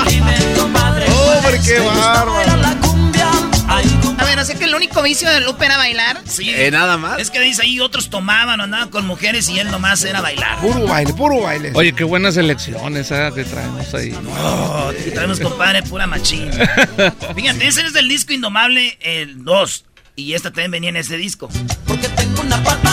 Dime, 0.10 0.36
comadre, 0.58 1.06
Hombre, 1.12 1.60
qué 1.64 1.74
¿te 1.74 1.80
gusta 1.80 1.96
bárbaro. 2.00 2.34
bailar 2.34 2.60
la 2.60 2.76
cumbia? 2.82 3.28
Ay, 3.68 3.95
Sea 4.44 4.56
que 4.56 4.66
el 4.66 4.76
único 4.76 5.02
vicio 5.02 5.30
de 5.30 5.40
Lupe 5.42 5.66
era 5.66 5.78
bailar. 5.78 6.22
Sí. 6.26 6.50
Eh, 6.50 6.70
nada 6.72 6.98
más. 6.98 7.20
Es 7.20 7.32
que 7.32 7.40
dice 7.40 7.62
ahí 7.64 7.80
otros 7.80 8.10
tomaban 8.10 8.60
o 8.60 8.64
andaban 8.64 8.90
con 8.90 9.06
mujeres 9.06 9.48
y 9.50 9.60
él 9.60 9.72
nomás 9.72 10.04
era 10.04 10.22
bailar. 10.22 10.60
Puro 10.60 10.86
baile, 10.86 11.14
puro 11.14 11.42
baile. 11.42 11.72
Oye, 11.74 11.94
qué 11.94 12.04
buena 12.04 12.32
selección 12.32 12.98
esa 12.98 13.32
que 13.32 13.44
traemos 13.44 13.94
ahí. 13.94 14.14
Oh, 14.40 14.92
aquí 14.92 15.12
traemos, 15.12 15.40
compadre, 15.40 15.84
pura 15.84 16.06
machín. 16.08 16.52
Fíjate, 17.36 17.68
ese 17.68 17.82
es 17.82 17.94
del 17.94 18.08
disco 18.10 18.34
Indomable, 18.34 18.98
el 19.02 19.44
2. 19.44 19.86
Y 20.18 20.34
esta 20.34 20.50
también 20.50 20.72
venía 20.72 20.90
en 20.90 20.98
ese 20.98 21.18
disco. 21.18 21.50
Porque 21.86 22.08
tengo 22.10 22.42
una 22.42 22.64
pata 22.64 22.92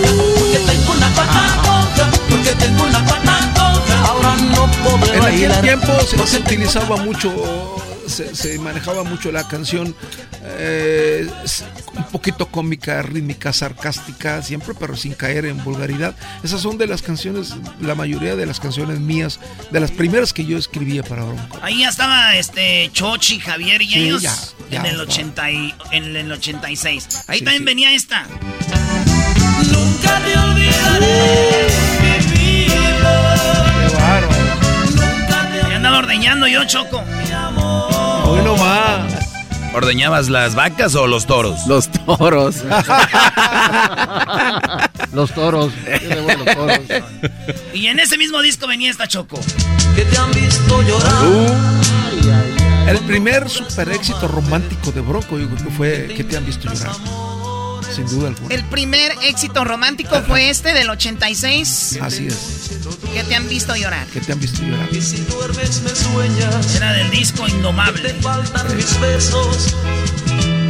porque 0.00 0.58
tengo 0.58 0.92
una 0.92 1.08
pata 1.08 2.10
porque 2.28 2.52
tengo 2.52 2.84
una 2.84 3.04
pata. 3.04 3.52
Ahora 4.06 4.36
no 4.36 4.70
podré 4.82 5.16
En 5.16 5.24
aquel 5.24 5.60
tiempo 5.62 6.00
se, 6.00 6.26
se 6.26 6.38
utilizaba 6.38 6.96
mucho, 6.96 7.30
se, 8.10 8.34
se 8.34 8.58
manejaba 8.58 9.04
mucho 9.04 9.32
la 9.32 9.46
canción 9.48 9.94
eh, 10.44 11.28
un 11.96 12.04
poquito 12.04 12.46
cómica, 12.46 13.00
rítmica, 13.02 13.52
sarcástica, 13.52 14.42
siempre, 14.42 14.74
pero 14.78 14.96
sin 14.96 15.14
caer 15.14 15.46
en 15.46 15.62
vulgaridad. 15.64 16.14
Esas 16.42 16.60
son 16.60 16.76
de 16.78 16.86
las 16.86 17.02
canciones, 17.02 17.54
la 17.80 17.94
mayoría 17.94 18.36
de 18.36 18.46
las 18.46 18.60
canciones 18.60 18.98
mías, 19.00 19.38
de 19.70 19.80
las 19.80 19.90
primeras 19.90 20.32
que 20.32 20.44
yo 20.44 20.58
escribía 20.58 21.02
para 21.02 21.24
Bronco. 21.24 21.58
Ahí 21.62 21.80
ya 21.80 21.88
estaba 21.88 22.36
este 22.36 22.90
Chochi, 22.92 23.38
Javier 23.40 23.82
y 23.82 23.88
Sí, 23.88 23.98
ellos 24.06 24.22
ya, 24.22 24.34
ya 24.70 24.80
en, 24.80 24.86
el 24.86 24.90
estaba. 25.00 25.02
80 25.10 25.50
y- 25.50 25.74
en 25.92 26.16
el 26.16 26.32
86. 26.32 27.08
Ahí 27.28 27.38
Sí, 27.38 27.44
también 27.44 27.62
sí. 27.62 27.64
venía 27.66 27.92
esta. 27.94 28.26
Nunca 29.70 30.20
te 30.24 30.38
olvidaré, 30.38 31.66
mi 32.02 32.38
vida. 32.38 33.86
¡Qué 33.88 33.94
bárbaro! 33.94 34.28
Ya 35.70 35.76
andaba 35.76 35.98
ordeñando 35.98 36.46
yo, 36.46 36.64
Choco. 36.64 37.02
¿Ordeñabas 39.72 40.28
las 40.28 40.54
vacas 40.54 40.94
o 40.96 41.06
los 41.06 41.26
toros? 41.26 41.66
Los 41.66 41.88
toros. 41.90 42.56
Los 45.12 45.32
toros. 45.32 45.72
Los. 45.76 46.80
Y 47.74 47.86
en 47.86 47.98
ese 48.00 48.16
mismo 48.18 48.42
disco 48.42 48.66
venía 48.66 48.90
esta 48.90 49.06
Choco. 49.08 49.40
Que 49.94 50.02
te 50.02 50.16
han 50.16 50.30
visto 50.32 50.82
llorar. 50.82 51.24
El 52.88 52.98
primer 53.00 53.48
super 53.48 53.90
éxito 53.90 54.26
romántico 54.28 54.92
de 54.92 55.00
Bronco, 55.00 55.38
yo 55.38 55.48
creo 55.48 55.64
que 55.64 55.70
fue 55.70 56.14
que 56.16 56.24
te 56.24 56.36
han 56.36 56.44
visto 56.46 56.72
llorar. 56.72 56.96
Sin 57.94 58.06
duda 58.06 58.28
alguna. 58.28 58.54
El 58.54 58.64
primer 58.64 59.12
éxito 59.22 59.64
romántico 59.64 60.20
fue 60.22 60.50
este 60.50 60.72
del 60.72 60.88
86. 60.90 61.98
Así 62.00 62.26
es, 62.26 62.70
Que 63.12 63.24
te 63.24 63.34
han 63.34 63.48
visto 63.48 63.74
llorar. 63.76 64.06
que 64.08 64.20
te 64.20 64.32
han 64.32 64.40
visto 64.40 64.62
llorar. 64.62 64.88
Y 64.92 65.00
si 65.00 65.16
duermes 65.22 65.82
me 65.82 65.90
sueñas. 65.90 66.76
Era 66.76 66.92
del 66.92 67.10
disco 67.10 67.46
Indomable. 67.48 68.12
Te 68.12 68.14
faltan 68.22 68.76
mis 68.76 69.00
besos. 69.00 69.74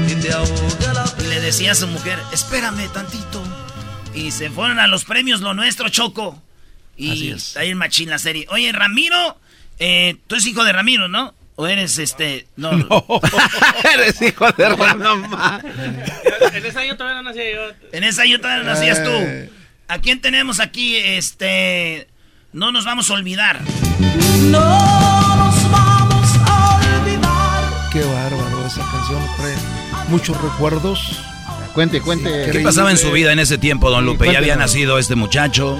Y 0.08 0.14
te 0.14 0.32
ahoga 0.32 0.92
la 0.94 1.14
Le 1.28 1.40
decía 1.40 1.72
a 1.72 1.74
su 1.74 1.86
mujer, 1.86 2.18
espérame 2.32 2.88
tantito. 2.92 3.42
Y 4.14 4.30
se 4.32 4.50
fueron 4.50 4.78
a 4.80 4.86
los 4.86 5.04
premios 5.04 5.40
Lo 5.40 5.54
Nuestro, 5.54 5.88
Choco. 5.88 6.42
Y 6.96 7.12
Así 7.12 7.30
es. 7.30 7.56
ahí 7.56 7.68
el 7.70 7.76
machín 7.76 8.10
la 8.10 8.18
serie. 8.18 8.46
Oye, 8.50 8.72
Ramiro, 8.72 9.38
eh, 9.78 10.16
tú 10.26 10.34
eres 10.34 10.46
hijo 10.46 10.64
de 10.64 10.72
Ramiro, 10.72 11.08
¿no? 11.08 11.34
¿O 11.60 11.66
eres 11.66 11.98
este.? 11.98 12.46
No. 12.56 12.70
Eres 13.94 14.22
hijo 14.22 14.50
de 14.50 14.66
Ramón. 14.70 15.26
En 16.54 16.64
ese 16.64 16.78
año 16.78 16.96
todavía 16.96 17.20
no 17.20 17.28
nacía 17.28 17.52
yo. 17.52 17.60
En 17.92 18.02
esa 18.02 18.24
yo 18.24 18.40
todavía 18.40 18.64
no 18.64 18.70
nacías 18.70 19.04
tú. 19.04 19.10
Eh. 19.10 19.50
¿A 19.86 19.98
quién 19.98 20.22
tenemos 20.22 20.58
aquí? 20.58 20.96
Este. 20.96 22.08
No 22.54 22.72
nos 22.72 22.86
vamos 22.86 23.10
a 23.10 23.12
olvidar. 23.12 23.60
No 24.44 24.58
nos 25.36 25.70
vamos 25.70 26.30
a 26.46 26.98
olvidar. 27.02 27.90
Qué 27.92 28.00
bárbaro, 28.04 28.66
esa 28.66 28.80
canción 28.90 29.22
trae 29.36 29.54
muchos 30.08 30.40
recuerdos. 30.40 31.18
Cuente, 31.74 32.00
cuente. 32.00 32.48
¿Qué 32.52 32.60
pasaba 32.60 32.90
en 32.90 32.96
su 32.96 33.12
vida 33.12 33.32
en 33.32 33.38
ese 33.38 33.58
tiempo, 33.58 33.90
don 33.90 34.06
Lupe? 34.06 34.32
¿Ya 34.32 34.38
había 34.38 34.56
nacido 34.56 34.98
este 34.98 35.14
muchacho? 35.14 35.78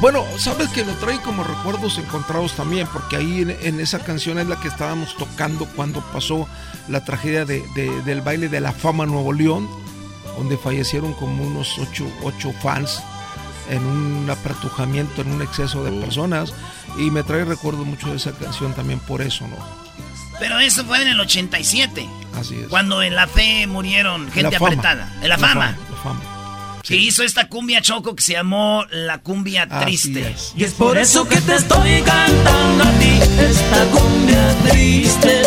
Bueno, 0.00 0.24
sabes 0.38 0.68
que 0.68 0.84
lo 0.84 0.92
trae 0.94 1.20
como 1.22 1.42
recuerdos 1.42 1.98
encontrados 1.98 2.52
también, 2.54 2.86
porque 2.92 3.16
ahí 3.16 3.42
en, 3.42 3.50
en 3.50 3.80
esa 3.80 3.98
canción 3.98 4.38
es 4.38 4.46
la 4.46 4.54
que 4.60 4.68
estábamos 4.68 5.16
tocando 5.16 5.66
cuando 5.74 6.00
pasó 6.12 6.46
la 6.88 7.04
tragedia 7.04 7.44
de- 7.44 7.64
de- 7.74 8.02
del 8.02 8.20
baile 8.20 8.48
de 8.48 8.60
la 8.60 8.70
fama 8.72 9.06
Nuevo 9.06 9.32
León, 9.32 9.68
donde 10.36 10.56
fallecieron 10.56 11.14
como 11.14 11.42
unos 11.42 11.76
ocho, 11.80 12.06
ocho 12.22 12.52
fans 12.62 13.02
en 13.70 13.84
un 13.84 14.30
apretujamiento, 14.30 15.22
en 15.22 15.32
un 15.32 15.42
exceso 15.42 15.82
de 15.82 15.90
personas, 16.00 16.54
y 16.96 17.10
me 17.10 17.24
trae 17.24 17.44
recuerdos 17.44 17.84
mucho 17.84 18.08
de 18.10 18.16
esa 18.18 18.30
canción 18.32 18.72
también 18.74 19.00
por 19.00 19.20
eso, 19.20 19.48
¿no? 19.48 19.56
Pero 20.38 20.60
eso 20.60 20.84
fue 20.84 21.02
en 21.02 21.08
el 21.08 21.18
87. 21.18 22.08
Así 22.38 22.54
es. 22.60 22.68
Cuando 22.68 23.02
en 23.02 23.16
la 23.16 23.26
fe 23.26 23.66
murieron 23.66 24.26
gente 24.30 24.42
La 24.52 24.58
fama. 24.60 24.68
apretada. 24.68 25.12
En 25.20 25.28
la, 25.28 25.36
fama. 25.38 25.76
La 25.90 25.96
fama. 25.96 26.20
Que 26.88 26.96
hizo 26.96 27.22
esta 27.22 27.48
cumbia 27.48 27.82
choco 27.82 28.16
que 28.16 28.22
se 28.22 28.32
llamó 28.32 28.82
La 28.90 29.18
Cumbia 29.18 29.64
Así 29.64 29.84
Triste. 29.84 30.30
es. 30.30 30.54
Y 30.56 30.64
es 30.64 30.72
por 30.72 30.96
eso 30.96 31.28
que 31.28 31.38
te 31.42 31.54
estoy 31.56 32.00
cantando 32.00 32.84
a 32.84 32.90
ti 32.92 33.20
esta 33.38 33.84
cumbia 33.90 34.56
triste. 34.70 35.42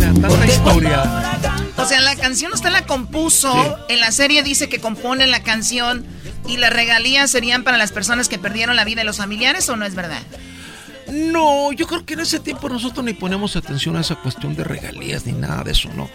Tanta 0.00 0.46
historia. 0.46 1.30
O 1.76 1.84
sea, 1.84 2.00
la 2.00 2.16
canción 2.16 2.50
usted 2.54 2.70
la 2.70 2.86
compuso. 2.86 3.76
En 3.90 4.00
la 4.00 4.10
serie 4.10 4.42
dice 4.42 4.70
que 4.70 4.80
compone 4.80 5.26
la 5.26 5.42
canción 5.42 6.06
y 6.48 6.56
las 6.56 6.72
regalías 6.72 7.30
serían 7.30 7.62
para 7.62 7.76
las 7.76 7.92
personas 7.92 8.30
que 8.30 8.38
perdieron 8.38 8.74
la 8.74 8.84
vida 8.84 9.02
de 9.02 9.04
los 9.04 9.18
familiares 9.18 9.68
o 9.68 9.76
no 9.76 9.84
es 9.84 9.94
verdad. 9.94 10.22
No, 11.12 11.72
yo 11.72 11.86
creo 11.86 12.06
que 12.06 12.14
en 12.14 12.20
ese 12.20 12.40
tiempo 12.40 12.70
nosotros 12.70 13.04
ni 13.04 13.12
ponemos 13.12 13.54
atención 13.56 13.96
a 13.96 14.00
esa 14.00 14.14
cuestión 14.14 14.56
de 14.56 14.64
regalías 14.64 15.26
ni 15.26 15.32
nada 15.32 15.62
de 15.62 15.72
eso, 15.72 15.90
¿no? 15.94 16.08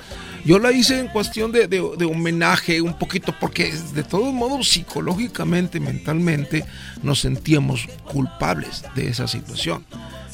Yo 0.45 0.57
la 0.59 0.71
hice 0.71 0.99
en 0.99 1.07
cuestión 1.09 1.51
de, 1.51 1.67
de- 1.67 1.91
de 1.97 2.05
homenaje 2.05 2.81
un 2.81 2.97
poquito 2.97 3.35
porque 3.39 3.73
de 3.93 4.03
todos 4.03 4.33
modos 4.33 4.69
psicológicamente, 4.69 5.79
mentalmente 5.79 6.65
nos 7.03 7.19
sentíamos 7.19 7.87
culpables 8.05 8.83
de 8.95 9.09
esa 9.09 9.27
situación. 9.27 9.85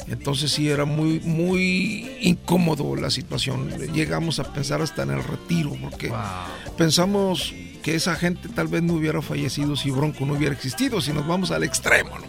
Entonces 0.08 0.52
sí 0.52 0.68
era 0.68 0.84
muy, 0.84 1.18
muy 1.20 2.08
incómodo 2.20 2.94
la 2.94 3.10
situación. 3.10 3.68
Llegamos 3.92 4.38
a 4.38 4.52
pensar 4.52 4.80
hasta 4.80 5.02
en 5.02 5.10
el 5.10 5.24
retiro 5.24 5.76
porque 5.82 6.12
pensamos 6.76 7.52
que 7.82 7.94
esa 7.94 8.14
gente 8.16 8.48
tal 8.48 8.68
vez 8.68 8.82
no 8.82 8.94
hubiera 8.94 9.22
fallecido 9.22 9.76
si 9.76 9.90
Bronco 9.90 10.24
no 10.26 10.34
hubiera 10.34 10.54
existido, 10.54 11.00
si 11.00 11.12
nos 11.12 11.26
vamos 11.26 11.50
al 11.50 11.62
extremo, 11.64 12.10
¿no? 12.18 12.24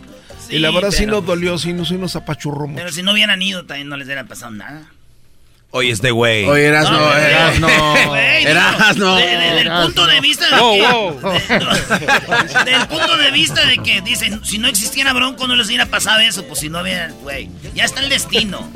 y 0.49 0.59
la 0.59 0.71
verdad 0.71 0.91
sí 0.91 0.99
pero- 1.05 1.17
nos 1.17 1.25
dolió, 1.25 1.57
sí 1.57 1.73
nos, 1.73 1.89
sí 1.89 1.95
nos 1.95 2.15
apachurró 2.15 2.67
mucho. 2.67 2.77
Pero 2.77 2.91
si 2.91 3.03
no 3.03 3.11
hubieran 3.11 3.41
ido, 3.41 3.65
también 3.65 3.89
no 3.89 3.97
les 3.97 4.05
hubiera 4.07 4.23
pasado 4.25 4.51
nada. 4.51 4.87
Oye, 5.77 5.91
este 5.91 6.11
güey. 6.11 6.45
Oye, 6.45 6.65
eras 6.65 6.89
no, 6.91 7.13
eras 7.17 7.59
no. 7.59 8.15
Eras 8.17 8.97
no. 8.97 9.15
de- 9.15 9.25
de- 9.25 9.53
del 9.55 9.71
punto 9.71 10.05
de 10.07 10.21
vista 10.21 10.45
de 10.45 10.51
que, 10.51 10.57
wow. 10.61 11.19
de- 12.65 12.71
del 12.71 12.87
punto 12.87 13.17
de 13.17 13.31
vista 13.31 13.65
de 13.65 13.77
que 13.79 14.01
dicen, 14.01 14.43
si 14.43 14.57
no 14.57 14.67
existiera 14.67 15.13
Bronco 15.13 15.47
no 15.47 15.55
les 15.55 15.67
hubiera 15.67 15.85
pasado 15.85 16.19
eso, 16.19 16.43
pues 16.45 16.59
si 16.61 16.69
no 16.69 16.81
hubieran, 16.81 17.13
güey, 17.21 17.49
ya 17.75 17.83
está 17.85 18.01
el 18.01 18.09
destino. 18.09 18.69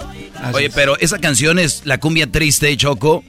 Oye, 0.53 0.69
pero 0.69 0.97
esa 0.99 1.19
canción 1.19 1.59
es 1.59 1.81
la 1.85 1.99
cumbia 1.99 2.27
triste, 2.31 2.75
Choco. 2.77 3.23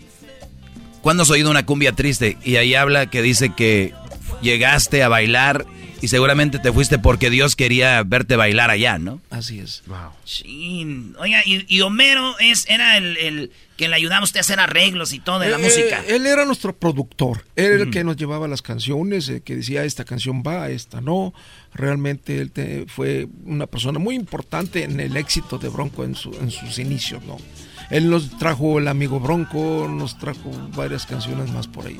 ¿Cuándo 1.03 1.25
has 1.25 1.31
oído 1.31 1.51
una 1.51 1.67
cumbia 1.67 1.93
triste? 1.93 2.39
Y 2.45 2.57
ahí 2.57 2.75
habla 2.75 3.07
que 3.07 3.23
dice 3.23 3.53
que 3.55 3.93
llegaste 4.41 5.03
a 5.03 5.09
bailar 5.09 5.67
y 6.03 6.09
seguramente 6.09 6.59
te 6.59 6.71
fuiste 6.73 6.99
porque 6.99 7.31
Dios 7.31 7.57
quería 7.57 8.03
verte 8.03 8.37
bailar 8.37 8.69
allá, 8.71 8.99
¿no? 8.99 9.21
Así 9.31 9.61
es. 9.61 9.83
Sí. 10.25 11.13
Oiga, 11.19 11.41
y, 11.47 11.65
y 11.75 11.81
Homero 11.81 12.35
es, 12.41 12.67
era 12.69 12.97
el, 12.99 13.17
el 13.17 13.51
que 13.77 13.89
le 13.89 13.97
ayudaba 13.97 14.21
a 14.21 14.25
usted 14.25 14.39
a 14.39 14.43
hacer 14.43 14.61
arreglos 14.61 15.13
y 15.13 15.21
todo 15.21 15.39
de 15.39 15.49
la 15.49 15.57
Eh, 15.59 15.63
música. 15.63 16.03
Él 16.09 16.27
era 16.27 16.45
nuestro 16.45 16.75
productor, 16.77 17.45
él 17.57 17.65
era 17.73 17.83
el 17.85 17.91
que 17.91 18.05
nos 18.05 18.17
llevaba 18.17 18.47
las 18.49 18.63
canciones, 18.63 19.29
eh, 19.29 19.41
que 19.45 19.57
decía 19.57 19.85
esta 19.85 20.05
canción 20.05 20.43
va, 20.47 20.69
esta 20.71 21.01
no. 21.01 21.33
Realmente 21.73 22.39
él 22.41 22.51
te- 22.51 22.85
fue 22.87 23.29
una 23.45 23.67
persona 23.67 23.99
muy 23.99 24.15
importante 24.15 24.85
en 24.85 25.01
el 25.01 25.17
éxito 25.17 25.57
de 25.59 25.69
Bronco 25.69 26.05
en, 26.05 26.15
su- 26.15 26.35
en 26.41 26.51
sus 26.51 26.79
inicios, 26.79 27.23
¿no? 27.25 27.39
Él 27.91 28.09
nos 28.11 28.39
trajo 28.39 28.79
el 28.79 28.89
amigo 28.89 29.21
Bronco, 29.21 29.87
nos 29.91 30.19
trajo 30.19 30.51
varias 30.75 31.05
canciones 31.07 31.51
más 31.51 31.67
por 31.67 31.87
ahí. 31.87 31.99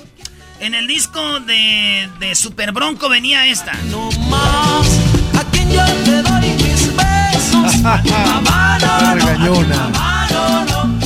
En 0.63 0.75
el 0.75 0.87
disco 0.87 1.41
de, 1.41 2.09
de 2.21 2.37
Super 2.37 2.71
Bronco 2.71 3.09
venía 3.09 3.49
esta. 3.49 3.73
A 3.73 5.45
quien 5.51 5.69
yo 5.73 5.83
le 6.07 6.23
doy 6.23 6.51
mis 6.51 6.87
besos. 6.95 7.83
No, 8.79 9.61
no, 9.61 9.65
no, 9.65 10.65
no. 10.65 11.01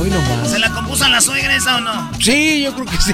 Hoy 0.00 0.08
nomás. 0.08 0.50
¿Se 0.50 0.58
la 0.58 0.70
compuso 0.72 1.04
a 1.04 1.10
la 1.10 1.20
suegra 1.20 1.54
esa 1.54 1.76
o 1.76 1.80
no? 1.82 2.10
Sí, 2.20 2.62
yo 2.62 2.72
creo 2.72 2.86
que 2.86 2.96
sí. 2.96 3.12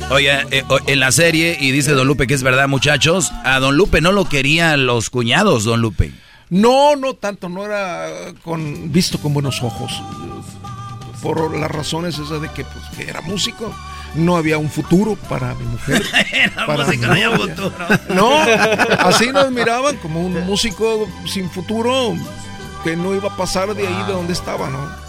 Oye, 0.10 0.32
eh, 0.50 0.64
en 0.86 1.00
la 1.00 1.12
serie, 1.12 1.58
y 1.60 1.70
dice 1.70 1.92
Don 1.92 2.06
Lupe 2.06 2.26
que 2.26 2.32
es 2.32 2.42
verdad, 2.42 2.66
muchachos, 2.66 3.30
a 3.44 3.60
Don 3.60 3.76
Lupe 3.76 4.00
no 4.00 4.12
lo 4.12 4.24
querían 4.24 4.86
los 4.86 5.10
cuñados, 5.10 5.64
Don 5.64 5.82
Lupe. 5.82 6.14
No, 6.48 6.96
no 6.96 7.12
tanto, 7.12 7.50
no 7.50 7.66
era 7.66 8.08
con, 8.42 8.90
visto 8.90 9.18
con 9.18 9.34
buenos 9.34 9.62
ojos. 9.62 10.02
Por 11.22 11.56
las 11.56 11.70
razones 11.70 12.18
esas 12.18 12.42
de 12.42 12.50
que, 12.50 12.64
pues, 12.64 12.84
que 12.96 13.08
era 13.08 13.20
músico, 13.20 13.72
no 14.14 14.36
había 14.36 14.58
un 14.58 14.68
futuro 14.68 15.16
para 15.16 15.54
mi 15.54 15.64
mujer. 15.64 16.02
Era 16.32 16.66
para 16.66 16.84
músico, 16.84 17.06
no 17.06 17.12
había 17.12 17.30
futuro. 17.30 17.72
No, 18.10 18.36
así 18.98 19.28
nos 19.28 19.50
miraban 19.50 19.96
como 19.98 20.20
un 20.20 20.44
músico 20.44 21.08
sin 21.24 21.48
futuro 21.48 22.14
que 22.84 22.96
no 22.96 23.14
iba 23.14 23.28
a 23.28 23.36
pasar 23.36 23.74
de 23.74 23.86
ahí 23.86 24.02
de 24.06 24.12
donde 24.12 24.32
estaba, 24.32 24.68
¿no? 24.68 25.02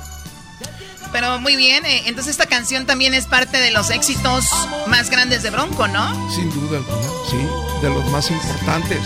Pero 1.11 1.39
muy 1.39 1.55
bien, 1.55 1.85
eh, 1.85 2.03
entonces 2.07 2.31
esta 2.31 2.47
canción 2.47 2.87
también 2.87 3.13
es 3.13 3.27
parte 3.27 3.59
de 3.59 3.69
los 3.69 3.91
éxitos 3.91 4.45
más 4.87 5.11
grandes 5.11 5.43
de 5.43 5.51
Bronco, 5.51 5.87
¿no? 5.87 6.31
Sin 6.31 6.49
duda 6.51 6.77
alguna, 6.77 7.07
sí, 7.29 7.37
de 7.83 7.89
los 7.89 8.05
más 8.11 8.31
importantes. 8.31 8.99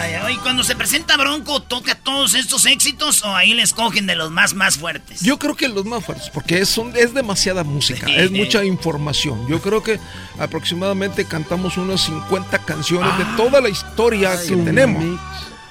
Ay, 0.00 0.14
ay, 0.22 0.36
cuando 0.38 0.62
se 0.64 0.76
presenta 0.76 1.16
Bronco, 1.16 1.60
¿toca 1.60 1.94
todos 1.94 2.34
estos 2.34 2.66
éxitos 2.66 3.22
o 3.24 3.34
ahí 3.34 3.54
le 3.54 3.62
escogen 3.62 4.06
de 4.06 4.14
los 4.16 4.30
más, 4.30 4.54
más 4.54 4.76
fuertes? 4.78 5.20
Yo 5.20 5.38
creo 5.38 5.54
que 5.56 5.68
los 5.68 5.84
más 5.84 6.04
fuertes, 6.04 6.30
porque 6.30 6.60
es, 6.60 6.78
es 6.94 7.14
demasiada 7.14 7.64
música, 7.64 8.06
Sí. 8.06 8.14
es 8.16 8.30
mucha 8.30 8.64
información. 8.64 9.46
Yo 9.48 9.60
creo 9.60 9.82
que 9.82 9.98
aproximadamente 10.38 11.24
cantamos 11.24 11.76
unas 11.76 12.00
50 12.02 12.58
canciones 12.60 13.16
de 13.18 13.24
toda 13.36 13.60
la 13.60 13.68
historia 13.68 14.40
que 14.46 14.54
un 14.54 14.64
tenemos. 14.64 15.02
mix. 15.02 15.20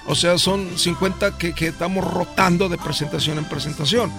O 0.06 0.16
sea, 0.16 0.38
son 0.38 0.78
50 0.78 1.38
que, 1.38 1.54
que 1.54 1.68
estamos 1.68 2.04
rotando 2.04 2.70
de 2.70 2.78
presentación 2.78 3.38
en 3.40 3.46
presentación. 3.46 4.12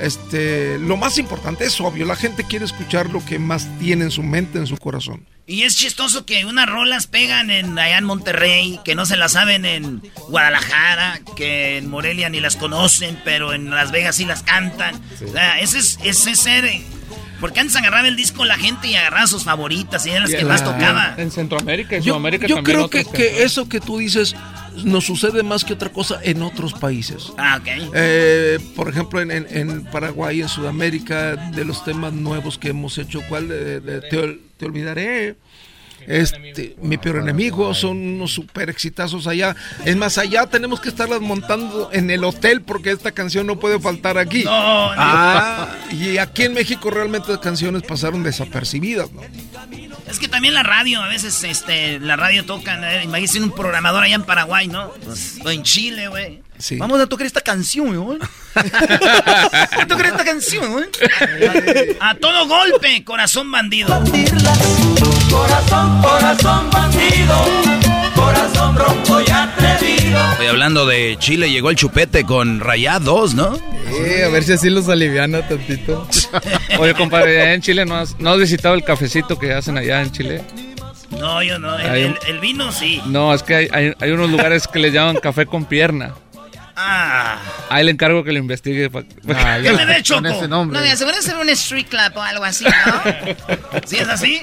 Este, 0.00 0.78
lo 0.78 0.96
más 0.96 1.18
importante 1.18 1.64
es 1.64 1.80
obvio, 1.80 2.04
la 2.06 2.14
gente 2.16 2.44
quiere 2.44 2.64
escuchar 2.64 3.10
lo 3.10 3.24
que 3.24 3.38
más 3.38 3.66
tiene 3.78 4.04
en 4.04 4.10
su 4.10 4.22
mente, 4.22 4.58
en 4.58 4.66
su 4.66 4.76
corazón. 4.76 5.26
Y 5.46 5.62
es 5.62 5.76
chistoso 5.76 6.26
que 6.26 6.44
unas 6.44 6.66
rolas 6.68 7.06
pegan 7.06 7.50
en, 7.50 7.78
allá 7.78 7.98
en 7.98 8.04
Monterrey, 8.04 8.78
que 8.84 8.94
no 8.94 9.06
se 9.06 9.16
las 9.16 9.32
saben 9.32 9.64
en 9.64 10.02
Guadalajara, 10.28 11.20
que 11.36 11.78
en 11.78 11.88
Morelia 11.88 12.28
ni 12.28 12.38
las 12.40 12.56
conocen, 12.56 13.18
pero 13.24 13.54
en 13.54 13.70
Las 13.70 13.90
Vegas 13.90 14.16
sí 14.16 14.24
las 14.24 14.42
cantan. 14.42 14.94
O 15.26 15.32
sea, 15.32 15.58
ese 15.60 15.78
es, 15.78 15.98
ese 16.04 16.32
es 16.32 16.38
ser... 16.38 16.70
Porque 17.40 17.60
antes 17.60 17.76
agarraba 17.76 18.08
el 18.08 18.16
disco 18.16 18.44
la 18.44 18.56
gente 18.58 18.88
y 18.88 18.96
agarraba 18.96 19.26
sus 19.28 19.44
favoritas 19.44 20.04
y 20.06 20.10
eran 20.10 20.22
las 20.22 20.30
Y 20.32 20.34
que 20.34 20.40
en 20.40 20.48
más 20.48 20.64
tocaba. 20.64 21.14
En 21.16 21.30
Centroamérica 21.30 21.96
y 21.96 22.00
Yo, 22.00 22.14
Sudamérica 22.14 22.46
yo 22.48 22.56
también. 22.56 22.76
creo 22.76 22.90
que, 22.90 23.04
que 23.04 23.44
eso 23.44 23.68
que 23.68 23.80
tú 23.80 23.98
dices 23.98 24.34
nos 24.84 25.04
sucede 25.06 25.42
más 25.42 25.64
que 25.64 25.72
otra 25.74 25.90
cosa 25.90 26.20
en 26.22 26.42
otros 26.42 26.72
países. 26.74 27.32
Ah, 27.38 27.58
ok. 27.60 27.68
Eh, 27.94 28.58
por 28.76 28.88
ejemplo, 28.88 29.20
en, 29.20 29.30
en- 29.30 29.46
en 29.50 29.84
Paraguay, 29.84 30.40
en 30.42 30.48
Sudamérica, 30.48 31.36
de 31.36 31.64
los 31.64 31.84
temas 31.84 32.12
nuevos 32.12 32.58
que 32.58 32.68
hemos 32.70 32.98
hecho, 32.98 33.20
¿cuál? 33.28 33.48
Eh, 33.50 34.00
te, 34.10 34.38
Te 34.58 34.66
olvidaré. 34.66 35.36
Este, 36.08 36.74
mi 36.80 36.96
peor 36.96 37.18
enemigo, 37.18 37.74
son 37.74 37.98
unos 37.98 38.32
super 38.32 38.70
exitazos 38.70 39.26
allá. 39.26 39.54
Es 39.84 39.94
más, 39.94 40.16
allá 40.16 40.46
tenemos 40.46 40.80
que 40.80 40.88
estarlas 40.88 41.20
montando 41.20 41.90
en 41.92 42.10
el 42.10 42.24
hotel 42.24 42.62
porque 42.62 42.90
esta 42.90 43.12
canción 43.12 43.46
no 43.46 43.58
puede 43.58 43.78
faltar 43.78 44.16
aquí. 44.16 44.44
No, 44.44 44.50
no. 44.50 44.94
Ah, 44.96 45.68
y 45.90 46.16
aquí 46.16 46.44
en 46.44 46.54
México 46.54 46.90
realmente 46.90 47.28
las 47.30 47.40
canciones 47.40 47.82
pasaron 47.82 48.22
desapercibidas, 48.22 49.12
¿no? 49.12 49.20
Es 50.08 50.18
que 50.18 50.28
también 50.28 50.54
la 50.54 50.62
radio, 50.62 51.02
a 51.02 51.08
veces 51.08 51.44
este, 51.44 52.00
la 52.00 52.16
radio 52.16 52.46
tocan, 52.46 52.82
eh, 52.82 53.04
imagínate 53.04 53.42
un 53.42 53.50
programador 53.50 54.02
allá 54.02 54.14
en 54.14 54.22
Paraguay, 54.24 54.66
¿no? 54.66 54.90
Pues, 55.04 55.38
o 55.44 55.50
en 55.50 55.62
Chile, 55.62 56.08
güey. 56.08 56.42
Sí. 56.56 56.76
Vamos 56.76 56.98
a 57.00 57.06
tocar 57.06 57.26
esta 57.26 57.42
canción, 57.42 57.94
güey. 58.04 58.18
a 58.54 59.86
tocar 59.86 60.06
esta 60.06 60.24
canción, 60.24 60.72
güey. 60.72 60.86
A 62.00 62.14
todo 62.14 62.48
golpe, 62.48 63.04
corazón 63.04 63.52
bandido. 63.52 64.02
Corazón, 65.30 66.02
corazón 66.02 66.70
bandido. 66.70 67.44
Corazón 68.14 68.74
bronco 68.74 69.20
y 69.20 69.30
atrevido. 69.30 70.18
Oye, 70.40 70.48
hablando 70.48 70.86
de 70.86 71.16
Chile, 71.18 71.50
llegó 71.50 71.70
el 71.70 71.76
chupete 71.76 72.24
con 72.24 72.60
Rayados, 72.60 73.34
¿no? 73.34 73.56
Sí, 73.56 74.22
a 74.22 74.28
ver 74.28 74.42
si 74.44 74.52
así 74.54 74.70
los 74.70 74.88
aliviana 74.88 75.46
tantito. 75.46 76.06
Oye, 76.78 76.94
compadre, 76.94 77.40
allá 77.42 77.54
en 77.54 77.62
Chile 77.62 77.84
no 77.84 77.96
has, 77.96 78.18
no 78.18 78.30
has 78.30 78.38
visitado 78.38 78.74
el 78.74 78.84
cafecito 78.84 79.38
que 79.38 79.52
hacen 79.52 79.78
allá 79.78 80.02
en 80.02 80.12
Chile. 80.12 80.42
No, 81.10 81.42
yo 81.42 81.58
no. 81.58 81.78
El, 81.78 81.90
Hay 81.90 82.04
un- 82.04 82.18
el- 82.26 82.34
el 82.34 82.40
vino 82.40 82.70
sí. 82.72 83.00
No, 83.06 83.32
es 83.34 83.42
que 83.42 83.54
hay, 83.54 83.68
hay, 83.72 83.94
hay 84.00 84.10
unos 84.10 84.30
lugares 84.30 84.66
que 84.68 84.78
le 84.78 84.90
llaman 84.90 85.16
café 85.16 85.46
con 85.46 85.64
pierna. 85.64 86.14
Ah. 86.80 87.38
Ahí 87.70 87.84
le 87.84 87.90
encargo 87.90 88.22
que 88.22 88.30
lo 88.30 88.38
investigue. 88.38 88.88
pa- 88.90 89.02
¿Qué 89.02 89.72
me 89.72 89.84
ve, 89.84 90.00
Choco? 90.02 90.20
No, 90.46 90.64
mira, 90.64 90.94
seguro 90.96 91.16
es 91.18 91.26
un 91.28 91.48
street 91.48 91.86
club 91.88 92.12
o 92.14 92.20
algo 92.22 92.44
así, 92.44 92.64
¿no? 92.64 93.80
¿Sí 93.86 93.96
es 93.96 94.08
así? 94.08 94.42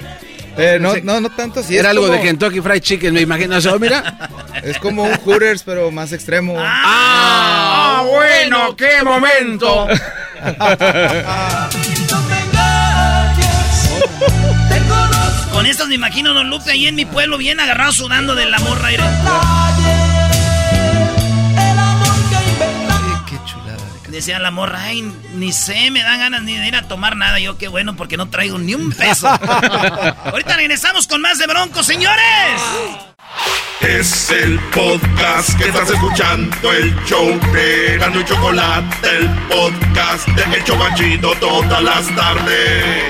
Eh, 0.57 0.77
no, 0.79 0.93
no, 1.03 1.19
no 1.21 1.29
tanto 1.29 1.59
así. 1.59 1.75
Era 1.77 1.89
es 1.89 1.91
algo 1.97 2.05
como- 2.07 2.17
de 2.17 2.23
Kentucky 2.23 2.61
Fried 2.61 2.81
Chicken, 2.81 3.13
me 3.13 3.21
imagino. 3.21 3.57
O 3.57 3.61
sea, 3.61 3.77
mira. 3.77 4.29
Es 4.63 4.79
como 4.79 5.03
un 5.03 5.13
Hooters, 5.17 5.61
pero 5.63 5.91
más 5.91 6.11
extremo. 6.11 6.55
¡Ah, 6.57 8.03
bueno! 8.09 8.75
¡Qué 8.75 9.03
momento! 9.03 9.87
Con 15.51 15.65
estas 15.65 15.87
me 15.87 15.95
imagino 15.95 16.33
Don 16.33 16.49
Lupe 16.49 16.71
ahí 16.71 16.87
en 16.87 16.95
mi 16.95 17.05
pueblo 17.05 17.37
bien 17.37 17.59
agarrado 17.59 17.91
sudando 17.91 18.35
de 18.35 18.45
la 18.45 18.59
morra. 18.59 18.87
aire. 18.87 19.03
Decía 24.15 24.39
la 24.39 24.49
morra, 24.49 24.81
ay, 24.81 25.01
ni 25.33 25.51
sé, 25.51 25.91
me 25.91 26.01
dan 26.01 26.17
ganas 26.17 26.41
ni 26.43 26.55
de 26.55 26.65
ir 26.69 26.75
a 26.77 26.87
tomar 26.87 27.17
nada. 27.17 27.37
Yo, 27.37 27.57
qué 27.57 27.67
bueno, 27.67 27.97
porque 27.97 28.15
no 28.15 28.29
traigo 28.29 28.57
ni 28.57 28.73
un 28.73 28.93
peso. 28.93 29.27
Ahorita 30.31 30.55
regresamos 30.55 31.05
con 31.05 31.19
más 31.19 31.37
de 31.37 31.47
Broncos, 31.47 31.85
señores. 31.85 32.61
Es 33.81 34.31
el 34.31 34.57
podcast 34.73 35.57
que 35.57 35.65
estás 35.65 35.89
escuchando, 35.89 36.71
el 36.71 36.95
show 37.03 37.27
de 37.51 37.97
Gano 37.97 38.21
y 38.21 38.23
Chocolate, 38.23 39.17
el 39.17 39.29
podcast 39.49 40.29
de 40.29 40.55
El 40.55 40.63
Chobachito 40.63 41.35
todas 41.35 41.83
las 41.83 42.15
tardes. 42.15 43.03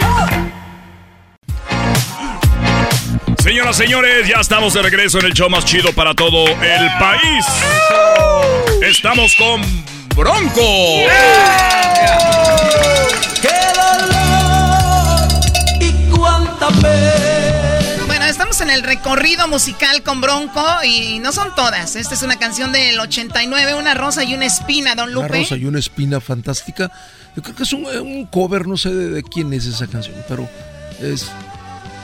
Señoras, 3.44 3.78
señores, 3.78 4.28
ya 4.28 4.40
estamos 4.40 4.74
de 4.74 4.82
regreso 4.82 5.20
en 5.20 5.28
el 5.28 5.34
show 5.34 5.52
más 5.52 5.66
chido 5.66 5.94
para 5.94 6.16
todo 6.16 6.48
el 6.48 6.90
país. 6.98 7.46
Estamos 8.82 9.36
con 9.36 9.95
Bronco. 10.16 10.62
¡Qué 13.42 13.60
dolor! 13.76 15.28
¡Y 15.82 15.92
cuánta 16.10 16.68
pena! 16.70 18.06
Bueno, 18.08 18.26
estamos 18.26 18.62
en 18.62 18.70
el 18.70 18.84
recorrido 18.84 19.48
musical 19.48 20.04
con 20.04 20.22
Bronco 20.22 20.64
y 20.86 21.20
no 21.20 21.32
son 21.32 21.54
todas. 21.56 21.96
Esta 21.96 22.14
es 22.14 22.22
una 22.22 22.38
canción 22.38 22.72
del 22.72 23.00
89, 23.00 23.76
una 23.76 23.94
rosa 23.94 24.24
y 24.24 24.34
una 24.34 24.46
espina, 24.46 24.96
Don 24.96 25.10
Una 25.10 25.28
Lupe. 25.28 25.40
rosa 25.40 25.58
y 25.58 25.66
una 25.66 25.80
espina 25.80 26.22
fantástica. 26.22 26.90
Yo 27.36 27.44
creo 27.44 27.56
que 27.56 27.64
es 27.64 27.74
un, 27.74 27.86
un 27.86 28.26
cover, 28.28 28.68
no 28.68 28.78
sé 28.78 28.94
de, 28.94 29.10
de 29.10 29.24
quién 29.24 29.52
es 29.54 29.66
esa 29.66 29.88
canción, 29.88 30.16
pero 30.30 30.48
es 31.02 31.30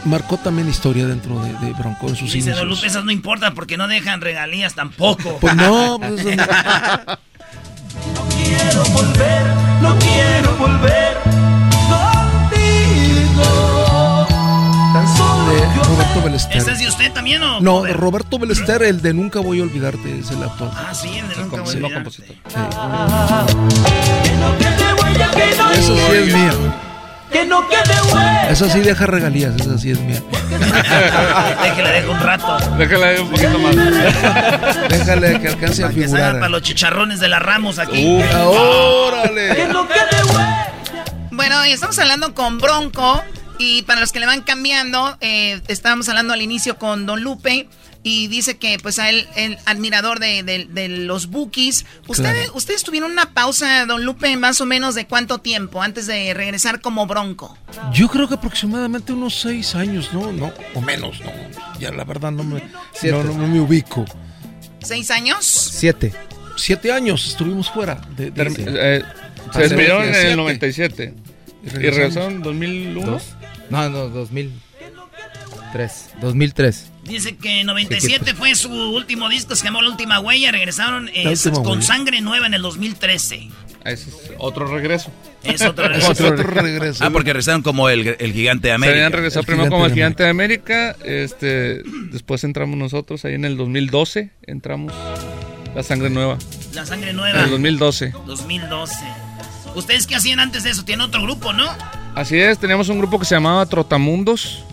marcó 0.03 0.35
también 0.37 0.67
historia 0.67 1.05
dentro 1.05 1.39
de, 1.41 1.53
de 1.65 1.73
Bronco 1.73 2.07
en 2.09 2.15
sus 2.15 2.25
Dice 2.33 2.37
inicios. 2.49 2.57
Don 2.57 2.67
Lupe, 2.69 2.87
esas 2.87 3.05
no 3.05 3.11
importan 3.11 3.53
porque 3.53 3.77
no 3.77 3.87
dejan 3.87 4.19
regalías 4.19 4.73
tampoco. 4.75 5.37
Pues 5.39 5.55
no, 5.55 5.97
pues. 6.01 6.25
Quiero 8.57 8.83
volver, 8.93 9.43
no 9.81 9.97
quiero 9.99 10.55
volver 10.57 11.17
contigo. 13.31 14.27
Tan 14.93 15.07
solo 15.17 15.45
de 15.51 15.59
yo 15.75 15.83
Roberto 15.83 16.21
Belester. 16.23 16.57
¿Este 16.57 16.71
es 16.71 16.79
de 16.79 16.87
usted 16.87 17.11
también 17.13 17.41
o? 17.43 17.59
No, 17.61 17.77
cover? 17.79 17.97
Roberto 17.97 18.39
Belester, 18.39 18.83
el 18.83 19.01
de 19.01 19.13
Nunca 19.13 19.39
voy 19.39 19.59
a 19.59 19.63
olvidarte, 19.63 20.19
es 20.19 20.31
el 20.31 20.43
autor. 20.43 20.69
Ah, 20.73 20.93
sí, 20.93 21.17
el 21.17 21.27
de 21.29 21.35
nunca 21.37 21.61
voy 21.61 21.69
a 21.69 21.71
Sí. 21.71 21.77
olvidarte. 21.77 22.23
Esa 25.49 25.73
sí 25.75 25.93
es 26.13 26.33
mía. 26.33 26.53
Que 27.31 27.45
no 27.45 27.67
quede 27.67 28.01
huella. 28.13 28.49
Esa 28.49 28.69
sí 28.69 28.79
deja 28.81 29.05
regalías, 29.05 29.55
esa 29.55 29.77
sí 29.77 29.91
es 29.91 29.99
mía. 29.99 30.21
Déjale, 31.63 31.89
dejo 31.91 32.11
un 32.11 32.19
rato. 32.19 32.57
Déjale 32.77 33.21
un 33.21 33.29
poquito 33.29 33.59
más. 33.59 33.75
Déjale 34.89 35.39
que 35.39 35.47
alcance 35.47 35.83
a 35.83 35.87
Para 35.87 35.95
que 35.95 36.07
salga 36.07 36.17
para 36.19 36.31
figurar. 36.33 36.51
los 36.51 36.61
chicharrones 36.61 37.19
de 37.19 37.27
la 37.27 37.39
Ramos 37.39 37.79
aquí. 37.79 38.05
Uh, 38.05 38.23
¡Órale! 38.47 39.55
Que 39.55 39.67
no 39.67 39.87
quede 39.87 40.23
huella. 40.33 40.67
Bueno, 41.31 41.65
y 41.65 41.71
estamos 41.71 41.97
hablando 41.99 42.33
con 42.33 42.57
Bronco. 42.57 43.23
Y 43.57 43.83
para 43.83 43.99
los 43.99 44.11
que 44.11 44.19
le 44.19 44.25
van 44.25 44.41
cambiando, 44.41 45.17
eh, 45.21 45.61
estábamos 45.67 46.09
hablando 46.09 46.33
al 46.33 46.41
inicio 46.41 46.77
con 46.77 47.05
Don 47.05 47.21
Lupe. 47.21 47.67
Y 48.03 48.27
dice 48.29 48.57
que, 48.57 48.79
pues, 48.81 48.97
a 48.97 49.09
él, 49.09 49.27
el 49.35 49.59
admirador 49.65 50.19
de, 50.19 50.41
de- 50.41 50.65
de 50.65 50.89
los 50.89 51.27
Bookies. 51.27 51.85
¿Ustedes, 52.07 52.45
Claro. 52.45 52.57
¿Ustedes 52.57 52.83
tuvieron 52.83 53.11
una 53.11 53.31
pausa, 53.33 53.85
Don 53.85 54.03
Lupe, 54.05 54.35
más 54.37 54.59
o 54.59 54.65
menos 54.65 54.95
de 54.95 55.05
cuánto 55.05 55.37
tiempo 55.37 55.83
antes 55.83 56.07
de 56.07 56.33
regresar 56.33 56.81
como 56.81 57.05
Bronco? 57.05 57.55
Yo 57.93 58.07
creo 58.07 58.27
que 58.27 58.33
aproximadamente 58.33 59.13
unos 59.13 59.39
seis 59.39 59.75
años, 59.75 60.09
¿no? 60.13 60.31
No, 60.31 60.51
o 60.73 60.81
menos, 60.81 61.21
no. 61.21 61.31
Ya 61.79 61.91
la 61.91 62.03
verdad 62.03 62.31
no 62.31 62.43
me, 62.43 62.63
no, 63.03 63.23
no 63.23 63.47
me 63.47 63.59
ubico. 63.59 64.03
¿Seis 64.81 65.11
años? 65.11 65.45
Siete. 65.45 66.11
Siete 66.57 66.91
años 66.91 67.27
estuvimos 67.27 67.69
fuera. 67.69 68.01
De, 68.17 68.31
de- 68.31 68.97
eh, 68.97 69.03
se 69.53 69.59
despidieron 69.59 70.03
en 70.03 70.09
el 70.09 70.15
siete. 70.15 70.35
97. 70.35 71.13
Y 71.63 71.67
¿Y 71.67 71.69
regresamos. 71.69 71.97
regresaron 71.97 72.33
en 72.33 72.41
2001? 72.41 73.11
¿Dos? 73.11 73.23
No, 73.69 73.87
no, 73.89 74.09
2003. 74.09 76.09
2003. 76.19 76.85
Dice 77.03 77.35
que 77.35 77.63
97 77.63 78.35
fue 78.35 78.53
su 78.55 78.71
último 78.71 79.27
disco, 79.27 79.55
se 79.55 79.65
llamó 79.65 79.81
La 79.81 79.89
Última 79.89 80.19
Huella. 80.19 80.51
Regresaron 80.51 81.09
eh, 81.13 81.33
con 81.53 81.65
Huella. 81.67 81.81
sangre 81.81 82.21
nueva 82.21 82.45
en 82.47 82.53
el 82.53 82.61
2013. 82.61 83.49
Ese 83.83 84.09
es 84.09 84.31
otro 84.37 84.67
regreso. 84.67 85.11
Es 85.43 85.63
otro 85.63 85.85
Es 85.95 86.07
otro 86.07 86.43
regreso. 86.43 87.03
Ah, 87.03 87.09
porque 87.09 87.33
regresaron 87.33 87.63
como 87.63 87.89
el, 87.89 88.15
el 88.19 88.33
gigante 88.33 88.67
de 88.67 88.71
Se 88.71 88.75
América. 88.75 88.97
habían 88.97 89.11
regresado 89.13 89.39
El 89.41 89.45
primero 89.47 89.63
gigante 89.65 89.75
como 89.75 89.85
el 89.87 89.93
gigante 89.93 90.23
de 90.23 90.29
América. 90.29 90.95
Este, 91.03 91.81
después 92.11 92.43
entramos 92.43 92.77
nosotros 92.77 93.25
ahí 93.25 93.33
en 93.33 93.45
el 93.45 93.57
2012. 93.57 94.29
Entramos 94.43 94.93
la 95.73 95.81
sangre 95.81 96.11
nueva. 96.11 96.37
La 96.75 96.85
sangre 96.85 97.09
En 97.09 97.15
nueva. 97.15 97.43
el 97.43 97.49
2012. 97.49 98.13
2012. 98.27 98.95
¿Ustedes 99.73 100.05
qué 100.05 100.15
hacían 100.15 100.39
antes 100.39 100.63
de 100.63 100.69
eso? 100.69 100.85
Tienen 100.85 101.01
otro 101.05 101.23
grupo, 101.23 101.51
¿no? 101.53 101.65
Así 102.13 102.37
es, 102.39 102.59
teníamos 102.59 102.89
un 102.89 102.99
grupo 102.99 103.17
que 103.17 103.25
se 103.25 103.33
llamaba 103.33 103.65
Trotamundos. 103.65 104.63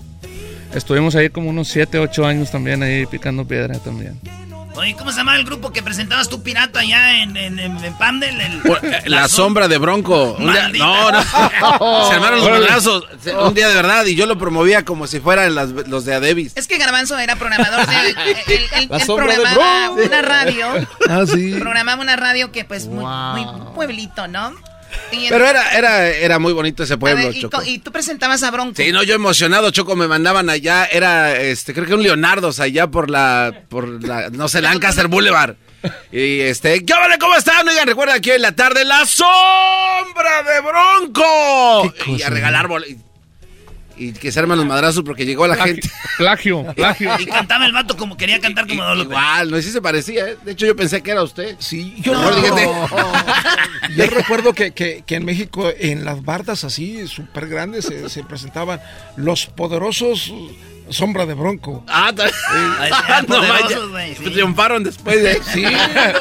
Estuvimos 0.74 1.14
ahí 1.16 1.30
como 1.30 1.48
unos 1.50 1.68
7, 1.68 1.98
8 1.98 2.26
años 2.26 2.50
también 2.50 2.82
ahí 2.82 3.06
picando 3.06 3.46
piedra 3.46 3.78
también. 3.78 4.18
Oye, 4.74 4.94
¿cómo 4.96 5.10
se 5.10 5.16
llamaba 5.18 5.36
el 5.38 5.44
grupo 5.44 5.72
que 5.72 5.82
presentabas 5.82 6.28
tú 6.28 6.40
pirata 6.44 6.78
allá 6.80 7.20
en, 7.22 7.36
en, 7.36 7.58
en, 7.58 7.84
en 7.84 7.94
Pamdel? 7.98 8.40
El- 8.40 8.62
La, 9.10 9.26
sombra 9.26 9.66
de 9.66 9.76
Bronco. 9.76 10.36
Un 10.38 10.52
día- 10.52 10.68
no, 10.68 11.10
no. 11.10 11.22
Se 12.08 12.14
armaron 12.14 12.38
los 12.38 12.48
balazos. 12.48 13.04
Un 13.44 13.54
día 13.54 13.66
de 13.68 13.74
verdad. 13.74 14.04
Y 14.06 14.14
yo 14.14 14.26
lo 14.26 14.38
promovía 14.38 14.84
como 14.84 15.08
si 15.08 15.18
fueran 15.18 15.56
las- 15.56 15.70
los 15.70 16.04
de 16.04 16.14
Adebis. 16.14 16.52
Es 16.56 16.68
que 16.68 16.78
Garbanzo 16.78 17.18
era 17.18 17.34
programador 17.34 17.86
de... 17.88 17.96
Él, 18.54 18.62
él- 18.74 18.88
de 18.88 19.04
programaba 19.04 19.86
Bronco. 19.88 20.02
una 20.06 20.22
radio. 20.22 20.66
Ah, 21.08 21.24
sí. 21.26 21.54
Programaba 21.58 22.00
una 22.00 22.14
radio 22.14 22.52
que, 22.52 22.64
pues, 22.64 22.86
muy, 22.86 23.04
muy 23.04 23.74
pueblito, 23.74 24.28
¿no? 24.28 24.52
Pero 25.28 25.46
era, 25.46 25.70
era, 25.76 26.06
era 26.08 26.38
muy 26.38 26.52
bonito 26.52 26.82
ese 26.82 26.96
pueblo, 26.98 27.26
ver, 27.28 27.36
y, 27.36 27.40
Choco. 27.42 27.58
co- 27.58 27.64
y 27.64 27.78
tú 27.78 27.92
presentabas 27.92 28.42
a 28.42 28.50
Bronco. 28.50 28.74
Sí, 28.76 28.92
no, 28.92 29.02
yo 29.02 29.14
emocionado, 29.14 29.70
Choco, 29.70 29.96
me 29.96 30.06
mandaban 30.08 30.48
allá, 30.50 30.84
era, 30.86 31.38
este, 31.40 31.74
creo 31.74 31.86
que 31.86 31.94
un 31.94 32.02
Leonardo's 32.02 32.60
allá 32.60 32.86
por 32.86 33.10
la, 33.10 33.62
por 33.68 34.02
la, 34.04 34.30
no 34.30 34.48
sé, 34.48 34.60
Lancaster 34.62 35.08
Boulevard. 35.08 35.56
Y 36.10 36.40
este, 36.40 36.84
¿qué 36.84 36.92
vale? 36.92 37.18
¿Cómo 37.18 37.36
están? 37.36 37.66
Oigan, 37.68 37.86
recuerda 37.86 38.14
aquí 38.14 38.30
en 38.32 38.42
la 38.42 38.52
tarde, 38.52 38.84
la 38.84 39.06
sombra 39.06 40.42
de 40.42 40.60
Bronco. 40.60 41.94
Y 42.06 42.22
a 42.22 42.30
regalar 42.30 42.66
bol- 42.66 42.84
y, 43.98 44.12
que 44.12 44.30
se 44.32 44.38
arman 44.38 44.56
los 44.58 44.66
madrazos 44.66 45.02
porque 45.04 45.24
llegó 45.26 45.46
la 45.46 45.56
gente. 45.56 45.88
Plagio, 46.16 46.64
plagio. 46.76 47.10
Y 47.18 47.26
cantaba 47.26 47.66
el 47.66 47.72
vato 47.72 47.96
como 47.96 48.16
quería 48.16 48.40
cantar 48.40 48.66
como 48.66 48.82
Don 48.84 48.98
Lupe. 48.98 49.10
Igual, 49.14 49.50
no 49.50 49.56
sé 49.56 49.62
si 49.64 49.70
se 49.72 49.82
parecía, 49.82 50.28
¿eh? 50.28 50.36
De 50.44 50.52
hecho, 50.52 50.66
yo 50.66 50.76
pensé 50.76 51.02
que 51.02 51.10
era 51.10 51.22
usted. 51.22 51.56
Sí, 51.58 51.94
yo, 52.00 52.12
No, 52.14 52.32
fíjate. 52.32 52.68
yo 53.96 54.06
recuerdo 54.06 54.52
que, 54.52 54.72
que- 54.72 55.02
que 55.06 55.14
en 55.16 55.24
México, 55.24 55.70
en 55.78 56.04
las 56.04 56.24
bardas 56.24 56.64
así, 56.64 57.06
súper 57.08 57.48
grandes, 57.48 57.84
se, 57.86 58.08
se 58.08 58.22
presentaban 58.24 58.80
los 59.16 59.46
poderosos 59.46 60.32
Sombra 60.90 61.26
de 61.26 61.34
Bronco. 61.34 61.84
Ah, 61.86 62.10
ta- 62.16 62.24
Ay, 62.80 62.90
no 63.28 63.42
sí. 64.16 64.24
Triunfaron 64.30 64.84
después 64.84 65.22
de. 65.22 65.40
Sí, 65.52 65.62
no, 65.62 65.68
eh, 65.70 66.14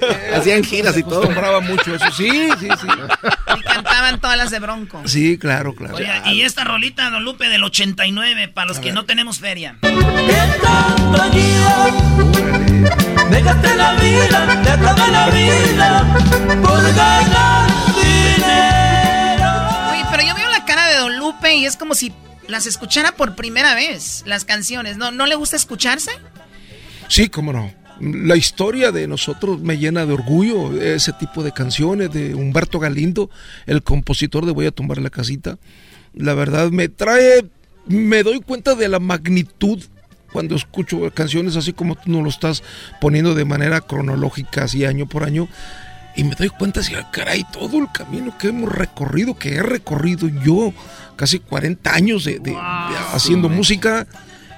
eh, 0.00 0.34
Hacían 0.36 0.62
giras 0.62 0.96
y 0.96 1.02
todo. 1.02 1.16
acostumbraba 1.22 1.60
mucho 1.60 1.94
eso. 1.96 2.04
Sí, 2.12 2.30
sí, 2.60 2.68
sí. 2.80 2.86
Todas 4.16 4.38
las 4.38 4.50
de 4.50 4.58
Bronco. 4.58 5.02
Sí, 5.06 5.36
claro, 5.38 5.74
claro. 5.74 5.96
Oye, 5.96 6.10
y 6.32 6.40
esta 6.40 6.64
rolita, 6.64 7.10
Don 7.10 7.24
Lupe, 7.24 7.48
del 7.48 7.62
89, 7.62 8.48
para 8.48 8.66
los 8.66 8.78
que 8.78 8.92
no 8.92 9.04
tenemos 9.04 9.38
feria. 9.38 9.76
Dejaste 13.30 13.76
la 13.76 13.92
vida, 13.94 14.62
te 14.62 14.70
acabé 14.70 15.12
la 15.12 15.28
vida 15.28 16.16
por 16.62 16.82
ganar 16.94 17.70
dinero. 17.94 19.50
Oye, 19.92 20.04
pero 20.10 20.22
yo 20.26 20.34
veo 20.34 20.48
la 20.48 20.64
cara 20.64 20.88
de 20.88 20.96
Don 20.96 21.18
Lupe 21.18 21.54
y 21.56 21.66
es 21.66 21.76
como 21.76 21.94
si 21.94 22.12
las 22.48 22.66
escuchara 22.66 23.12
por 23.12 23.36
primera 23.36 23.74
vez, 23.74 24.22
las 24.26 24.44
canciones. 24.44 24.96
¿No, 24.96 25.10
¿no 25.10 25.26
le 25.26 25.34
gusta 25.34 25.56
escucharse? 25.56 26.10
Sí, 27.08 27.28
cómo 27.28 27.52
no. 27.52 27.77
La 28.00 28.36
historia 28.36 28.92
de 28.92 29.08
nosotros 29.08 29.60
me 29.60 29.76
llena 29.78 30.06
de 30.06 30.12
orgullo, 30.12 30.80
ese 30.80 31.12
tipo 31.14 31.42
de 31.42 31.52
canciones 31.52 32.12
de 32.12 32.34
Humberto 32.34 32.78
Galindo, 32.78 33.28
el 33.66 33.82
compositor 33.82 34.46
de 34.46 34.52
Voy 34.52 34.66
a 34.66 34.70
tumbar 34.70 34.98
la 34.98 35.10
casita. 35.10 35.58
La 36.14 36.34
verdad 36.34 36.70
me 36.70 36.88
trae, 36.88 37.44
me 37.86 38.22
doy 38.22 38.40
cuenta 38.40 38.74
de 38.74 38.88
la 38.88 39.00
magnitud 39.00 39.82
cuando 40.32 40.54
escucho 40.56 41.10
canciones 41.14 41.56
así 41.56 41.72
como 41.72 41.94
tú 41.96 42.10
nos 42.12 42.22
lo 42.22 42.28
estás 42.28 42.62
poniendo 43.00 43.34
de 43.34 43.44
manera 43.44 43.80
cronológica, 43.80 44.64
así 44.64 44.84
año 44.84 45.06
por 45.06 45.24
año. 45.24 45.48
Y 46.16 46.24
me 46.24 46.34
doy 46.34 46.48
cuenta, 46.50 46.82
si 46.82 46.92
caray, 47.12 47.44
todo 47.52 47.78
el 47.78 47.86
camino 47.92 48.36
que 48.38 48.48
hemos 48.48 48.70
recorrido, 48.72 49.38
que 49.38 49.54
he 49.54 49.62
recorrido 49.62 50.28
yo, 50.44 50.72
casi 51.16 51.38
40 51.38 51.94
años 51.94 52.24
de, 52.24 52.40
de- 52.40 52.50
de 52.50 52.56
haciendo 53.12 53.48
música, 53.48 54.06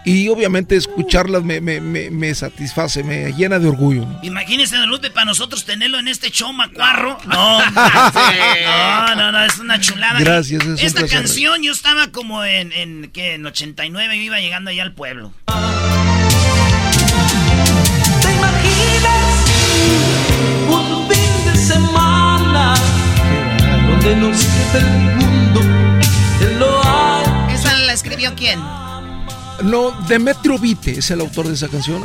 y 0.05 0.29
obviamente 0.29 0.77
escucharlas 0.77 1.43
me, 1.43 1.61
me, 1.61 1.81
me, 1.81 2.11
me 2.11 2.35
satisface, 2.35 3.03
me 3.05 3.33
llena 3.33 3.59
de 3.59 3.69
orgullo. 3.69 4.07
¿no? 4.07 4.19
Imagínese, 4.23 4.77
Don 4.77 4.89
Lupe, 4.89 5.11
para 5.11 5.27
nosotros 5.27 5.65
tenerlo 5.65 5.99
en 5.99 6.09
este 6.09 6.31
show 6.31 6.53
macuarro. 6.53 7.19
No, 7.27 7.59
no, 7.71 9.15
no, 9.17 9.33
no, 9.33 9.45
es 9.45 9.59
una 9.59 9.79
chulada. 9.81 10.19
Gracias, 10.21 10.63
es 10.63 10.69
un 10.69 10.79
Esta 10.79 11.01
placer. 11.01 11.19
canción 11.19 11.63
yo 11.63 11.73
estaba 11.73 12.09
como 12.09 12.45
en, 12.45 12.73
en, 12.73 13.11
¿qué? 13.13 13.35
en 13.35 13.45
89, 13.45 14.17
yo 14.17 14.23
iba 14.23 14.41
llegando 14.41 14.71
allá 14.71 14.83
al 14.85 14.93
pueblo. 14.95 15.33
¿Te 18.23 18.33
imaginas 18.33 19.45
un 20.69 21.09
fin 21.11 21.45
de 21.53 21.57
semana 21.59 22.75
donde 23.89 24.17
nos 24.17 24.39
quede 24.45 24.79
el 24.79 25.17
mundo? 25.17 25.61
¿Esa 27.53 27.77
la 27.79 27.93
escribió 27.93 28.35
quién? 28.35 28.61
No, 29.63 29.91
Demetrio 30.09 30.59
Vite 30.59 30.93
es 30.99 31.11
el 31.11 31.21
autor 31.21 31.47
de 31.49 31.55
esa 31.55 31.69
canción. 31.69 32.03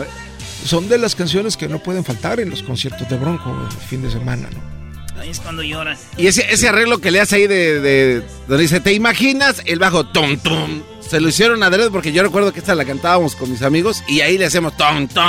Son 0.65 0.89
de 0.89 0.97
las 0.97 1.15
canciones 1.15 1.57
que 1.57 1.67
no 1.67 1.79
pueden 1.79 2.03
faltar 2.03 2.39
en 2.39 2.49
los 2.49 2.63
conciertos 2.63 3.07
de 3.09 3.17
Bronco 3.17 3.55
el 3.69 3.77
fin 3.87 4.01
de 4.01 4.09
semana, 4.11 4.49
¿no? 4.51 4.75
Ahí 5.21 5.29
es 5.29 5.39
cuando 5.39 5.63
llora. 5.63 5.97
Y 6.17 6.27
ese, 6.27 6.45
ese 6.51 6.67
arreglo 6.67 6.99
que 6.99 7.09
le 7.11 7.21
hace 7.21 7.37
ahí 7.37 7.47
de, 7.47 7.79
de- 7.79 8.23
donde 8.47 8.63
dice, 8.63 8.79
¿te 8.81 8.93
imaginas? 8.93 9.61
El 9.65 9.79
bajo, 9.79 10.05
tom, 10.07 10.37
tom. 10.37 10.81
Se 11.07 11.19
lo 11.21 11.29
hicieron 11.29 11.61
adrede 11.61 11.91
porque 11.91 12.11
yo 12.11 12.23
recuerdo 12.23 12.51
que 12.51 12.59
esta 12.59 12.73
la 12.73 12.83
cantábamos 12.83 13.35
con 13.35 13.49
mis 13.51 13.61
amigos 13.61 14.03
y 14.07 14.21
ahí 14.21 14.37
le 14.39 14.45
hacemos 14.45 14.75
tom, 14.75 15.07
tom. 15.07 15.23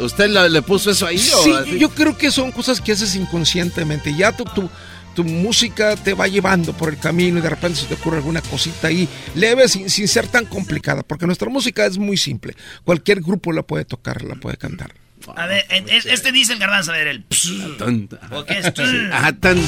¿Usted 0.00 0.28
le, 0.30 0.48
le 0.48 0.62
puso 0.62 0.90
eso 0.92 1.04
ahí 1.06 1.16
o 1.18 1.42
Sí, 1.42 1.52
así? 1.52 1.78
yo 1.78 1.90
creo 1.90 2.16
que 2.16 2.30
son 2.30 2.52
cosas 2.52 2.80
que 2.80 2.92
haces 2.92 3.14
inconscientemente. 3.16 4.14
Ya 4.16 4.32
tu, 4.36 4.44
tu, 4.44 4.70
tu 5.14 5.24
música 5.24 5.96
te 5.96 6.14
va 6.14 6.26
llevando 6.28 6.72
por 6.72 6.88
el 6.88 6.98
camino 6.98 7.38
y 7.38 7.42
de 7.42 7.50
repente 7.50 7.80
se 7.80 7.86
te 7.86 7.94
ocurre 7.94 8.16
alguna 8.18 8.40
cosita 8.42 8.88
ahí 8.88 9.08
leve 9.34 9.68
sin, 9.68 9.88
sin 9.90 10.08
ser 10.08 10.26
tan 10.28 10.46
complicada, 10.46 11.02
porque 11.02 11.26
nuestra 11.26 11.48
música 11.48 11.86
es 11.86 11.98
muy 11.98 12.16
simple. 12.16 12.54
Cualquier 12.84 13.20
grupo 13.20 13.52
la 13.52 13.62
puede 13.62 13.84
tocar, 13.84 14.22
la 14.22 14.34
puede 14.34 14.56
cantar. 14.56 14.94
A 15.36 15.46
ver, 15.46 15.64
en- 15.70 15.88
es- 15.88 16.06
este 16.06 16.32
dice 16.32 16.52
el 16.54 16.58
garbanzo, 16.58 16.90
a 16.92 16.96
ver, 16.96 17.06
el... 17.06 17.22
ps- 17.22 17.52
Tonta. 17.78 18.18
¿O 18.32 18.44
qué 18.44 18.58
es? 18.58 18.66
Ajá, 19.12 19.32
tan- 19.34 19.62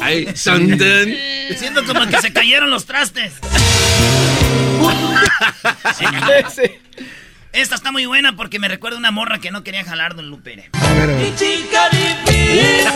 Ay, 0.00 0.26
tan. 0.26 0.78
Siento 1.58 1.84
como 1.84 2.06
que 2.06 2.20
se 2.20 2.32
cayeron 2.32 2.70
los 2.70 2.84
trastes. 2.86 3.32
Esta 7.52 7.74
está 7.74 7.90
muy 7.92 8.06
buena 8.06 8.36
porque 8.36 8.58
me 8.58 8.68
recuerda 8.68 8.96
a 8.96 9.00
una 9.00 9.10
morra 9.10 9.38
que 9.40 9.50
no 9.50 9.64
quería 9.64 9.84
jalar 9.84 10.14
Don 10.14 10.28
Lupe. 10.28 10.56
Mi 10.56 11.34
chica 11.34 11.88
difícil, 11.90 12.86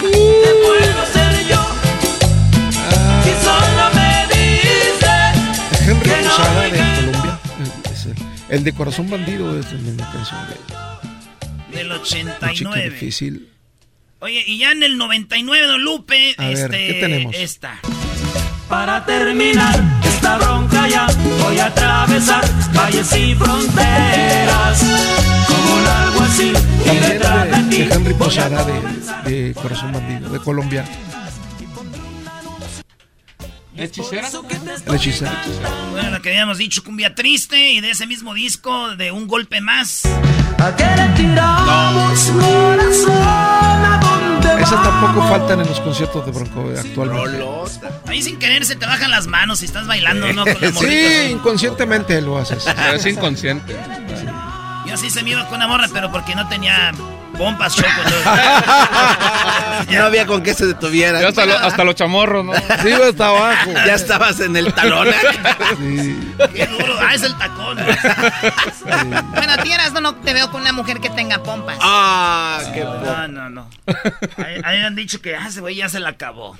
puedo 0.00 1.06
ser 1.12 1.48
yo. 1.48 1.66
Si 3.24 3.44
solo 3.44 3.90
me 3.94 4.26
dices 4.28 5.88
Henry 5.88 6.08
que 6.10 6.22
no 6.22 6.28
Posada 6.30 6.60
me 6.60 6.70
de 6.70 6.78
Colombia. 7.10 7.38
el- 7.58 7.92
es 7.92 8.06
el, 8.06 8.14
el 8.50 8.64
de 8.64 8.72
Corazón 8.72 9.10
Bandido 9.10 9.58
es 9.58 9.66
la 9.72 9.78
misma 9.78 10.12
canción 10.12 10.40
de 11.70 11.76
Del 11.76 11.88
La 11.88 12.02
chica 12.02 12.30
89. 12.42 12.90
difícil. 12.90 13.48
Oye, 14.20 14.44
y 14.46 14.58
ya 14.58 14.70
en 14.72 14.82
el 14.82 14.98
99, 14.98 15.66
Don 15.66 15.82
Lupe, 15.82 16.34
A 16.38 16.46
ver, 16.48 16.56
este, 16.58 16.86
¿qué 16.86 16.94
tenemos? 17.00 17.34
esta. 17.34 17.80
Para 18.70 19.04
terminar 19.04 19.74
esta 20.04 20.38
bronca 20.38 20.88
ya 20.88 21.08
voy 21.42 21.58
a 21.58 21.66
atravesar 21.66 22.44
valles 22.72 23.12
y 23.16 23.34
fronteras 23.34 24.82
como 25.48 25.74
un 25.74 26.22
así 26.22 26.52
y 26.86 26.96
detrás 26.96 27.50
de 27.50 27.62
de, 27.64 27.68
ti 27.68 27.82
de 27.82 27.94
Henry 27.94 28.14
Posada 28.14 28.64
de, 28.64 29.30
de 29.30 29.54
Corazón 29.54 29.92
Bandido, 29.92 30.30
de 30.30 30.38
Colombia. 30.38 30.84
¿Hechicera? 33.76 34.28
La 34.86 34.94
hechicera. 34.94 35.42
Bueno, 35.90 36.10
lo 36.10 36.22
que 36.22 36.28
habíamos 36.28 36.58
dicho, 36.58 36.84
Cumbia 36.84 37.14
Triste, 37.14 37.72
y 37.72 37.80
de 37.80 37.90
ese 37.90 38.06
mismo 38.06 38.34
disco, 38.34 38.94
de 38.94 39.10
Un 39.10 39.26
Golpe 39.26 39.60
Más. 39.60 40.02
¿A 40.58 40.76
qué 40.76 40.84
le 40.84 41.08
tiramos 41.16 42.20
corazón? 42.30 43.49
¿A 44.70 44.76
dónde 44.76 44.88
Esas 44.88 45.00
tampoco 45.00 45.28
faltan 45.28 45.60
en 45.60 45.66
los 45.68 45.80
conciertos 45.80 46.26
de 46.26 46.32
Bronco 46.32 46.70
actualmente. 46.78 47.44
Ahí 48.06 48.22
sin 48.22 48.38
querer 48.38 48.64
se 48.64 48.76
te 48.76 48.86
bajan 48.86 49.10
las 49.10 49.26
manos 49.26 49.62
y 49.62 49.64
estás 49.64 49.86
bailando, 49.86 50.32
¿no? 50.32 50.44
Con 50.44 50.60
la 50.60 50.70
morrita. 50.74 50.80
Sí, 50.80 51.30
inconscientemente 51.32 52.20
lo 52.20 52.38
haces. 52.38 52.64
Pero 52.64 52.92
es 52.94 53.06
inconsciente. 53.06 53.76
Yo 54.86 54.96
sí 54.96 55.10
se 55.10 55.22
me 55.22 55.30
iba 55.30 55.46
con 55.46 55.56
una 55.56 55.68
morra, 55.68 55.86
pero 55.92 56.10
porque 56.10 56.34
no 56.34 56.48
tenía 56.48 56.92
pompas, 57.30 57.74
choco. 57.74 57.88
No 59.90 60.04
había 60.04 60.26
con 60.26 60.42
qué 60.42 60.54
se 60.54 60.66
detuviera. 60.66 61.20
Ya 61.20 61.28
hasta, 61.28 61.46
lo- 61.46 61.58
hasta 61.58 61.84
los 61.84 61.94
chamorros, 61.94 62.44
¿no? 62.44 62.52
Sí, 62.82 62.92
hasta 62.92 63.26
abajo. 63.28 63.70
Ya 63.72 63.94
estabas 63.94 64.40
en 64.40 64.56
el 64.56 64.72
talón. 64.72 65.08
¿eh? 65.08 66.16
Qué 66.54 66.66
duro. 66.66 66.96
Ah, 67.00 67.14
es 67.14 67.22
el 67.22 67.36
tacón. 67.36 67.78
Bueno, 69.34 69.52
a 69.52 69.56
ti 69.62 69.72
Eras, 69.72 69.92
no, 69.92 70.00
no 70.00 70.14
te 70.16 70.32
veo 70.32 70.50
con 70.50 70.60
una 70.60 70.72
mujer 70.72 71.00
que 71.00 71.10
tenga 71.10 71.42
pompas. 71.42 71.78
Ah, 71.80 72.60
qué 72.74 72.84
No, 72.84 73.28
no, 73.28 73.50
no. 73.50 73.70
Ahí, 74.36 74.60
ahí 74.64 74.78
han 74.82 74.94
dicho 74.94 75.20
que 75.20 75.34
ah, 75.34 75.46
ese 75.48 75.60
güey 75.60 75.76
ya 75.76 75.88
se 75.88 76.00
la 76.00 76.10
acabó. 76.10 76.56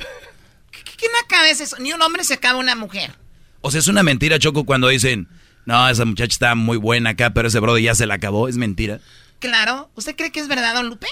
¿Quién 0.96 1.12
acaba 1.24 1.48
eso? 1.48 1.76
Ni 1.78 1.92
un 1.92 2.02
hombre 2.02 2.24
se 2.24 2.34
acaba 2.34 2.58
una 2.58 2.74
mujer. 2.74 3.12
O 3.60 3.70
sea, 3.70 3.80
es 3.80 3.88
una 3.88 4.02
mentira, 4.02 4.38
Choco, 4.38 4.64
cuando 4.64 4.88
dicen, 4.88 5.28
no, 5.66 5.88
esa 5.88 6.04
muchacha 6.04 6.32
está 6.32 6.54
muy 6.54 6.78
buena 6.78 7.10
acá, 7.10 7.30
pero 7.30 7.48
ese 7.48 7.60
brother 7.60 7.82
ya 7.82 7.94
se 7.94 8.06
la 8.06 8.14
acabó. 8.14 8.48
Es 8.48 8.56
mentira. 8.56 8.98
Claro. 9.40 9.90
¿Usted 9.96 10.14
cree 10.16 10.30
que 10.30 10.38
es 10.40 10.48
verdad, 10.48 10.74
don 10.74 10.88
Lupe? 10.88 11.08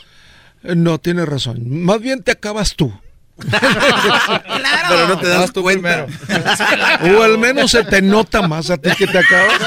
Eh, 0.63 0.75
No, 0.77 0.99
tienes 0.99 1.27
razón. 1.29 1.63
Más 1.85 2.01
bien 2.01 2.23
te 2.23 2.31
acabas 2.33 2.75
tú. 2.77 2.93
Claro. 3.49 4.89
Pero 4.89 5.09
no 5.09 5.19
te 5.19 5.29
das 5.29 5.53
cuenta. 5.53 6.07
O 7.19 7.23
al 7.23 7.39
menos 7.39 7.71
se 7.71 7.85
te 7.85 8.03
nota 8.03 8.43
más 8.47 8.71
a 8.71 8.77
ti 8.77 8.91
que 8.97 9.07
te 9.07 9.19
acabas. 9.19 9.61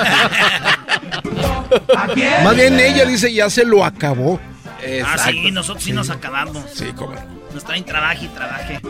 Más 2.44 2.56
bien 2.56 2.80
ella 2.80 3.06
dice 3.06 3.34
ya 3.34 3.50
se 3.50 3.66
lo 3.66 3.84
acabó. 3.86 4.40
Ah, 5.06 5.18
sí, 5.18 5.52
nosotros 5.52 5.84
sí, 5.84 5.94
nos 5.94 6.10
acabamos. 6.10 6.64
Sí, 6.74 6.92
cómo 6.96 7.14
Nos 7.54 7.64
traen 7.64 7.84
trabajo 7.86 8.24
y 8.24 8.28
trabaje. 8.30 8.82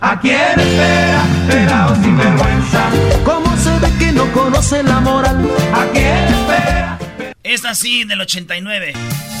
¿A 0.00 0.18
quién 0.20 0.58
espera? 0.58 1.22
Pelao 1.48 1.94
sin 1.96 2.16
vergüenza. 2.18 2.90
¿Cómo 3.24 3.56
se 3.56 3.70
ve 3.78 3.88
que 3.98 4.12
no 4.12 4.30
conoce 4.32 4.82
la 4.82 5.00
moral? 5.00 5.48
¿A 5.72 5.86
quién 5.92 6.16
espera? 6.24 6.98
Esta 7.42 7.74
sí, 7.74 8.04
del 8.04 8.20
89. 8.20 8.92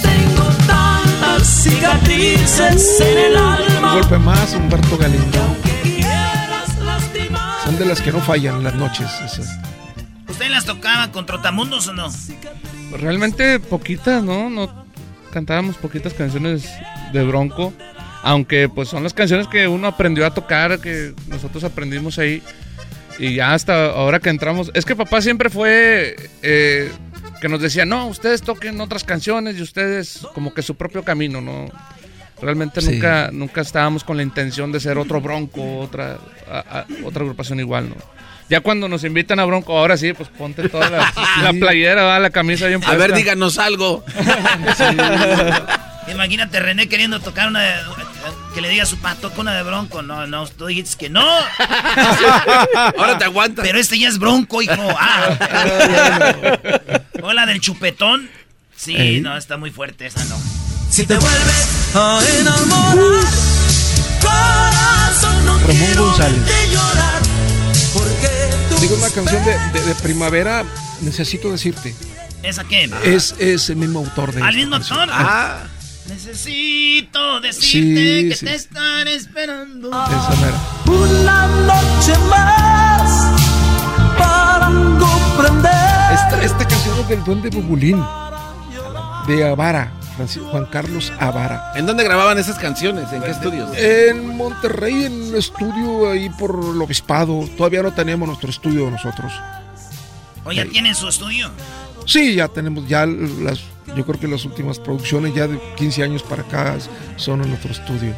Tengo 0.02 0.44
tantas 0.66 1.46
cicatrices 1.64 3.00
en 3.00 3.18
el 3.18 3.32
Un 3.32 3.38
alma. 3.38 3.92
golpe 3.94 4.18
más, 4.18 4.54
Humberto 4.54 4.96
Galindo. 4.96 5.38
Son 7.64 7.78
de 7.78 7.84
las 7.84 8.00
que 8.00 8.10
no 8.10 8.20
fallan 8.20 8.56
en 8.56 8.64
las 8.64 8.74
noches. 8.74 9.06
esas. 9.24 9.48
¿Usted 10.28 10.48
las 10.48 10.64
tocaba 10.64 11.12
con 11.12 11.26
Trotamundos 11.26 11.88
o 11.88 11.92
no? 11.92 12.08
Realmente 12.92 13.60
poquitas, 13.60 14.22
¿no? 14.22 14.48
No 14.48 14.86
cantábamos 15.30 15.76
poquitas 15.76 16.14
canciones 16.14 16.68
de 17.12 17.22
Bronco. 17.24 17.72
Aunque 18.22 18.68
pues 18.68 18.88
son 18.88 19.02
las 19.02 19.14
canciones 19.14 19.46
que 19.46 19.68
uno 19.68 19.86
aprendió 19.88 20.26
a 20.26 20.32
tocar, 20.34 20.80
que 20.80 21.14
nosotros 21.28 21.64
aprendimos 21.64 22.18
ahí. 22.18 22.42
Y 23.18 23.34
ya 23.34 23.52
hasta 23.52 23.86
ahora 23.90 24.20
que 24.20 24.30
entramos. 24.30 24.70
Es 24.74 24.84
que 24.86 24.96
papá 24.96 25.20
siempre 25.20 25.50
fue 25.50 26.16
eh, 26.42 26.90
que 27.40 27.48
nos 27.48 27.60
decía, 27.60 27.84
no, 27.86 28.06
ustedes 28.06 28.42
toquen 28.42 28.80
otras 28.80 29.04
canciones 29.04 29.56
y 29.58 29.62
ustedes 29.62 30.26
como 30.34 30.52
que 30.54 30.62
su 30.62 30.74
propio 30.76 31.02
camino, 31.04 31.40
¿no? 31.40 31.68
Realmente 32.42 32.80
Sí. 32.80 32.92
nunca, 32.92 33.30
nunca 33.32 33.60
estábamos 33.60 34.02
con 34.04 34.16
la 34.16 34.22
intención 34.22 34.72
de 34.72 34.80
ser 34.80 34.98
otro 34.98 35.20
Bronco, 35.20 35.78
otra, 35.80 36.18
a- 36.50 36.58
a- 36.80 36.86
otra 37.04 37.22
agrupación 37.22 37.60
igual, 37.60 37.90
¿no? 37.90 37.96
Ya 38.48 38.60
cuando 38.60 38.88
nos 38.88 39.04
invitan 39.04 39.38
a 39.38 39.44
Bronco, 39.44 39.78
ahora 39.78 39.96
sí, 39.96 40.12
pues 40.12 40.28
ponte 40.30 40.68
toda 40.68 40.90
la, 40.90 41.12
la 41.42 41.52
playera, 41.52 42.02
¿va? 42.02 42.18
la 42.18 42.30
camisa 42.30 42.66
bien 42.66 42.82
A 42.82 42.86
puesta. 42.86 43.06
ver, 43.06 43.14
díganos 43.14 43.58
algo. 43.58 44.04
Imagínate 46.10 46.58
René 46.60 46.88
queriendo 46.88 47.20
tocar 47.20 47.48
una 47.48 47.60
que 48.54 48.60
le 48.60 48.68
diga 48.68 48.82
a 48.82 48.86
su 48.86 48.96
papá, 48.96 49.14
toca 49.20 49.40
una 49.40 49.54
de 49.54 49.62
Bronco. 49.62 50.02
No, 50.02 50.26
no, 50.26 50.46
tú 50.48 50.66
dijiste 50.66 50.96
que 50.98 51.08
no. 51.10 51.24
Ahora 52.98 53.18
te 53.18 53.24
aguantas. 53.24 53.64
Pero 53.64 53.78
este 53.78 53.98
ya 53.98 54.08
es 54.08 54.18
Bronco, 54.18 54.60
hijo. 54.62 54.74
Ah. 54.98 55.38
Hola 57.22 57.46
del 57.46 57.60
chupetón. 57.60 58.28
Sí, 58.76 59.20
no, 59.20 59.36
está 59.36 59.56
muy 59.56 59.70
fuerte 59.70 60.06
esa, 60.06 60.24
no. 60.24 60.36
Si 60.90 61.04
te 61.06 61.16
vuelves 61.18 61.94
a 61.94 62.20
enamorar, 62.38 63.24
corazón 64.20 65.44
no 65.44 65.58
Ramón 65.58 65.94
González. 65.96 66.44
verte 66.44 66.70
llorar. 66.72 67.22
Porque 67.92 68.28
tú 68.68 68.76
Digo 68.80 68.96
una 68.96 69.10
canción 69.10 69.44
de, 69.44 69.58
de- 69.78 69.86
de 69.86 69.94
primavera, 69.96 70.64
necesito 71.02 71.50
decirte. 71.52 71.94
¿Esa 72.42 72.64
qué? 72.64 72.90
Es, 73.04 73.34
es 73.38 73.68
el 73.68 73.76
mismo 73.76 73.98
autor 74.00 74.32
de 74.32 74.42
¿Al 74.42 74.54
mismo 74.56 74.72
canción. 74.76 75.00
actor? 75.10 75.14
Ah, 75.28 75.58
Necesito 76.10 77.40
decirte 77.40 77.66
Sí, 77.66 78.28
que 78.30 78.34
sí. 78.36 78.44
te 78.46 78.54
estaré 78.54 79.14
esperando. 79.14 79.88
esa 79.90 80.36
mera. 80.40 80.58
una 80.86 81.46
noche 81.46 82.18
más 82.28 83.40
para 84.18 84.66
comprender. 84.98 85.72
Esta, 86.12 86.42
esta 86.44 86.66
canción 86.68 86.98
es 86.98 87.08
del 87.08 87.24
Duende 87.24 87.50
Bubulín, 87.50 88.04
de 89.28 89.48
Avara, 89.48 89.92
Juan 90.50 90.66
Carlos 90.66 91.12
Avara. 91.20 91.72
¿En 91.76 91.86
dónde 91.86 92.02
grababan 92.02 92.38
esas 92.38 92.58
canciones? 92.58 93.12
¿En 93.12 93.22
qué 93.22 93.30
estudios? 93.30 93.70
En 93.76 94.36
Monterrey, 94.36 95.04
en 95.04 95.12
un 95.28 95.36
estudio 95.36 96.10
ahí 96.10 96.28
por 96.30 96.50
el 96.74 96.82
obispado. 96.82 97.48
Todavía 97.56 97.82
no 97.84 97.92
tenemos 97.94 98.26
nuestro 98.28 98.50
estudio 98.50 98.90
nosotros. 98.90 99.32
Oye, 100.44 100.64
¿ya 100.64 100.70
tienen 100.70 100.94
su 100.96 101.06
estudio? 101.08 101.50
Sí, 102.06 102.34
ya 102.34 102.48
tenemos 102.48 102.88
ya 102.88 103.06
las, 103.06 103.60
yo 103.96 104.04
creo 104.06 104.20
que 104.20 104.28
las 104.28 104.44
últimas 104.44 104.78
producciones 104.78 105.34
ya 105.34 105.46
de 105.46 105.58
15 105.76 106.02
años 106.02 106.22
para 106.22 106.42
acá 106.42 106.78
son 107.16 107.42
en 107.42 107.48
nuestro 107.48 107.72
estudio. 107.72 108.14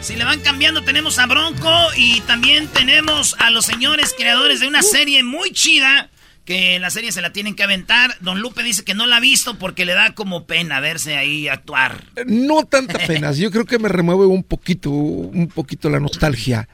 Si 0.00 0.14
le 0.14 0.24
van 0.24 0.40
cambiando, 0.40 0.84
tenemos 0.84 1.18
a 1.18 1.26
Bronco 1.26 1.70
y 1.96 2.20
también 2.20 2.68
tenemos 2.68 3.34
a 3.38 3.50
los 3.50 3.66
señores 3.66 4.14
creadores 4.16 4.60
de 4.60 4.68
una 4.68 4.82
serie 4.82 5.22
muy 5.22 5.50
chida. 5.50 6.10
Que 6.44 6.78
la 6.78 6.88
serie 6.88 7.12
se 7.12 7.20
la 7.20 7.30
tienen 7.30 7.54
que 7.54 7.62
aventar. 7.62 8.16
Don 8.20 8.40
Lupe 8.40 8.62
dice 8.62 8.82
que 8.82 8.94
no 8.94 9.06
la 9.06 9.18
ha 9.18 9.20
visto 9.20 9.58
porque 9.58 9.84
le 9.84 9.92
da 9.92 10.14
como 10.14 10.46
pena 10.46 10.80
verse 10.80 11.18
ahí 11.18 11.46
actuar. 11.46 12.04
No 12.24 12.64
tanta 12.64 12.98
pena, 13.06 13.32
yo 13.32 13.50
creo 13.50 13.66
que 13.66 13.78
me 13.78 13.90
remueve 13.90 14.24
un 14.24 14.42
poquito, 14.42 14.88
un 14.88 15.48
poquito 15.48 15.90
la 15.90 16.00
nostalgia. 16.00 16.66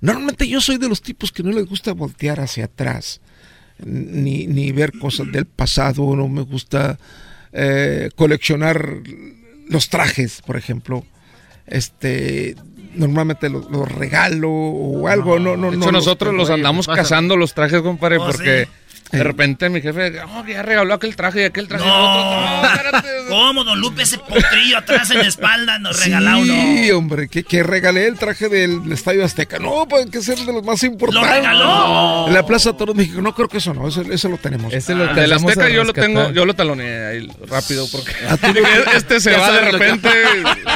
Normalmente 0.00 0.48
yo 0.48 0.60
soy 0.60 0.78
de 0.78 0.88
los 0.88 1.00
tipos 1.00 1.30
que 1.30 1.44
no 1.44 1.52
les 1.52 1.64
gusta 1.66 1.92
voltear 1.92 2.40
hacia 2.40 2.64
atrás, 2.64 3.20
ni, 3.78 4.46
ni 4.46 4.72
ver 4.72 4.92
cosas 4.98 5.30
del 5.32 5.46
pasado, 5.46 6.14
no 6.16 6.28
me 6.28 6.42
gusta 6.42 6.98
eh, 7.52 8.10
coleccionar 8.16 8.98
los 9.68 9.88
trajes, 9.88 10.42
por 10.42 10.56
ejemplo. 10.56 11.04
Este, 11.66 12.56
normalmente 12.94 13.48
los 13.48 13.90
regalo 13.90 14.50
o 14.50 15.08
algo, 15.08 15.38
no, 15.38 15.56
no, 15.56 15.70
De 15.70 15.76
no. 15.78 15.82
hecho, 15.84 15.92
nosotros 15.92 16.34
los 16.34 16.50
andamos 16.50 16.86
cazando 16.86 17.36
los 17.36 17.54
trajes, 17.54 17.80
compadre, 17.82 18.18
Oh, 18.18 18.26
porque 18.26 18.64
sí. 18.66 18.70
De 19.12 19.22
repente 19.22 19.68
mi 19.68 19.80
jefe, 19.80 20.20
oh, 20.22 20.42
que 20.44 20.52
ya 20.54 20.62
regaló 20.62 20.94
aquel 20.94 21.14
traje 21.14 21.42
y 21.42 21.44
aquel 21.44 21.68
traje 21.68 21.84
No. 21.86 21.94
otro. 21.94 22.40
No, 22.62 22.66
espérate, 22.74 23.08
¿Cómo, 23.28 23.62
don 23.64 23.78
Lupe, 23.80 24.02
ese 24.02 24.18
potrillo 24.18 24.78
atrás 24.78 25.08
en 25.10 25.18
la 25.18 25.26
espalda 25.28 25.78
nos 25.78 26.02
regaló 26.02 26.38
uno? 26.38 26.52
Sí, 26.54 26.90
hombre, 26.90 27.28
que, 27.28 27.44
que 27.44 27.62
regalé 27.62 28.06
el 28.06 28.18
traje 28.18 28.48
del 28.48 28.90
Estadio 28.92 29.24
Azteca. 29.24 29.58
No, 29.58 29.86
pues 29.88 30.06
que 30.10 30.20
ser 30.20 30.38
de 30.38 30.52
los 30.52 30.64
más 30.64 30.82
importantes. 30.82 31.28
¡Lo 31.30 31.34
regaló! 31.36 32.26
En 32.28 32.34
la 32.34 32.44
Plaza 32.44 32.72
Toros 32.76 32.94
México. 32.96 33.20
No 33.22 33.34
creo 33.34 33.48
que 33.48 33.58
eso 33.58 33.72
no, 33.72 33.86
eso, 33.88 34.02
eso 34.02 34.28
lo 34.28 34.36
tenemos. 34.38 34.72
Ese 34.72 34.94
lo 34.94 35.04
Ah, 35.04 35.06
del 35.14 35.24
alcanzamos 35.32 35.52
Azteca 35.52 35.68
yo 35.70 35.84
lo 35.84 35.92
tengo, 35.92 36.30
yo 36.32 36.44
lo 36.44 36.54
taloneé 36.54 37.06
ahí 37.06 37.28
rápido 37.46 37.86
porque 37.92 38.12
tú 38.40 38.52
lo- 38.52 38.92
este 38.96 39.20
se 39.20 39.36
va 39.36 39.52
de 39.52 39.72
lo 39.72 39.78
repente, 39.78 40.08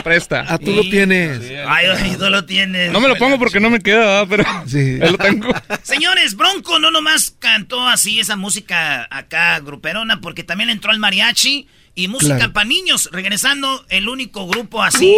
presta. 0.05 0.45
Ah, 0.49 0.59
tú 0.59 0.73
lo 0.73 0.83
tienes. 0.83 1.41
Ay, 1.67 1.87
ay, 1.87 2.17
tú 2.19 2.29
lo 2.31 2.45
tienes. 2.45 2.93
No 2.93 3.01
me 3.01 3.09
lo 3.09 3.17
pongo 3.17 3.39
porque 3.39 3.59
no 3.61 3.69
me 3.71 3.81
queda, 3.81 4.27
pero 4.27 4.45
Sí. 4.67 4.99
lo 4.99 5.19
tengo. 5.19 5.49
Señores, 5.83 6.37
Bronco 6.37 6.79
no 6.79 6.91
nomás 6.91 7.35
cantó 7.39 7.87
así 7.87 8.18
esa 8.21 8.37
música 8.37 9.07
acá 9.11 9.59
gruperona, 9.61 10.21
porque 10.21 10.45
también 10.45 10.71
entró 10.71 10.93
el 10.93 10.99
mariachi 10.99 11.67
y 11.95 12.09
música 12.09 12.37
Claro. 12.37 12.53
para 12.53 12.65
niños, 12.69 13.09
regresando 13.13 13.85
el 13.89 14.09
único 14.09 14.47
grupo 14.47 14.83
así, 14.83 15.15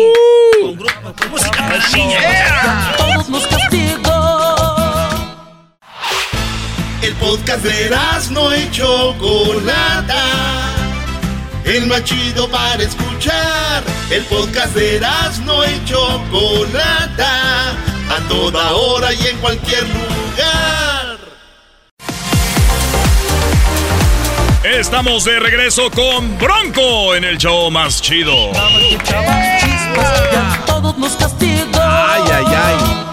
con, 0.63 0.77
grupo, 0.77 1.13
con 1.19 1.31
música 1.31 1.57
para 1.59 1.89
niños. 1.91 2.23
Todos 2.97 3.29
nos 3.29 3.47
castigó. 3.47 4.71
El 7.03 7.15
podcast 7.15 7.65
de 7.65 7.91
no 8.31 8.57
y 8.57 8.71
Chocolata. 8.71 10.25
El 11.65 11.87
más 11.87 12.05
chido 12.05 12.49
para 12.51 12.83
escuchar. 12.83 13.83
El 14.11 14.23
podcast 14.25 14.75
de 14.75 15.01
no 15.45 15.65
y 15.65 15.85
Chocolata. 15.85 17.71
A 17.71 18.29
toda 18.29 18.73
hora 18.73 19.13
y 19.15 19.27
en 19.27 19.39
cualquier 19.39 19.83
lugar. 19.85 20.80
Estamos 24.65 25.25
de 25.25 25.41
regreso 25.41 25.91
con 25.91 26.37
Bronco 26.39 27.15
en 27.15 27.25
el 27.25 27.39
show 27.39 27.71
más 27.71 28.03
chido. 28.03 28.53
Todos 30.67 30.99
nos 30.99 31.13
castigó. 31.17 31.81
Ay, 31.81 32.23
ay, 32.31 32.45
ay. 32.47 33.07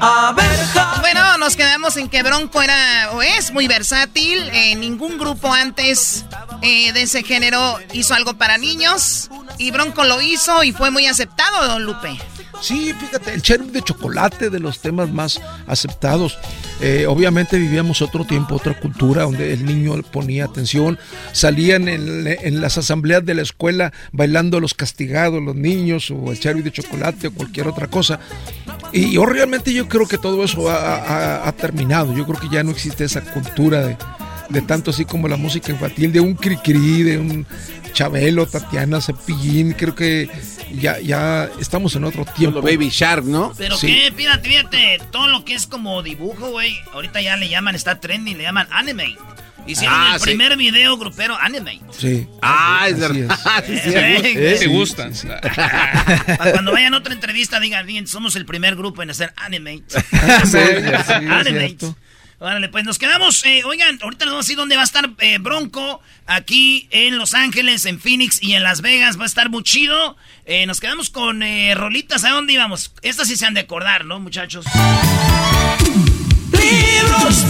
A 0.00 0.32
ver, 0.36 0.66
ja- 0.72 0.98
Bueno, 1.00 1.38
nos 1.38 1.56
quedamos 1.56 1.96
en 1.98 2.08
que 2.08 2.22
Bronco 2.22 2.62
era 2.62 3.10
o 3.12 3.22
es 3.22 3.52
muy 3.52 3.66
versátil. 3.68 4.48
Eh, 4.52 4.74
ningún 4.76 5.18
grupo 5.18 5.52
antes 5.52 6.24
eh, 6.62 6.92
de 6.92 7.02
ese 7.02 7.22
género 7.22 7.78
hizo 7.92 8.14
algo 8.14 8.34
para 8.34 8.56
niños. 8.56 9.28
Y 9.58 9.70
Bronco 9.70 10.04
lo 10.04 10.20
hizo 10.22 10.64
y 10.64 10.72
fue 10.72 10.90
muy 10.90 11.06
aceptado, 11.06 11.68
don 11.68 11.84
Lupe. 11.84 12.18
Sí, 12.62 12.94
fíjate, 12.98 13.34
el 13.34 13.42
cherry 13.42 13.68
de 13.68 13.82
chocolate 13.82 14.48
de 14.48 14.58
los 14.60 14.80
temas 14.80 15.10
más 15.10 15.38
aceptados. 15.66 16.38
Eh, 16.80 17.06
obviamente 17.06 17.58
vivíamos 17.58 18.02
otro 18.02 18.24
tiempo, 18.24 18.56
otra 18.56 18.78
cultura, 18.78 19.22
donde 19.22 19.52
el 19.52 19.64
niño 19.64 19.94
ponía 20.10 20.44
atención. 20.44 20.98
Salían 21.32 21.88
en, 21.88 22.60
las 22.60 22.78
asambleas 22.78 23.24
de 23.24 23.34
la 23.34 23.42
escuela 23.42 23.92
bailando 24.12 24.60
los 24.60 24.74
castigados, 24.74 25.42
los 25.42 25.54
niños, 25.54 26.10
o 26.10 26.32
el 26.32 26.40
cherry 26.40 26.62
de 26.62 26.72
chocolate, 26.72 27.28
o 27.28 27.32
cualquier 27.32 27.68
otra 27.68 27.86
cosa. 27.86 28.18
Y 28.92 29.12
yo 29.12 29.24
realmente 29.24 29.72
yo 29.72 29.88
creo 29.88 30.06
que 30.06 30.18
todo 30.18 30.44
eso 30.44 30.68
ha, 30.68 31.52
terminado. 31.56 32.14
Yo 32.14 32.26
creo 32.26 32.40
que 32.40 32.48
ya 32.48 32.62
no 32.62 32.70
existe 32.70 33.04
esa 33.04 33.20
cultura 33.20 33.86
de, 33.86 33.96
de 34.50 34.62
tanto 34.62 34.90
así 34.90 35.04
como 35.04 35.28
la 35.28 35.36
música 35.36 35.72
infantil, 35.72 36.12
de 36.12 36.20
un 36.20 36.36
cri-cri, 36.36 37.02
de 37.02 37.18
un 37.18 37.46
Chabelo, 37.94 38.46
Tatiana, 38.46 39.00
Cepillín. 39.00 39.72
Creo 39.72 39.94
que 39.94 40.28
ya, 40.78 40.98
ya 41.00 41.48
estamos 41.60 41.94
en 41.96 42.04
otro 42.04 42.24
tiempo. 42.24 42.60
Baby 42.62 42.88
Shark, 42.90 43.24
¿no? 43.24 43.52
Pero 43.56 43.76
Sí. 43.76 43.86
qué, 43.86 44.12
fíjate, 44.14 44.48
fíjate, 44.48 45.00
todo 45.10 45.28
lo 45.28 45.44
que 45.44 45.54
es 45.54 45.66
como 45.66 46.02
dibujo, 46.02 46.50
güey, 46.50 46.76
ahorita 46.92 47.20
ya 47.20 47.36
le 47.36 47.48
llaman, 47.48 47.74
está 47.74 48.00
trending, 48.00 48.36
le 48.38 48.44
llaman 48.44 48.66
anime. 48.70 49.16
Hicieron 49.66 49.96
Ah, 49.98 50.10
el 50.14 50.20
sí. 50.20 50.26
primer 50.26 50.58
video 50.58 50.94
grupero 50.98 51.38
anime. 51.40 51.80
Sí. 51.90 52.28
Ah, 52.42 52.84
es 52.86 52.98
verdad. 53.00 53.38
es. 53.66 53.82
Sí, 53.82 53.90
sí. 53.90 53.96
Eh, 53.96 54.56
¿Te 54.58 54.66
gustan? 54.66 55.12
Para 55.56 56.52
cuando 56.52 56.70
vayan 56.72 56.92
a 56.92 56.98
otra 56.98 57.14
entrevista 57.14 57.58
digan, 57.60 57.86
bien, 57.86 58.06
somos 58.06 58.36
el 58.36 58.44
primer 58.44 58.76
grupo 58.76 59.02
en 59.02 59.08
hacer 59.10 59.32
anime. 59.36 59.82
Sí, 60.44 60.58
anime. 61.30 61.76
Órale, 62.40 62.68
pues 62.68 62.84
nos 62.84 62.98
quedamos. 62.98 63.44
eh, 63.46 63.62
oigan, 63.64 63.98
ahorita 64.02 64.24
les 64.26 64.32
vamos 64.32 64.44
a 64.44 64.46
decir 64.46 64.56
dónde 64.56 64.76
va 64.76 64.82
a 64.82 64.84
estar 64.84 65.08
eh, 65.18 65.38
Bronco. 65.38 66.00
Aquí 66.26 66.88
en 66.90 67.16
Los 67.18 67.34
Ángeles, 67.34 67.84
en 67.86 68.00
Phoenix 68.00 68.42
y 68.42 68.54
en 68.54 68.62
Las 68.62 68.80
Vegas. 68.80 69.18
Va 69.18 69.22
a 69.24 69.26
estar 69.26 69.50
muy 69.50 69.62
chido. 69.62 70.16
Eh, 70.46 70.66
nos 70.66 70.80
quedamos 70.80 71.10
con 71.10 71.42
eh, 71.42 71.74
rolitas. 71.74 72.24
¿A 72.24 72.30
dónde 72.30 72.52
íbamos? 72.54 72.92
Estas 73.02 73.28
sí 73.28 73.36
se 73.36 73.46
han 73.46 73.54
de 73.54 73.60
acordar, 73.60 74.04
¿no, 74.04 74.20
muchachos? 74.20 74.64
libros. 76.52 77.44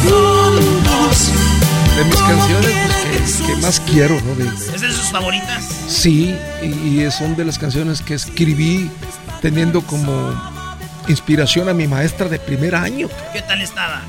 De 1.96 2.04
mis 2.04 2.16
canciones 2.16 2.72
pues, 3.12 3.36
que, 3.36 3.46
que 3.46 3.56
más 3.60 3.80
quiero, 3.80 4.20
¿no? 4.22 4.34
De- 4.34 4.48
¿Es 4.74 4.80
de 4.80 4.92
sus 4.92 5.10
favoritas? 5.12 5.64
sí, 5.88 6.34
y, 6.62 6.66
y 7.04 7.10
son 7.12 7.36
de 7.36 7.44
las 7.44 7.58
canciones 7.58 8.02
que 8.02 8.14
escribí 8.14 8.90
teniendo 9.40 9.80
como 9.82 10.34
inspiración 11.06 11.68
a 11.68 11.74
mi 11.74 11.86
maestra 11.86 12.28
de 12.28 12.38
primer 12.40 12.74
año. 12.74 13.08
¿Qué 13.32 13.42
tal 13.42 13.60
estaba? 13.60 14.02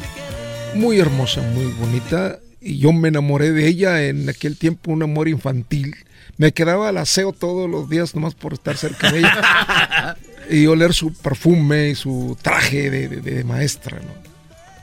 Muy 0.75 0.99
hermosa, 0.99 1.41
muy 1.41 1.65
bonita. 1.73 2.37
Y 2.61 2.77
yo 2.79 2.91
me 2.93 3.07
enamoré 3.09 3.51
de 3.51 3.67
ella 3.67 4.03
en 4.03 4.27
aquel 4.29 4.57
tiempo, 4.57 4.91
un 4.91 5.03
amor 5.03 5.27
infantil. 5.27 5.95
Me 6.37 6.51
quedaba 6.51 6.89
al 6.89 6.97
aseo 6.97 7.31
todos 7.31 7.69
los 7.69 7.89
días 7.89 8.13
nomás 8.15 8.33
por 8.35 8.53
estar 8.53 8.75
cerca 8.77 9.11
de 9.11 9.19
ella. 9.19 10.15
y 10.49 10.65
oler 10.67 10.93
su 10.93 11.13
perfume 11.13 11.89
y 11.89 11.95
su 11.95 12.37
traje 12.41 12.89
de, 12.89 13.07
de- 13.07 13.21
de 13.21 13.43
maestra, 13.43 13.99
¿no? 13.99 14.25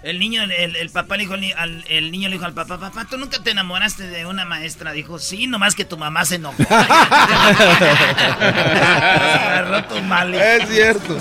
El 0.03 0.19
niño, 0.19 0.43
el, 0.43 0.75
el 0.75 0.91
papá 0.91 1.17
le 1.17 1.23
dijo 1.25 1.35
al- 1.35 1.85
el 1.89 2.11
niño 2.11 2.29
le 2.29 2.35
dijo 2.35 2.45
al 2.45 2.55
papá, 2.55 2.79
papá, 2.81 3.07
¿tú 3.09 3.17
nunca 3.19 3.41
te 3.43 3.51
enamoraste 3.53 4.05
de 4.09 4.27
una 4.27 4.45
maestra? 4.45 4.91
Dijo, 4.93 5.21
sí, 5.21 5.47
nomás 5.47 5.75
que 5.77 5.85
tu 5.85 5.97
mamá 5.97 6.25
se 6.25 6.37
enojó. 6.37 6.57
Agarró 8.41 9.85
tu 9.85 10.01
mal. 10.03 10.35
Es 10.35 10.69
cierto. 10.69 11.19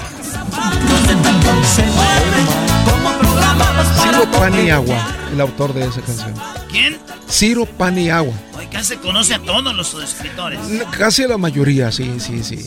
Ciro 4.01 4.31
Paniagua, 4.31 5.17
el 5.31 5.41
autor 5.41 5.73
de 5.73 5.85
esa 5.85 6.01
canción. 6.01 6.33
¿Quién? 6.69 6.97
Ciro 7.29 7.65
Paniagua. 7.65 8.33
Oiga, 8.57 8.83
se 8.83 8.97
conoce 8.97 9.33
a 9.33 9.39
todos 9.39 9.75
los 9.75 9.93
escritores. 10.03 10.59
Casi 10.97 11.27
la 11.27 11.37
mayoría, 11.37 11.91
sí, 11.91 12.19
sí, 12.19 12.43
sí. 12.43 12.59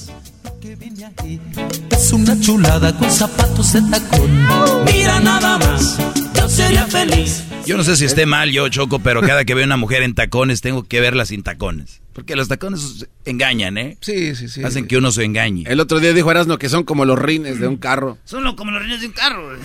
Es 1.90 2.12
una 2.12 2.38
chulada 2.40 2.96
con 2.96 3.10
zapatos 3.10 3.72
de 3.72 3.82
tacón. 3.90 4.84
Mira 4.84 5.20
nada 5.20 5.58
más, 5.58 5.98
yo 6.34 6.48
sería 6.48 6.86
feliz. 6.86 7.44
Yo 7.66 7.78
no 7.78 7.84
sé 7.84 7.96
si 7.96 8.04
esté 8.04 8.26
mal 8.26 8.50
yo, 8.50 8.68
Choco, 8.68 8.98
pero 8.98 9.22
cada 9.22 9.44
que 9.46 9.54
veo 9.54 9.64
una 9.64 9.78
mujer 9.78 10.02
en 10.02 10.14
tacones 10.14 10.60
tengo 10.60 10.82
que 10.84 11.00
verla 11.00 11.24
sin 11.24 11.42
tacones. 11.42 12.02
Porque 12.12 12.36
los 12.36 12.48
tacones 12.48 13.06
engañan, 13.24 13.78
¿eh? 13.78 13.96
Sí, 14.00 14.36
sí, 14.36 14.48
sí. 14.48 14.62
Hacen 14.62 14.86
que 14.86 14.98
uno 14.98 15.10
se 15.10 15.24
engañe. 15.24 15.64
El 15.66 15.80
otro 15.80 15.98
día 15.98 16.12
dijo 16.12 16.30
Erasmo 16.30 16.58
que 16.58 16.68
son 16.68 16.84
como 16.84 17.06
los 17.06 17.18
rines 17.18 17.58
de 17.58 17.66
un 17.66 17.76
carro. 17.76 18.18
Son 18.24 18.54
como 18.54 18.70
los 18.70 18.82
rines 18.82 19.00
de 19.00 19.06
un 19.06 19.12
carro. 19.12 19.56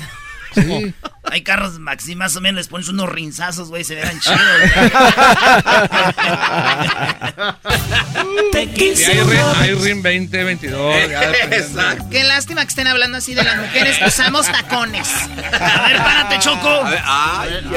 Sí. 0.53 0.93
Hay 1.31 1.43
carros 1.43 1.77
maxi, 1.79 2.15
más 2.15 2.35
o 2.35 2.41
menos 2.41 2.57
les 2.57 2.67
pones 2.69 2.87
unos 2.89 3.07
rinzazos, 3.09 3.69
güey, 3.69 3.83
se 3.83 3.93
verán 3.95 4.19
chidos. 4.19 4.39
Te 8.51 8.67
quise 8.71 9.11
hay, 9.11 9.19
rin, 9.19 9.27
Robin. 9.29 9.61
hay 9.61 9.73
rin 9.75 10.01
20, 10.01 10.43
22. 10.43 11.09
ya 11.09 11.29
dependiendo. 11.29 12.09
Qué 12.09 12.23
lástima 12.23 12.61
que 12.63 12.69
estén 12.69 12.87
hablando 12.87 13.17
así 13.19 13.35
de 13.35 13.43
las 13.43 13.57
mujeres 13.57 13.97
que 13.99 14.05
usamos 14.05 14.47
tacones. 14.51 15.07
A 15.53 15.87
ver, 15.87 15.97
párate, 15.97 16.39
Choco. 16.39 16.81
Ay, 16.83 16.97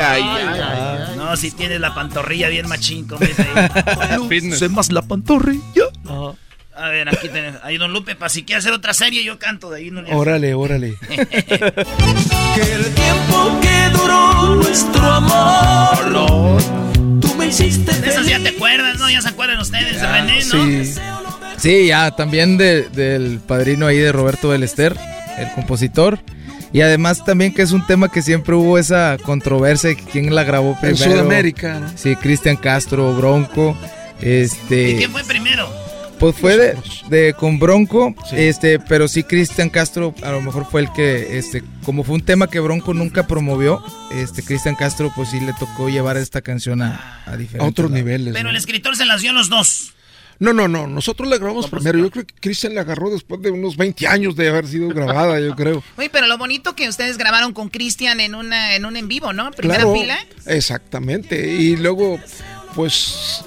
ay, 0.00 0.22
ay. 0.22 1.16
No, 1.16 1.36
si 1.36 1.50
tienes 1.50 1.78
la 1.80 1.94
pantorrilla 1.94 2.48
bien 2.48 2.66
machín, 2.68 3.06
como 3.06 3.20
dice 3.26 3.46
ahí. 3.54 4.18
Fitness. 4.28 4.70
más 4.70 4.90
la 4.90 5.02
pantorrilla. 5.02 5.62
A 6.74 6.88
ver, 6.88 7.08
aquí 7.08 7.28
tenemos. 7.28 7.60
Ahí, 7.62 7.76
don 7.76 7.92
Lupe, 7.92 8.14
para 8.14 8.28
si 8.30 8.44
quiere 8.44 8.58
hacer 8.60 8.72
otra 8.72 8.94
serie, 8.94 9.22
yo 9.24 9.38
canto 9.38 9.70
de 9.70 9.78
ahí. 9.80 9.90
No. 9.90 10.02
Órale, 10.16 10.54
órale. 10.54 10.94
Que 12.54 12.60
el 12.74 12.84
tiempo 12.94 13.60
que 13.62 13.88
duró 13.98 14.56
nuestro 14.56 15.02
amor. 15.02 16.62
Tú 17.20 17.34
me 17.36 17.46
hiciste 17.46 17.92
De 18.00 18.08
esas 18.10 18.26
ya 18.26 18.38
te 18.40 18.50
acuerdas, 18.50 18.98
¿no? 18.98 19.08
Ya 19.08 19.22
se 19.22 19.28
acuerdan 19.28 19.58
ustedes, 19.58 20.00
de 20.00 20.06
René, 20.06 20.44
¿no? 20.44 20.64
Sí. 20.66 20.94
Sí, 21.56 21.86
ya, 21.86 22.10
también 22.10 22.58
de- 22.58 22.88
del 22.90 23.38
padrino 23.46 23.86
ahí 23.86 23.96
de 23.98 24.12
Roberto 24.12 24.48
Belester, 24.48 24.96
el 25.38 25.50
compositor. 25.52 26.18
Y 26.74 26.80
además 26.82 27.24
también 27.24 27.54
que 27.54 27.62
es 27.62 27.72
un 27.72 27.86
tema 27.86 28.10
que 28.10 28.20
siempre 28.22 28.54
hubo 28.54 28.76
esa 28.78 29.16
controversia 29.22 29.90
de 29.90 29.96
quién 29.96 30.34
la 30.34 30.44
grabó 30.44 30.72
En 30.82 30.94
primero. 30.94 31.10
Sudamérica, 31.12 31.78
¿no? 31.78 31.92
Sí, 31.96 32.16
Cristian 32.16 32.56
Castro, 32.56 33.14
Bronco. 33.14 33.76
Este, 34.20 34.90
¿Y 34.90 34.96
quién 34.96 35.10
fue 35.10 35.24
primero? 35.24 35.70
Pues 36.22 36.36
fue 36.36 36.56
de, 36.56 36.76
de- 37.08 37.34
con 37.34 37.58
Bronco, 37.58 38.14
Sí. 38.30 38.36
este, 38.38 38.78
pero 38.78 39.08
sí 39.08 39.24
Cristian 39.24 39.68
Castro 39.68 40.14
a 40.22 40.30
lo 40.30 40.40
mejor 40.40 40.64
fue 40.70 40.82
el 40.82 40.92
que, 40.92 41.36
este, 41.36 41.64
como 41.84 42.04
fue 42.04 42.14
un 42.14 42.24
tema 42.24 42.46
que 42.48 42.60
Bronco 42.60 42.94
nunca 42.94 43.26
promovió, 43.26 43.82
este, 44.14 44.44
Cristian 44.44 44.76
Castro 44.76 45.10
pues 45.16 45.30
sí 45.30 45.40
le 45.40 45.52
tocó 45.58 45.88
llevar 45.88 46.16
esta 46.16 46.40
canción 46.40 46.80
a, 46.80 47.22
a 47.26 47.36
diferentes 47.36 47.60
A 47.60 47.64
otros 47.64 47.90
lados. 47.90 48.04
niveles. 48.04 48.32
Pero 48.34 48.44
¿no? 48.44 48.50
el 48.50 48.56
escritor 48.56 48.96
se 48.96 49.04
las 49.04 49.20
dio 49.20 49.30
a 49.32 49.34
los 49.34 49.48
dos. 49.48 49.94
No, 50.38 50.52
no, 50.52 50.66
no. 50.66 50.86
Nosotros 50.88 51.28
la 51.28 51.36
grabamos 51.38 51.68
primero. 51.70 51.98
Yo 52.00 52.10
creo 52.10 52.26
que 52.26 52.34
Cristian 52.34 52.74
la 52.74 52.80
agarró 52.80 53.10
después 53.10 53.40
de 53.42 53.50
unos 53.52 53.76
20 53.76 54.08
años 54.08 54.34
de 54.34 54.48
haber 54.48 54.66
sido 54.66 54.88
grabada, 54.88 55.38
yo 55.40 55.54
creo. 55.54 55.84
Oye, 55.96 56.08
pero 56.10 56.26
lo 56.26 56.36
bonito 56.38 56.74
que 56.74 56.88
ustedes 56.88 57.16
grabaron 57.18 57.52
con 57.52 57.68
Cristian 57.68 58.18
en 58.18 58.34
una 58.34 58.74
en 58.74 58.84
un 58.84 58.96
en 58.96 59.06
vivo, 59.06 59.32
¿no? 59.32 59.50
Primera 59.52 59.80
Claro, 59.84 59.94
fila. 59.94 60.18
Exactamente. 60.46 61.46
Y 61.54 61.76
luego 61.76 62.18
pues 62.74 63.44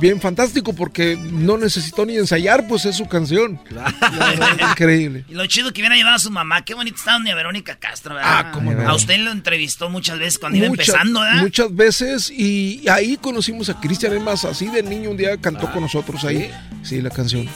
bien 0.00 0.20
fantástico 0.20 0.72
porque 0.74 1.16
no 1.16 1.56
necesitó 1.56 2.06
ni 2.06 2.16
ensayar, 2.16 2.66
pues 2.66 2.84
es 2.84 2.96
su 2.96 3.06
canción. 3.06 3.60
Increíble. 4.70 5.24
Y 5.28 5.34
lo 5.34 5.46
chido 5.46 5.72
que 5.72 5.80
hubiera 5.80 5.96
llevado 5.96 6.16
a 6.16 6.18
su 6.18 6.30
mamá. 6.30 6.64
Qué 6.64 6.74
bonito 6.74 6.96
está 6.96 7.12
doña 7.12 7.34
Verónica 7.34 7.76
Castro, 7.76 8.14
¿verdad? 8.14 8.46
Ah, 8.46 8.50
cómo 8.52 8.72
no. 8.72 8.88
A 8.88 8.94
usted 8.94 9.18
lo 9.18 9.30
entrevistó 9.30 9.88
muchas 9.90 10.18
veces 10.18 10.38
cuando 10.38 10.58
iba 10.58 10.66
empezando, 10.66 11.20
¿verdad? 11.20 11.40
Muchas 11.40 11.74
veces 11.74 12.30
y 12.30 12.88
ahí 12.88 13.16
conocimos 13.16 13.68
a 13.68 13.80
Cristian, 13.80 14.12
es 14.14 14.22
más, 14.22 14.44
así 14.44 14.68
de 14.68 14.82
niño 14.82 15.10
un 15.10 15.16
día 15.16 15.36
cantó 15.38 15.70
con 15.70 15.82
nosotros 15.82 16.24
ahí, 16.24 16.50
sí, 16.82 17.00
la 17.00 17.10
canción. 17.10 17.48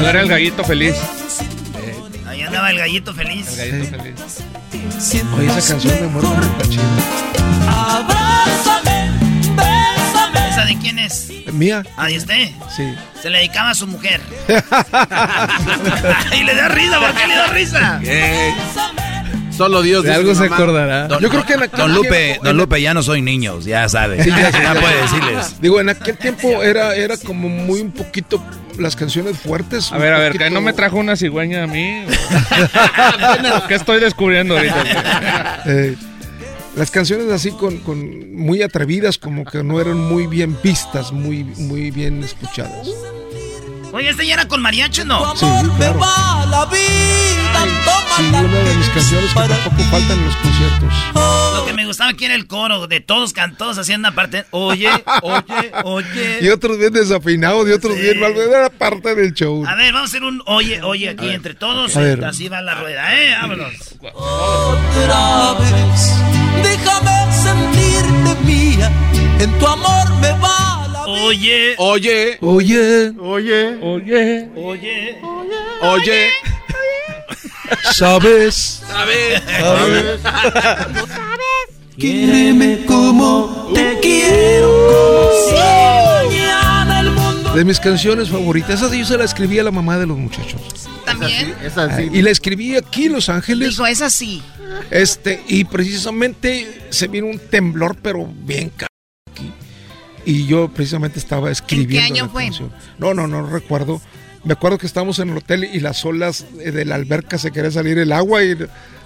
Era 0.00 0.20
el 0.20 0.28
gallito 0.28 0.64
feliz. 0.64 0.94
Ahí 2.26 2.42
andaba 2.42 2.70
el 2.70 2.78
gallito 2.78 3.14
feliz. 3.14 3.58
El 3.58 3.70
gallito 3.70 4.02
feliz. 4.02 4.14
Oye, 5.36 5.46
esa 5.46 5.72
canción 5.72 6.00
me 6.00 6.06
muero 6.08 6.28
por 6.28 6.58
la 6.58 6.68
chida. 6.68 6.82
¿Esa 10.54 10.64
de 10.66 10.78
quién 10.78 10.98
es? 11.00 11.28
Mía, 11.52 11.82
Ah, 11.96 12.10
¿y 12.10 12.16
usted? 12.18 12.48
sí. 12.76 12.84
Se 13.20 13.28
le 13.30 13.38
dedicaba 13.38 13.70
a 13.70 13.74
su 13.74 13.86
mujer. 13.86 14.20
y 16.38 16.44
le 16.44 16.54
da 16.54 16.68
risa, 16.68 17.00
¿por 17.00 17.12
qué 17.14 17.26
le 17.26 17.34
da 17.34 17.46
risa? 17.48 18.00
Solo 19.56 19.82
Dios 19.82 20.02
De 20.04 20.12
algo 20.12 20.34
se 20.34 20.44
acordará. 20.46 21.06
Don, 21.06 21.20
Yo 21.20 21.28
creo 21.28 21.46
que 21.46 21.52
en 21.54 21.62
aquel 21.62 21.78
Don 21.78 21.94
Lupe, 21.94 22.08
tiempo- 22.08 22.44
Don 22.44 22.56
Lupe, 22.56 22.82
ya 22.82 22.92
no 22.92 23.02
soy 23.04 23.22
niño, 23.22 23.60
ya 23.60 23.88
sabe. 23.88 24.22
Sí, 24.24 24.30
ya 24.30 24.36
sé, 24.52 24.58
ya 24.62 24.74
ya 24.74 24.80
puede 24.80 25.00
decirles. 25.02 25.60
Digo, 25.60 25.80
en 25.80 25.88
aquel 25.90 26.16
tiempo 26.18 26.62
era, 26.62 26.94
era 26.96 27.16
como 27.16 27.48
muy 27.48 27.80
un 27.80 27.92
poquito 27.92 28.42
las 28.78 28.96
canciones 28.96 29.38
fuertes. 29.38 29.92
A 29.92 29.98
ver, 29.98 30.12
a 30.12 30.18
ver, 30.18 30.32
poquito- 30.32 30.44
¿que 30.44 30.50
no 30.50 30.60
me 30.60 30.72
trajo 30.72 30.96
una 30.98 31.14
cigüeña 31.16 31.62
a 31.64 31.66
mí? 31.68 32.04
¿Qué 33.68 33.74
estoy 33.76 34.00
descubriendo 34.00 34.56
ahorita? 34.56 35.62
Eh, 35.66 35.96
las 36.76 36.90
canciones 36.90 37.30
así 37.30 37.52
con, 37.52 37.78
con 37.78 38.34
muy 38.34 38.62
atrevidas, 38.62 39.18
como 39.18 39.44
que 39.44 39.62
no 39.62 39.80
eran 39.80 39.98
muy 39.98 40.26
bien 40.26 40.56
vistas, 40.62 41.12
muy, 41.12 41.44
muy 41.44 41.90
bien 41.90 42.22
escuchadas. 42.22 42.88
Oye, 43.92 44.10
¿este 44.10 44.26
ya 44.26 44.34
era 44.34 44.48
con 44.48 44.60
mariachi 44.60 45.04
no? 45.04 45.36
Sí, 45.36 45.46
claro. 45.76 46.00
Sí, 48.16 48.22
una 48.28 48.42
de 48.42 48.74
mis 48.76 48.88
canciones 48.88 49.32
que 49.32 49.40
tampoco 49.40 49.82
faltan 49.90 50.18
en 50.18 50.24
los 50.24 50.36
conciertos. 50.36 50.92
Lo 51.14 51.64
que 51.64 51.72
me 51.72 51.86
gustaba 51.86 52.10
aquí 52.10 52.24
era 52.24 52.34
el 52.34 52.46
coro 52.48 52.88
de 52.88 53.00
todos 53.00 53.32
cantados 53.32 53.78
haciendo 53.78 54.08
una 54.08 54.16
parte. 54.16 54.46
Oye, 54.50 54.90
oye, 55.22 55.72
oye. 55.84 56.38
Y 56.40 56.48
otros 56.48 56.78
bien 56.78 56.92
desafinados 56.92 57.68
y 57.68 57.72
otros 57.72 57.96
bien 57.96 58.18
mal. 58.18 58.36
Era 58.36 58.68
parte 58.68 59.14
del 59.14 59.32
show. 59.32 59.64
A 59.66 59.76
ver, 59.76 59.92
vamos 59.92 60.10
a 60.10 60.10
hacer 60.10 60.24
un 60.24 60.42
oye, 60.46 60.82
oye 60.82 61.10
aquí 61.10 61.28
entre 61.28 61.54
todos. 61.54 61.96
A 61.96 62.00
ver. 62.00 62.24
Así 62.24 62.48
va 62.48 62.62
la 62.62 62.74
rueda, 62.74 63.14
¿eh? 63.16 63.34
Vámonos. 63.40 63.74
Otra 64.12 65.54
vez, 65.60 66.14
déjame 66.68 67.16
sentirte 67.46 68.44
mía. 68.44 68.90
En 69.38 69.50
tu 69.58 69.66
amor 69.66 70.06
me 70.20 70.30
va 70.32 70.88
la 70.92 71.02
Oye, 71.06 71.74
Oye, 71.78 72.38
Oye, 72.40 73.12
Oye, 73.20 73.78
Oye, 73.82 74.48
oye. 74.56 75.20
oye. 75.82 76.30
¿sabes? 77.92 78.82
A 78.94 79.04
ver. 79.04 79.42
Quiéreme 81.98 82.84
como 82.86 83.70
te 83.74 83.98
quiero. 84.00 84.68
Como 84.88 85.30
si 85.48 86.34
mañana 86.36 87.00
el 87.00 87.10
mundo. 87.12 87.52
De 87.54 87.64
mis 87.64 87.78
canciones 87.80 88.28
favoritas, 88.30 88.82
esa 88.82 88.94
yo 88.94 89.04
se 89.04 89.16
la 89.16 89.24
escribí 89.24 89.58
a 89.58 89.62
la 89.62 89.70
mamá 89.70 89.98
de 89.98 90.06
los 90.06 90.16
muchachos. 90.18 90.83
También. 91.04 91.54
es 91.62 91.76
así. 91.76 92.08
Y 92.12 92.22
la 92.22 92.30
escribí 92.30 92.76
aquí 92.76 93.06
en 93.06 93.12
Los 93.12 93.28
Ángeles. 93.28 93.70
Dijo, 93.70 93.86
es 93.86 94.00
así. 94.02 94.42
Este, 94.90 95.42
y 95.48 95.64
precisamente 95.64 96.86
se 96.90 97.08
vino 97.08 97.26
un 97.26 97.38
temblor, 97.38 97.96
pero 98.02 98.26
bien 98.26 98.70
caro 98.70 98.88
aquí. 99.30 99.52
Y 100.24 100.46
yo 100.46 100.68
precisamente 100.68 101.18
estaba 101.18 101.50
escribiendo. 101.50 102.06
año 102.14 102.24
la 102.24 102.30
fue? 102.30 102.44
canción. 102.44 102.72
No, 102.98 103.14
no, 103.14 103.26
no 103.26 103.46
recuerdo. 103.46 104.00
Me 104.44 104.52
acuerdo 104.52 104.76
que 104.78 104.86
estábamos 104.86 105.18
en 105.20 105.30
el 105.30 105.38
hotel 105.38 105.64
y 105.64 105.80
las 105.80 106.04
olas 106.04 106.44
eh, 106.60 106.70
de 106.70 106.84
la 106.84 106.96
alberca 106.96 107.38
se 107.38 107.50
quería 107.50 107.70
salir 107.70 107.98
el 107.98 108.12
agua 108.12 108.44
y 108.44 108.56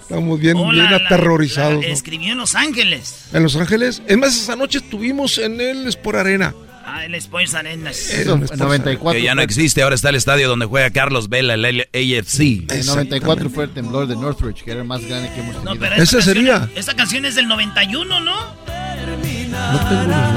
estábamos 0.01 0.39
bien, 0.39 0.57
Hola, 0.57 0.71
bien 0.71 0.91
la- 0.91 1.05
aterrorizados. 1.05 1.81
la- 1.81 1.87
¿no? 1.87 1.93
Escribió 1.93 2.31
en 2.33 2.37
Los 2.39 2.55
Ángeles. 2.55 3.15
En 3.31 3.43
Los 3.43 3.55
Ángeles. 3.55 4.01
Es 4.07 4.17
más, 4.17 4.35
esa 4.35 4.55
noche 4.55 4.79
estuvimos 4.79 5.37
en 5.37 5.61
el 5.61 5.87
Sport 5.87 6.17
Arena. 6.19 6.53
Ah, 6.91 7.05
el 7.05 7.15
Sports 7.15 7.53
Sport 7.53 8.55
94. 8.57 9.11
Que 9.19 9.23
ya 9.23 9.35
no 9.35 9.41
existe, 9.41 9.81
ahora 9.83 9.95
está 9.95 10.09
el 10.09 10.15
estadio 10.15 10.47
donde 10.49 10.65
juega 10.65 10.89
Carlos 10.89 11.29
Vela, 11.29 11.53
el 11.53 11.81
AFC. 11.81 12.39
En 12.71 12.85
94 12.85 13.49
fue 13.49 13.65
el 13.65 13.69
temblor 13.71 14.07
de 14.07 14.15
Northridge, 14.15 14.63
que 14.63 14.71
era 14.71 14.81
el 14.81 14.87
más 14.87 15.05
grande 15.05 15.29
que 15.33 15.39
hemos 15.41 15.53
tenido. 15.55 15.73
No, 15.75 15.79
pero 15.79 15.95
Ese 15.95 16.03
esta 16.03 16.17
canción- 16.17 16.35
sería. 16.35 16.69
Esta 16.75 16.95
canción 16.95 17.25
es 17.25 17.35
del 17.35 17.47
91, 17.47 18.19
¿no? 18.19 18.35
No 18.35 18.55
tengo 18.65 19.17
ni 19.23 19.29
idea. 19.29 20.35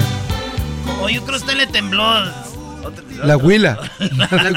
O 1.01 1.09
yo 1.09 1.23
creo 1.25 1.39
que 1.39 1.45
usted 1.45 1.57
le 1.57 1.67
tembló. 1.67 2.03
La 3.23 3.37
huila. 3.37 3.79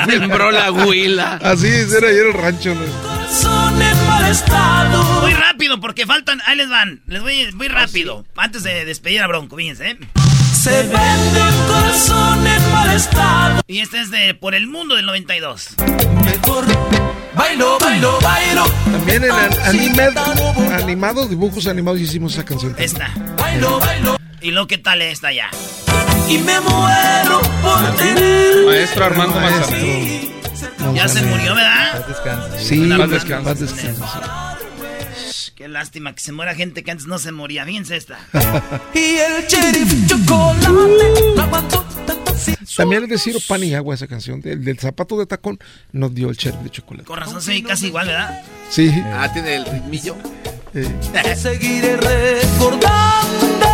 Tembló 0.07 0.49
la 0.51 0.71
huila. 0.71 1.35
Así 1.43 1.67
era 1.67 2.09
en 2.09 2.17
el 2.27 2.33
rancho. 2.33 2.73
¿no? 2.73 2.81
Corazón 3.03 3.79
en 3.81 4.07
mal 4.07 4.31
estado. 4.31 5.21
Muy 5.21 5.33
rápido, 5.33 5.79
porque 5.79 6.07
faltan. 6.07 6.41
Ahí 6.47 6.57
les 6.57 6.67
van. 6.69 7.01
Les 7.05 7.21
voy 7.21 7.51
muy 7.53 7.67
rápido. 7.67 8.25
Antes 8.35 8.63
de 8.63 8.83
despedir 8.85 9.21
a 9.21 9.27
Bronco, 9.27 9.55
fíjense, 9.55 9.91
¿eh? 9.91 9.97
Se 10.65 10.71
vende 10.81 11.41
un 11.41 11.67
corazón 11.67 12.47
en 12.47 12.71
mal 12.71 12.91
estado. 12.95 13.61
Y 13.67 13.79
este 13.81 14.01
es 14.01 14.09
de 14.09 14.33
Por 14.33 14.55
el 14.55 14.65
Mundo 14.65 14.95
del 14.95 15.05
92. 15.05 15.75
Mejor 16.25 16.65
bailo, 17.35 17.77
bailo, 17.79 18.17
bailo. 18.19 18.65
También 18.91 19.25
en 19.25 19.31
an- 19.31 19.51
anime- 19.65 20.73
animados, 20.73 21.29
dibujos 21.29 21.67
animados 21.67 21.99
hicimos 22.01 22.33
esa 22.33 22.43
canción. 22.45 22.73
Esta. 22.79 23.11
Bailo, 23.37 23.79
bailo. 23.79 24.17
¿Y 24.41 24.49
lo 24.49 24.65
que 24.65 24.79
tal 24.79 25.03
esta 25.03 25.31
ya? 25.31 25.51
Y 26.27 26.39
me 26.39 26.59
muero 26.61 27.41
por 27.61 27.95
tener. 27.97 28.65
Maestro 28.65 29.05
Armando 29.05 29.39
Maestro. 29.39 29.69
Manzanero. 29.77 30.93
Ya 30.95 31.07
se 31.07 31.21
murió, 31.21 31.53
¿verdad? 31.53 31.91
Paz 31.99 32.07
descanse. 32.07 32.59
Sí, 32.65 32.87
paz 32.89 32.97
vez 32.97 33.09
descanse, 33.11 33.43
paz 33.49 33.59
descanse, 33.59 33.93
sí. 33.95 34.29
Qué 35.55 35.67
lástima 35.69 36.13
que 36.13 36.19
se 36.21 36.31
muera 36.33 36.53
gente 36.53 36.83
que 36.83 36.91
antes 36.91 37.07
no 37.07 37.17
se 37.17 37.31
moría. 37.31 37.63
Fíjense 37.65 37.95
esta. 37.95 38.19
Y 38.93 39.15
el 39.17 39.47
sheriff 39.47 40.07
chocolate. 40.07 40.67
Tanta 41.37 41.85
También 42.75 43.03
es 43.03 43.09
decir 43.09 43.37
pan 43.47 43.63
y 43.63 43.73
agua 43.73 43.95
esa 43.95 44.07
canción. 44.07 44.41
Del, 44.41 44.63
del 44.65 44.77
zapato 44.79 45.17
de 45.17 45.25
tacón 45.25 45.57
nos 45.93 46.13
dio 46.13 46.29
el 46.29 46.35
chef 46.37 46.55
de 46.55 46.69
chocolate. 46.69 47.05
Con 47.07 47.17
razón 47.19 47.41
se 47.41 47.51
ve 47.51 47.63
casi 47.63 47.87
igual, 47.87 48.07
¿verdad? 48.07 48.41
Sí. 48.69 48.91
Ah, 49.13 49.29
tiene 49.31 49.55
el 49.55 49.65
ritmillo. 49.65 50.17
eh, 50.73 51.35
Seguiré 51.37 51.95
recordando. 51.97 53.65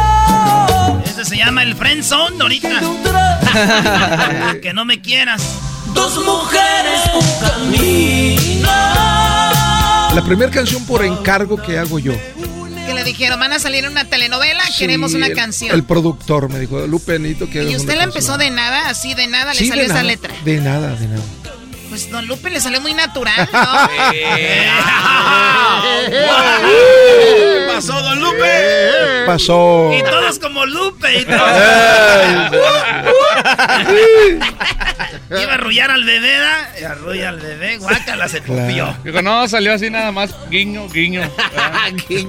Este 1.03 1.25
se 1.25 1.37
llama 1.37 1.63
el 1.63 1.73
Friend 1.75 2.03
Zone 2.03 2.35
ahorita. 2.41 2.69
que 4.61 4.71
no 4.73 4.85
me 4.85 5.01
quieras. 5.01 5.41
Dos 5.95 6.23
mujeres, 6.23 7.01
un 7.15 7.25
camino. 7.47 8.69
La 10.15 10.23
primera 10.23 10.51
canción 10.51 10.85
por 10.85 11.03
encargo 11.05 11.61
que 11.61 11.77
hago 11.77 11.99
yo. 11.99 12.13
Que 12.85 12.93
le 12.93 13.03
dijeron, 13.03 13.39
van 13.39 13.53
a 13.53 13.59
salir 13.59 13.85
en 13.85 13.91
una 13.91 14.05
telenovela, 14.05 14.63
queremos 14.77 15.13
una 15.13 15.27
el- 15.27 15.35
canción. 15.35 15.73
El 15.73 15.83
productor 15.83 16.49
me 16.49 16.59
dijo, 16.59 16.85
Lupe, 16.87 17.17
necesito 17.19 17.49
que 17.49 17.63
y 17.63 17.75
usted 17.75 17.95
la 17.95 18.03
empezó 18.03 18.29
canción". 18.33 18.39
de 18.39 18.55
nada, 18.55 18.89
así 18.89 19.13
de 19.13 19.27
nada, 19.27 19.53
le 19.53 19.67
salió 19.67 19.83
esa 19.83 19.93
nada, 19.93 20.03
letra. 20.03 20.33
De 20.43 20.59
nada, 20.59 20.95
de 20.95 21.07
nada. 21.07 21.23
Pues 21.91 22.09
Don 22.09 22.25
Lupe 22.25 22.49
le 22.49 22.61
salió 22.61 22.79
muy 22.79 22.93
natural, 22.93 23.49
¿no? 23.51 23.59
¿Qué 26.09 27.65
pasó, 27.67 28.01
don 28.01 28.17
Lupe? 28.21 29.25
Pasó. 29.25 29.91
Y 29.93 30.01
todos 30.01 30.39
como 30.39 30.65
Lupe. 30.65 31.19
Y 31.19 31.25
todos- 31.25 31.41
Iba 35.31 35.51
a 35.51 35.55
arrullar 35.55 35.91
al 35.91 36.05
bebé, 36.05 36.37
¿da? 36.37 36.69
Y 36.79 36.83
arrulla 36.85 37.27
al 37.27 37.41
bebé, 37.41 37.75
guácala, 37.77 38.29
se 38.29 38.39
copió. 38.41 38.95
Digo, 39.03 39.21
no, 39.21 39.45
salió 39.49 39.73
así 39.73 39.89
nada 39.89 40.13
más, 40.13 40.33
guiño, 40.49 40.87
guiño. 40.87 41.29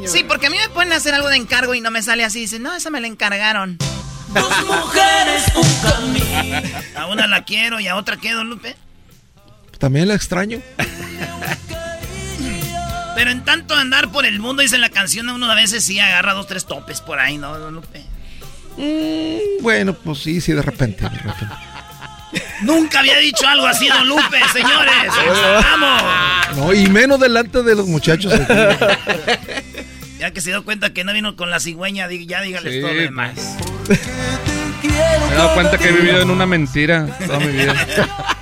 Sí, 0.08 0.24
porque 0.26 0.48
a 0.48 0.50
mí 0.50 0.58
me 0.58 0.70
pueden 0.70 0.92
hacer 0.92 1.14
algo 1.14 1.28
de 1.28 1.36
encargo 1.36 1.72
y 1.74 1.80
no 1.80 1.92
me 1.92 2.02
sale 2.02 2.24
así. 2.24 2.40
Dicen, 2.40 2.64
no, 2.64 2.74
esa 2.74 2.90
me 2.90 3.00
la 3.00 3.06
encargaron. 3.06 3.78
Dos 4.28 4.64
mujeres, 4.66 5.44
un 5.54 5.72
camino. 5.88 6.68
A 6.96 7.06
una 7.06 7.28
la 7.28 7.44
quiero 7.44 7.78
y 7.78 7.86
a 7.86 7.94
otra 7.94 8.16
qué, 8.16 8.32
don 8.32 8.50
Lupe. 8.50 8.74
También 9.82 10.06
la 10.06 10.14
extraño. 10.14 10.60
Pero 13.16 13.32
en 13.32 13.44
tanto 13.44 13.74
andar 13.74 14.12
por 14.12 14.24
el 14.24 14.38
mundo, 14.38 14.62
dice 14.62 14.78
la 14.78 14.90
canción, 14.90 15.28
uno 15.28 15.50
a 15.50 15.56
veces 15.56 15.82
sí 15.82 15.98
agarra 15.98 16.34
dos, 16.34 16.46
tres 16.46 16.66
topes 16.66 17.00
por 17.00 17.18
ahí, 17.18 17.36
¿no, 17.36 17.58
don 17.58 17.74
Lupe? 17.74 18.00
Mm, 18.76 19.60
bueno, 19.60 19.92
pues 19.92 20.20
sí, 20.20 20.40
sí, 20.40 20.52
de 20.52 20.62
repente. 20.62 21.02
De 21.02 21.08
repente. 21.08 21.46
Nunca 22.60 23.00
había 23.00 23.18
dicho 23.18 23.44
algo 23.48 23.66
así, 23.66 23.88
don 23.88 24.06
Lupe, 24.06 24.38
señores. 24.52 24.94
¡Vamos! 25.72 26.56
No, 26.58 26.72
y 26.72 26.86
menos 26.86 27.18
delante 27.18 27.64
de 27.64 27.74
los 27.74 27.88
muchachos. 27.88 28.32
aquí. 28.32 28.52
Ya 30.20 30.30
que 30.30 30.40
se 30.40 30.50
dio 30.50 30.64
cuenta 30.64 30.94
que 30.94 31.02
no 31.02 31.12
vino 31.12 31.34
con 31.34 31.50
la 31.50 31.58
cigüeña, 31.58 32.08
ya 32.08 32.40
dígales 32.40 32.72
Sí, 32.72 32.80
todo 32.80 32.90
lo 32.92 32.94
pues. 32.94 33.04
demás. 33.04 33.34
Me 34.84 35.34
he 35.34 35.36
dado 35.36 35.54
cuenta 35.54 35.76
que 35.76 35.88
he 35.88 35.92
vivido 35.92 36.22
en 36.22 36.30
una 36.30 36.46
mentira 36.46 37.08
toda 37.26 37.40
mi 37.40 37.48
vida. 37.48 37.74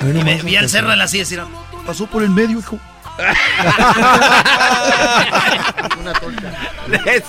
Y 0.00 0.04
me 0.24 0.42
vi 0.42 0.56
al 0.56 0.68
cerro 0.68 0.90
de 0.90 0.96
la 0.96 1.08
silla 1.08 1.22
y 1.22 1.24
decir, 1.24 1.42
Pasó 1.86 2.06
por 2.06 2.22
el 2.22 2.30
medio, 2.30 2.58
hijo. 2.58 2.78
Una 5.98 6.12
torta. 6.12 6.52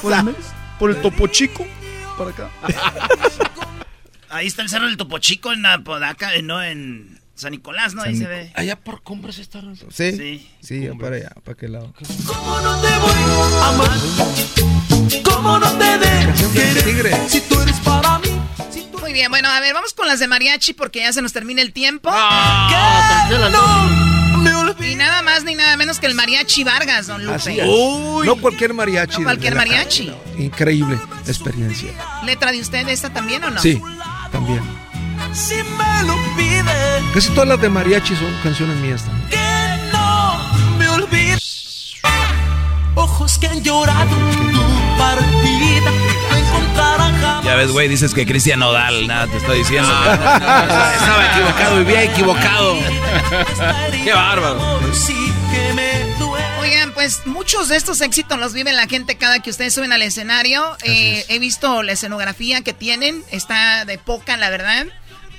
Por 0.01 0.13
el, 0.13 0.35
por 0.77 0.89
el 0.91 1.01
topo 1.01 1.27
chico. 1.27 1.65
para 2.17 2.29
acá. 2.29 2.49
Ahí 4.31 4.45
está 4.45 4.61
el 4.61 4.69
cerro 4.69 4.85
del 4.85 4.95
Topo 4.95 5.17
Chico 5.17 5.51
en 5.51 5.65
Apodaca, 5.65 6.29
no 6.43 6.61
en 6.61 7.19
San 7.33 7.49
Nicolás, 7.51 7.95
¿no? 7.95 8.03
Ahí 8.03 8.15
se 8.15 8.27
ve. 8.27 8.51
Allá 8.53 8.75
por 8.75 9.01
Cumbres 9.01 9.39
está. 9.39 9.59
Sí, 9.89 10.11
Sí. 10.15 10.47
sí, 10.61 10.87
para 10.99 11.15
allá, 11.15 11.31
para 11.43 11.53
aquel 11.53 11.71
lado. 11.71 11.91
¿Cómo 12.27 12.61
no 12.61 12.79
te 12.79 12.89
voy 12.99 13.11
a 13.59 13.69
amar? 13.69 13.89
¿Cómo 15.23 15.57
no 15.57 15.71
te 15.79 15.97
de 15.97 16.83
querer? 16.83 17.17
Si 17.27 17.41
tú 17.41 17.59
eres 17.59 17.79
para 17.79 18.19
mí. 18.19 18.28
Muy 19.09 19.13
bien, 19.15 19.31
bueno, 19.31 19.49
a 19.49 19.59
ver, 19.59 19.73
vamos 19.73 19.95
con 19.95 20.05
las 20.07 20.19
de 20.19 20.27
mariachi 20.27 20.73
porque 20.73 20.99
ya 20.99 21.11
se 21.11 21.23
nos 21.23 21.33
termina 21.33 21.63
el 21.63 21.73
tiempo. 21.73 22.11
Ah, 22.13 23.27
Y 24.87 24.95
nada 24.95 25.23
más 25.23 25.43
ni 25.43 25.55
nada 25.55 25.75
menos 25.77 25.99
que 25.99 26.05
el 26.05 26.13
mariachi 26.13 26.63
Vargas, 26.63 27.07
don 27.07 27.23
Lupe. 27.25 27.35
Así 27.37 27.59
es. 27.59 27.65
No 27.65 28.35
cualquier 28.39 28.75
mariachi. 28.75 29.17
No 29.17 29.23
cualquier 29.23 29.53
la 29.55 29.61
mariachi. 29.61 30.05
calle, 30.09 30.17
no. 30.37 30.43
Increíble 30.43 30.99
experiencia. 31.25 31.89
¿Letra 32.23 32.51
de 32.51 32.61
usted 32.61 32.87
esta 32.87 33.09
también 33.11 33.43
o 33.43 33.49
no? 33.49 33.59
Sí, 33.59 33.81
también. 34.31 34.61
Si 35.33 35.55
me 35.55 36.03
lo 36.07 36.15
pide, 36.37 37.03
Casi 37.11 37.29
todas 37.31 37.49
las 37.49 37.59
de 37.59 37.69
mariachi 37.69 38.15
son 38.15 38.31
canciones 38.43 38.77
mías 38.77 39.03
también. 39.05 39.27
que 39.29 39.91
no 39.91 40.37
me 40.77 40.87
olvides. 40.87 41.93
Ojos 42.93 43.39
que 43.39 43.47
han 43.47 43.63
llorado 43.63 44.15
tu 44.51 44.97
partida, 44.99 45.89
no. 45.89 46.18
Ya 47.49 47.55
ves, 47.55 47.71
güey, 47.71 47.87
dices 47.87 48.13
que 48.13 48.27
Cristian 48.27 48.59
Nodal, 48.59 49.07
nada, 49.07 49.25
te 49.25 49.37
estoy 49.37 49.57
diciendo. 49.59 49.89
Estaba 49.89 51.31
equivocado, 51.33 51.77
vivía 51.79 52.03
equivocado. 52.03 52.77
Qué 54.03 54.13
bárbaro. 54.13 54.79
Sí 54.93 55.15
que 55.51 55.73
me 55.73 56.03
duele. 56.19 56.45
Oigan, 56.61 56.93
pues 56.93 57.25
muchos 57.25 57.67
de 57.69 57.75
estos 57.77 58.01
éxitos 58.01 58.37
los 58.37 58.53
vive 58.53 58.71
la 58.71 58.85
gente 58.87 59.17
cada 59.17 59.39
que 59.39 59.49
ustedes 59.49 59.73
suben 59.73 59.91
al 59.91 60.03
escenario. 60.03 60.77
Eh, 60.83 61.25
he 61.27 61.39
visto 61.39 61.81
la 61.81 61.93
escenografía 61.93 62.61
que 62.61 62.73
tienen, 62.73 63.23
está 63.31 63.83
de 63.85 63.97
poca, 63.97 64.37
la 64.37 64.51
verdad. 64.51 64.85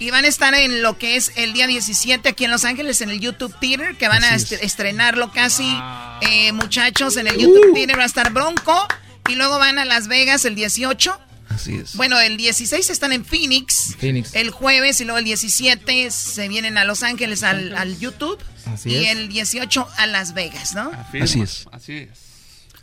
Y 0.01 0.11
van 0.11 0.25
a 0.25 0.29
estar 0.29 0.53
en 0.55 0.83
lo 0.83 0.99
que 0.99 1.15
es 1.15 1.31
el 1.37 1.53
día 1.53 1.69
17 1.69 2.29
aquí 2.29 2.45
en 2.45 2.51
Los 2.51 2.65
Ángeles, 2.65 3.01
en 3.03 3.11
el 3.11 3.21
YouTube 3.21 3.55
Theater, 3.61 3.97
que 3.97 4.09
van 4.09 4.25
a 4.25 4.35
est- 4.35 4.51
estrenarlo 4.65 5.31
casi, 5.31 5.79
eh, 6.23 6.51
muchachos, 6.53 7.17
en 7.19 7.29
el 7.29 7.37
YouTube 7.39 7.73
Theater 7.73 7.99
va 8.01 8.03
a 8.03 8.07
estar 8.07 8.33
Bronco. 8.33 8.89
Y 9.29 9.37
luego 9.37 9.61
van 9.61 9.79
a 9.79 9.85
Las 9.85 10.09
Vegas 10.09 10.45
el 10.45 10.57
18. 10.57 11.17
Así 11.51 11.75
es. 11.75 11.97
Bueno, 11.97 12.19
el 12.19 12.37
16 12.37 12.89
están 12.91 13.13
en 13.13 13.25
Phoenix. 13.25 13.97
Phoenix. 13.99 14.35
El 14.35 14.51
jueves 14.51 15.01
y 15.01 15.05
luego 15.05 15.19
el 15.19 15.25
17 15.25 16.11
se 16.11 16.49
vienen 16.49 16.79
a 16.79 16.85
Los 16.85 17.03
Ángeles 17.03 17.43
al, 17.43 17.77
al 17.77 17.99
YouTube. 17.99 18.39
Así 18.67 18.91
y 18.91 19.05
es. 19.05 19.17
el 19.17 19.29
18 19.29 19.87
a 19.97 20.07
Las 20.07 20.33
Vegas, 20.33 20.75
¿no? 20.75 20.91
Así 21.21 21.41
es. 21.43 21.67
Así 21.73 21.93
es. 21.97 22.09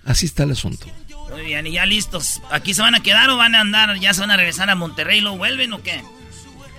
Así 0.06 0.26
está 0.26 0.44
el 0.44 0.52
asunto. 0.52 0.88
Muy 1.32 1.42
bien, 1.42 1.68
y 1.68 1.74
ya 1.74 1.86
listos. 1.86 2.42
¿Aquí 2.52 2.74
se 2.74 2.82
van 2.82 2.96
a 2.96 3.02
quedar 3.02 3.30
o 3.30 3.38
van 3.38 3.56
a 3.56 3.62
andar, 3.62 4.00
ya 4.00 4.14
se 4.14 4.22
van 4.22 4.32
a 4.32 4.38
regresar 4.38 4.70
a 4.70 4.76
Monterrey 4.76 5.18
y 5.18 5.22
luego 5.22 5.38
vuelven 5.38 5.74
o 5.74 5.84
qué? 5.84 6.02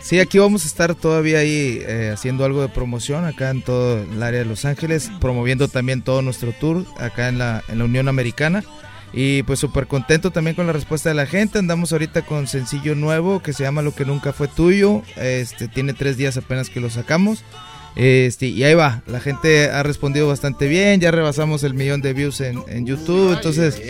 Sí, 0.00 0.20
aquí 0.20 0.38
vamos 0.38 0.64
a 0.64 0.68
estar 0.68 0.94
todavía 0.94 1.40
ahí 1.40 1.80
eh, 1.82 2.10
haciendo 2.14 2.44
algo 2.44 2.62
de 2.62 2.68
promoción 2.68 3.26
acá 3.26 3.50
en 3.50 3.62
todo 3.62 4.02
el 4.02 4.22
área 4.22 4.40
de 4.40 4.46
Los 4.46 4.64
Ángeles, 4.64 5.10
promoviendo 5.20 5.68
también 5.68 6.02
todo 6.02 6.22
nuestro 6.22 6.52
tour 6.52 6.86
acá 6.98 7.28
en 7.28 7.38
la, 7.38 7.62
en 7.68 7.78
la 7.78 7.84
Unión 7.84 8.08
Americana. 8.08 8.64
Y 9.12 9.42
pues 9.44 9.58
súper 9.58 9.86
contento 9.86 10.30
también 10.30 10.54
con 10.54 10.66
la 10.66 10.72
respuesta 10.72 11.08
de 11.08 11.14
la 11.14 11.26
gente. 11.26 11.58
Andamos 11.58 11.92
ahorita 11.92 12.22
con 12.22 12.46
sencillo 12.46 12.94
nuevo 12.94 13.40
que 13.42 13.52
se 13.52 13.62
llama 13.62 13.82
Lo 13.82 13.94
que 13.94 14.04
nunca 14.04 14.32
fue 14.32 14.48
tuyo. 14.48 15.02
Este 15.16 15.68
tiene 15.68 15.94
tres 15.94 16.16
días 16.16 16.36
apenas 16.36 16.70
que 16.70 16.80
lo 16.80 16.90
sacamos. 16.90 17.44
Este, 17.96 18.46
y 18.46 18.62
ahí 18.62 18.74
va, 18.74 19.02
la 19.06 19.20
gente 19.20 19.70
ha 19.70 19.82
respondido 19.82 20.28
bastante 20.28 20.68
bien, 20.68 21.00
ya 21.00 21.10
rebasamos 21.10 21.64
el 21.64 21.74
millón 21.74 22.00
de 22.00 22.12
views 22.12 22.40
en, 22.40 22.62
en 22.68 22.86
YouTube, 22.86 23.32
entonces 23.32 23.82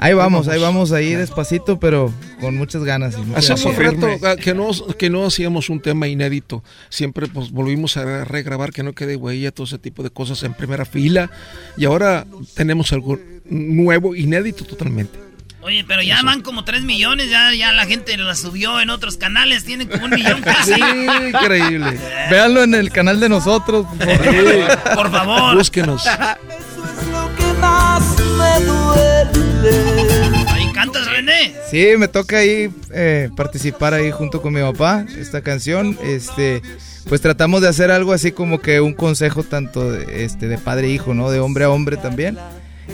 ahí 0.00 0.14
vamos, 0.14 0.48
ahí 0.48 0.60
vamos 0.60 0.90
ahí 0.90 1.14
despacito, 1.14 1.78
pero 1.78 2.12
con 2.40 2.56
muchas 2.56 2.82
ganas. 2.82 3.14
y 3.14 3.22
muchas 3.22 3.50
Hace 3.50 3.68
un 3.68 3.76
rato 3.76 4.08
ah, 4.24 4.36
que 4.36 4.52
no, 4.52 4.70
que 4.98 5.10
no 5.10 5.24
hacíamos 5.24 5.70
un 5.70 5.80
tema 5.80 6.08
inédito. 6.08 6.64
Siempre 6.88 7.28
pues 7.28 7.52
volvimos 7.52 7.96
a 7.96 8.24
regrabar 8.24 8.72
que 8.72 8.82
no 8.82 8.94
quede 8.94 9.16
huella, 9.16 9.52
todo 9.52 9.66
ese 9.66 9.78
tipo 9.78 10.02
de 10.02 10.10
cosas 10.10 10.42
en 10.42 10.54
primera 10.54 10.84
fila. 10.84 11.30
Y 11.76 11.84
ahora 11.84 12.26
tenemos 12.54 12.92
algo 12.92 13.18
nuevo, 13.44 14.16
inédito 14.16 14.64
totalmente. 14.64 15.31
Oye, 15.64 15.84
pero 15.86 16.02
ya 16.02 16.20
van 16.24 16.42
como 16.42 16.64
3 16.64 16.82
millones, 16.82 17.30
ya, 17.30 17.54
ya 17.54 17.70
la 17.70 17.86
gente 17.86 18.16
la 18.16 18.34
subió 18.34 18.80
en 18.80 18.90
otros 18.90 19.16
canales, 19.16 19.64
tienen 19.64 19.88
como 19.88 20.06
un 20.06 20.10
millón 20.10 20.40
casi. 20.44 20.74
Sí, 20.74 20.80
increíble. 21.28 22.00
Véanlo 22.28 22.64
en 22.64 22.74
el 22.74 22.90
canal 22.90 23.20
de 23.20 23.28
nosotros. 23.28 23.86
por 23.86 24.08
favor. 24.08 24.94
Por 24.96 25.10
favor. 25.12 25.56
Búsquenos. 25.56 26.04
Lo 26.04 27.36
que 27.36 27.52
más 27.60 28.02
me 28.18 28.64
duele. 28.64 30.48
Ahí 30.48 30.72
cantas, 30.72 31.06
René. 31.06 31.54
Sí, 31.70 31.90
me 31.96 32.08
toca 32.08 32.38
ahí 32.38 32.68
eh, 32.92 33.30
participar 33.36 33.94
ahí 33.94 34.10
junto 34.10 34.42
con 34.42 34.52
mi 34.52 34.60
papá 34.60 35.06
esta 35.16 35.42
canción. 35.42 35.96
Este, 36.02 36.60
pues 37.08 37.20
tratamos 37.20 37.62
de 37.62 37.68
hacer 37.68 37.92
algo 37.92 38.12
así 38.12 38.32
como 38.32 38.60
que 38.60 38.80
un 38.80 38.94
consejo 38.94 39.44
tanto 39.44 39.92
de, 39.92 40.24
este 40.24 40.48
de 40.48 40.58
padre 40.58 40.88
e 40.88 40.90
hijo, 40.90 41.14
¿no? 41.14 41.30
De 41.30 41.38
hombre 41.38 41.64
a 41.66 41.70
hombre 41.70 41.96
también. 41.98 42.36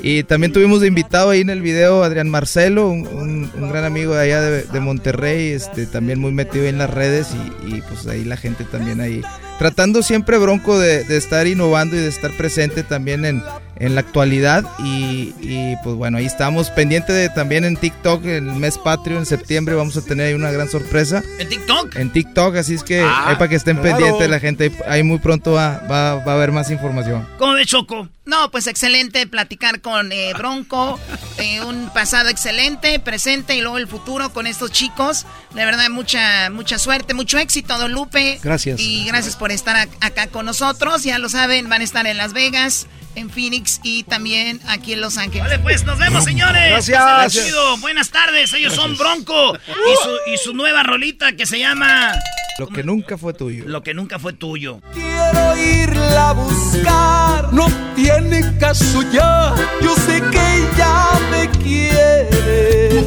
Y 0.02 0.22
también 0.22 0.52
tuvimos 0.52 0.80
de 0.80 0.86
invitado 0.88 1.30
ahí 1.30 1.40
en 1.40 1.50
el 1.50 1.60
video 1.62 2.02
Adrián 2.04 2.30
Marcelo, 2.30 2.88
un, 2.88 3.06
un- 3.06 3.68
gran 3.68 3.84
amigo 3.84 4.14
de 4.14 4.22
allá 4.22 4.40
de, 4.40 4.80
Monterrey, 4.80 5.48
este, 5.50 5.86
también 5.86 6.20
muy 6.20 6.32
metido 6.32 6.66
en 6.66 6.78
las 6.78 6.90
redes 6.90 7.28
y, 7.66 7.76
y, 7.76 7.82
pues 7.82 8.06
ahí 8.06 8.24
la 8.24 8.36
gente 8.36 8.64
también 8.64 9.00
ahí. 9.00 9.22
Tratando 9.58 10.02
siempre 10.02 10.38
Bronco 10.38 10.78
de, 10.78 11.02
de 11.04 11.16
estar 11.16 11.46
innovando 11.46 11.96
y 11.96 12.00
de 12.00 12.08
estar 12.08 12.30
presente 12.36 12.84
también 12.84 13.24
en, 13.24 13.42
en 13.80 13.94
la 13.94 14.00
actualidad 14.00 14.64
y, 14.80 15.34
y, 15.40 15.74
pues 15.84 15.94
bueno, 15.96 16.18
ahí 16.18 16.26
estamos 16.26 16.70
pendiente 16.70 17.12
de 17.12 17.28
también 17.28 17.64
en 17.64 17.76
TikTok, 17.76 18.24
el 18.26 18.42
mes 18.42 18.76
patrio 18.78 19.18
en 19.18 19.26
septiembre 19.26 19.74
vamos 19.76 19.96
a 19.96 20.02
tener 20.02 20.26
ahí 20.28 20.34
una 20.34 20.50
gran 20.50 20.68
sorpresa 20.68 21.22
¿En 21.38 21.48
TikTok? 21.48 21.94
en 21.96 22.10
TikTok, 22.12 22.56
así 22.56 22.74
es 22.74 22.82
que 22.82 23.00
Ah, 23.02 23.28
ahí 23.28 23.36
para 23.36 23.48
que 23.48 23.56
estén 23.56 23.76
claro. 23.78 23.96
pendientes 23.96 24.28
la 24.28 24.40
gente, 24.40 24.72
ahí, 24.88 25.02
muy 25.02 25.18
pronto 25.18 25.52
va, 25.52 25.78
va, 25.90 26.16
va 26.16 26.32
a 26.32 26.34
haber 26.34 26.50
más 26.52 26.70
información. 26.70 27.26
¿Cómo 27.38 27.52
ves, 27.54 27.66
Choco? 27.68 28.08
No, 28.26 28.50
pues 28.50 28.66
excelente 28.66 29.26
platicar 29.26 29.80
con 29.80 30.12
eh, 30.12 30.32
Bronco, 30.36 30.98
eh, 31.38 31.62
un 31.62 31.88
pasado 31.94 32.28
excelente, 32.28 32.98
presente 33.00 33.54
y 33.56 33.60
luego 33.62 33.78
el 33.78 33.86
futuro 33.86 34.30
con 34.32 34.46
estos 34.46 34.70
chicos. 34.72 35.24
De 35.54 35.64
verdad, 35.64 35.88
mucha, 35.88 36.50
mucha 36.50 36.78
suerte, 36.78 37.14
mucho 37.14 37.38
éxito, 37.38 37.78
Don 37.78 37.92
Lupe. 37.92 38.38
Gracias. 38.42 38.80
Y 38.80 39.04
gracias 39.06 39.36
por 39.36 39.50
estar 39.52 39.76
ac- 39.88 39.96
acá 40.00 40.26
con 40.26 40.44
nosotros. 40.46 41.04
Ya 41.04 41.18
lo 41.18 41.28
saben, 41.30 41.68
van 41.70 41.80
a 41.80 41.84
estar 41.84 42.06
en 42.06 42.18
Las 42.18 42.32
Vegas, 42.34 42.86
en 43.18 43.30
Phoenix 43.30 43.80
y 43.82 44.04
también 44.04 44.60
aquí 44.68 44.92
en 44.92 45.00
Los 45.00 45.18
Ángeles. 45.18 45.44
Vale, 45.44 45.58
pues 45.58 45.84
nos 45.84 45.98
vemos, 45.98 46.24
señores. 46.24 46.88
Gracias. 46.88 47.44
Chido. 47.44 47.76
Buenas 47.78 48.10
tardes, 48.10 48.52
ellos 48.52 48.74
son 48.74 48.96
Bronco 48.96 49.54
y 49.54 50.02
su, 50.02 50.32
y 50.32 50.36
su 50.38 50.54
nueva 50.54 50.82
rolita 50.82 51.32
que 51.32 51.46
se 51.46 51.58
llama 51.58 52.14
Lo 52.58 52.68
que 52.68 52.82
nunca 52.82 53.18
fue 53.18 53.34
tuyo. 53.34 53.64
Lo 53.66 53.82
que 53.82 53.94
nunca 53.94 54.18
fue 54.18 54.32
tuyo. 54.32 54.80
Quiero 54.94 55.56
irla 55.56 56.30
a 56.30 56.32
buscar, 56.32 57.52
no 57.52 57.66
tiene 57.94 58.56
caso 58.58 59.02
ya, 59.12 59.54
yo 59.82 59.94
sé 59.96 60.22
que 60.30 60.56
ella 60.56 61.04
me 61.30 61.50
quiere. 61.62 63.04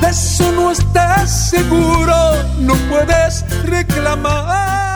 De 0.00 0.08
eso 0.10 0.52
no 0.52 0.70
estás 0.70 1.50
seguro, 1.50 2.42
no 2.60 2.74
puedes 2.88 3.44
reclamar. 3.64 4.95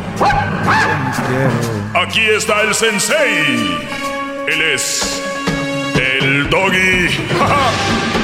Aquí 1.93 2.21
está 2.21 2.61
el 2.61 2.73
sensei. 2.73 3.79
Él 4.47 4.61
es. 4.73 5.21
El 5.95 6.49
doggy. 6.49 7.07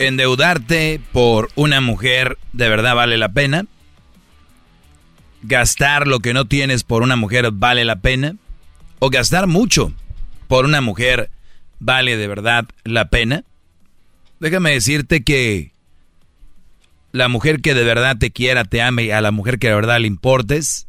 Endeudarte 0.00 0.98
por 1.12 1.50
una 1.56 1.82
mujer 1.82 2.38
de 2.54 2.70
verdad 2.70 2.94
vale 2.94 3.18
la 3.18 3.32
pena. 3.32 3.66
Gastar 5.42 6.06
lo 6.06 6.20
que 6.20 6.32
no 6.32 6.46
tienes 6.46 6.84
por 6.84 7.02
una 7.02 7.16
mujer 7.16 7.50
vale 7.52 7.84
la 7.84 7.96
pena. 7.96 8.36
O 8.98 9.10
gastar 9.10 9.46
mucho 9.46 9.92
por 10.48 10.64
una 10.64 10.80
mujer 10.80 11.30
vale 11.80 12.16
de 12.16 12.28
verdad 12.28 12.66
la 12.84 13.08
pena. 13.08 13.44
Déjame 14.38 14.72
decirte 14.72 15.24
que 15.24 15.72
la 17.12 17.28
mujer 17.28 17.60
que 17.60 17.74
de 17.74 17.82
verdad 17.82 18.16
te 18.18 18.30
quiera, 18.30 18.64
te 18.64 18.80
ame 18.80 19.04
y 19.04 19.10
a 19.10 19.20
la 19.20 19.32
mujer 19.32 19.58
que 19.58 19.68
de 19.68 19.74
verdad 19.74 20.00
le 20.00 20.06
importes, 20.06 20.86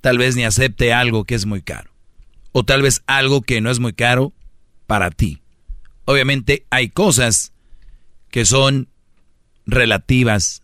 tal 0.00 0.18
vez 0.18 0.34
ni 0.34 0.44
acepte 0.44 0.92
algo 0.92 1.24
que 1.24 1.36
es 1.36 1.46
muy 1.46 1.62
caro. 1.62 1.90
O 2.52 2.64
tal 2.64 2.82
vez 2.82 3.02
algo 3.06 3.42
que 3.42 3.60
no 3.60 3.70
es 3.70 3.78
muy 3.78 3.92
caro 3.92 4.32
para 4.88 5.10
ti. 5.10 5.40
Obviamente 6.04 6.66
hay 6.70 6.88
cosas 6.88 7.52
que 8.30 8.44
son 8.44 8.88
relativas 9.66 10.62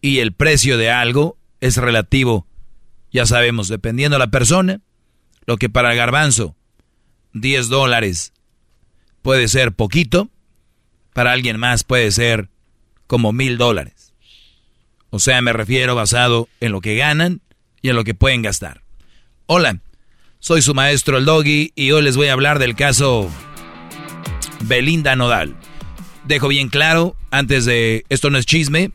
y 0.00 0.18
el 0.18 0.32
precio 0.32 0.78
de 0.78 0.90
algo 0.90 1.36
es 1.60 1.76
relativo, 1.76 2.46
ya 3.12 3.26
sabemos, 3.26 3.68
dependiendo 3.68 4.16
de 4.16 4.20
la 4.20 4.30
persona, 4.30 4.80
lo 5.46 5.58
que 5.58 5.68
para 5.68 5.92
el 5.92 5.96
garbanzo 5.96 6.56
10 7.32 7.68
dólares 7.68 8.32
puede 9.22 9.48
ser 9.48 9.72
poquito, 9.72 10.28
para 11.12 11.32
alguien 11.32 11.58
más 11.58 11.84
puede 11.84 12.10
ser 12.10 12.48
como 13.06 13.32
mil 13.32 13.58
dólares. 13.58 14.12
O 15.10 15.18
sea, 15.18 15.42
me 15.42 15.52
refiero 15.52 15.94
basado 15.94 16.48
en 16.60 16.72
lo 16.72 16.80
que 16.80 16.96
ganan 16.96 17.40
y 17.82 17.90
en 17.90 17.96
lo 17.96 18.04
que 18.04 18.14
pueden 18.14 18.42
gastar. 18.42 18.82
Hola, 19.46 19.80
soy 20.38 20.62
su 20.62 20.74
maestro 20.74 21.18
el 21.18 21.24
Doggy 21.24 21.72
y 21.74 21.90
hoy 21.90 22.02
les 22.02 22.16
voy 22.16 22.28
a 22.28 22.32
hablar 22.32 22.58
del 22.58 22.76
caso 22.76 23.28
Belinda 24.62 25.16
Nodal. 25.16 25.56
Dejo 26.24 26.48
bien 26.48 26.68
claro, 26.68 27.16
antes 27.30 27.64
de 27.64 28.04
esto 28.08 28.30
no 28.30 28.38
es 28.38 28.46
chisme, 28.46 28.92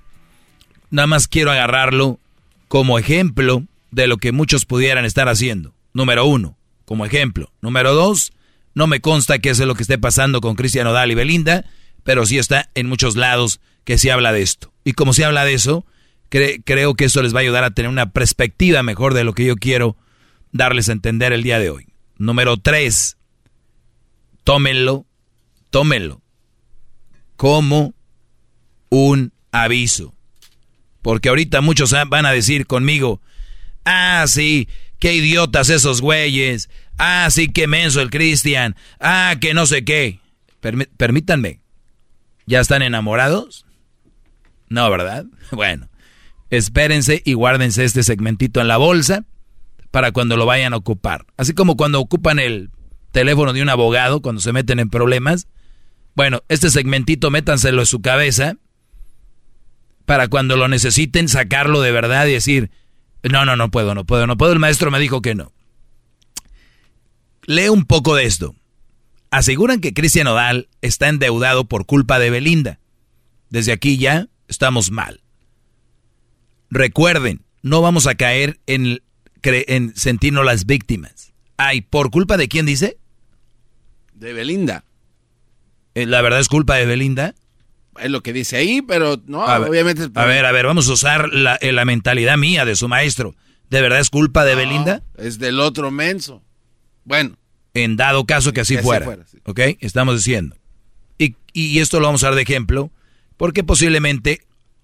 nada 0.90 1.08
más 1.08 1.28
quiero 1.28 1.52
agarrarlo 1.52 2.20
como 2.68 2.98
ejemplo 2.98 3.64
de 3.92 4.08
lo 4.08 4.18
que 4.18 4.32
muchos 4.32 4.66
pudieran 4.66 5.06
estar 5.06 5.28
haciendo. 5.28 5.74
Número 5.94 6.26
uno, 6.26 6.58
como 6.86 7.06
ejemplo. 7.06 7.52
Número 7.62 7.94
dos, 7.94 8.34
no 8.74 8.88
me 8.88 9.02
consta 9.02 9.40
que 9.40 9.50
eso 9.50 9.64
es 9.64 9.68
lo 9.68 9.76
que 9.76 9.84
esté 9.84 9.98
pasando 9.98 10.42
con 10.42 10.56
Cristian 10.56 10.86
Nodal 10.86 11.12
y 11.12 11.16
Belinda, 11.16 11.66
pero 12.04 12.26
sí 12.26 12.38
está 12.38 12.70
en 12.76 12.88
muchos 12.88 13.16
lados 13.16 13.60
que 13.84 13.98
se 13.98 14.12
habla 14.12 14.32
de 14.32 14.42
esto. 14.42 14.72
Y 14.84 14.94
como 14.94 15.14
se 15.14 15.26
habla 15.26 15.46
de 15.46 15.54
eso, 15.54 15.86
creo 16.30 16.94
que 16.96 17.06
eso 17.06 17.22
les 17.22 17.34
va 17.34 17.40
a 17.40 17.42
ayudar 17.42 17.64
a 17.64 17.72
tener 17.72 17.90
una 17.90 18.12
perspectiva 18.12 18.84
mejor 18.84 19.14
de 19.14 19.24
lo 19.24 19.34
que 19.34 19.46
yo 19.46 19.56
quiero 19.56 19.98
darles 20.52 20.90
a 20.90 20.94
entender 20.94 21.34
el 21.34 21.44
día 21.44 21.60
de 21.60 21.70
hoy. 21.70 21.88
Número 22.18 22.58
tres, 22.58 23.18
tómenlo, 24.44 25.06
tómenlo 25.70 26.22
como 27.36 27.94
un 28.90 29.34
aviso. 29.52 30.14
Porque 31.02 31.30
ahorita 31.30 31.62
muchos 31.62 31.94
van 32.08 32.26
a 32.26 32.32
decir 32.32 32.66
conmigo, 32.66 33.22
ah, 33.84 34.26
sí, 34.28 34.68
qué 35.00 35.14
idiotas 35.14 35.70
esos 35.70 36.02
güeyes, 36.02 36.70
ah, 36.98 37.28
sí, 37.30 37.48
qué 37.50 37.68
menso 37.68 38.02
el 38.02 38.10
Cristian, 38.10 38.76
ah, 39.00 39.36
que 39.40 39.54
no 39.54 39.66
sé 39.66 39.86
qué. 39.86 40.20
permítanme, 40.98 41.60
¿ya 42.46 42.60
están 42.60 42.82
enamorados? 42.82 43.66
No, 44.70 44.90
¿verdad? 44.90 45.26
Bueno, 45.52 45.90
espérense 46.50 47.22
y 47.24 47.34
guárdense 47.34 47.86
este 47.86 48.04
segmentito 48.04 48.62
en 48.62 48.68
la 48.68 48.78
bolsa 48.78 49.26
para 49.92 50.12
cuando 50.12 50.38
lo 50.38 50.46
vayan 50.46 50.74
a 50.74 50.78
ocupar. 50.78 51.26
Así 51.38 51.54
como 51.54 51.78
cuando 51.78 52.00
ocupan 52.00 52.40
el 52.40 52.72
teléfono 53.12 53.54
de 53.54 53.62
un 53.62 53.70
abogado, 53.70 54.22
cuando 54.22 54.42
se 54.42 54.52
meten 54.52 54.80
en 54.80 54.90
problemas. 54.90 55.48
Bueno, 56.16 56.44
este 56.50 56.70
segmentito 56.70 57.32
métanselo 57.32 57.82
en 57.82 57.86
su 57.86 58.02
cabeza 58.02 58.58
para 60.06 60.28
cuando 60.28 60.58
lo 60.58 60.68
necesiten 60.68 61.30
sacarlo 61.30 61.80
de 61.82 61.92
verdad 61.92 62.28
y 62.28 62.34
decir, 62.34 62.72
no, 63.32 63.46
no, 63.46 63.56
no 63.56 63.72
puedo, 63.72 63.96
no 63.96 64.06
puedo, 64.06 64.28
no 64.28 64.38
puedo. 64.38 64.54
El 64.54 64.60
maestro 64.60 64.92
me 64.92 65.00
dijo 65.00 65.22
que 65.22 65.36
no. 65.36 65.52
Lee 67.46 67.70
un 67.70 67.86
poco 67.86 68.16
de 68.16 68.26
esto. 68.26 68.56
Aseguran 69.32 69.82
que 69.82 69.94
Cristian 69.94 70.28
Odal 70.28 70.70
está 70.82 71.10
endeudado 71.10 71.66
por 71.66 71.86
culpa 71.86 72.20
de 72.20 72.30
Belinda. 72.30 72.80
Desde 73.50 73.72
aquí 73.72 73.98
ya 73.98 74.28
estamos 74.48 74.92
mal. 74.92 75.22
Recuerden, 76.70 77.46
no 77.62 77.82
vamos 77.82 78.08
a 78.08 78.16
caer 78.16 78.60
en 78.66 79.02
en 79.46 79.96
sentirnos 79.96 80.46
las 80.46 80.66
víctimas. 80.66 81.34
Ay, 81.58 81.82
¿por 81.82 82.10
culpa 82.10 82.38
de 82.38 82.48
quién 82.48 82.66
dice? 82.66 82.98
De 84.14 84.34
Belinda. 84.34 84.86
Eh, 85.94 86.06
¿La 86.06 86.22
verdad 86.22 86.40
es 86.40 86.48
culpa 86.48 86.76
de 86.76 86.86
Belinda? 86.86 87.36
Es 88.00 88.12
lo 88.12 88.22
que 88.22 88.34
dice 88.34 88.58
ahí, 88.58 88.82
pero 88.82 89.22
no, 89.26 89.44
obviamente... 89.44 90.10
A 90.16 90.26
ver, 90.26 90.46
a 90.46 90.52
ver, 90.52 90.66
vamos 90.66 90.90
a 90.90 90.94
usar 90.94 91.34
la, 91.34 91.56
eh, 91.56 91.72
la, 91.72 91.86
mentalidad 91.86 92.38
mía 92.38 92.66
de 92.66 92.76
su 92.76 92.88
maestro. 92.88 93.36
¿De 93.70 93.82
verdad 93.82 94.00
es 94.00 94.10
culpa 94.10 94.44
de 94.46 94.56
Belinda? 94.56 95.04
Es 95.18 95.40
del 95.40 95.60
otro 95.60 95.92
menso. 95.92 96.44
Bueno. 97.04 97.38
En 97.74 97.96
dado 97.96 98.26
caso 98.26 98.54
que 98.54 98.62
así 98.62 98.78
fuera. 98.78 99.18
¿Ok? 99.46 99.60
Estamos 99.80 100.18
diciendo. 100.18 100.56
Y, 101.18 101.36
y 101.54 101.80
esto 101.80 102.00
lo 102.00 102.08
vamos 102.08 102.24
a 102.24 102.28
dar 102.28 102.36
de 102.36 102.42
ejemplo, 102.42 102.92
porque 103.38 103.64
posiblemente 103.64 104.42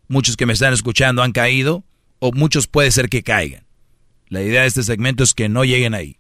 muchos 0.07 0.38
que 0.38 0.45
me 0.45 0.53
están 0.53 0.73
escuchando 0.73 1.23
han 1.23 1.31
caído, 1.31 1.83
o 2.19 2.31
muchos 2.31 2.67
puede 2.67 2.91
ser 2.91 3.09
que 3.09 3.23
caigan. 3.23 3.65
La 4.27 4.41
idea 4.41 4.61
de 4.61 4.67
este 4.67 4.83
segmento 4.83 5.23
es 5.23 5.33
que 5.33 5.49
no 5.49 5.65
lleguen 5.65 5.93
ahí. 5.93 6.17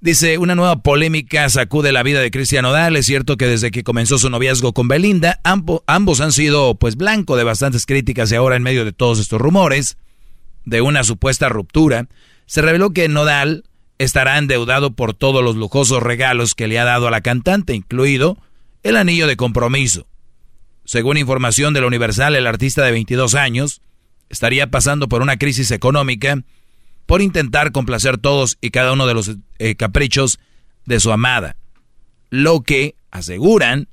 Dice, 0.00 0.36
una 0.36 0.54
nueva 0.54 0.82
polémica 0.82 1.48
sacude 1.48 1.90
la 1.90 2.02
vida 2.02 2.20
de 2.20 2.30
Cristian 2.30 2.66
Odal. 2.66 2.96
Es 2.96 3.06
cierto 3.06 3.36
que 3.36 3.46
desde 3.46 3.70
que 3.70 3.82
comenzó 3.82 4.18
su 4.18 4.28
noviazgo 4.28 4.74
con 4.74 4.88
Belinda, 4.88 5.40
ambos 5.42 6.20
han 6.20 6.32
sido 6.32 6.74
pues 6.74 6.96
blanco 6.96 7.36
de 7.36 7.44
bastantes 7.44 7.86
críticas 7.86 8.30
y 8.30 8.34
ahora 8.34 8.56
en 8.56 8.62
medio 8.62 8.84
de 8.84 8.92
todos 8.92 9.18
estos 9.18 9.40
rumores 9.40 9.96
de 10.66 10.82
una 10.82 11.02
supuesta 11.02 11.48
ruptura, 11.48 12.08
se 12.44 12.60
reveló 12.60 12.90
que 12.90 13.08
Nodal 13.08 13.64
estará 13.98 14.36
endeudado 14.36 14.94
por 14.94 15.14
todos 15.14 15.42
los 15.42 15.56
lujosos 15.56 16.02
regalos 16.02 16.54
que 16.54 16.66
le 16.66 16.78
ha 16.78 16.84
dado 16.84 17.08
a 17.08 17.10
la 17.10 17.22
cantante, 17.22 17.74
incluido 17.74 18.36
el 18.82 18.96
anillo 18.96 19.26
de 19.26 19.36
compromiso. 19.36 20.06
Según 20.84 21.16
información 21.16 21.72
de 21.72 21.80
la 21.80 21.86
Universal, 21.86 22.36
el 22.36 22.46
artista 22.46 22.84
de 22.84 22.92
22 22.92 23.34
años 23.34 23.80
estaría 24.28 24.70
pasando 24.70 25.08
por 25.08 25.22
una 25.22 25.38
crisis 25.38 25.70
económica 25.70 26.42
por 27.06 27.22
intentar 27.22 27.72
complacer 27.72 28.18
todos 28.18 28.58
y 28.60 28.70
cada 28.70 28.92
uno 28.92 29.06
de 29.06 29.14
los 29.14 29.36
eh, 29.58 29.76
caprichos 29.76 30.38
de 30.84 31.00
su 31.00 31.12
amada, 31.12 31.56
lo 32.30 32.62
que, 32.62 32.96
aseguran, 33.10 33.88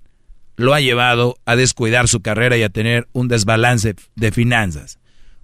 lo 0.56 0.74
ha 0.74 0.82
llevado 0.82 1.38
a 1.46 1.56
descuidar 1.56 2.08
su 2.08 2.22
carrera 2.22 2.58
y 2.58 2.64
a 2.64 2.70
tener 2.70 3.08
un 3.14 3.28
desbalance 3.28 3.96
de 4.16 4.32
finanzas. 4.32 5.00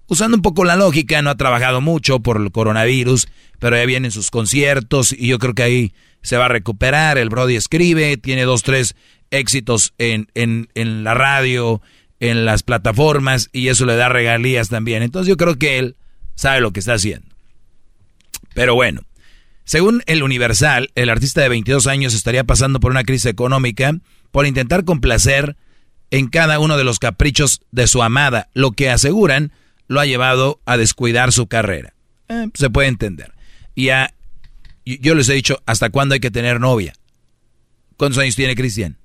Usando 0.06 0.36
un 0.36 0.42
poco 0.42 0.64
la 0.64 0.76
lógica, 0.76 1.22
no 1.22 1.30
ha 1.30 1.36
trabajado 1.36 1.80
mucho 1.80 2.20
por 2.20 2.40
el 2.40 2.50
coronavirus, 2.50 3.28
pero 3.60 3.76
ya 3.76 3.86
vienen 3.86 4.10
sus 4.10 4.30
conciertos 4.30 5.12
y 5.12 5.28
yo 5.28 5.38
creo 5.38 5.54
que 5.54 5.62
ahí 5.62 5.94
se 6.22 6.36
va 6.36 6.46
a 6.46 6.48
recuperar. 6.48 7.16
El 7.16 7.28
Brody 7.28 7.54
escribe, 7.54 8.16
tiene 8.16 8.42
dos, 8.42 8.62
tres 8.62 8.96
éxitos 9.30 9.94
en, 9.98 10.26
la 10.74 11.14
radio, 11.14 11.80
en 12.18 12.44
las 12.44 12.64
plataformas 12.64 13.50
y 13.52 13.68
eso 13.68 13.86
le 13.86 13.94
da 13.94 14.08
regalías 14.08 14.68
también. 14.68 15.02
Entonces 15.04 15.28
yo 15.28 15.36
creo 15.36 15.56
que 15.56 15.78
él 15.78 15.96
sabe 16.34 16.60
lo 16.60 16.72
que 16.72 16.80
está 16.80 16.94
haciendo. 16.94 17.29
Pero 18.54 18.74
bueno, 18.74 19.02
según 19.64 20.02
el 20.06 20.22
Universal, 20.22 20.90
el 20.94 21.10
artista 21.10 21.40
de 21.40 21.48
22 21.48 21.86
años 21.86 22.14
estaría 22.14 22.44
pasando 22.44 22.80
por 22.80 22.90
una 22.90 23.04
crisis 23.04 23.26
económica 23.26 23.94
por 24.30 24.46
intentar 24.46 24.84
complacer 24.84 25.56
en 26.10 26.28
cada 26.28 26.58
uno 26.58 26.76
de 26.76 26.84
los 26.84 26.98
caprichos 26.98 27.60
de 27.70 27.86
su 27.86 28.02
amada, 28.02 28.48
lo 28.52 28.72
que 28.72 28.90
aseguran 28.90 29.52
lo 29.86 30.00
ha 30.00 30.06
llevado 30.06 30.60
a 30.66 30.76
descuidar 30.76 31.32
su 31.32 31.46
carrera. 31.46 31.94
Eh, 32.28 32.48
se 32.54 32.70
puede 32.70 32.88
entender. 32.88 33.32
Y 33.74 33.90
yo 34.84 35.14
les 35.14 35.28
he 35.28 35.34
dicho, 35.34 35.62
¿hasta 35.66 35.90
cuándo 35.90 36.14
hay 36.14 36.20
que 36.20 36.30
tener 36.30 36.60
novia? 36.60 36.92
¿Cuántos 37.96 38.18
años 38.18 38.36
tiene 38.36 38.54
Cristian? 38.54 38.98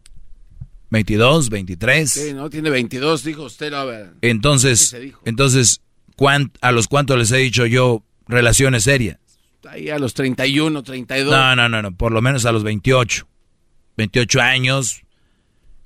22, 0.90 1.50
23. 1.50 2.12
Sí, 2.12 2.34
no, 2.34 2.50
tiene 2.50 2.70
22, 2.70 3.24
dijo 3.24 3.44
usted. 3.44 3.74
a. 3.74 4.14
Entonces, 4.22 4.96
entonces 5.26 5.82
¿a 6.62 6.72
los 6.72 6.88
cuántos 6.88 7.18
les 7.18 7.32
he 7.32 7.38
dicho 7.38 7.66
yo 7.66 8.04
relaciones 8.28 8.84
serias? 8.84 9.18
Ahí 9.70 9.90
a 9.90 10.00
los 10.00 10.14
31, 10.14 10.84
32. 10.84 11.32
No, 11.32 11.56
no, 11.56 11.70
no, 11.70 11.82
no, 11.82 11.96
por 11.96 12.12
lo 12.12 12.22
menos 12.22 12.46
a 12.46 12.52
los 12.52 12.64
28. 12.64 13.28
28 13.98 14.42
años. 14.42 15.02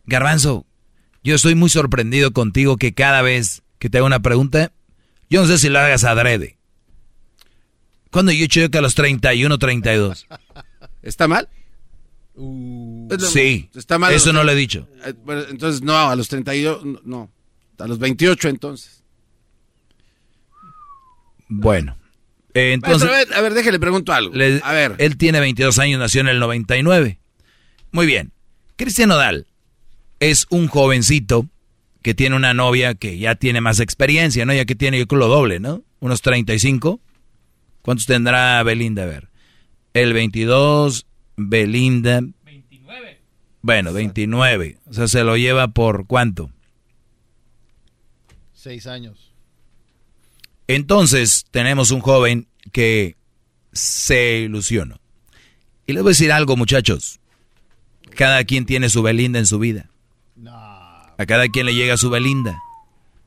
Garbanzo, 0.05 0.65
yo 1.23 1.35
estoy 1.35 1.55
muy 1.55 1.69
sorprendido 1.69 2.31
contigo 2.31 2.77
que 2.77 2.93
cada 2.93 3.21
vez 3.21 3.63
que 3.77 3.89
te 3.89 3.97
hago 3.97 4.07
una 4.07 4.21
pregunta, 4.21 4.71
yo 5.29 5.41
no 5.41 5.47
sé 5.47 5.57
si 5.57 5.69
lo 5.69 5.79
hagas 5.79 6.03
adrede. 6.03 6.57
Cuando 8.11 8.31
yo 8.31 8.47
que 8.47 8.77
a 8.77 8.81
los 8.81 8.95
31, 8.95 9.57
32. 9.57 10.27
¿Está 11.01 11.27
mal? 11.27 11.47
Uh, 12.33 13.09
sí, 13.19 13.69
está 13.75 13.99
mal 13.99 14.13
eso 14.13 14.31
no 14.31 14.43
lo 14.43 14.51
he 14.51 14.55
dicho. 14.55 14.87
Eh, 15.05 15.13
entonces, 15.49 15.81
no, 15.81 16.09
a 16.09 16.15
los 16.15 16.29
32, 16.29 16.83
no, 17.03 17.29
a 17.77 17.87
los 17.87 17.99
28 17.99 18.47
entonces. 18.47 19.03
Bueno, 21.49 21.97
entonces... 22.53 23.09
a, 23.33 23.41
ver, 23.41 23.53
déjale 23.53 23.79
pregunto 23.79 24.13
algo. 24.13 24.33
a 24.63 24.73
ver. 24.73 24.95
Él 24.97 25.17
tiene 25.17 25.39
22 25.39 25.79
años, 25.79 25.99
nació 25.99 26.21
en 26.21 26.29
el 26.29 26.39
99. 26.39 27.19
Muy 27.91 28.05
bien. 28.05 28.31
Cristian 28.75 29.11
Odal 29.11 29.47
es 30.19 30.47
un 30.49 30.67
jovencito 30.67 31.47
que 32.01 32.13
tiene 32.13 32.35
una 32.35 32.53
novia 32.53 32.95
que 32.95 33.17
ya 33.17 33.35
tiene 33.35 33.61
más 33.61 33.79
experiencia, 33.79 34.45
¿no? 34.45 34.53
Ya 34.53 34.65
que 34.65 34.75
tiene, 34.75 34.99
yo 34.99 35.07
creo, 35.07 35.19
lo 35.19 35.27
doble, 35.27 35.59
¿no? 35.59 35.83
Unos 35.99 36.21
35. 36.21 36.99
¿Cuántos 37.81 38.05
tendrá 38.05 38.61
Belinda? 38.63 39.03
A 39.03 39.07
ver. 39.07 39.29
El 39.93 40.13
22, 40.13 41.05
Belinda. 41.35 42.21
29. 42.45 43.21
Bueno, 43.61 43.93
29. 43.93 44.77
O 44.87 44.93
sea, 44.93 45.07
se 45.07 45.23
lo 45.23 45.35
lleva 45.37 45.69
por 45.69 46.07
cuánto? 46.07 46.51
Seis 48.53 48.87
años. 48.87 49.28
Entonces, 50.69 51.47
tenemos 51.49 51.89
un 51.89 51.99
joven 51.99 52.47
que 52.71 53.15
se 53.73 54.41
ilusionó. 54.41 54.99
Y 55.87 55.93
les 55.93 56.03
voy 56.03 56.11
a 56.11 56.13
decir 56.13 56.31
algo, 56.31 56.55
muchachos. 56.55 57.19
Cada 58.15 58.43
quien 58.43 58.67
tiene 58.67 58.89
su 58.89 59.01
Belinda 59.01 59.39
en 59.39 59.47
su 59.47 59.57
vida. 59.57 59.89
A 60.45 61.25
cada 61.25 61.47
quien 61.47 61.65
le 61.65 61.73
llega 61.73 61.97
su 61.97 62.11
Belinda. 62.11 62.59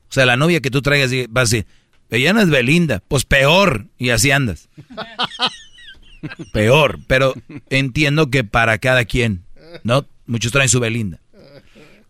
O 0.09 0.13
sea, 0.13 0.25
la 0.25 0.37
novia 0.37 0.61
que 0.61 0.71
tú 0.71 0.81
traigas 0.81 1.11
va 1.11 1.41
a 1.41 1.43
decir, 1.43 1.65
ella 2.09 2.31
no 2.31 2.39
es 2.39 2.49
Belinda, 2.49 3.03
pues 3.09 3.25
peor. 3.25 3.87
Y 3.97 4.11
así 4.11 4.31
andas. 4.31 4.69
peor, 6.53 6.99
pero 7.07 7.33
entiendo 7.69 8.29
que 8.29 8.45
para 8.45 8.77
cada 8.77 9.03
quien, 9.03 9.43
¿no? 9.83 10.05
Muchos 10.27 10.53
traen 10.53 10.69
su 10.69 10.79
Belinda. 10.79 11.19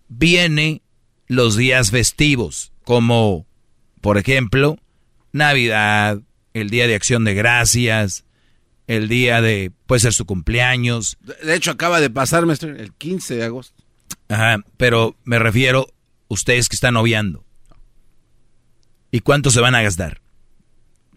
Viene 0.09 0.83
los 1.25 1.57
días 1.57 1.89
festivos, 1.89 2.71
como, 2.83 3.47
por 3.99 4.19
ejemplo, 4.19 4.77
Navidad, 5.33 6.21
el 6.53 6.69
Día 6.69 6.87
de 6.87 6.95
Acción 6.95 7.25
de 7.25 7.33
Gracias, 7.33 8.23
el 8.87 9.09
día 9.09 9.41
de, 9.41 9.71
puede 9.85 9.99
ser 9.99 10.13
su 10.13 10.25
cumpleaños. 10.25 11.17
De 11.43 11.55
hecho, 11.55 11.71
acaba 11.71 11.99
de 11.99 12.09
pasar, 12.09 12.45
maestro, 12.45 12.69
el 12.69 12.93
15 12.93 13.35
de 13.35 13.43
agosto. 13.43 13.83
Ajá, 14.29 14.63
pero 14.77 15.17
me 15.25 15.39
refiero 15.39 15.87
ustedes 16.27 16.69
que 16.69 16.75
están 16.75 16.93
noviando. 16.93 17.43
¿Y 19.11 19.19
cuánto 19.19 19.51
se 19.51 19.59
van 19.59 19.75
a 19.75 19.81
gastar? 19.81 20.23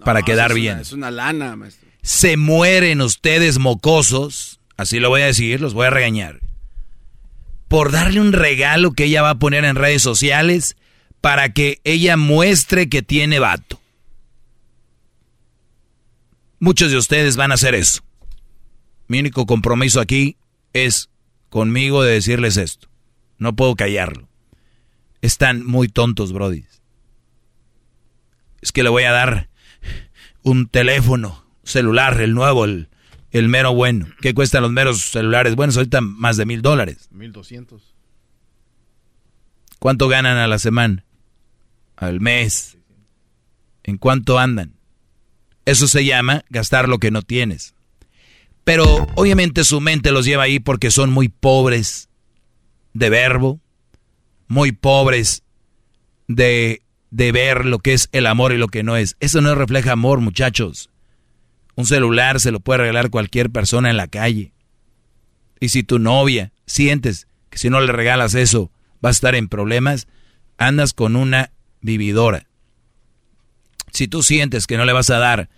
para 0.05 0.23
quedar 0.23 0.51
es 0.51 0.57
bien. 0.57 0.75
Una, 0.75 0.83
es 0.83 0.93
una 0.93 1.11
lana, 1.11 1.57
maestro. 1.57 1.89
Se 2.03 2.37
mueren 2.37 3.01
ustedes 3.01 3.59
mocosos, 3.59 4.61
así 4.77 5.01
lo 5.01 5.09
voy 5.09 5.23
a 5.23 5.27
decir, 5.27 5.61
los 5.61 5.75
voy 5.75 5.87
a 5.87 5.91
regañar, 5.91 6.41
por 7.69 7.91
darle 7.91 8.21
un 8.21 8.33
regalo 8.33 8.93
que 8.93 9.05
ella 9.05 9.23
va 9.23 9.31
a 9.31 9.39
poner 9.39 9.65
en 9.65 9.75
redes 9.75 10.03
sociales 10.03 10.77
para 11.21 11.53
que 11.53 11.81
ella 11.83 12.17
muestre 12.17 12.89
que 12.89 13.03
tiene 13.03 13.41
vato. 13.41 13.81
Muchos 16.59 16.91
de 16.91 16.97
ustedes 16.97 17.37
van 17.37 17.51
a 17.51 17.55
hacer 17.55 17.75
eso. 17.75 18.03
Mi 19.09 19.21
único 19.21 19.47
compromiso 19.47 20.01
aquí 20.01 20.37
es 20.73 21.11
conmigo 21.49 22.03
de 22.03 22.13
decirles 22.13 22.57
esto. 22.57 22.89
No 23.39 23.55
puedo 23.55 23.75
callarlo. 23.77 24.29
Están 25.21 25.65
muy 25.65 25.89
tontos, 25.89 26.33
Brody. 26.33 26.65
Es 28.61 28.73
que 28.73 28.83
le 28.83 28.89
voy 28.89 29.05
a 29.05 29.13
dar 29.13 29.49
un 30.43 30.67
teléfono 30.69 31.45
celular, 31.63 32.21
el 32.21 32.35
nuevo, 32.35 32.65
el, 32.65 32.89
el 33.31 33.49
mero 33.49 33.75
bueno. 33.75 34.07
¿Qué 34.21 34.35
cuestan 34.35 34.63
los 34.63 34.73
meros 34.73 35.03
celulares 35.03 35.57
buenos? 35.57 35.77
Ahorita 35.77 36.01
más 36.01 36.37
de 36.37 36.47
mil 36.47 36.63
dólares. 36.63 37.09
Mil 37.11 37.33
doscientos. 37.33 37.95
¿Cuánto 39.79 40.09
ganan 40.09 40.39
a 40.39 40.47
la 40.47 40.59
semana? 40.59 41.05
Al 41.97 42.21
mes. 42.21 42.79
¿En 43.85 43.99
cuánto 43.99 44.39
andan? 44.39 44.76
Eso 45.67 45.89
se 45.89 46.05
llama 46.05 46.45
gastar 46.49 46.89
lo 46.89 46.99
que 46.99 47.11
no 47.11 47.23
tienes. 47.23 47.75
Pero 48.65 49.07
obviamente 49.15 49.65
su 49.65 49.81
mente 49.81 50.13
los 50.13 50.25
lleva 50.25 50.45
ahí 50.45 50.59
porque 50.59 50.91
son 50.91 51.11
muy 51.11 51.29
pobres 51.29 52.09
de 52.95 53.11
verbo, 53.11 53.61
muy 54.49 54.73
pobres 54.73 55.43
de, 56.29 56.83
de 57.11 57.33
ver 57.33 57.67
lo 57.67 57.81
que 57.81 57.93
es 57.93 58.09
el 58.13 58.27
amor 58.27 58.53
y 58.53 58.59
lo 58.59 58.69
que 58.69 58.83
no 58.83 58.97
es. 58.97 59.17
Eso 59.21 59.41
no 59.41 59.55
refleja 59.55 59.93
amor, 59.93 60.21
muchachos. 60.21 60.91
Un 61.75 61.85
celular 61.85 62.41
se 62.41 62.53
lo 62.53 62.61
puede 62.61 62.79
regalar 62.79 63.11
cualquier 63.11 63.51
persona 63.51 63.91
en 63.91 63.97
la 63.97 64.09
calle. 64.09 64.53
Y 65.61 65.69
si 65.69 65.83
tu 65.83 65.99
novia 65.99 66.53
sientes 66.67 67.29
que 67.51 67.59
si 67.59 67.71
no 67.71 67.81
le 67.81 67.93
regalas 67.93 68.35
eso 68.35 68.71
va 69.05 69.11
a 69.11 69.13
estar 69.13 69.35
en 69.35 69.49
problemas, 69.49 70.07
andas 70.59 70.93
con 70.93 71.17
una 71.17 71.53
vividora. 71.81 72.47
Si 73.93 74.09
tú 74.09 74.23
sientes 74.23 74.67
que 74.67 74.77
no 74.77 74.85
le 74.85 74.93
vas 74.93 75.11
a 75.11 75.19
dar 75.19 75.49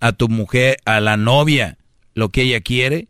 a, 0.00 0.12
tu 0.12 0.28
mujer, 0.28 0.78
a 0.84 1.00
la 1.00 1.16
novia, 1.16 1.78
lo 2.14 2.28
que 2.28 2.42
ella 2.42 2.60
quiere, 2.60 3.08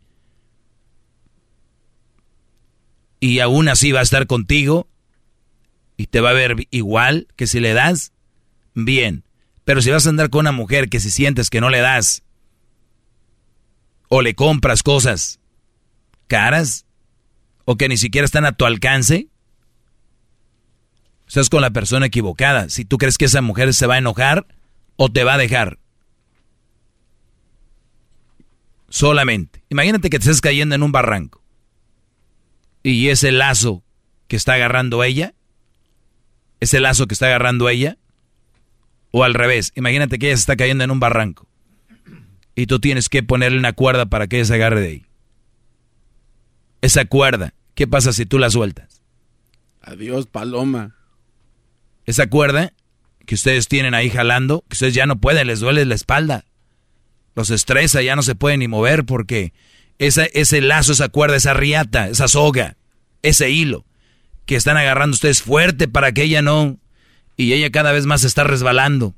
y 3.19 3.39
aún 3.39 3.67
así 3.67 3.91
va 3.91 3.99
a 3.99 4.03
estar 4.03 4.27
contigo, 4.27 4.87
y 5.97 6.07
te 6.07 6.21
va 6.21 6.29
a 6.29 6.33
ver 6.33 6.67
igual 6.71 7.27
que 7.35 7.47
si 7.47 7.59
le 7.59 7.73
das, 7.73 8.13
bien. 8.73 9.23
Pero 9.65 9.81
si 9.81 9.91
vas 9.91 10.05
a 10.05 10.09
andar 10.09 10.29
con 10.29 10.41
una 10.41 10.51
mujer 10.51 10.89
que 10.89 10.99
si 10.99 11.11
sientes 11.11 11.49
que 11.49 11.61
no 11.61 11.69
le 11.69 11.79
das, 11.79 12.23
o 14.07 14.21
le 14.21 14.33
compras 14.33 14.81
cosas 14.81 15.39
caras, 16.27 16.85
o 17.65 17.75
que 17.75 17.89
ni 17.89 17.97
siquiera 17.97 18.25
están 18.25 18.45
a 18.45 18.53
tu 18.53 18.65
alcance, 18.65 19.27
estás 21.27 21.49
con 21.49 21.61
la 21.61 21.71
persona 21.71 22.05
equivocada. 22.05 22.69
Si 22.69 22.85
tú 22.85 22.97
crees 22.97 23.17
que 23.17 23.25
esa 23.25 23.41
mujer 23.41 23.73
se 23.73 23.85
va 23.85 23.95
a 23.95 23.99
enojar 23.99 24.47
o 24.95 25.11
te 25.11 25.23
va 25.23 25.33
a 25.33 25.37
dejar. 25.37 25.77
Solamente. 28.89 29.63
Imagínate 29.69 30.09
que 30.09 30.19
te 30.19 30.23
estás 30.23 30.41
cayendo 30.41 30.75
en 30.75 30.83
un 30.83 30.91
barranco. 30.91 31.43
Y 32.83 33.09
ese 33.09 33.31
lazo 33.31 33.83
que 34.27 34.35
está 34.35 34.53
agarrando 34.53 35.03
ella, 35.03 35.33
ese 36.59 36.79
lazo 36.79 37.07
que 37.07 37.13
está 37.13 37.27
agarrando 37.27 37.69
ella, 37.69 37.97
o 39.11 39.23
al 39.23 39.33
revés, 39.33 39.71
imagínate 39.75 40.19
que 40.19 40.27
ella 40.27 40.37
se 40.37 40.41
está 40.41 40.55
cayendo 40.55 40.83
en 40.83 40.91
un 40.91 40.99
barranco. 40.99 41.47
Y 42.55 42.67
tú 42.67 42.79
tienes 42.79 43.09
que 43.09 43.23
ponerle 43.23 43.57
una 43.57 43.73
cuerda 43.73 44.05
para 44.05 44.27
que 44.27 44.37
ella 44.37 44.45
se 44.45 44.55
agarre 44.55 44.81
de 44.81 44.87
ahí. 44.87 45.05
Esa 46.81 47.05
cuerda, 47.05 47.53
¿qué 47.75 47.87
pasa 47.87 48.13
si 48.13 48.25
tú 48.25 48.39
la 48.39 48.49
sueltas? 48.49 49.01
Adiós, 49.81 50.27
paloma. 50.27 50.95
Esa 52.05 52.27
cuerda 52.27 52.73
que 53.25 53.35
ustedes 53.35 53.67
tienen 53.67 53.93
ahí 53.93 54.09
jalando, 54.09 54.63
que 54.67 54.73
ustedes 54.73 54.93
ya 54.93 55.05
no 55.05 55.19
pueden, 55.19 55.47
les 55.47 55.59
duele 55.59 55.85
la 55.85 55.95
espalda. 55.95 56.45
Los 57.39 57.51
estresa, 57.51 58.01
ya 58.01 58.17
no 58.17 58.21
se 58.21 58.35
pueden 58.35 58.59
ni 58.59 58.67
mover 58.67 59.05
porque 59.05 59.53
ese 59.97 60.59
lazo, 60.59 60.91
esa 60.91 61.07
cuerda, 61.07 61.37
esa 61.37 61.53
riata, 61.53 62.09
esa 62.09 62.27
soga, 62.27 62.75
ese 63.21 63.49
hilo 63.49 63.85
que 64.45 64.57
están 64.57 64.75
agarrando 64.75 65.15
ustedes 65.15 65.41
fuerte 65.41 65.87
para 65.87 66.11
que 66.11 66.23
ella 66.23 66.41
no... 66.41 66.77
Y 67.37 67.53
ella 67.53 67.69
cada 67.69 67.93
vez 67.93 68.05
más 68.05 68.19
se 68.19 68.27
está 68.27 68.43
resbalando. 68.43 69.15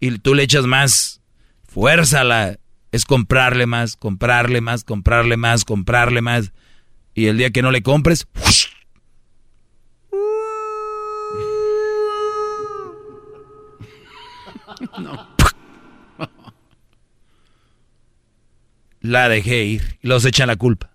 Y 0.00 0.18
tú 0.18 0.34
le 0.34 0.42
echas 0.42 0.66
más 0.66 1.20
fuerza 1.68 2.22
a 2.22 2.24
la... 2.24 2.58
Es 2.90 3.04
comprarle 3.04 3.66
más, 3.66 3.94
comprarle 3.94 4.60
más, 4.60 4.82
comprarle 4.82 5.36
más, 5.36 5.64
comprarle 5.64 6.20
más. 6.20 6.50
Y 7.14 7.26
el 7.26 7.38
día 7.38 7.50
que 7.50 7.62
no 7.62 7.70
le 7.70 7.84
compres... 7.84 8.26
No. 14.98 15.31
La 19.02 19.28
dejé 19.28 19.64
ir. 19.64 19.98
Y 20.00 20.08
los 20.08 20.24
echan 20.24 20.46
la 20.46 20.56
culpa. 20.56 20.92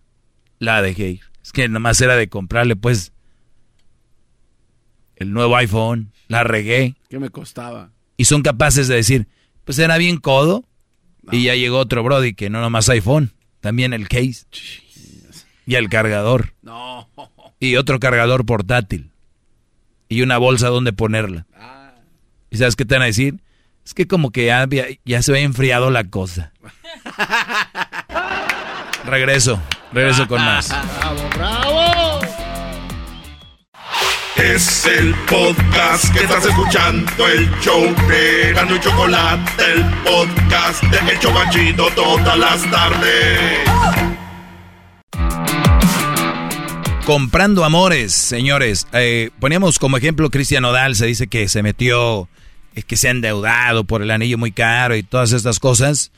La 0.59 0.81
dejé 0.81 1.09
ir. 1.09 1.21
Es 1.43 1.51
que 1.51 1.67
nomás 1.69 2.01
era 2.01 2.15
de 2.15 2.29
comprarle, 2.29 2.75
pues, 2.75 3.13
el 5.15 5.31
nuevo 5.33 5.55
iPhone. 5.55 6.11
La 6.27 6.43
regué. 6.43 6.95
¿Qué 7.09 7.19
me 7.19 7.29
costaba? 7.29 7.91
Y 8.17 8.25
son 8.25 8.41
capaces 8.41 8.87
de 8.87 8.95
decir, 8.95 9.27
pues 9.63 9.77
era 9.77 9.97
bien 9.97 10.17
codo. 10.17 10.65
Y 11.31 11.43
ya 11.43 11.55
llegó 11.55 11.79
otro 11.79 12.03
Brody 12.03 12.33
que 12.33 12.49
no 12.49 12.61
nomás 12.61 12.89
iPhone. 12.89 13.33
También 13.59 13.93
el 13.93 14.07
case. 14.07 14.45
Y 15.65 15.75
el 15.75 15.89
cargador. 15.89 16.53
No. 16.61 17.09
Y 17.59 17.75
otro 17.75 17.99
cargador 17.99 18.45
portátil. 18.45 19.11
Y 20.07 20.21
una 20.21 20.37
bolsa 20.37 20.69
donde 20.69 20.93
ponerla. 20.93 21.45
¿Y 22.49 22.57
sabes 22.57 22.77
qué 22.77 22.85
te 22.85 22.95
van 22.95 23.01
a 23.03 23.07
decir? 23.07 23.41
Es 23.87 23.93
que 23.93 24.05
como 24.05 24.31
que 24.31 24.47
ya, 24.47 24.67
ya, 24.69 24.87
ya 25.05 25.21
se 25.23 25.31
ve 25.31 25.43
enfriado 25.43 25.89
la 25.89 26.03
cosa. 26.03 26.51
Regreso, 29.05 29.61
regreso 29.93 30.27
con 30.27 30.41
más. 30.41 30.67
¡Bravo, 30.67 31.29
bravo! 31.33 32.19
Es 34.35 34.85
el 34.87 35.15
podcast 35.29 36.13
que 36.13 36.19
estás 36.19 36.45
escuchando, 36.45 37.27
el 37.29 37.49
show 37.61 37.81
de 38.09 38.51
Gano 38.53 38.75
y 38.75 38.79
Chocolate, 38.81 39.71
el 39.71 39.85
podcast 40.03 40.83
de 40.83 41.13
El 41.13 41.19
Chobachito 41.19 41.87
todas 41.91 42.37
las 42.37 42.69
tardes. 42.69 43.39
Comprando 47.05 47.63
amores, 47.63 48.11
señores. 48.13 48.85
Eh, 48.91 49.29
poníamos 49.39 49.79
como 49.79 49.95
ejemplo 49.95 50.29
Cristian 50.29 50.65
Odal, 50.65 50.97
se 50.97 51.05
dice 51.05 51.27
que 51.27 51.47
se 51.47 51.63
metió, 51.63 52.27
que 52.83 52.97
se 52.97 53.07
ha 53.07 53.11
endeudado 53.11 53.83
por 53.83 54.01
el 54.01 54.11
anillo 54.11 54.37
muy 54.37 54.51
caro 54.51 54.95
y 54.95 55.03
todas 55.03 55.31
estas 55.31 55.59
cosas. 55.59 56.11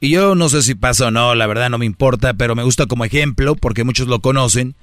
Y 0.00 0.10
yo 0.10 0.34
no 0.34 0.48
sé 0.48 0.62
si 0.62 0.74
pasa 0.74 1.06
o 1.06 1.10
no, 1.10 1.34
la 1.34 1.46
verdad 1.46 1.70
no 1.70 1.78
me 1.78 1.86
importa, 1.86 2.34
pero 2.34 2.54
me 2.54 2.62
gusta 2.62 2.86
como 2.86 3.04
ejemplo 3.04 3.54
porque 3.56 3.84
muchos 3.84 4.06
lo 4.06 4.20
conocen. 4.20 4.74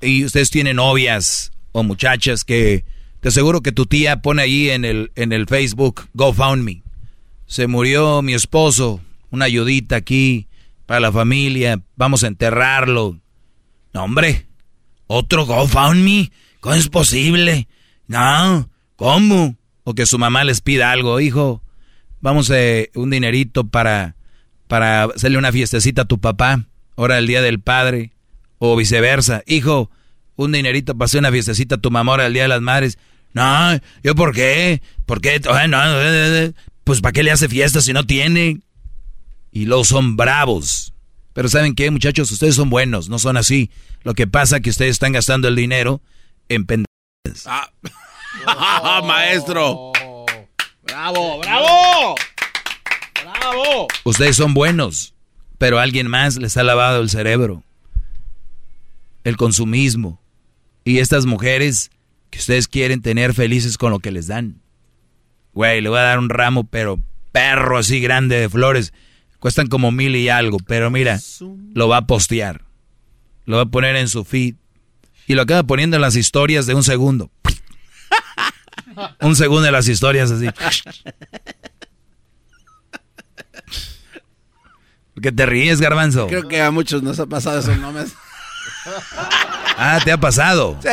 Y 0.00 0.24
ustedes 0.24 0.50
tienen 0.50 0.76
novias 0.76 1.52
o 1.72 1.82
muchachas 1.82 2.44
que 2.44 2.84
te 3.20 3.28
aseguro 3.28 3.60
que 3.60 3.72
tu 3.72 3.86
tía 3.86 4.22
pone 4.22 4.42
ahí 4.42 4.70
en 4.70 4.84
el, 4.84 5.10
en 5.16 5.32
el 5.32 5.46
Facebook, 5.46 6.08
GoFundMe. 6.14 6.82
Se 7.46 7.66
murió 7.66 8.22
mi 8.22 8.34
esposo, 8.34 9.00
una 9.30 9.46
ayudita 9.46 9.96
aquí 9.96 10.46
para 10.86 11.00
la 11.00 11.12
familia, 11.12 11.80
vamos 11.96 12.24
a 12.24 12.28
enterrarlo. 12.28 13.18
No, 13.92 14.04
hombre, 14.04 14.46
otro 15.06 15.46
GoFundMe, 15.46 16.30
¿cómo 16.60 16.74
es 16.74 16.88
posible? 16.88 17.68
No, 18.06 18.70
¿cómo? 18.96 19.56
O 19.88 19.94
que 19.94 20.04
su 20.04 20.18
mamá 20.18 20.44
les 20.44 20.60
pida 20.60 20.92
algo, 20.92 21.18
hijo, 21.18 21.62
vamos 22.20 22.50
a 22.50 22.56
un 22.94 23.08
dinerito 23.08 23.68
para, 23.68 24.16
para 24.66 25.04
hacerle 25.04 25.38
una 25.38 25.50
fiestecita 25.50 26.02
a 26.02 26.04
tu 26.04 26.20
papá, 26.20 26.66
ahora 26.94 27.16
el 27.16 27.26
día 27.26 27.40
del 27.40 27.58
padre, 27.58 28.12
o 28.58 28.76
viceversa. 28.76 29.42
Hijo, 29.46 29.90
un 30.36 30.52
dinerito 30.52 30.94
para 30.94 31.06
hacer 31.06 31.20
una 31.20 31.32
fiestecita 31.32 31.76
a 31.76 31.80
tu 31.80 31.90
mamá, 31.90 32.12
ahora 32.12 32.26
el 32.26 32.34
día 32.34 32.42
de 32.42 32.48
las 32.48 32.60
madres. 32.60 32.98
No, 33.32 33.80
¿yo 34.02 34.14
por 34.14 34.34
qué? 34.34 34.82
¿Por 35.06 35.22
qué? 35.22 35.40
No, 35.40 35.82
eh, 36.02 36.44
eh, 36.44 36.52
pues 36.84 37.00
¿para 37.00 37.12
qué 37.12 37.22
le 37.22 37.30
hace 37.30 37.48
fiesta 37.48 37.80
si 37.80 37.94
no 37.94 38.04
tiene? 38.04 38.60
Y 39.52 39.64
luego 39.64 39.84
son 39.84 40.18
bravos. 40.18 40.92
Pero 41.32 41.48
¿saben 41.48 41.74
qué, 41.74 41.90
muchachos? 41.90 42.30
Ustedes 42.30 42.56
son 42.56 42.68
buenos, 42.68 43.08
no 43.08 43.18
son 43.18 43.38
así. 43.38 43.70
Lo 44.02 44.12
que 44.12 44.26
pasa 44.26 44.56
es 44.56 44.62
que 44.62 44.68
ustedes 44.68 44.90
están 44.90 45.12
gastando 45.12 45.48
el 45.48 45.56
dinero 45.56 46.02
en 46.50 46.66
pendejas. 46.66 47.46
Ah, 47.46 47.70
maestro. 49.04 49.92
Bravo, 50.82 51.38
bravo. 51.38 52.14
Bravo. 53.22 53.88
Ustedes 54.04 54.36
son 54.36 54.54
buenos, 54.54 55.14
pero 55.58 55.78
alguien 55.78 56.08
más 56.08 56.36
les 56.36 56.56
ha 56.56 56.62
lavado 56.62 57.00
el 57.00 57.10
cerebro. 57.10 57.62
El 59.24 59.36
consumismo. 59.36 60.20
Y 60.84 60.98
estas 60.98 61.26
mujeres 61.26 61.90
que 62.30 62.38
ustedes 62.38 62.68
quieren 62.68 63.02
tener 63.02 63.34
felices 63.34 63.76
con 63.76 63.90
lo 63.90 63.98
que 63.98 64.10
les 64.10 64.26
dan. 64.26 64.60
Güey, 65.52 65.80
le 65.80 65.88
voy 65.88 65.98
a 65.98 66.02
dar 66.02 66.18
un 66.18 66.30
ramo, 66.30 66.64
pero 66.64 67.00
perro 67.32 67.78
así 67.78 68.00
grande 68.00 68.38
de 68.38 68.48
flores. 68.48 68.92
Cuestan 69.38 69.68
como 69.68 69.92
mil 69.92 70.16
y 70.16 70.28
algo, 70.28 70.58
pero 70.58 70.90
mira, 70.90 71.20
lo 71.74 71.88
va 71.88 71.98
a 71.98 72.06
postear. 72.06 72.64
Lo 73.44 73.56
va 73.56 73.62
a 73.62 73.66
poner 73.66 73.96
en 73.96 74.08
su 74.08 74.24
feed. 74.24 74.56
Y 75.26 75.34
lo 75.34 75.42
acaba 75.42 75.62
poniendo 75.64 75.96
en 75.96 76.02
las 76.02 76.16
historias 76.16 76.66
de 76.66 76.74
un 76.74 76.82
segundo. 76.82 77.30
un 79.20 79.36
segundo 79.36 79.62
de 79.62 79.72
las 79.72 79.88
historias 79.88 80.30
así. 80.30 80.48
¿Por 85.14 85.22
qué 85.22 85.32
te 85.32 85.46
ríes, 85.46 85.80
garbanzo? 85.80 86.26
Creo 86.28 86.46
que 86.46 86.62
a 86.62 86.70
muchos 86.70 87.02
nos 87.02 87.18
ha 87.18 87.26
pasado 87.26 87.58
eso, 87.58 87.74
¿no? 87.76 87.92
ah, 89.76 89.98
¿te 90.04 90.12
ha 90.12 90.18
pasado? 90.18 90.78
Sí. 90.80 90.88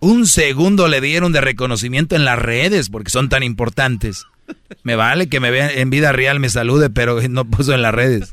Un 0.00 0.26
segundo 0.26 0.88
le 0.88 1.00
dieron 1.00 1.32
de 1.32 1.40
reconocimiento 1.40 2.16
en 2.16 2.24
las 2.24 2.38
redes 2.38 2.88
porque 2.88 3.10
son 3.10 3.28
tan 3.28 3.42
importantes. 3.42 4.24
Me 4.82 4.96
vale 4.96 5.28
que 5.28 5.40
me 5.40 5.50
vean 5.50 5.70
en 5.74 5.90
vida 5.90 6.12
real, 6.12 6.40
me 6.40 6.48
salude, 6.48 6.90
pero 6.90 7.20
no 7.28 7.44
puso 7.44 7.74
en 7.74 7.82
las 7.82 7.94
redes. 7.94 8.32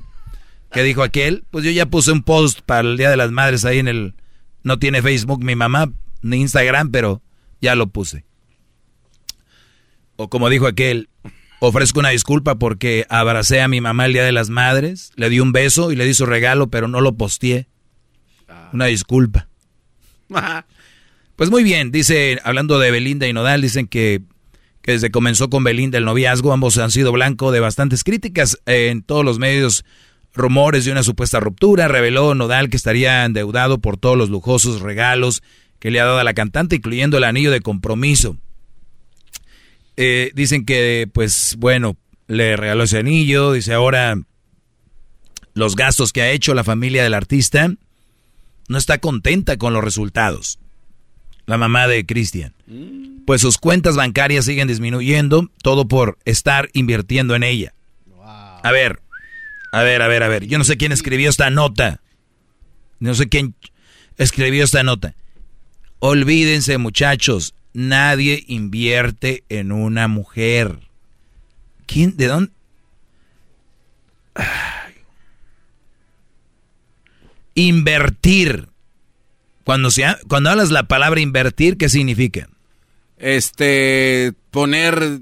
¿Qué 0.72 0.84
dijo 0.84 1.04
aquel? 1.04 1.44
Pues 1.52 1.66
yo 1.66 1.72
ya 1.72 1.86
puse 1.86 2.12
un 2.12 2.24
post 2.24 2.62
para 2.66 2.82
el 2.88 2.98
Día 2.98 3.10
de 3.10 3.18
las 3.18 3.32
Madres 3.32 3.66
ahí 3.66 3.80
en 3.80 3.88
el... 3.88 4.16
No 4.64 4.80
tiene 4.80 5.02
Facebook 5.02 5.44
mi 5.44 5.56
mamá, 5.56 5.92
ni 6.22 6.38
Instagram, 6.42 6.90
pero 6.90 7.22
ya 7.64 7.76
lo 7.76 7.88
puse. 7.88 8.26
O 10.18 10.30
como 10.30 10.50
dijo 10.50 10.68
aquel, 10.68 11.10
ofrezco 11.60 12.00
una 12.00 12.10
disculpa 12.10 12.60
porque 12.60 13.08
abracé 13.10 13.62
a 13.62 13.68
mi 13.68 13.82
mamá 13.82 14.06
el 14.06 14.14
Día 14.14 14.24
de 14.24 14.34
las 14.34 14.50
Madres, 14.50 15.12
le 15.16 15.30
di 15.30 15.40
un 15.40 15.54
beso 15.54 15.92
y 15.92 15.96
le 15.96 16.06
di 16.06 16.14
su 16.14 16.26
regalo, 16.28 16.68
pero 16.68 16.88
no 16.88 17.02
lo 17.02 17.16
posteé. 17.16 17.68
Una 18.72 18.86
disculpa. 18.86 19.48
Pues 21.36 21.50
muy 21.50 21.64
bien, 21.64 21.92
dice, 21.92 22.40
hablando 22.44 22.78
de 22.78 22.92
Belinda 22.92 23.28
y 23.28 23.34
Nodal, 23.34 23.60
dicen 23.60 23.88
que 23.88 24.22
que 24.84 24.92
desde 24.92 25.10
comenzó 25.10 25.50
con 25.50 25.64
Belinda 25.64 25.98
el 25.98 26.06
noviazgo, 26.06 26.54
ambos 26.54 26.78
han 26.78 26.92
sido 26.92 27.12
blanco 27.12 27.52
de 27.52 27.62
bastantes 27.62 28.04
críticas 28.04 28.60
en 28.66 29.02
todos 29.02 29.26
los 29.26 29.40
medios. 29.40 29.84
Rumores 30.36 30.84
de 30.84 30.92
una 30.92 31.04
supuesta 31.04 31.40
ruptura, 31.40 31.88
reveló 31.88 32.36
Nodal 32.36 32.70
que 32.70 32.78
estaría 32.78 33.24
endeudado 33.24 33.80
por 33.80 33.98
todos 33.98 34.18
los 34.18 34.30
lujosos 34.30 34.82
regalos 34.82 35.42
que 35.84 35.92
le 35.92 36.00
ha 36.00 36.06
dado 36.06 36.18
a 36.18 36.24
la 36.24 36.34
cantante, 36.34 36.78
incluyendo 36.78 37.18
el 37.18 37.26
anillo 37.26 37.52
de 37.52 37.60
compromiso. 37.60 38.38
Eh, 39.98 40.32
dicen 40.34 40.66
que, 40.66 41.10
pues 41.12 41.58
bueno, 41.60 41.98
le 42.28 42.56
regaló 42.56 42.86
ese 42.86 43.00
anillo, 43.00 43.52
dice 43.52 43.74
ahora 43.74 44.18
los 45.54 45.76
gastos 45.76 46.14
que 46.14 46.22
ha 46.22 46.32
hecho 46.32 46.54
la 46.54 46.64
familia 46.64 47.04
del 47.04 47.14
artista, 47.14 47.70
no 48.70 48.78
está 48.78 49.00
contenta 49.00 49.58
con 49.58 49.74
los 49.74 49.84
resultados. 49.84 50.58
La 51.48 51.58
mamá 51.58 51.86
de 51.90 52.06
Cristian 52.06 52.54
pues 53.26 53.42
sus 53.42 53.58
cuentas 53.58 53.98
bancarias 53.98 54.46
siguen 54.46 54.70
disminuyendo, 54.70 55.50
todo 55.64 55.90
por 55.90 56.18
estar 56.24 56.70
invirtiendo 56.72 57.36
en 57.36 57.44
ella. 57.44 57.74
A 58.64 58.72
ver, 58.72 59.02
a 59.74 59.84
ver, 59.84 60.02
a 60.02 60.08
ver, 60.08 60.24
a 60.24 60.30
ver. 60.30 60.46
Yo 60.46 60.58
no 60.58 60.64
sé 60.64 60.78
quién 60.78 60.94
escribió 60.94 61.30
esta 61.30 61.50
nota. 61.50 62.00
No 63.00 63.16
sé 63.16 63.28
quién 63.28 63.54
escribió 64.18 64.64
esta 64.64 64.82
nota. 64.84 65.14
Olvídense, 66.06 66.78
muchachos, 66.80 67.56
nadie 67.72 68.44
invierte 68.48 69.46
en 69.48 69.72
una 69.72 70.10
mujer. 70.10 70.80
¿Quién? 71.86 72.18
¿De 72.18 72.28
dónde? 72.28 72.52
Invertir. 77.56 78.68
Cuando, 79.64 79.92
se, 79.92 80.04
cuando 80.28 80.50
hablas 80.50 80.72
la 80.72 80.90
palabra 80.90 81.22
invertir, 81.22 81.78
¿qué 81.78 81.88
significa? 81.88 82.50
este 83.18 84.34
poner 84.52 85.22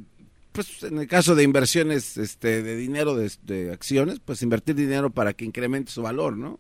pues 0.51 0.81
en 0.81 0.97
el 0.97 1.07
caso 1.07 1.35
de 1.35 1.43
inversiones 1.43 2.17
este 2.17 2.63
de 2.63 2.75
dinero 2.75 3.15
de, 3.15 3.71
acciones 3.71 4.19
pues 4.19 4.41
invertir 4.41 4.73
dinero 4.73 5.11
para 5.11 5.33
que 5.33 5.45
incremente 5.45 5.91
su 5.91 6.01
valor 6.01 6.35
no 6.35 6.59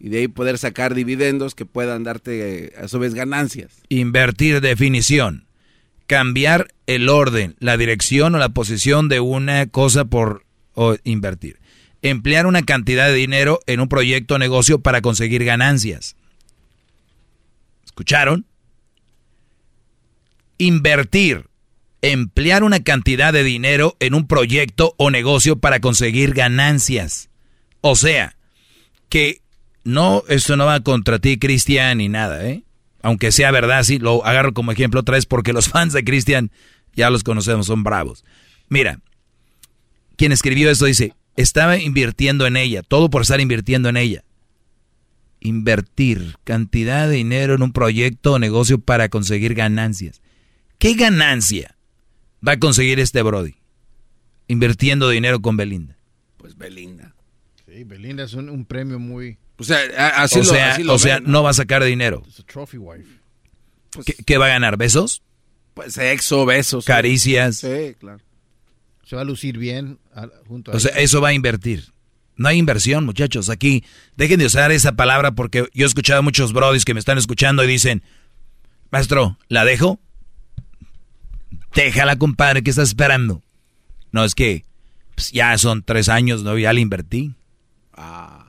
y 0.00 0.08
de 0.10 0.18
ahí 0.18 0.28
poder 0.28 0.58
sacar 0.58 0.94
dividendos 0.94 1.54
que 1.54 1.66
puedan 1.66 2.04
darte 2.04 2.72
a 2.80 2.88
su 2.88 2.98
vez 2.98 3.14
ganancias. 3.14 3.82
Invertir 3.88 4.60
definición. 4.60 5.46
Cambiar 6.06 6.68
el 6.86 7.08
orden 7.08 7.56
la 7.58 7.76
dirección 7.76 8.34
o 8.34 8.38
la 8.38 8.48
posición 8.50 9.08
de 9.08 9.20
una 9.20 9.66
cosa 9.66 10.04
por 10.04 10.44
o 10.74 10.96
invertir. 11.04 11.58
Emplear 12.00 12.46
una 12.46 12.62
cantidad 12.62 13.08
de 13.08 13.14
dinero 13.14 13.60
en 13.66 13.80
un 13.80 13.88
proyecto 13.88 14.36
o 14.36 14.38
negocio 14.38 14.80
para 14.80 15.02
conseguir 15.02 15.44
ganancias. 15.44 16.16
Escucharon 17.84 18.46
invertir, 20.58 21.46
emplear 22.02 22.62
una 22.62 22.80
cantidad 22.80 23.32
de 23.32 23.42
dinero 23.42 23.96
en 24.00 24.14
un 24.14 24.26
proyecto 24.26 24.94
o 24.98 25.10
negocio 25.10 25.58
para 25.58 25.80
conseguir 25.80 26.34
ganancias. 26.34 27.28
O 27.80 27.96
sea, 27.96 28.36
que 29.08 29.40
no, 29.84 30.22
esto 30.28 30.56
no 30.56 30.66
va 30.66 30.80
contra 30.80 31.18
ti, 31.18 31.38
Cristian, 31.38 31.98
ni 31.98 32.08
nada, 32.08 32.46
¿eh? 32.46 32.62
Aunque 33.02 33.32
sea 33.32 33.50
verdad, 33.50 33.82
sí, 33.84 33.98
lo 33.98 34.24
agarro 34.24 34.52
como 34.52 34.72
ejemplo 34.72 35.00
otra 35.00 35.14
vez 35.14 35.26
porque 35.26 35.52
los 35.52 35.68
fans 35.70 35.92
de 35.92 36.04
Cristian 36.04 36.50
ya 36.94 37.10
los 37.10 37.22
conocemos, 37.22 37.66
son 37.66 37.84
bravos. 37.84 38.24
Mira, 38.68 39.00
quien 40.16 40.32
escribió 40.32 40.70
esto 40.70 40.84
dice, 40.84 41.14
estaba 41.36 41.78
invirtiendo 41.78 42.46
en 42.46 42.56
ella, 42.56 42.82
todo 42.82 43.08
por 43.08 43.22
estar 43.22 43.40
invirtiendo 43.40 43.88
en 43.88 43.96
ella. 43.96 44.24
Invertir 45.40 46.36
cantidad 46.42 47.08
de 47.08 47.14
dinero 47.14 47.54
en 47.54 47.62
un 47.62 47.72
proyecto 47.72 48.32
o 48.32 48.38
negocio 48.40 48.80
para 48.80 49.08
conseguir 49.08 49.54
ganancias. 49.54 50.20
¿Qué 50.78 50.94
ganancia 50.94 51.76
va 52.46 52.52
a 52.52 52.58
conseguir 52.58 52.98
este 52.98 53.22
Brody 53.22 53.54
invirtiendo 54.48 55.08
dinero 55.08 55.40
con 55.40 55.56
Belinda? 55.56 55.96
Pues 56.36 56.56
Belinda. 56.56 57.07
Sí, 57.78 57.84
Belinda 57.84 58.24
es 58.24 58.34
un, 58.34 58.64
premio 58.64 58.98
muy... 58.98 59.38
O 59.56 59.62
sea, 59.62 59.78
así 60.16 60.40
o 60.40 60.42
lo, 60.42 60.44
sea, 60.44 60.78
o 60.88 60.98
sea 60.98 61.20
¿no? 61.20 61.44
va 61.44 61.50
a 61.50 61.54
sacar 61.54 61.84
dinero. 61.84 62.22
Pues 62.22 62.44
¿Qué, 64.26 64.36
va 64.36 64.46
a 64.46 64.48
ganar? 64.48 64.76
¿Besos? 64.76 65.22
Pues 65.74 65.92
sexo, 65.92 66.44
besos. 66.44 66.84
Caricias. 66.84 67.58
Sí, 67.58 67.94
claro. 68.00 68.18
Se 69.04 69.14
va 69.14 69.22
a 69.22 69.24
lucir 69.24 69.58
bien 69.58 70.00
junto 70.48 70.72
a 70.72 70.74
O 70.74 70.80
sea, 70.80 70.90
eso 70.98 71.20
va 71.20 71.28
a 71.28 71.34
invertir. 71.34 71.92
No 72.34 72.48
hay 72.48 72.58
inversión, 72.58 73.04
muchachos. 73.04 73.48
Aquí, 73.48 73.84
dejen 74.16 74.40
de 74.40 74.46
usar 74.46 74.72
esa 74.72 74.96
palabra 74.96 75.32
porque 75.32 75.68
yo 75.72 75.86
he 75.86 75.88
escuchado 75.88 76.18
a 76.18 76.22
muchos 76.22 76.52
brodis 76.52 76.84
que 76.84 76.94
me 76.94 77.00
están 77.00 77.16
escuchando 77.16 77.62
y 77.62 77.68
dicen, 77.68 78.02
maestro, 78.90 79.38
¿la 79.46 79.64
dejo? 79.64 80.00
Déjala, 81.76 82.16
compadre, 82.18 82.64
¿qué 82.64 82.70
estás 82.70 82.88
esperando? 82.88 83.44
No, 84.10 84.24
es 84.24 84.34
que 84.34 84.64
pues, 85.14 85.30
ya 85.30 85.56
son 85.58 85.84
tres 85.84 86.08
años, 86.08 86.42
¿no? 86.42 86.58
Ya 86.58 86.72
le 86.72 86.80
invertí. 86.80 87.36
Ah. 88.00 88.46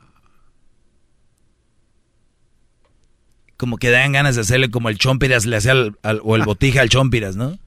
Como 3.57 3.77
que 3.77 3.89
dan 3.89 4.11
ganas 4.11 4.35
de 4.35 4.41
hacerle 4.41 4.69
como 4.69 4.89
el 4.89 4.99
chompiras 4.99 5.45
le 5.45 5.57
hacía 5.57 5.71
al, 5.71 5.97
o 6.23 6.35
el 6.35 6.43
botija 6.43 6.81
al 6.81 6.89
chompiras, 6.89 7.35
¿no? 7.35 7.57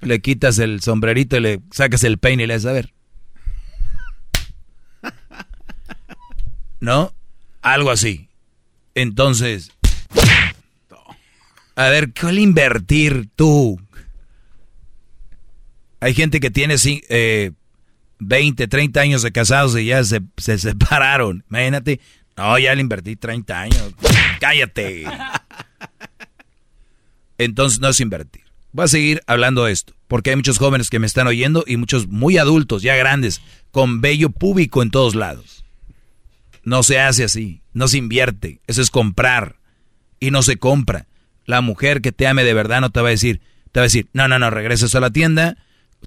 le 0.00 0.20
quitas 0.20 0.58
el 0.58 0.80
sombrerito 0.80 1.36
y 1.36 1.40
le 1.40 1.60
sacas 1.70 2.02
el 2.04 2.18
peine 2.18 2.44
y 2.44 2.46
le 2.46 2.54
das 2.54 2.66
a 2.66 2.72
ver. 2.72 2.92
¿No? 6.80 7.12
Algo 7.62 7.90
así. 7.90 8.28
Entonces, 8.94 9.70
a 11.76 11.88
ver, 11.90 12.12
¿cuál 12.18 12.38
invertir 12.38 13.28
tú? 13.36 13.80
Hay 16.00 16.14
gente 16.14 16.40
que 16.40 16.50
tiene 16.50 16.76
eh, 17.08 17.52
20, 18.20 18.68
30 18.68 19.00
años 19.00 19.22
de 19.22 19.32
casados 19.32 19.76
y 19.78 19.86
ya 19.86 20.04
se, 20.04 20.20
se 20.36 20.58
separaron. 20.58 21.44
Imagínate. 21.50 22.00
No, 22.36 22.58
ya 22.58 22.74
le 22.74 22.80
invertí 22.80 23.16
30 23.16 23.60
años. 23.60 23.94
Cállate. 24.40 25.04
Entonces 27.38 27.80
no 27.80 27.88
es 27.88 28.00
invertir. 28.00 28.44
Voy 28.72 28.84
a 28.84 28.88
seguir 28.88 29.22
hablando 29.26 29.64
de 29.64 29.72
esto, 29.72 29.94
porque 30.06 30.30
hay 30.30 30.36
muchos 30.36 30.58
jóvenes 30.58 30.90
que 30.90 31.00
me 31.00 31.06
están 31.06 31.26
oyendo 31.26 31.64
y 31.66 31.76
muchos 31.76 32.06
muy 32.06 32.38
adultos, 32.38 32.82
ya 32.82 32.94
grandes, 32.94 33.40
con 33.72 34.00
vello 34.00 34.30
público 34.30 34.82
en 34.82 34.90
todos 34.90 35.16
lados. 35.16 35.64
No 36.62 36.82
se 36.82 37.00
hace 37.00 37.24
así, 37.24 37.62
no 37.72 37.88
se 37.88 37.98
invierte, 37.98 38.60
eso 38.68 38.80
es 38.80 38.90
comprar 38.90 39.56
y 40.20 40.30
no 40.30 40.42
se 40.42 40.56
compra. 40.56 41.08
La 41.46 41.62
mujer 41.62 42.00
que 42.00 42.12
te 42.12 42.28
ame 42.28 42.44
de 42.44 42.54
verdad 42.54 42.80
no 42.80 42.90
te 42.90 43.00
va 43.00 43.08
a 43.08 43.10
decir, 43.10 43.40
te 43.72 43.80
va 43.80 43.84
a 43.84 43.88
decir, 43.88 44.08
no, 44.12 44.28
no, 44.28 44.38
no, 44.38 44.50
regreses 44.50 44.94
a 44.94 45.00
la 45.00 45.10
tienda, 45.10 45.56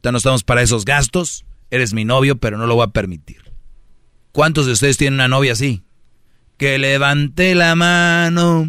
no 0.02 0.18
estamos 0.18 0.44
para 0.44 0.62
esos 0.62 0.86
gastos, 0.86 1.44
eres 1.74 1.94
mi 1.94 2.06
novio, 2.06 2.38
pero 2.38 2.58
no 2.60 2.68
lo 2.68 2.76
voy 2.76 2.84
a 2.84 2.92
permitir. 2.92 3.42
¿Cuántos 4.32 4.68
de 4.68 4.74
ustedes 4.74 4.98
tienen 4.98 5.16
una 5.16 5.28
novia 5.28 5.54
así? 5.54 5.82
Que 6.58 6.78
levante 6.78 7.56
la 7.56 7.74
mano, 7.76 8.68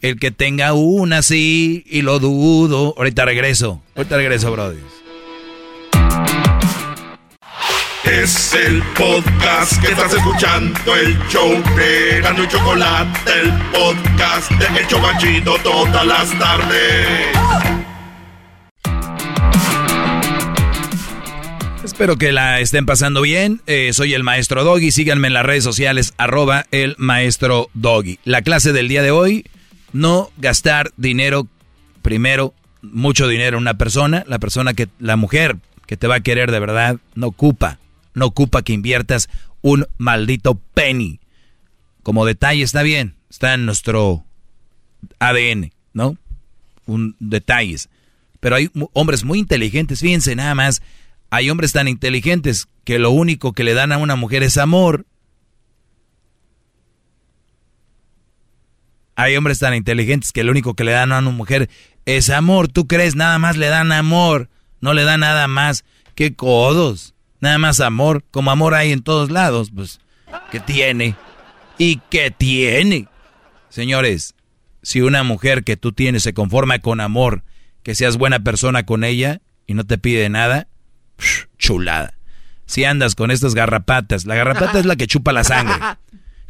el 0.00 0.18
que 0.18 0.30
tenga 0.30 0.72
una 0.72 1.18
así, 1.18 1.84
y 1.86 2.00
lo 2.00 2.18
dudo. 2.18 2.94
Ahorita 2.96 3.26
regreso, 3.26 3.82
ahorita 3.94 4.16
regreso, 4.16 4.50
brother. 4.52 4.78
Es 8.04 8.54
el 8.54 8.82
podcast 8.96 9.78
que 9.82 9.92
estás 9.92 10.14
escuchando, 10.14 10.96
el 10.96 11.18
show 11.28 11.62
de 11.76 12.20
Gano 12.22 12.42
y 12.42 12.48
Chocolate, 12.48 13.30
el 13.38 13.52
podcast 13.70 14.50
de 14.52 14.80
El 14.80 14.86
Chocachito 14.86 15.56
todas 15.62 16.06
las 16.06 16.38
tardes. 16.38 17.79
Espero 22.00 22.16
que 22.16 22.32
la 22.32 22.60
estén 22.60 22.86
pasando 22.86 23.20
bien. 23.20 23.60
Eh, 23.66 23.92
soy 23.92 24.14
el 24.14 24.22
maestro 24.22 24.64
Doggy. 24.64 24.90
Síganme 24.90 25.26
en 25.26 25.34
las 25.34 25.44
redes 25.44 25.62
sociales, 25.62 26.14
arroba 26.16 26.64
el 26.70 26.94
maestro 26.96 27.68
Doggy. 27.74 28.18
La 28.24 28.40
clase 28.40 28.72
del 28.72 28.88
día 28.88 29.02
de 29.02 29.10
hoy, 29.10 29.44
no 29.92 30.30
gastar 30.38 30.92
dinero, 30.96 31.46
primero, 32.00 32.54
mucho 32.80 33.28
dinero 33.28 33.58
en 33.58 33.64
una 33.64 33.76
persona. 33.76 34.24
La 34.26 34.38
persona 34.38 34.72
que, 34.72 34.88
la 34.98 35.16
mujer 35.16 35.58
que 35.84 35.98
te 35.98 36.06
va 36.06 36.14
a 36.14 36.20
querer 36.20 36.50
de 36.50 36.58
verdad, 36.58 36.96
no 37.16 37.26
ocupa, 37.26 37.78
no 38.14 38.24
ocupa 38.24 38.62
que 38.62 38.72
inviertas 38.72 39.28
un 39.60 39.86
maldito 39.98 40.54
penny. 40.72 41.20
Como 42.02 42.24
detalle 42.24 42.62
está 42.62 42.82
bien, 42.82 43.16
está 43.28 43.52
en 43.52 43.66
nuestro 43.66 44.24
ADN, 45.18 45.70
¿no? 45.92 46.16
Un 46.86 47.14
detalles. 47.20 47.90
Pero 48.40 48.56
hay 48.56 48.70
hombres 48.94 49.22
muy 49.22 49.38
inteligentes, 49.38 50.00
fíjense 50.00 50.34
nada 50.34 50.54
más 50.54 50.80
hay 51.30 51.48
hombres 51.48 51.72
tan 51.72 51.86
inteligentes 51.86 52.66
que 52.84 52.98
lo 52.98 53.12
único 53.12 53.52
que 53.52 53.64
le 53.64 53.72
dan 53.72 53.92
a 53.92 53.98
una 53.98 54.16
mujer 54.16 54.42
es 54.42 54.58
amor. 54.58 55.06
Hay 59.14 59.36
hombres 59.36 59.60
tan 59.60 59.74
inteligentes 59.74 60.32
que 60.32 60.42
lo 60.42 60.50
único 60.50 60.74
que 60.74 60.84
le 60.84 60.92
dan 60.92 61.12
a 61.12 61.18
una 61.18 61.30
mujer 61.30 61.70
es 62.04 62.30
amor. 62.30 62.68
¿Tú 62.68 62.88
crees? 62.88 63.14
Nada 63.14 63.38
más 63.38 63.56
le 63.56 63.68
dan 63.68 63.92
amor. 63.92 64.48
No 64.80 64.92
le 64.92 65.04
dan 65.04 65.20
nada 65.20 65.46
más. 65.46 65.84
¡Qué 66.16 66.34
codos! 66.34 67.14
Nada 67.38 67.58
más 67.58 67.80
amor. 67.80 68.24
Como 68.30 68.50
amor 68.50 68.74
hay 68.74 68.90
en 68.90 69.02
todos 69.02 69.30
lados. 69.30 69.70
Pues, 69.72 70.00
¿qué 70.50 70.58
tiene? 70.58 71.14
¿Y 71.78 72.00
qué 72.10 72.30
tiene? 72.30 73.06
Señores, 73.68 74.34
si 74.82 75.00
una 75.00 75.22
mujer 75.22 75.62
que 75.62 75.76
tú 75.76 75.92
tienes 75.92 76.24
se 76.24 76.34
conforma 76.34 76.80
con 76.80 77.00
amor, 77.00 77.44
que 77.82 77.94
seas 77.94 78.16
buena 78.16 78.40
persona 78.40 78.84
con 78.84 79.04
ella 79.04 79.40
y 79.66 79.74
no 79.74 79.84
te 79.84 79.96
pide 79.96 80.28
nada, 80.28 80.66
chulada. 81.58 82.14
Si 82.66 82.84
andas 82.84 83.14
con 83.14 83.30
estas 83.30 83.54
garrapatas, 83.54 84.26
la 84.26 84.36
garrapata 84.36 84.78
es 84.78 84.86
la 84.86 84.96
que 84.96 85.06
chupa 85.06 85.32
la 85.32 85.44
sangre. 85.44 85.74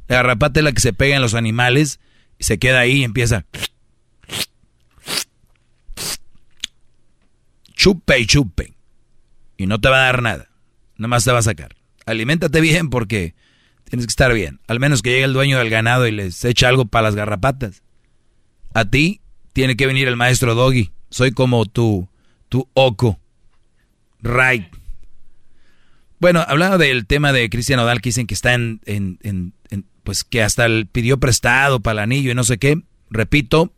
La 0.09 0.17
garrapata 0.17 0.59
es 0.59 0.65
la 0.65 0.73
que 0.73 0.81
se 0.81 0.93
pega 0.93 1.15
en 1.15 1.23
los 1.23 1.35
animales 1.35 2.01
y 2.37 2.43
se 2.43 2.59
queda 2.59 2.81
ahí 2.81 2.95
y 2.95 3.05
empieza. 3.05 3.45
Chupe 7.75 8.19
y 8.19 8.27
chupe. 8.27 8.75
Y 9.57 9.69
no 9.69 9.81
te 9.81 9.89
va 9.89 9.99
a 9.99 10.07
dar 10.07 10.21
nada. 10.21 10.49
Nada 10.97 11.09
más 11.09 11.23
te 11.23 11.31
va 11.31 11.39
a 11.39 11.43
sacar. 11.43 11.77
Aliméntate 12.07 12.61
bien 12.61 12.91
porque 12.91 13.37
tienes 13.85 14.05
que 14.05 14.11
estar 14.11 14.35
bien. 14.35 14.59
Al 14.67 14.81
menos 14.81 15.01
que 15.01 15.11
llegue 15.11 15.23
el 15.23 15.33
dueño 15.33 15.59
del 15.59 15.71
ganado 15.71 16.09
y 16.09 16.11
les 16.11 16.45
eche 16.45 16.67
algo 16.67 16.87
para 16.87 17.05
las 17.05 17.15
garrapatas. 17.15 17.85
A 18.75 18.87
ti 18.87 19.21
tiene 19.53 19.77
que 19.77 19.87
venir 19.87 20.09
el 20.09 20.17
maestro 20.17 20.57
Doggy. 20.57 20.91
Soy 21.11 21.31
como 21.31 21.67
tu, 21.67 22.09
tu 22.49 22.69
oco. 22.75 23.20
Right. 24.23 24.67
Bueno, 26.19 26.45
hablando 26.47 26.77
del 26.79 27.07
tema 27.07 27.33
de 27.33 27.49
Cristian 27.49 27.81
Odal, 27.81 28.01
que 28.01 28.11
dicen 28.11 28.27
que 28.27 28.35
está 28.35 28.55
en, 28.55 28.81
en- 28.85 29.19
en- 29.23 29.53
en- 29.71 29.87
pues 30.05 30.25
que 30.25 30.43
hasta 30.43 30.67
el 30.67 30.87
pidió 30.87 31.19
prestado 31.19 31.81
para 31.81 31.93
el 31.95 31.99
anillo 32.01 32.31
y 32.31 32.35
no 32.35 32.45
sé 32.45 32.59
qué. 32.59 32.81
Repito, 33.11 33.73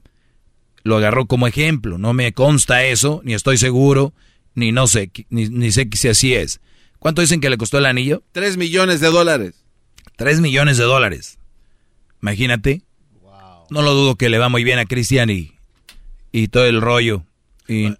lo 0.82 0.96
agarró 0.96 1.26
como 1.26 1.46
ejemplo. 1.46 1.98
No 1.98 2.12
me 2.14 2.32
consta 2.32 2.84
eso, 2.84 3.20
ni 3.24 3.34
estoy 3.34 3.58
seguro, 3.58 4.12
ni 4.54 4.72
no 4.72 4.86
sé, 4.88 5.10
ni, 5.30 5.48
ni 5.48 5.70
sé 5.70 5.88
si 5.92 6.08
así 6.08 6.34
es. 6.34 6.60
¿Cuánto 6.98 7.20
dicen 7.22 7.40
que 7.40 7.50
le 7.50 7.56
costó 7.58 7.78
el 7.78 7.86
anillo? 7.86 8.22
Tres 8.32 8.56
millones 8.56 9.00
de 9.00 9.08
dólares. 9.08 9.64
Tres 10.16 10.40
millones 10.40 10.76
de 10.78 10.84
dólares. 10.84 11.38
Imagínate. 12.20 12.82
No 13.70 13.82
lo 13.82 13.94
dudo 13.94 14.16
que 14.16 14.28
le 14.28 14.38
va 14.38 14.48
muy 14.48 14.64
bien 14.64 14.78
a 14.78 14.84
Cristian 14.84 15.30
y, 15.30 15.52
y 16.30 16.48
todo 16.48 16.66
el 16.66 16.80
rollo. 16.80 17.24
Y, 17.68 17.94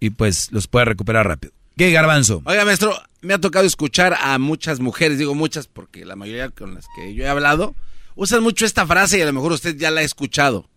y 0.00 0.10
pues 0.10 0.50
los 0.52 0.66
puede 0.68 0.86
recuperar 0.86 1.26
rápido. 1.26 1.52
¿Qué 1.78 1.92
garbanzo? 1.92 2.42
Oiga, 2.44 2.64
maestro, 2.64 2.92
me 3.20 3.34
ha 3.34 3.38
tocado 3.38 3.64
escuchar 3.64 4.16
a 4.20 4.36
muchas 4.40 4.80
mujeres, 4.80 5.16
digo 5.16 5.36
muchas 5.36 5.68
porque 5.68 6.04
la 6.04 6.16
mayoría 6.16 6.48
con 6.50 6.74
las 6.74 6.86
que 6.96 7.14
yo 7.14 7.22
he 7.22 7.28
hablado, 7.28 7.76
usan 8.16 8.42
mucho 8.42 8.66
esta 8.66 8.84
frase 8.84 9.18
y 9.18 9.22
a 9.22 9.26
lo 9.26 9.32
mejor 9.32 9.52
usted 9.52 9.76
ya 9.76 9.92
la 9.92 10.00
ha 10.00 10.02
escuchado. 10.02 10.68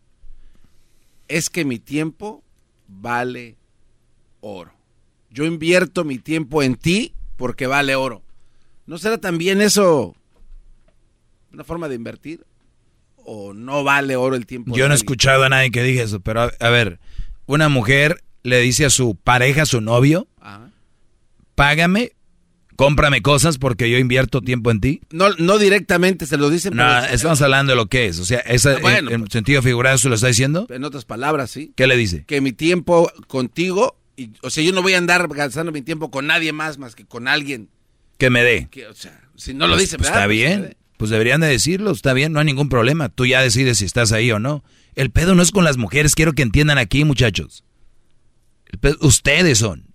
Es 1.27 1.49
que 1.49 1.65
mi 1.65 1.79
tiempo 1.79 2.43
vale 2.87 3.55
oro. 4.41 4.73
Yo 5.31 5.45
invierto 5.45 6.03
mi 6.03 6.19
tiempo 6.19 6.61
en 6.61 6.75
ti 6.75 7.15
porque 7.35 7.65
vale 7.65 7.95
oro. 7.95 8.21
¿No 8.85 8.99
será 8.99 9.17
también 9.17 9.59
eso 9.59 10.15
una 11.51 11.63
forma 11.63 11.89
de 11.89 11.95
invertir? 11.95 12.45
¿O 13.25 13.53
no 13.53 13.83
vale 13.83 14.15
oro 14.15 14.35
el 14.35 14.45
tiempo? 14.45 14.75
Yo 14.75 14.87
no 14.87 14.93
he 14.93 14.97
escuchado 14.97 15.45
a 15.45 15.49
nadie 15.49 15.71
que 15.71 15.81
diga 15.81 16.03
eso, 16.03 16.19
pero 16.19 16.43
a, 16.43 16.51
a 16.59 16.69
ver, 16.69 16.99
una 17.47 17.69
mujer 17.69 18.23
le 18.43 18.59
dice 18.59 18.85
a 18.85 18.91
su 18.91 19.15
pareja, 19.15 19.63
a 19.63 19.65
su 19.65 19.81
novio, 19.81 20.27
Ajá. 20.39 20.70
Págame, 21.65 22.13
cómprame 22.75 23.21
cosas 23.21 23.57
porque 23.59 23.89
yo 23.89 23.97
invierto 23.99 24.41
tiempo 24.41 24.71
en 24.71 24.81
ti. 24.81 25.01
No, 25.11 25.29
no 25.37 25.59
directamente 25.59 26.25
se 26.25 26.37
lo 26.37 26.49
dicen, 26.49 26.75
No, 26.75 26.83
pero 27.01 27.13
estamos 27.13 27.39
hablando 27.43 27.71
de 27.73 27.75
lo 27.75 27.85
que 27.87 28.07
es. 28.07 28.17
O 28.19 28.25
sea, 28.25 28.39
esa, 28.39 28.71
Ah, 28.71 28.79
bueno, 28.81 29.11
en, 29.11 29.21
en 29.21 29.29
sentido 29.31 29.61
figurado, 29.61 29.97
¿se 29.99 30.09
lo 30.09 30.15
está 30.15 30.27
diciendo? 30.27 30.65
en 30.69 30.83
otras 30.83 31.05
palabras, 31.05 31.51
sí. 31.51 31.71
¿Qué 31.75 31.85
le 31.85 31.95
dice? 31.97 32.23
que 32.25 32.41
mi 32.41 32.51
tiempo 32.51 33.11
contigo, 33.27 33.97
y, 34.17 34.31
o 34.41 34.49
sea, 34.49 34.63
yo 34.63 34.73
no 34.73 34.81
voy 34.81 34.93
a 34.93 34.97
andar 34.97 35.27
gastando 35.27 35.71
mi 35.71 35.81
tiempo 35.83 36.09
con 36.09 36.25
nadie 36.27 36.51
más 36.53 36.77
más 36.79 36.95
que 36.95 37.05
con 37.05 37.27
alguien. 37.27 37.69
Que 38.17 38.29
me 38.31 38.43
dé. 38.43 38.67
Que, 38.71 38.87
o 38.87 38.93
sea, 38.95 39.19
si 39.35 39.53
no 39.53 39.67
lo 39.67 39.77
dice, 39.77 39.97
Pues 39.97 40.09
está 40.09 40.25
Pues, 40.25 40.29
bien. 40.37 40.77
Pues 40.97 41.09
deberían 41.11 41.41
de 41.41 41.47
decirlo, 41.47 41.91
está 41.91 42.13
bien, 42.13 42.31
no 42.33 42.39
hay 42.39 42.45
ningún 42.45 42.69
problema. 42.69 43.09
Tú 43.09 43.25
ya 43.25 43.41
decides 43.41 43.79
si 43.79 43.85
estás 43.85 44.11
ahí 44.11 44.31
o 44.31 44.37
no. 44.39 44.63
El 44.95 45.09
pedo 45.09 45.33
no 45.35 45.41
es 45.41 45.51
con 45.51 45.63
las 45.63 45.77
mujeres, 45.77 46.13
quiero 46.15 46.33
que 46.33 46.43
entiendan 46.43 46.77
aquí, 46.77 47.05
muchachos. 47.05 47.63
El 48.67 48.77
pedo- 48.79 48.97
ustedes 49.01 49.57
son. 49.59 49.90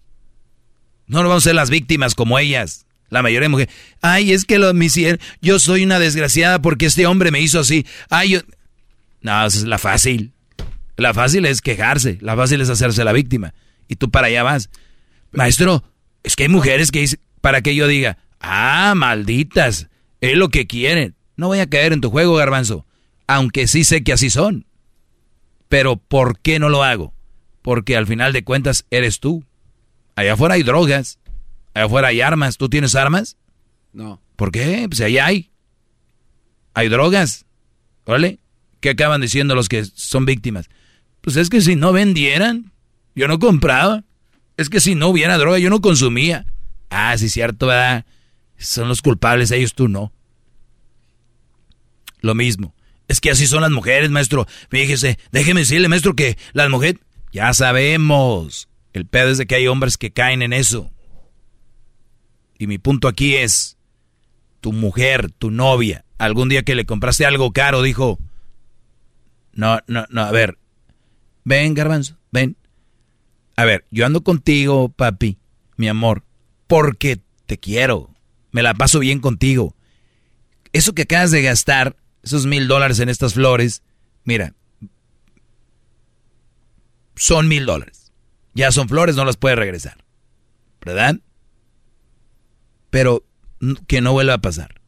No 1.06 1.18
nos 1.20 1.28
vamos 1.28 1.44
a 1.44 1.48
ser 1.50 1.54
las 1.54 1.70
víctimas 1.70 2.14
como 2.14 2.38
ellas. 2.38 2.86
La 3.08 3.22
mayoría 3.22 3.42
de 3.42 3.48
mujeres. 3.50 3.74
Ay, 4.00 4.32
es 4.32 4.44
que 4.44 4.58
lo 4.58 4.72
hicieron. 4.82 5.20
Yo 5.40 5.58
soy 5.58 5.84
una 5.84 5.98
desgraciada 5.98 6.60
porque 6.60 6.86
este 6.86 7.06
hombre 7.06 7.30
me 7.30 7.40
hizo 7.40 7.60
así. 7.60 7.86
Ay, 8.10 8.30
yo. 8.30 8.40
No, 9.20 9.46
esa 9.46 9.58
es 9.58 9.64
la 9.64 9.78
fácil. 9.78 10.32
La 10.96 11.14
fácil 11.14 11.46
es 11.46 11.60
quejarse. 11.60 12.18
La 12.20 12.36
fácil 12.36 12.60
es 12.60 12.68
hacerse 12.68 13.04
la 13.04 13.12
víctima. 13.12 13.54
Y 13.88 13.96
tú 13.96 14.10
para 14.10 14.26
allá 14.26 14.42
vas. 14.42 14.70
Maestro, 15.30 15.84
es 16.24 16.34
que 16.34 16.44
hay 16.44 16.48
mujeres 16.48 16.90
que 16.90 17.00
dicen, 17.00 17.20
para 17.40 17.60
que 17.60 17.74
yo 17.74 17.86
diga, 17.86 18.18
ah, 18.40 18.94
malditas, 18.96 19.88
es 20.20 20.36
lo 20.36 20.48
que 20.48 20.66
quieren. 20.66 21.14
No 21.36 21.48
voy 21.48 21.60
a 21.60 21.68
caer 21.68 21.92
en 21.92 22.00
tu 22.00 22.10
juego, 22.10 22.34
garbanzo. 22.34 22.86
Aunque 23.26 23.66
sí 23.68 23.84
sé 23.84 24.02
que 24.02 24.12
así 24.12 24.30
son. 24.30 24.66
Pero 25.68 25.96
¿por 25.96 26.40
qué 26.40 26.58
no 26.58 26.68
lo 26.68 26.82
hago? 26.82 27.12
Porque 27.62 27.96
al 27.96 28.06
final 28.06 28.32
de 28.32 28.44
cuentas 28.44 28.86
eres 28.90 29.20
tú. 29.20 29.44
Allá 30.16 30.32
afuera 30.32 30.54
hay 30.54 30.62
drogas. 30.62 31.18
Allá 31.74 31.86
afuera 31.86 32.08
hay 32.08 32.20
armas. 32.20 32.56
¿Tú 32.56 32.68
tienes 32.68 32.94
armas? 32.94 33.36
No. 33.92 34.20
¿Por 34.34 34.50
qué? 34.50 34.86
Pues 34.88 35.00
allá 35.00 35.26
hay. 35.26 35.50
Hay 36.74 36.88
drogas. 36.88 37.44
¿Vale? 38.04 38.40
¿Qué 38.80 38.90
acaban 38.90 39.20
diciendo 39.20 39.54
los 39.54 39.68
que 39.68 39.84
son 39.84 40.26
víctimas? 40.26 40.68
Pues 41.20 41.36
es 41.36 41.50
que 41.50 41.60
si 41.60 41.76
no 41.76 41.92
vendieran, 41.92 42.72
yo 43.14 43.28
no 43.28 43.38
compraba. 43.38 44.04
Es 44.56 44.70
que 44.70 44.80
si 44.80 44.94
no 44.94 45.08
hubiera 45.08 45.38
droga, 45.38 45.58
yo 45.58 45.70
no 45.70 45.80
consumía. 45.80 46.46
Ah, 46.88 47.16
sí, 47.18 47.28
cierto, 47.28 47.66
¿verdad? 47.66 48.06
Son 48.56 48.88
los 48.88 49.02
culpables, 49.02 49.50
ellos 49.50 49.74
tú 49.74 49.88
no. 49.88 50.12
Lo 52.20 52.34
mismo. 52.34 52.74
Es 53.08 53.20
que 53.20 53.30
así 53.30 53.46
son 53.46 53.60
las 53.62 53.70
mujeres, 53.70 54.10
maestro. 54.10 54.46
Fíjese, 54.70 55.18
déjeme 55.30 55.60
decirle, 55.60 55.88
maestro, 55.88 56.16
que 56.16 56.38
las 56.52 56.70
mujeres... 56.70 57.00
Ya 57.32 57.52
sabemos. 57.52 58.68
El 58.96 59.04
pedo 59.04 59.28
es 59.28 59.36
de 59.36 59.44
que 59.44 59.56
hay 59.56 59.66
hombres 59.66 59.98
que 59.98 60.10
caen 60.10 60.40
en 60.40 60.54
eso. 60.54 60.90
Y 62.56 62.66
mi 62.66 62.78
punto 62.78 63.08
aquí 63.08 63.36
es, 63.36 63.76
tu 64.62 64.72
mujer, 64.72 65.30
tu 65.32 65.50
novia, 65.50 66.06
algún 66.16 66.48
día 66.48 66.62
que 66.62 66.74
le 66.74 66.86
compraste 66.86 67.26
algo 67.26 67.52
caro, 67.52 67.82
dijo, 67.82 68.18
no, 69.52 69.80
no, 69.86 70.06
no, 70.08 70.22
a 70.22 70.30
ver, 70.30 70.56
ven, 71.44 71.74
garbanzo, 71.74 72.16
ven. 72.32 72.56
A 73.54 73.66
ver, 73.66 73.84
yo 73.90 74.06
ando 74.06 74.22
contigo, 74.22 74.88
papi, 74.88 75.36
mi 75.76 75.88
amor, 75.88 76.24
porque 76.66 77.20
te 77.44 77.58
quiero. 77.58 78.14
Me 78.50 78.62
la 78.62 78.72
paso 78.72 78.98
bien 78.98 79.20
contigo. 79.20 79.76
Eso 80.72 80.94
que 80.94 81.02
acabas 81.02 81.32
de 81.32 81.42
gastar, 81.42 81.96
esos 82.22 82.46
mil 82.46 82.66
dólares 82.66 82.98
en 83.00 83.10
estas 83.10 83.34
flores, 83.34 83.82
mira, 84.24 84.54
son 87.14 87.46
mil 87.46 87.66
dólares. 87.66 87.95
Ya 88.56 88.72
son 88.72 88.88
flores, 88.88 89.16
no 89.16 89.26
las 89.26 89.36
puedes 89.36 89.58
regresar. 89.58 89.98
¿Verdad? 90.84 91.20
Pero 92.88 93.22
que 93.86 94.00
no 94.00 94.12
vuelva 94.12 94.34
a 94.34 94.40
pasar. 94.40 94.80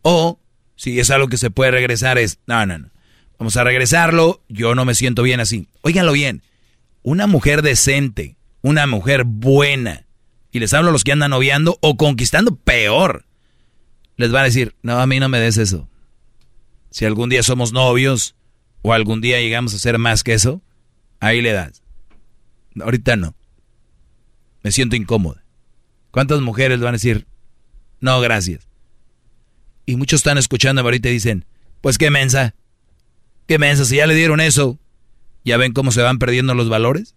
O, 0.00 0.40
si 0.76 0.98
es 0.98 1.10
algo 1.10 1.28
que 1.28 1.36
se 1.36 1.50
puede 1.50 1.72
regresar, 1.72 2.16
es, 2.16 2.38
no, 2.46 2.64
no, 2.64 2.78
no. 2.78 2.90
Vamos 3.38 3.56
a 3.58 3.64
regresarlo, 3.64 4.42
yo 4.48 4.74
no 4.74 4.86
me 4.86 4.94
siento 4.94 5.22
bien 5.22 5.40
así. 5.40 5.68
Óiganlo 5.82 6.12
bien, 6.12 6.42
una 7.02 7.26
mujer 7.26 7.60
decente, 7.60 8.36
una 8.62 8.86
mujer 8.86 9.24
buena, 9.26 10.06
y 10.50 10.60
les 10.60 10.72
hablo 10.72 10.88
a 10.88 10.92
los 10.92 11.04
que 11.04 11.12
andan 11.12 11.32
noviando 11.32 11.76
o 11.82 11.98
conquistando 11.98 12.56
peor, 12.56 13.26
les 14.16 14.34
va 14.34 14.40
a 14.40 14.44
decir, 14.44 14.74
no, 14.82 14.98
a 15.00 15.06
mí 15.06 15.20
no 15.20 15.28
me 15.28 15.38
des 15.38 15.58
eso. 15.58 15.86
Si 16.90 17.04
algún 17.04 17.28
día 17.28 17.42
somos 17.42 17.72
novios 17.72 18.36
o 18.80 18.94
algún 18.94 19.20
día 19.20 19.40
llegamos 19.40 19.74
a 19.74 19.78
ser 19.78 19.98
más 19.98 20.24
que 20.24 20.32
eso, 20.32 20.62
ahí 21.20 21.42
le 21.42 21.52
das. 21.52 21.81
Ahorita 22.80 23.16
no. 23.16 23.34
Me 24.62 24.72
siento 24.72 24.96
incómoda. 24.96 25.44
¿Cuántas 26.10 26.40
mujeres 26.40 26.80
van 26.80 26.90
a 26.90 26.92
decir, 26.92 27.26
no, 28.00 28.20
gracias? 28.20 28.68
Y 29.86 29.96
muchos 29.96 30.20
están 30.20 30.38
escuchando 30.38 30.82
ahorita 30.82 31.08
y 31.08 31.12
dicen, 31.12 31.44
pues 31.80 31.98
qué 31.98 32.10
mensa. 32.10 32.54
Qué 33.46 33.58
mensa, 33.58 33.84
si 33.84 33.96
ya 33.96 34.06
le 34.06 34.14
dieron 34.14 34.40
eso. 34.40 34.78
¿Ya 35.44 35.56
ven 35.56 35.72
cómo 35.72 35.90
se 35.90 36.02
van 36.02 36.18
perdiendo 36.18 36.54
los 36.54 36.68
valores? 36.68 37.16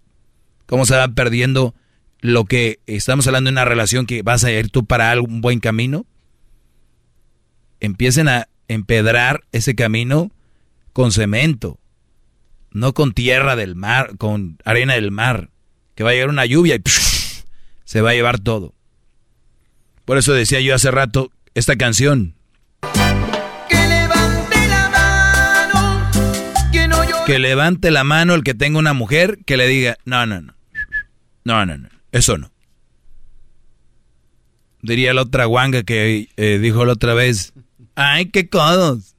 ¿Cómo 0.65 0.85
se 0.85 0.95
van 0.95 1.13
perdiendo 1.13 1.75
lo 2.21 2.45
que 2.45 2.79
estamos 2.87 3.27
hablando 3.27 3.49
de 3.49 3.53
una 3.53 3.65
relación 3.65 4.07
que 4.07 4.23
vas 4.23 4.43
a 4.43 4.51
ir 4.51 4.69
tú 4.69 4.85
para 4.85 5.11
algún 5.11 5.41
buen 5.41 5.59
camino? 5.59 6.07
Empiecen 7.79 8.27
a 8.27 8.47
empedrar 8.67 9.43
ese 9.51 9.75
camino 9.75 10.31
con 10.91 11.11
cemento, 11.11 11.79
no 12.75 12.93
con 12.93 13.13
tierra 13.13 13.55
del 13.55 13.73
mar, 13.73 14.17
con 14.17 14.57
arena 14.65 14.95
del 14.95 15.09
mar, 15.09 15.49
que 15.95 16.03
va 16.03 16.09
a 16.09 16.13
llegar 16.13 16.29
una 16.29 16.45
lluvia 16.45 16.75
y 16.75 16.81
se 17.85 18.01
va 18.01 18.09
a 18.09 18.13
llevar 18.13 18.39
todo. 18.39 18.75
Por 20.03 20.17
eso 20.17 20.33
decía 20.33 20.59
yo 20.59 20.75
hace 20.75 20.91
rato 20.91 21.31
esta 21.53 21.77
canción. 21.77 22.35
Que 23.69 23.87
levante 23.87 24.67
la 24.67 24.89
mano, 24.89 26.71
que 26.73 26.87
no 26.89 27.09
yo... 27.09 27.25
Que 27.25 27.39
levante 27.39 27.91
la 27.91 28.03
mano 28.03 28.35
el 28.35 28.43
que 28.43 28.53
tenga 28.53 28.77
una 28.77 28.93
mujer 28.93 29.39
que 29.45 29.55
le 29.55 29.67
diga, 29.67 29.97
no, 30.03 30.25
no, 30.25 30.41
no, 30.41 30.53
no, 31.45 31.65
no, 31.65 31.77
no, 31.77 31.89
eso 32.11 32.37
no. 32.37 32.51
Diría 34.81 35.13
la 35.13 35.21
otra 35.21 35.45
guanga 35.45 35.83
que 35.83 36.27
eh, 36.35 36.59
dijo 36.59 36.83
la 36.83 36.93
otra 36.93 37.13
vez, 37.13 37.53
ay, 37.95 38.25
qué 38.31 38.49
codos. 38.49 39.15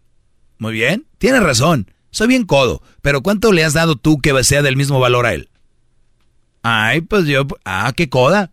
Muy 0.58 0.74
bien, 0.74 1.06
tienes 1.16 1.42
razón, 1.42 1.90
soy 2.16 2.28
bien 2.28 2.46
codo, 2.46 2.82
pero 3.02 3.20
¿cuánto 3.20 3.52
le 3.52 3.62
has 3.62 3.74
dado 3.74 3.94
tú 3.94 4.22
que 4.22 4.42
sea 4.42 4.62
del 4.62 4.74
mismo 4.74 4.98
valor 4.98 5.26
a 5.26 5.34
él? 5.34 5.50
Ay, 6.62 7.02
pues 7.02 7.26
yo, 7.26 7.46
ah, 7.66 7.92
qué 7.94 8.08
coda. 8.08 8.52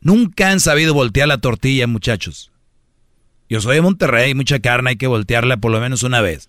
Nunca 0.00 0.50
han 0.50 0.58
sabido 0.58 0.92
voltear 0.92 1.28
la 1.28 1.38
tortilla, 1.38 1.86
muchachos. 1.86 2.50
Yo 3.48 3.60
soy 3.60 3.76
de 3.76 3.82
Monterrey, 3.82 4.34
mucha 4.34 4.58
carne 4.58 4.90
hay 4.90 4.96
que 4.96 5.06
voltearla 5.06 5.58
por 5.58 5.70
lo 5.70 5.78
menos 5.78 6.02
una 6.02 6.20
vez. 6.20 6.48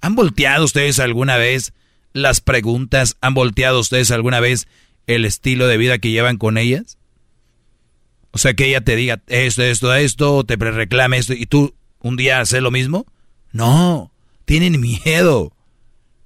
¿Han 0.00 0.14
volteado 0.14 0.64
ustedes 0.64 0.98
alguna 0.98 1.36
vez 1.36 1.74
las 2.14 2.40
preguntas? 2.40 3.18
¿Han 3.20 3.34
volteado 3.34 3.80
ustedes 3.80 4.10
alguna 4.12 4.40
vez 4.40 4.66
el 5.06 5.26
estilo 5.26 5.66
de 5.66 5.76
vida 5.76 5.98
que 5.98 6.10
llevan 6.10 6.38
con 6.38 6.56
ellas? 6.56 6.96
O 8.30 8.38
sea, 8.38 8.54
que 8.54 8.64
ella 8.64 8.80
te 8.80 8.96
diga 8.96 9.20
esto, 9.26 9.62
esto, 9.62 9.94
esto, 9.94 10.42
te 10.44 10.56
reclame 10.56 11.18
esto 11.18 11.34
y 11.34 11.44
tú 11.44 11.74
un 12.00 12.16
día 12.16 12.40
haces 12.40 12.62
lo 12.62 12.70
mismo. 12.70 13.04
No, 13.52 14.10
tienen 14.44 14.80
miedo. 14.80 15.52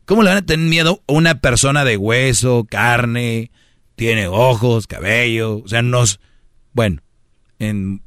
¿Cómo 0.04 0.22
le 0.22 0.30
van 0.30 0.38
a 0.38 0.46
tener 0.46 0.68
miedo 0.68 1.02
a 1.06 1.12
una 1.12 1.40
persona 1.40 1.84
de 1.84 1.96
hueso, 1.96 2.66
carne, 2.68 3.50
tiene 3.96 4.26
ojos, 4.26 4.86
cabello? 4.86 5.58
O 5.58 5.68
sea, 5.68 5.82
nos... 5.82 6.20
Bueno, 6.72 7.02
en, 7.58 8.02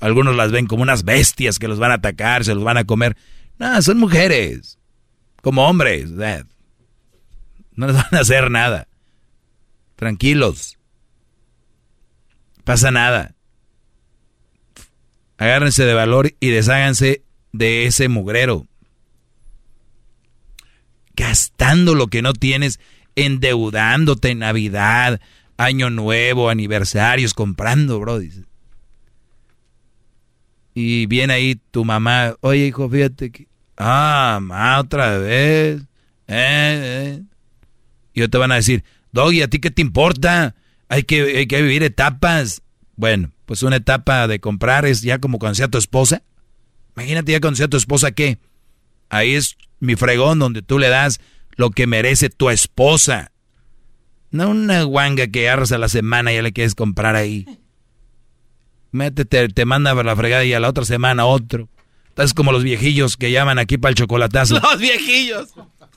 algunos 0.00 0.36
las 0.36 0.52
ven 0.52 0.66
como 0.66 0.82
unas 0.82 1.04
bestias 1.04 1.58
que 1.58 1.68
los 1.68 1.78
van 1.78 1.90
a 1.90 1.94
atacar, 1.94 2.44
se 2.44 2.54
los 2.54 2.64
van 2.64 2.76
a 2.76 2.84
comer. 2.84 3.16
No, 3.58 3.80
son 3.82 3.98
mujeres, 3.98 4.78
como 5.42 5.66
hombres. 5.66 6.10
No 6.10 7.86
les 7.86 7.96
van 7.96 8.14
a 8.14 8.20
hacer 8.20 8.50
nada. 8.50 8.88
Tranquilos. 9.96 10.78
Pasa 12.64 12.90
nada. 12.90 13.34
Agárrense 15.38 15.84
de 15.84 15.94
valor 15.94 16.34
y 16.40 16.50
desháganse 16.50 17.22
de 17.52 17.86
ese 17.86 18.08
mugrero. 18.08 18.66
Gastando 21.16 21.94
lo 21.94 22.08
que 22.08 22.22
no 22.22 22.32
tienes, 22.32 22.78
endeudándote 23.14 24.30
en 24.30 24.40
Navidad, 24.40 25.20
Año 25.56 25.90
Nuevo, 25.90 26.50
aniversarios, 26.50 27.34
comprando, 27.34 27.98
bro. 27.98 28.20
Y 30.74 31.06
viene 31.06 31.32
ahí 31.32 31.60
tu 31.70 31.84
mamá, 31.84 32.34
oye 32.42 32.66
hijo, 32.66 32.88
fíjate 32.88 33.30
que... 33.30 33.48
Ah, 33.78 34.78
otra 34.80 35.18
vez. 35.18 35.82
Eh, 36.28 37.16
eh. 37.18 37.22
Y 38.14 38.20
yo 38.20 38.30
te 38.30 38.38
van 38.38 38.52
a 38.52 38.56
decir, 38.56 38.84
Doggy, 39.12 39.42
¿a 39.42 39.48
ti 39.48 39.58
qué 39.58 39.70
te 39.70 39.82
importa? 39.82 40.54
Hay 40.88 41.02
que, 41.02 41.38
hay 41.38 41.46
que 41.46 41.62
vivir 41.62 41.82
etapas. 41.82 42.62
Bueno, 42.96 43.32
pues 43.44 43.62
una 43.62 43.76
etapa 43.76 44.26
de 44.28 44.40
comprar 44.40 44.86
es 44.86 45.02
ya 45.02 45.18
como 45.18 45.38
cuando 45.38 45.54
sea 45.54 45.68
tu 45.68 45.78
esposa. 45.78 46.22
Imagínate 46.96 47.32
ya 47.32 47.40
cuando 47.40 47.56
sea 47.56 47.68
tu 47.68 47.76
esposa, 47.76 48.12
¿qué? 48.12 48.38
Ahí 49.08 49.34
es 49.34 49.56
mi 49.80 49.96
fregón 49.96 50.38
donde 50.38 50.62
tú 50.62 50.78
le 50.78 50.88
das 50.88 51.20
lo 51.56 51.70
que 51.70 51.86
merece 51.86 52.30
tu 52.30 52.50
esposa. 52.50 53.32
No 54.30 54.50
una 54.50 54.82
guanga 54.82 55.26
que 55.28 55.48
agarras 55.48 55.72
a 55.72 55.78
la 55.78 55.88
semana 55.88 56.32
y 56.32 56.36
ya 56.36 56.42
le 56.42 56.52
quieres 56.52 56.74
comprar 56.74 57.16
ahí. 57.16 57.46
Métete, 58.92 59.48
te 59.48 59.64
manda 59.64 59.92
a 59.92 60.02
la 60.02 60.16
fregada 60.16 60.44
y 60.44 60.52
a 60.52 60.60
la 60.60 60.68
otra 60.68 60.84
semana 60.84 61.26
otro. 61.26 61.68
Estás 62.08 62.32
como 62.32 62.50
los 62.50 62.64
viejillos 62.64 63.16
que 63.16 63.30
llaman 63.30 63.58
aquí 63.58 63.76
para 63.78 63.90
el 63.90 63.96
chocolatazo. 63.96 64.58
Los 64.62 64.80
viejillos. 64.80 65.52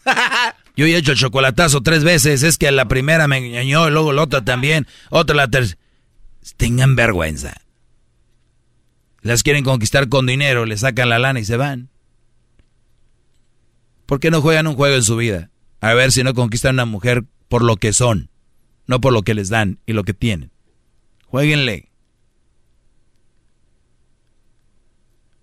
Yo 0.76 0.86
he 0.86 0.96
hecho 0.96 1.14
el 1.14 1.18
chocolatazo 1.18 1.82
tres 1.82 2.04
veces. 2.04 2.44
Es 2.44 2.58
que 2.58 2.72
la 2.72 2.90
primera 2.90 3.28
me 3.28 3.38
engañó 3.38 3.90
luego 3.90 4.12
la 4.12 4.24
otra 4.24 4.44
también. 4.44 4.86
Otra 5.10 5.36
la 5.36 5.48
tercera. 5.48 5.80
Tengan 6.58 6.96
vergüenza. 6.96 7.62
Las 9.22 9.44
quieren 9.44 9.64
conquistar 9.64 10.10
con 10.10 10.26
dinero, 10.26 10.66
le 10.66 10.78
sacan 10.78 11.10
la 11.10 11.20
lana 11.20 11.40
y 11.40 11.46
se 11.46 11.58
van. 11.58 11.90
¿Por 14.10 14.20
qué 14.20 14.32
no 14.32 14.42
juegan 14.42 14.66
un 14.66 14.74
juego 14.74 14.96
en 14.96 15.04
su 15.04 15.16
vida? 15.18 15.52
A 15.82 15.94
ver 15.94 16.12
si 16.12 16.24
no 16.24 16.34
conquistan 16.34 16.72
a 16.80 16.82
una 16.82 16.86
mujer 16.92 17.26
por 17.48 17.64
lo 17.64 17.78
que 17.78 17.94
son, 17.94 18.32
no 18.88 19.00
por 19.00 19.14
lo 19.14 19.22
que 19.22 19.36
les 19.36 19.50
dan 19.50 19.78
y 19.86 19.94
lo 19.94 20.04
que 20.04 20.16
tienen. 20.16 20.50
Jueguenle. 21.28 21.92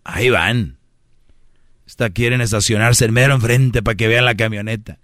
Ahí 0.03 0.31
van. 0.31 0.79
Esta 1.87 2.11
quieren 2.11 2.41
estacionarse 2.41 3.05
el 3.05 3.13
mero 3.13 3.35
enfrente 3.35 3.85
para 3.85 3.95
que 3.95 4.09
vean 4.09 4.25
la 4.25 4.35
camioneta. 4.35 4.99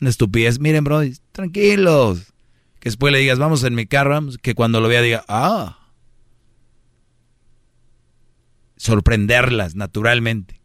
Una 0.00 0.08
estupidez. 0.08 0.58
Miren, 0.58 0.84
bro, 0.84 1.02
tranquilos. 1.32 2.32
Que 2.80 2.88
después 2.88 3.12
le 3.12 3.18
digas, 3.18 3.38
vamos 3.38 3.64
en 3.64 3.74
mi 3.74 3.84
carro, 3.84 4.12
vamos, 4.12 4.38
que 4.38 4.54
cuando 4.54 4.80
lo 4.80 4.88
vea 4.88 5.02
diga, 5.02 5.26
ah. 5.28 5.90
Sorprenderlas 8.78 9.74
naturalmente. 9.74 10.57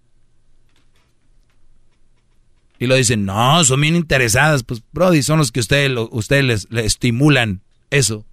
Y 2.83 2.87
lo 2.87 2.95
dicen, 2.95 3.23
no, 3.23 3.63
son 3.63 3.79
bien 3.79 3.95
interesadas. 3.95 4.63
Pues, 4.63 4.83
Brody, 4.91 5.23
son 5.23 5.37
los 5.37 5.53
que 5.53 5.61
ustedes, 5.61 5.89
ustedes 6.11 6.43
les, 6.43 6.67
estimulan 6.83 7.61
eso. 7.91 8.25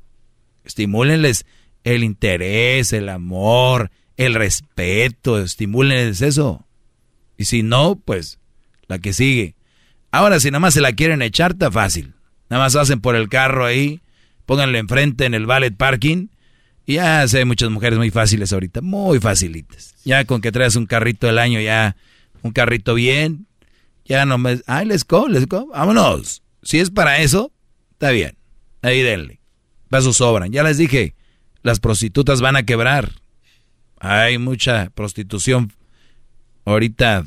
Estimúlenles 0.65 1.47
el 1.85 2.03
interés, 2.03 2.93
el 2.93 3.11
amor, 3.11 3.93
el 4.17 4.35
respeto, 4.35 5.39
estimúlenles 5.39 6.21
eso. 6.21 6.67
Y 7.39 7.45
si 7.45 7.63
no, 7.63 7.95
pues, 8.05 8.41
la 8.89 8.99
que 8.99 9.13
sigue. 9.13 9.55
Ahora, 10.11 10.41
si 10.41 10.51
nada 10.51 10.59
más 10.59 10.75
se 10.75 10.81
la 10.81 10.95
quieren 10.95 11.23
echar, 11.23 11.53
está 11.53 11.71
fácil. 11.71 12.15
Nada 12.49 12.65
más 12.65 12.75
hacen 12.75 13.01
por 13.01 13.15
el 13.15 13.29
carro 13.29 13.65
ahí, 13.65 14.01
pónganle 14.47 14.81
enfrente 14.81 15.27
en 15.27 15.35
el 15.35 15.47
valet 15.47 15.77
parking. 15.77 16.27
Y 16.87 16.95
ya 16.95 17.29
sé, 17.29 17.45
muchas 17.45 17.71
mujeres 17.71 18.01
muy 18.01 18.11
fáciles 18.11 18.53
ahorita, 18.53 18.81
muy 18.81 19.21
facilitas. 19.21 19.95
Ya 20.05 20.25
con 20.25 20.41
que 20.41 20.51
traes 20.51 20.75
un 20.75 20.87
carrito 20.87 21.29
del 21.29 21.39
año, 21.39 21.61
ya 21.61 21.95
un 22.43 22.51
carrito 22.51 22.95
bien, 22.95 23.47
ya 24.11 24.27
no 24.27 24.39
me... 24.39 24.61
Ay, 24.67 24.87
let's 24.87 25.07
go, 25.07 25.29
let's 25.29 25.47
go, 25.47 25.69
vámonos. 25.69 26.43
Si 26.65 26.81
es 26.81 26.91
para 26.91 27.21
eso, 27.21 27.53
está 27.93 28.11
bien. 28.11 28.37
Ahí 28.83 29.03
denle. 29.03 29.41
Pasos 29.89 30.17
sobran. 30.17 30.51
Ya 30.51 30.65
les 30.65 30.79
dije, 30.79 31.15
las 31.63 31.79
prostitutas 31.79 32.41
van 32.41 32.57
a 32.57 32.65
quebrar. 32.65 33.13
Hay 34.01 34.37
mucha 34.39 34.91
prostitución 34.97 35.73
ahorita 36.65 37.25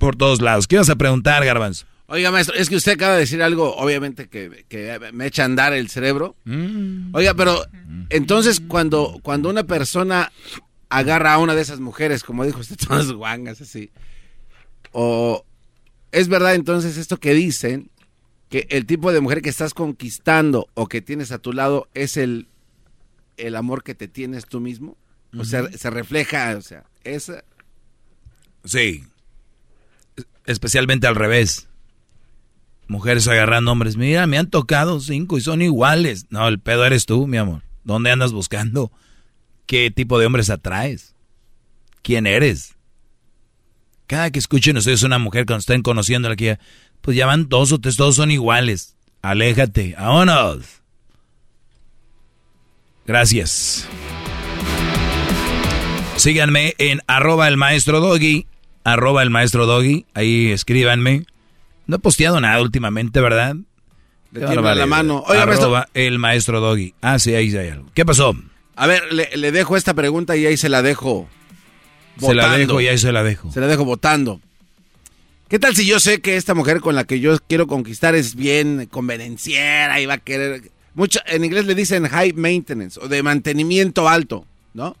por 0.00 0.16
todos 0.16 0.40
lados. 0.40 0.66
¿Qué 0.66 0.76
vas 0.76 0.90
a 0.90 0.96
preguntar, 0.96 1.44
Garbanzo? 1.44 1.86
Oiga, 2.08 2.32
maestro, 2.32 2.56
es 2.56 2.68
que 2.68 2.74
usted 2.74 2.92
acaba 2.92 3.12
de 3.12 3.20
decir 3.20 3.40
algo, 3.40 3.76
obviamente, 3.76 4.28
que, 4.28 4.64
que 4.68 4.98
me 5.12 5.26
echa 5.26 5.42
a 5.42 5.44
andar 5.44 5.72
el 5.72 5.88
cerebro. 5.88 6.34
Mm. 6.46 7.14
Oiga, 7.14 7.34
pero 7.34 7.64
entonces 8.10 8.60
cuando, 8.66 9.20
cuando 9.22 9.50
una 9.50 9.62
persona 9.62 10.32
agarra 10.88 11.34
a 11.34 11.38
una 11.38 11.54
de 11.54 11.62
esas 11.62 11.78
mujeres, 11.78 12.24
como 12.24 12.44
dijo 12.44 12.58
usted, 12.58 12.76
todas 12.88 13.12
guangas 13.12 13.60
así, 13.60 13.92
o 14.92 15.44
es 16.12 16.28
verdad 16.28 16.54
entonces 16.54 16.96
esto 16.96 17.18
que 17.18 17.34
dicen, 17.34 17.90
que 18.48 18.66
el 18.70 18.86
tipo 18.86 19.12
de 19.12 19.20
mujer 19.20 19.42
que 19.42 19.50
estás 19.50 19.74
conquistando 19.74 20.68
o 20.74 20.86
que 20.88 21.02
tienes 21.02 21.32
a 21.32 21.38
tu 21.38 21.52
lado 21.52 21.88
es 21.94 22.16
el, 22.16 22.48
el 23.36 23.56
amor 23.56 23.82
que 23.82 23.94
te 23.94 24.08
tienes 24.08 24.46
tú 24.46 24.60
mismo. 24.60 24.96
O 25.38 25.44
sea, 25.44 25.70
se 25.70 25.90
refleja, 25.90 26.56
o 26.56 26.62
sea, 26.62 26.84
esa... 27.04 27.44
Sí. 28.64 29.04
Especialmente 30.46 31.06
al 31.06 31.14
revés. 31.14 31.68
Mujeres 32.86 33.28
agarrando 33.28 33.72
hombres. 33.72 33.98
Mira, 33.98 34.26
me 34.26 34.38
han 34.38 34.48
tocado 34.48 35.00
cinco 35.00 35.36
y 35.36 35.42
son 35.42 35.60
iguales. 35.60 36.26
No, 36.30 36.48
el 36.48 36.58
pedo 36.58 36.86
eres 36.86 37.04
tú, 37.04 37.26
mi 37.26 37.36
amor. 37.36 37.62
¿Dónde 37.84 38.10
andas 38.10 38.32
buscando? 38.32 38.90
¿Qué 39.66 39.90
tipo 39.90 40.18
de 40.18 40.24
hombres 40.24 40.48
atraes? 40.48 41.14
¿Quién 42.00 42.26
eres? 42.26 42.77
Cada 44.08 44.30
que 44.30 44.38
escuchen 44.38 44.78
ustedes 44.78 45.02
una 45.02 45.18
mujer 45.18 45.44
cuando 45.44 45.60
estén 45.60 45.82
conociendo 45.82 46.30
aquí, 46.30 46.48
pues 47.02 47.14
ya 47.14 47.26
van 47.26 47.50
dos 47.50 47.72
o 47.72 47.78
tres, 47.78 47.96
todos 47.96 48.16
son 48.16 48.30
iguales. 48.30 48.96
Aléjate, 49.20 49.94
vámonos. 49.98 50.64
Gracias. 53.06 53.86
Síganme 56.16 56.74
en 56.78 57.02
arroba 57.06 57.48
el 57.48 57.58
maestro 57.58 58.00
doggy, 58.00 58.46
arroba 58.82 59.22
el 59.22 59.28
maestro 59.28 59.66
doggy, 59.66 60.06
ahí 60.14 60.52
escríbanme. 60.52 61.26
No 61.86 61.96
he 61.96 61.98
posteado 61.98 62.40
nada 62.40 62.62
últimamente, 62.62 63.20
¿verdad? 63.20 63.56
Le 64.32 64.40
tiembla 64.46 64.74
la 64.74 64.86
mano. 64.86 65.22
Oiga, 65.26 65.42
arroba 65.42 65.88
el 65.92 66.18
maestro 66.18 66.60
doggy. 66.60 66.94
Ah, 67.02 67.18
sí, 67.18 67.34
ahí 67.34 67.54
hay 67.54 67.68
algo. 67.68 67.90
¿Qué 67.92 68.06
pasó? 68.06 68.34
A 68.74 68.86
ver, 68.86 69.12
le, 69.12 69.36
le 69.36 69.52
dejo 69.52 69.76
esta 69.76 69.92
pregunta 69.92 70.34
y 70.34 70.46
ahí 70.46 70.56
se 70.56 70.70
la 70.70 70.80
dejo. 70.80 71.28
Se 72.20 72.34
la 72.34 72.56
dejo 72.56 72.80
y 72.80 72.88
ahí 72.88 72.98
se 72.98 73.12
la 73.12 73.22
dejo. 73.22 73.50
Se 73.52 73.60
la 73.60 73.66
dejo 73.66 73.84
votando. 73.84 74.40
¿Qué 75.48 75.58
tal 75.58 75.74
si 75.74 75.86
yo 75.86 75.98
sé 76.00 76.20
que 76.20 76.36
esta 76.36 76.54
mujer 76.54 76.80
con 76.80 76.94
la 76.94 77.04
que 77.04 77.20
yo 77.20 77.38
quiero 77.48 77.66
conquistar 77.66 78.14
es 78.14 78.34
bien 78.34 78.86
convenenciera 78.90 80.00
y 80.00 80.06
va 80.06 80.14
a 80.14 80.18
querer... 80.18 80.70
Mucho, 80.94 81.20
en 81.26 81.44
inglés 81.44 81.64
le 81.64 81.74
dicen 81.74 82.06
high 82.08 82.32
maintenance 82.34 82.98
o 83.00 83.08
de 83.08 83.22
mantenimiento 83.22 84.08
alto, 84.08 84.44
¿no? 84.74 84.96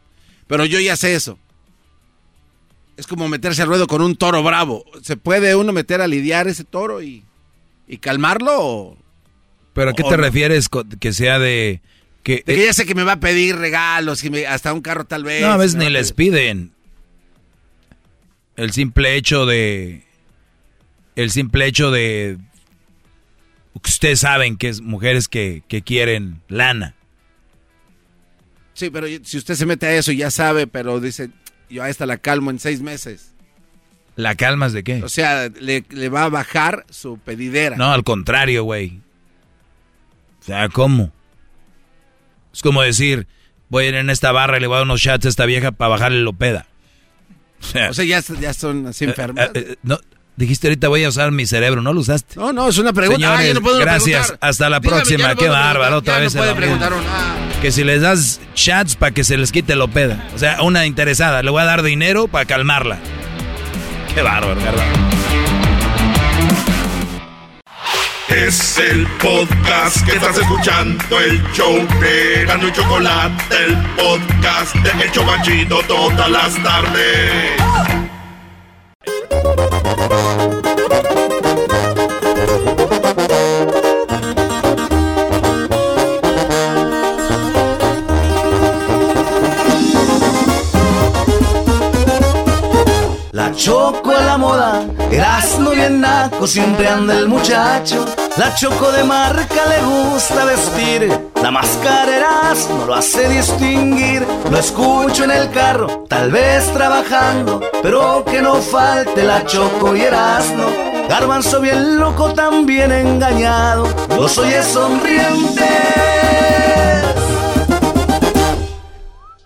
Pero 0.46 0.64
yo 0.64 0.78
ya 0.80 0.96
sé 0.96 1.14
eso. 1.14 1.38
Es 2.96 3.06
como 3.06 3.28
meterse 3.28 3.62
al 3.62 3.68
ruedo 3.68 3.86
con 3.86 4.00
un 4.02 4.16
toro 4.16 4.42
bravo. 4.42 4.84
¿Se 5.02 5.16
puede 5.16 5.54
uno 5.54 5.72
meter 5.72 6.00
a 6.00 6.06
lidiar 6.06 6.48
ese 6.48 6.64
toro 6.64 7.02
y, 7.02 7.22
y 7.86 7.98
calmarlo? 7.98 8.52
O, 8.58 8.96
¿Pero 9.72 9.90
a 9.90 9.92
qué 9.92 10.02
te 10.02 10.10
no? 10.10 10.16
refieres 10.16 10.68
que 10.98 11.12
sea 11.12 11.38
de... 11.38 11.80
Que, 12.22 12.42
De 12.44 12.56
que 12.56 12.64
ya 12.66 12.72
sé 12.72 12.86
que 12.86 12.94
me 12.94 13.04
va 13.04 13.12
a 13.12 13.20
pedir 13.20 13.56
regalos, 13.56 14.24
y 14.24 14.30
me- 14.30 14.46
hasta 14.46 14.72
un 14.72 14.80
carro 14.80 15.04
tal 15.04 15.24
vez. 15.24 15.40
no, 15.42 15.48
a 15.52 15.56
veces 15.56 15.76
ni 15.76 15.88
les 15.88 16.12
piden. 16.12 16.72
El 18.58 18.72
simple 18.72 19.14
hecho 19.14 19.46
de... 19.46 20.02
El 21.14 21.30
simple 21.30 21.66
hecho 21.66 21.92
de... 21.92 22.38
Ustedes 23.72 24.18
saben 24.18 24.56
que 24.56 24.68
es 24.68 24.80
mujeres 24.80 25.28
que, 25.28 25.62
que 25.68 25.82
quieren 25.82 26.42
lana. 26.48 26.96
Sí, 28.74 28.90
pero 28.90 29.06
si 29.22 29.38
usted 29.38 29.54
se 29.54 29.64
mete 29.64 29.86
a 29.86 29.94
eso 29.94 30.10
ya 30.10 30.32
sabe, 30.32 30.66
pero 30.66 30.98
dice, 30.98 31.30
yo 31.70 31.84
a 31.84 31.88
esta 31.88 32.04
la 32.04 32.16
calmo 32.16 32.50
en 32.50 32.58
seis 32.58 32.80
meses. 32.80 33.32
¿La 34.16 34.34
calmas 34.34 34.72
de 34.72 34.82
qué? 34.82 35.04
O 35.04 35.08
sea, 35.08 35.48
le, 35.48 35.84
le 35.90 36.08
va 36.08 36.24
a 36.24 36.28
bajar 36.28 36.84
su 36.90 37.16
pedidera. 37.18 37.76
No, 37.76 37.92
al 37.92 38.02
contrario, 38.02 38.64
güey. 38.64 39.00
O 40.40 40.44
sea, 40.44 40.68
¿cómo? 40.68 41.12
Es 42.52 42.62
como 42.62 42.82
decir, 42.82 43.28
voy 43.68 43.84
a 43.84 43.88
ir 43.90 43.94
en 43.94 44.10
esta 44.10 44.32
barra 44.32 44.56
y 44.56 44.60
le 44.60 44.66
voy 44.66 44.74
a 44.74 44.78
dar 44.78 44.86
unos 44.86 45.00
shots 45.00 45.26
a 45.26 45.28
esta 45.28 45.46
vieja 45.46 45.70
para 45.70 45.90
bajarle 45.90 46.22
lo 46.22 46.32
peda. 46.32 46.66
O 47.60 47.66
sea, 47.66 47.90
O 47.90 47.94
sea, 47.94 48.04
ya, 48.04 48.22
ya 48.40 48.52
son 48.54 48.86
así 48.86 49.04
enfermas. 49.04 49.46
eh, 49.46 49.50
eh, 49.72 49.76
no, 49.82 49.98
dijiste 50.36 50.68
ahorita 50.68 50.88
voy 50.88 51.04
a 51.04 51.08
usar 51.08 51.32
mi 51.32 51.46
cerebro, 51.46 51.82
no 51.82 51.92
lo 51.92 52.00
usaste. 52.00 52.36
No, 52.36 52.52
no, 52.52 52.68
es 52.68 52.78
una 52.78 52.92
pregunta. 52.92 53.20
Señores, 53.20 53.40
Ah, 53.40 53.48
ya 53.48 53.54
no 53.54 53.60
puedo 53.62 53.78
gracias. 53.78 54.20
preguntar. 54.26 54.48
Hasta 54.48 54.70
la 54.70 54.80
Dígame, 54.80 54.96
próxima. 55.02 55.34
Qué 55.34 55.48
bárbaro, 55.48 55.96
otra 55.98 56.14
Ya 56.14 56.20
vez 56.20 56.34
no 56.34 56.40
puede 56.42 56.54
preguntar 56.54 56.92
una- 56.92 57.60
Que 57.60 57.72
si 57.72 57.82
les 57.84 58.00
das 58.02 58.40
chats 58.54 58.94
para 58.94 59.12
que 59.12 59.24
se 59.24 59.36
les 59.36 59.50
quite 59.52 59.74
lo 59.74 59.88
peda. 59.88 60.28
O 60.34 60.38
sea, 60.38 60.62
una 60.62 60.86
interesada, 60.86 61.42
le 61.42 61.50
voy 61.50 61.62
a 61.62 61.64
dar 61.64 61.82
dinero 61.82 62.28
para 62.28 62.44
calmarla. 62.44 62.98
Qué 64.14 64.22
bárbaro, 64.22 64.54
¿verdad? 64.60 64.86
Es 68.28 68.78
el 68.78 69.06
podcast 69.22 70.04
que 70.04 70.16
estás 70.16 70.36
escuchando, 70.36 71.18
el 71.18 71.42
show 71.52 71.74
de 71.98 72.44
Gano 72.44 72.68
y 72.68 72.72
Chocolate, 72.72 73.56
el 73.64 73.76
podcast 73.96 74.74
de 74.74 75.04
El 75.04 75.12
Chobachito 75.12 75.80
todas 75.88 76.30
las 76.30 76.62
tardes. 76.62 77.52
La 93.32 93.52
choco 93.54 94.10
a 94.10 94.20
la 94.20 94.36
moda, 94.36 94.84
Erasmo 95.10 95.70
bien 95.70 96.02
naco, 96.02 96.46
siempre 96.46 96.88
anda 96.88 97.16
el 97.16 97.28
muchacho. 97.28 98.04
La 98.38 98.54
choco 98.54 98.92
de 98.92 99.02
marca 99.02 99.66
le 99.68 99.82
gusta 99.84 100.44
vestir, 100.44 101.10
la 101.42 101.50
máscara 101.50 102.16
Erasmo 102.16 102.84
lo 102.86 102.94
hace 102.94 103.28
distinguir. 103.28 104.24
Lo 104.48 104.56
escucho 104.56 105.24
en 105.24 105.32
el 105.32 105.50
carro, 105.50 106.04
tal 106.08 106.30
vez 106.30 106.72
trabajando, 106.72 107.60
pero 107.82 108.24
que 108.24 108.40
no 108.40 108.62
falte 108.62 109.24
la 109.24 109.44
choco 109.44 109.96
y 109.96 110.02
Erasmo. 110.02 110.66
Garbanzo 111.08 111.60
bien 111.60 111.98
loco, 111.98 112.32
también 112.32 112.92
engañado, 112.92 113.88
los 114.16 114.38
oye 114.38 114.62
sonrientes. 114.62 115.66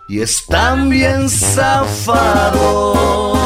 Y 0.06 0.20
están 0.20 0.90
bien 0.90 1.30
zafados. 1.30 3.41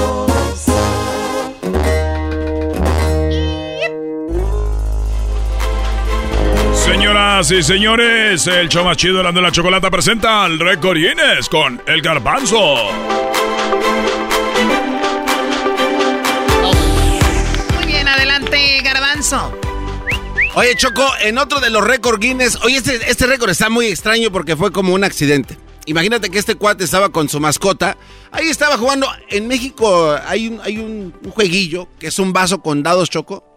Señoras 7.17 7.51
y 7.51 7.63
señores, 7.63 8.47
el 8.47 8.69
show 8.69 8.85
más 8.85 8.99
chido 8.99 9.23
de 9.23 9.41
la 9.41 9.51
chocolata 9.51 9.91
presenta 9.91 10.45
al 10.45 10.59
récord 10.59 10.99
Guinness 10.99 11.49
con 11.49 11.81
el 11.87 12.03
garbanzo. 12.03 12.91
Muy 17.75 17.87
bien, 17.87 18.07
adelante, 18.07 18.83
Garbanzo. 18.85 19.51
Oye, 20.57 20.77
Choco, 20.77 21.07
en 21.23 21.39
otro 21.39 21.59
de 21.61 21.71
los 21.71 21.83
récord 21.83 22.21
Guinness, 22.21 22.57
oye, 22.63 22.77
este, 22.77 22.97
este 23.11 23.27
récord 23.27 23.49
está 23.49 23.71
muy 23.71 23.87
extraño 23.87 24.31
porque 24.31 24.55
fue 24.55 24.71
como 24.71 24.93
un 24.93 25.03
accidente. 25.03 25.57
Imagínate 25.87 26.29
que 26.29 26.39
este 26.39 26.57
cuate 26.57 26.85
estaba 26.85 27.09
con 27.09 27.31
su 27.31 27.41
mascota. 27.41 27.97
Ahí 28.31 28.49
estaba 28.49 28.77
jugando. 28.77 29.09
En 29.31 29.49
México 29.49 30.15
hay 30.27 30.49
un, 30.49 30.61
hay 30.63 30.77
un, 30.77 31.15
un 31.25 31.31
jueguillo 31.31 31.89
que 31.99 32.09
es 32.09 32.19
un 32.19 32.35
vaso 32.35 32.61
con 32.61 32.83
dados, 32.83 33.09
Choco. 33.09 33.56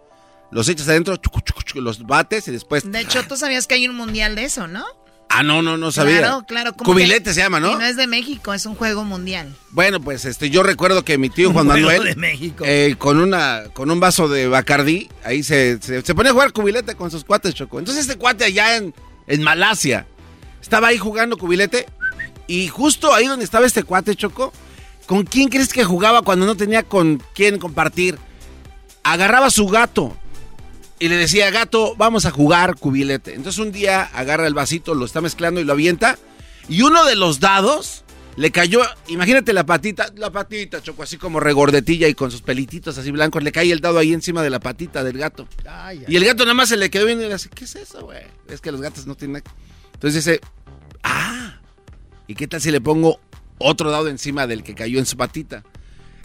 Los 0.50 0.68
echas 0.68 0.88
adentro, 0.88 1.16
chucu, 1.16 1.40
chucu, 1.40 1.62
chucu, 1.62 1.80
los 1.80 2.04
bates 2.06 2.48
y 2.48 2.50
después. 2.50 2.90
De 2.90 3.00
hecho, 3.00 3.22
tú 3.26 3.36
sabías 3.36 3.66
que 3.66 3.74
hay 3.74 3.86
un 3.88 3.96
mundial 3.96 4.34
de 4.34 4.44
eso, 4.44 4.66
¿no? 4.66 4.84
Ah, 5.32 5.44
no, 5.44 5.62
no, 5.62 5.76
no 5.76 5.92
sabía. 5.92 6.18
Claro, 6.18 6.44
claro. 6.44 6.72
¿cómo 6.72 6.90
Cubilete 6.90 7.22
que- 7.22 7.34
se 7.34 7.40
llama, 7.40 7.58
Y 7.58 7.60
¿no? 7.60 7.78
no 7.78 7.84
es 7.84 7.94
de 7.96 8.08
México, 8.08 8.52
es 8.52 8.66
un 8.66 8.74
juego 8.74 9.04
mundial. 9.04 9.54
Bueno, 9.70 10.00
pues 10.00 10.24
este, 10.24 10.50
yo 10.50 10.64
recuerdo 10.64 11.04
que 11.04 11.18
mi 11.18 11.30
tío 11.30 11.52
Juan 11.52 11.66
Un 11.68 11.74
Manuel, 11.74 12.02
de 12.02 12.16
México. 12.16 12.64
eh, 12.66 12.96
con 12.98 13.20
una, 13.20 13.62
con 13.72 13.92
un 13.92 14.00
vaso 14.00 14.28
de 14.28 14.48
Bacardí, 14.48 15.08
ahí 15.22 15.44
se, 15.44 15.80
se, 15.80 16.02
se 16.02 16.14
ponía 16.16 16.30
a 16.30 16.34
jugar 16.34 16.52
cubilete 16.52 16.96
con 16.96 17.12
sus 17.12 17.22
cuates, 17.22 17.54
Choco. 17.54 17.78
Entonces 17.78 18.08
este 18.08 18.18
cuate 18.18 18.42
allá 18.44 18.76
en, 18.76 18.92
en 19.28 19.42
Malasia, 19.44 20.04
estaba 20.60 20.88
ahí 20.88 20.98
jugando 20.98 21.36
cubilete, 21.38 21.86
y 22.48 22.66
justo 22.66 23.14
ahí 23.14 23.26
donde 23.28 23.44
estaba 23.44 23.66
este 23.66 23.84
cuate, 23.84 24.16
Choco, 24.16 24.52
¿con 25.06 25.22
quién 25.22 25.48
crees 25.48 25.72
que 25.72 25.84
jugaba 25.84 26.22
cuando 26.22 26.44
no 26.44 26.56
tenía 26.56 26.82
con 26.82 27.22
quién 27.36 27.60
compartir? 27.60 28.18
Agarraba 29.04 29.46
a 29.46 29.50
su 29.50 29.66
gato 29.68 30.16
y 31.00 31.08
le 31.08 31.16
decía, 31.16 31.50
gato, 31.50 31.96
vamos 31.96 32.26
a 32.26 32.30
jugar 32.30 32.76
cubilete. 32.76 33.34
Entonces 33.34 33.58
un 33.58 33.72
día 33.72 34.02
agarra 34.02 34.46
el 34.46 34.52
vasito, 34.52 34.94
lo 34.94 35.06
está 35.06 35.22
mezclando 35.22 35.58
y 35.58 35.64
lo 35.64 35.72
avienta. 35.72 36.18
Y 36.68 36.82
uno 36.82 37.06
de 37.06 37.16
los 37.16 37.40
dados 37.40 38.04
le 38.36 38.50
cayó, 38.50 38.82
imagínate 39.08 39.54
la 39.54 39.64
patita, 39.64 40.12
la 40.16 40.30
patita, 40.30 40.82
Choco, 40.82 41.02
así 41.02 41.16
como 41.16 41.40
regordetilla 41.40 42.06
y 42.06 42.14
con 42.14 42.30
sus 42.30 42.42
pelititos 42.42 42.98
así 42.98 43.10
blancos. 43.10 43.42
Le 43.42 43.50
cae 43.50 43.72
el 43.72 43.80
dado 43.80 43.98
ahí 43.98 44.12
encima 44.12 44.42
de 44.42 44.50
la 44.50 44.60
patita 44.60 45.02
del 45.02 45.16
gato. 45.16 45.48
Y 46.06 46.16
el 46.16 46.24
gato 46.24 46.44
nada 46.44 46.54
más 46.54 46.68
se 46.68 46.76
le 46.76 46.90
quedó 46.90 47.06
viendo 47.06 47.24
y 47.24 47.28
le 47.28 47.32
dice, 47.32 47.48
¿qué 47.48 47.64
es 47.64 47.76
eso, 47.76 48.02
güey? 48.04 48.22
Es 48.48 48.60
que 48.60 48.70
los 48.70 48.82
gatos 48.82 49.06
no 49.06 49.14
tienen... 49.14 49.42
Entonces 49.94 50.22
dice, 50.22 50.40
ah, 51.02 51.60
¿y 52.26 52.34
qué 52.34 52.46
tal 52.46 52.60
si 52.60 52.70
le 52.70 52.82
pongo 52.82 53.20
otro 53.56 53.90
dado 53.90 54.08
encima 54.08 54.46
del 54.46 54.62
que 54.62 54.74
cayó 54.74 54.98
en 54.98 55.06
su 55.06 55.16
patita? 55.16 55.64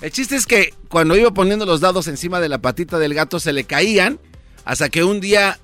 El 0.01 0.11
chiste 0.11 0.35
es 0.35 0.45
que 0.45 0.73
cuando 0.89 1.15
iba 1.15 1.33
poniendo 1.33 1.65
los 1.65 1.79
dados 1.79 2.09
encima 2.09 2.41
de 2.41 2.49
la 2.49 2.57
patita 2.57 2.99
del 2.99 3.13
gato 3.13 3.39
se 3.39 3.53
le 3.53 3.63
caían 3.63 4.19
Hasta 4.65 4.89
que 4.89 5.03
un 5.03 5.21
día 5.21 5.59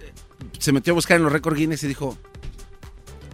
eh, 0.00 0.12
se 0.58 0.72
metió 0.72 0.92
a 0.92 0.94
buscar 0.94 1.16
en 1.16 1.24
los 1.24 1.32
récords 1.32 1.58
Guinness 1.58 1.82
y 1.82 1.88
dijo, 1.88 2.16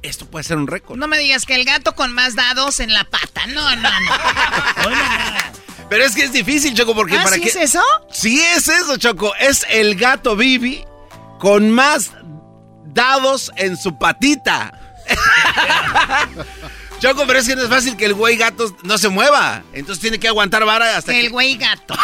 esto 0.03 0.27
puede 0.27 0.45
ser 0.45 0.57
un 0.57 0.67
récord. 0.67 0.99
No 0.99 1.07
me 1.07 1.19
digas 1.19 1.45
que 1.45 1.55
el 1.55 1.65
gato 1.65 1.95
con 1.95 2.13
más 2.13 2.35
dados 2.35 2.81
en 2.81 2.93
la 2.93 3.05
pata. 3.05 3.47
No, 3.47 3.77
no, 3.77 3.91
no. 4.01 4.11
Pero 5.89 6.05
es 6.05 6.15
que 6.15 6.25
es 6.25 6.33
difícil, 6.33 6.75
Choco, 6.75 6.95
porque 6.95 7.17
¿Ah, 7.17 7.25
para 7.25 7.37
sí 7.37 7.43
que... 7.43 7.49
es 7.49 7.57
eso? 7.57 7.83
Sí 8.11 8.41
es 8.41 8.69
eso, 8.69 8.97
Choco. 8.97 9.35
Es 9.37 9.65
el 9.71 9.97
gato 9.97 10.37
Bibi 10.37 10.85
con 11.39 11.71
más 11.71 12.13
dados 12.87 13.51
en 13.57 13.77
su 13.77 13.99
patita. 13.99 14.73
Choco, 17.01 17.25
pero 17.27 17.39
es 17.39 17.47
que 17.47 17.55
no 17.55 17.63
es 17.63 17.69
fácil 17.69 17.97
que 17.97 18.07
el 18.07 18.15
güey 18.15 18.37
gato 18.37 18.75
no 18.83 18.99
se 18.99 19.09
mueva. 19.09 19.63
Entonces 19.73 20.01
tiene 20.01 20.19
que 20.19 20.29
aguantar 20.29 20.65
vara 20.65 20.97
hasta 20.97 21.15
El 21.15 21.27
que... 21.27 21.29
güey 21.29 21.57
gato. 21.57 21.95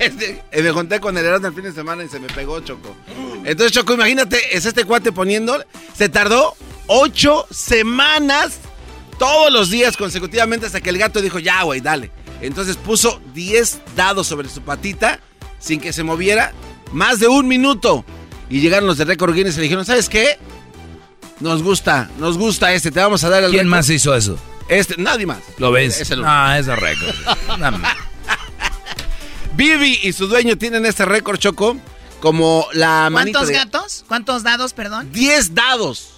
Este, 0.00 0.42
me 0.62 0.70
junté 0.70 1.00
con 1.00 1.16
el 1.16 1.24
Erasmo 1.24 1.48
el 1.48 1.54
fin 1.54 1.64
de 1.64 1.72
semana 1.72 2.04
y 2.04 2.08
se 2.08 2.18
me 2.18 2.26
pegó, 2.28 2.60
Choco. 2.60 2.96
Entonces, 3.44 3.72
Choco, 3.72 3.94
imagínate, 3.94 4.56
es 4.56 4.66
este 4.66 4.84
cuate 4.84 5.12
poniendo... 5.12 5.64
Se 5.96 6.08
tardó 6.08 6.56
ocho 6.86 7.46
semanas 7.50 8.58
todos 9.18 9.52
los 9.52 9.70
días 9.70 9.96
consecutivamente 9.96 10.66
hasta 10.66 10.80
que 10.80 10.90
el 10.90 10.98
gato 10.98 11.20
dijo, 11.20 11.38
ya, 11.38 11.62
güey, 11.62 11.80
dale. 11.80 12.10
Entonces 12.40 12.76
puso 12.76 13.20
10 13.34 13.80
dados 13.94 14.26
sobre 14.26 14.48
su 14.48 14.62
patita 14.62 15.20
sin 15.58 15.80
que 15.80 15.92
se 15.92 16.02
moviera 16.02 16.52
más 16.92 17.18
de 17.18 17.28
un 17.28 17.48
minuto. 17.48 18.04
Y 18.50 18.60
llegaron 18.60 18.86
los 18.86 18.98
de 18.98 19.04
Record 19.04 19.34
Guinness 19.34 19.54
y 19.54 19.58
le 19.58 19.62
dijeron, 19.64 19.84
¿sabes 19.84 20.08
qué? 20.08 20.38
Nos 21.40 21.62
gusta, 21.62 22.10
nos 22.18 22.38
gusta 22.38 22.72
este, 22.72 22.90
te 22.90 23.00
vamos 23.00 23.22
a 23.24 23.28
dar 23.28 23.44
el 23.44 23.50
¿Quién 23.50 23.64
récord". 23.66 23.70
más 23.76 23.90
hizo 23.90 24.14
eso? 24.14 24.38
Este, 24.68 24.96
nadie 24.96 25.26
más. 25.26 25.38
¿Lo 25.58 25.70
ves? 25.70 26.00
Es 26.00 26.10
el 26.10 26.22
No, 26.22 26.54
es 26.54 26.66
el 26.66 26.76
récord. 26.76 27.14
No, 27.58 27.70
Bibi 29.54 30.00
y 30.02 30.12
su 30.12 30.26
dueño 30.26 30.58
tienen 30.58 30.84
este 30.84 31.04
récord, 31.06 31.38
Choco, 31.38 31.76
como 32.20 32.66
la 32.72 33.08
manita 33.10 33.38
¿Cuántos 33.38 33.48
de- 33.48 33.54
gatos? 33.54 34.04
¿Cuántos 34.08 34.42
dados, 34.42 34.72
perdón? 34.74 35.10
10 35.12 35.54
dados. 35.54 36.12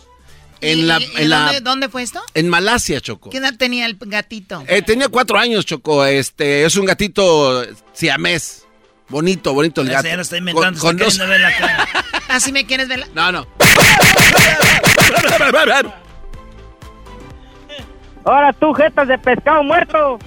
En 0.61 0.79
¿Y- 0.81 0.83
la, 0.83 0.99
y- 1.01 1.09
en 1.17 1.31
la- 1.31 1.61
dónde, 1.61 1.89
fue 1.89 2.03
esto? 2.03 2.21
en 2.35 2.49
Malasia, 2.49 3.01
Choco. 3.01 3.31
¿Qué 3.31 3.39
edad 3.39 3.55
tenía 3.57 3.87
el 3.87 3.97
gatito? 4.01 4.65
Eh, 4.67 4.83
tenía 4.83 5.09
cuatro 5.09 5.39
años, 5.39 5.65
Choco. 5.67 6.05
Este, 6.05 6.65
es 6.65 6.75
un 6.77 6.87
gatito 6.87 7.65
siamés. 7.93 8.65
Bonito, 9.09 9.55
bonito 9.55 9.81
el 9.83 9.89
gato. 9.89 10.07
ya 10.09 10.17
lo 10.17 10.23
está 10.23 10.37
inventando, 10.37 10.81
Con- 10.81 10.97
dos- 10.97 11.17
ver 11.19 11.41
la 11.41 11.57
cara. 11.57 11.89
¿Así 12.29 12.51
me 12.53 12.67
quieres 12.67 12.89
ver? 12.89 12.99
la- 12.99 13.07
No, 13.15 13.31
no. 13.33 13.47
Ahora 18.25 18.53
tú, 18.53 18.73
jetas 18.75 19.09
de 19.09 19.19
pescado 19.19 19.63
muerto. 19.63 20.19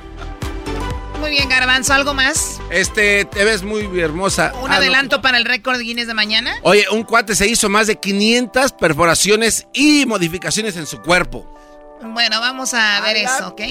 Muy 1.19 1.30
bien, 1.30 1.48
Garbanzo, 1.50 1.93
¿algo 1.93 2.16
más? 2.16 2.59
Este, 2.72 3.25
te 3.25 3.43
ves 3.45 3.61
muy 3.61 4.00
hermosa. 4.00 4.53
¿Un 4.56 4.66
Ah, 4.72 4.75
no. 4.75 4.75
adelanto 4.77 5.22
para 5.22 5.38
el 5.38 5.45
récord 5.45 5.80
Guinness 5.80 6.08
de 6.08 6.16
mañana? 6.16 6.56
Oye, 6.64 6.85
un 6.91 7.03
cuate 7.03 7.35
se 7.35 7.48
hizo 7.48 7.69
más 7.69 7.85
de 7.85 7.98
500 7.98 8.72
perforaciones 8.74 9.67
y 9.72 10.06
modificaciones 10.08 10.75
en 10.77 10.88
su 10.88 11.00
cuerpo. 11.01 11.45
Bueno, 12.01 12.40
vamos 12.40 12.74
a 12.74 13.00
ver 13.01 13.17
eso, 13.17 13.50
¿ok? 13.50 13.61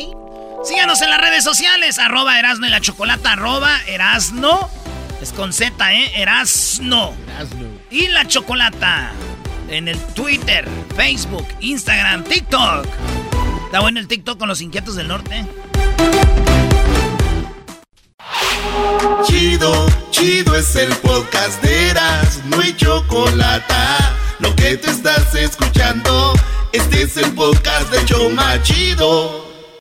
Síganos 0.65 1.03
en 1.03 1.11
las 1.11 1.21
redes 1.21 1.43
sociales, 1.43 1.99
arroba 1.99 2.39
Erasno 2.39 2.69
y 2.69 2.71
la 2.71 2.81
Chocolata, 2.81 3.33
arroba 3.33 3.81
Erasno. 3.89 4.71
Es 5.21 5.33
con 5.33 5.53
Z, 5.53 5.93
¿eh? 5.93 6.13
Erasno. 6.23 7.15
Y 7.91 8.07
la 8.09 8.27
Chocolata. 8.29 9.11
En 9.71 9.87
el 9.87 9.97
Twitter, 10.15 10.69
Facebook, 10.97 11.47
Instagram, 11.61 12.25
TikTok. 12.25 12.87
Está 13.67 13.79
bueno 13.79 14.01
el 14.01 14.09
TikTok 14.09 14.37
con 14.37 14.49
los 14.49 14.61
inquietos 14.61 14.97
del 14.97 15.07
norte. 15.07 15.47
Chido, 19.25 19.87
chido 20.11 20.57
es 20.57 20.75
el 20.75 20.93
podcast 20.97 21.63
de 21.63 21.91
Eras, 21.91 22.41
no 22.47 22.61
hay 22.61 22.75
chocolate. 22.77 23.75
Lo 24.41 24.55
que 24.57 24.77
te 24.77 24.91
estás 24.91 25.33
escuchando, 25.37 26.33
este 26.73 27.03
es 27.03 27.17
el 27.17 27.33
podcast 27.33 27.93
de 27.93 28.05
Choma 28.07 28.61
Chido. 28.63 29.40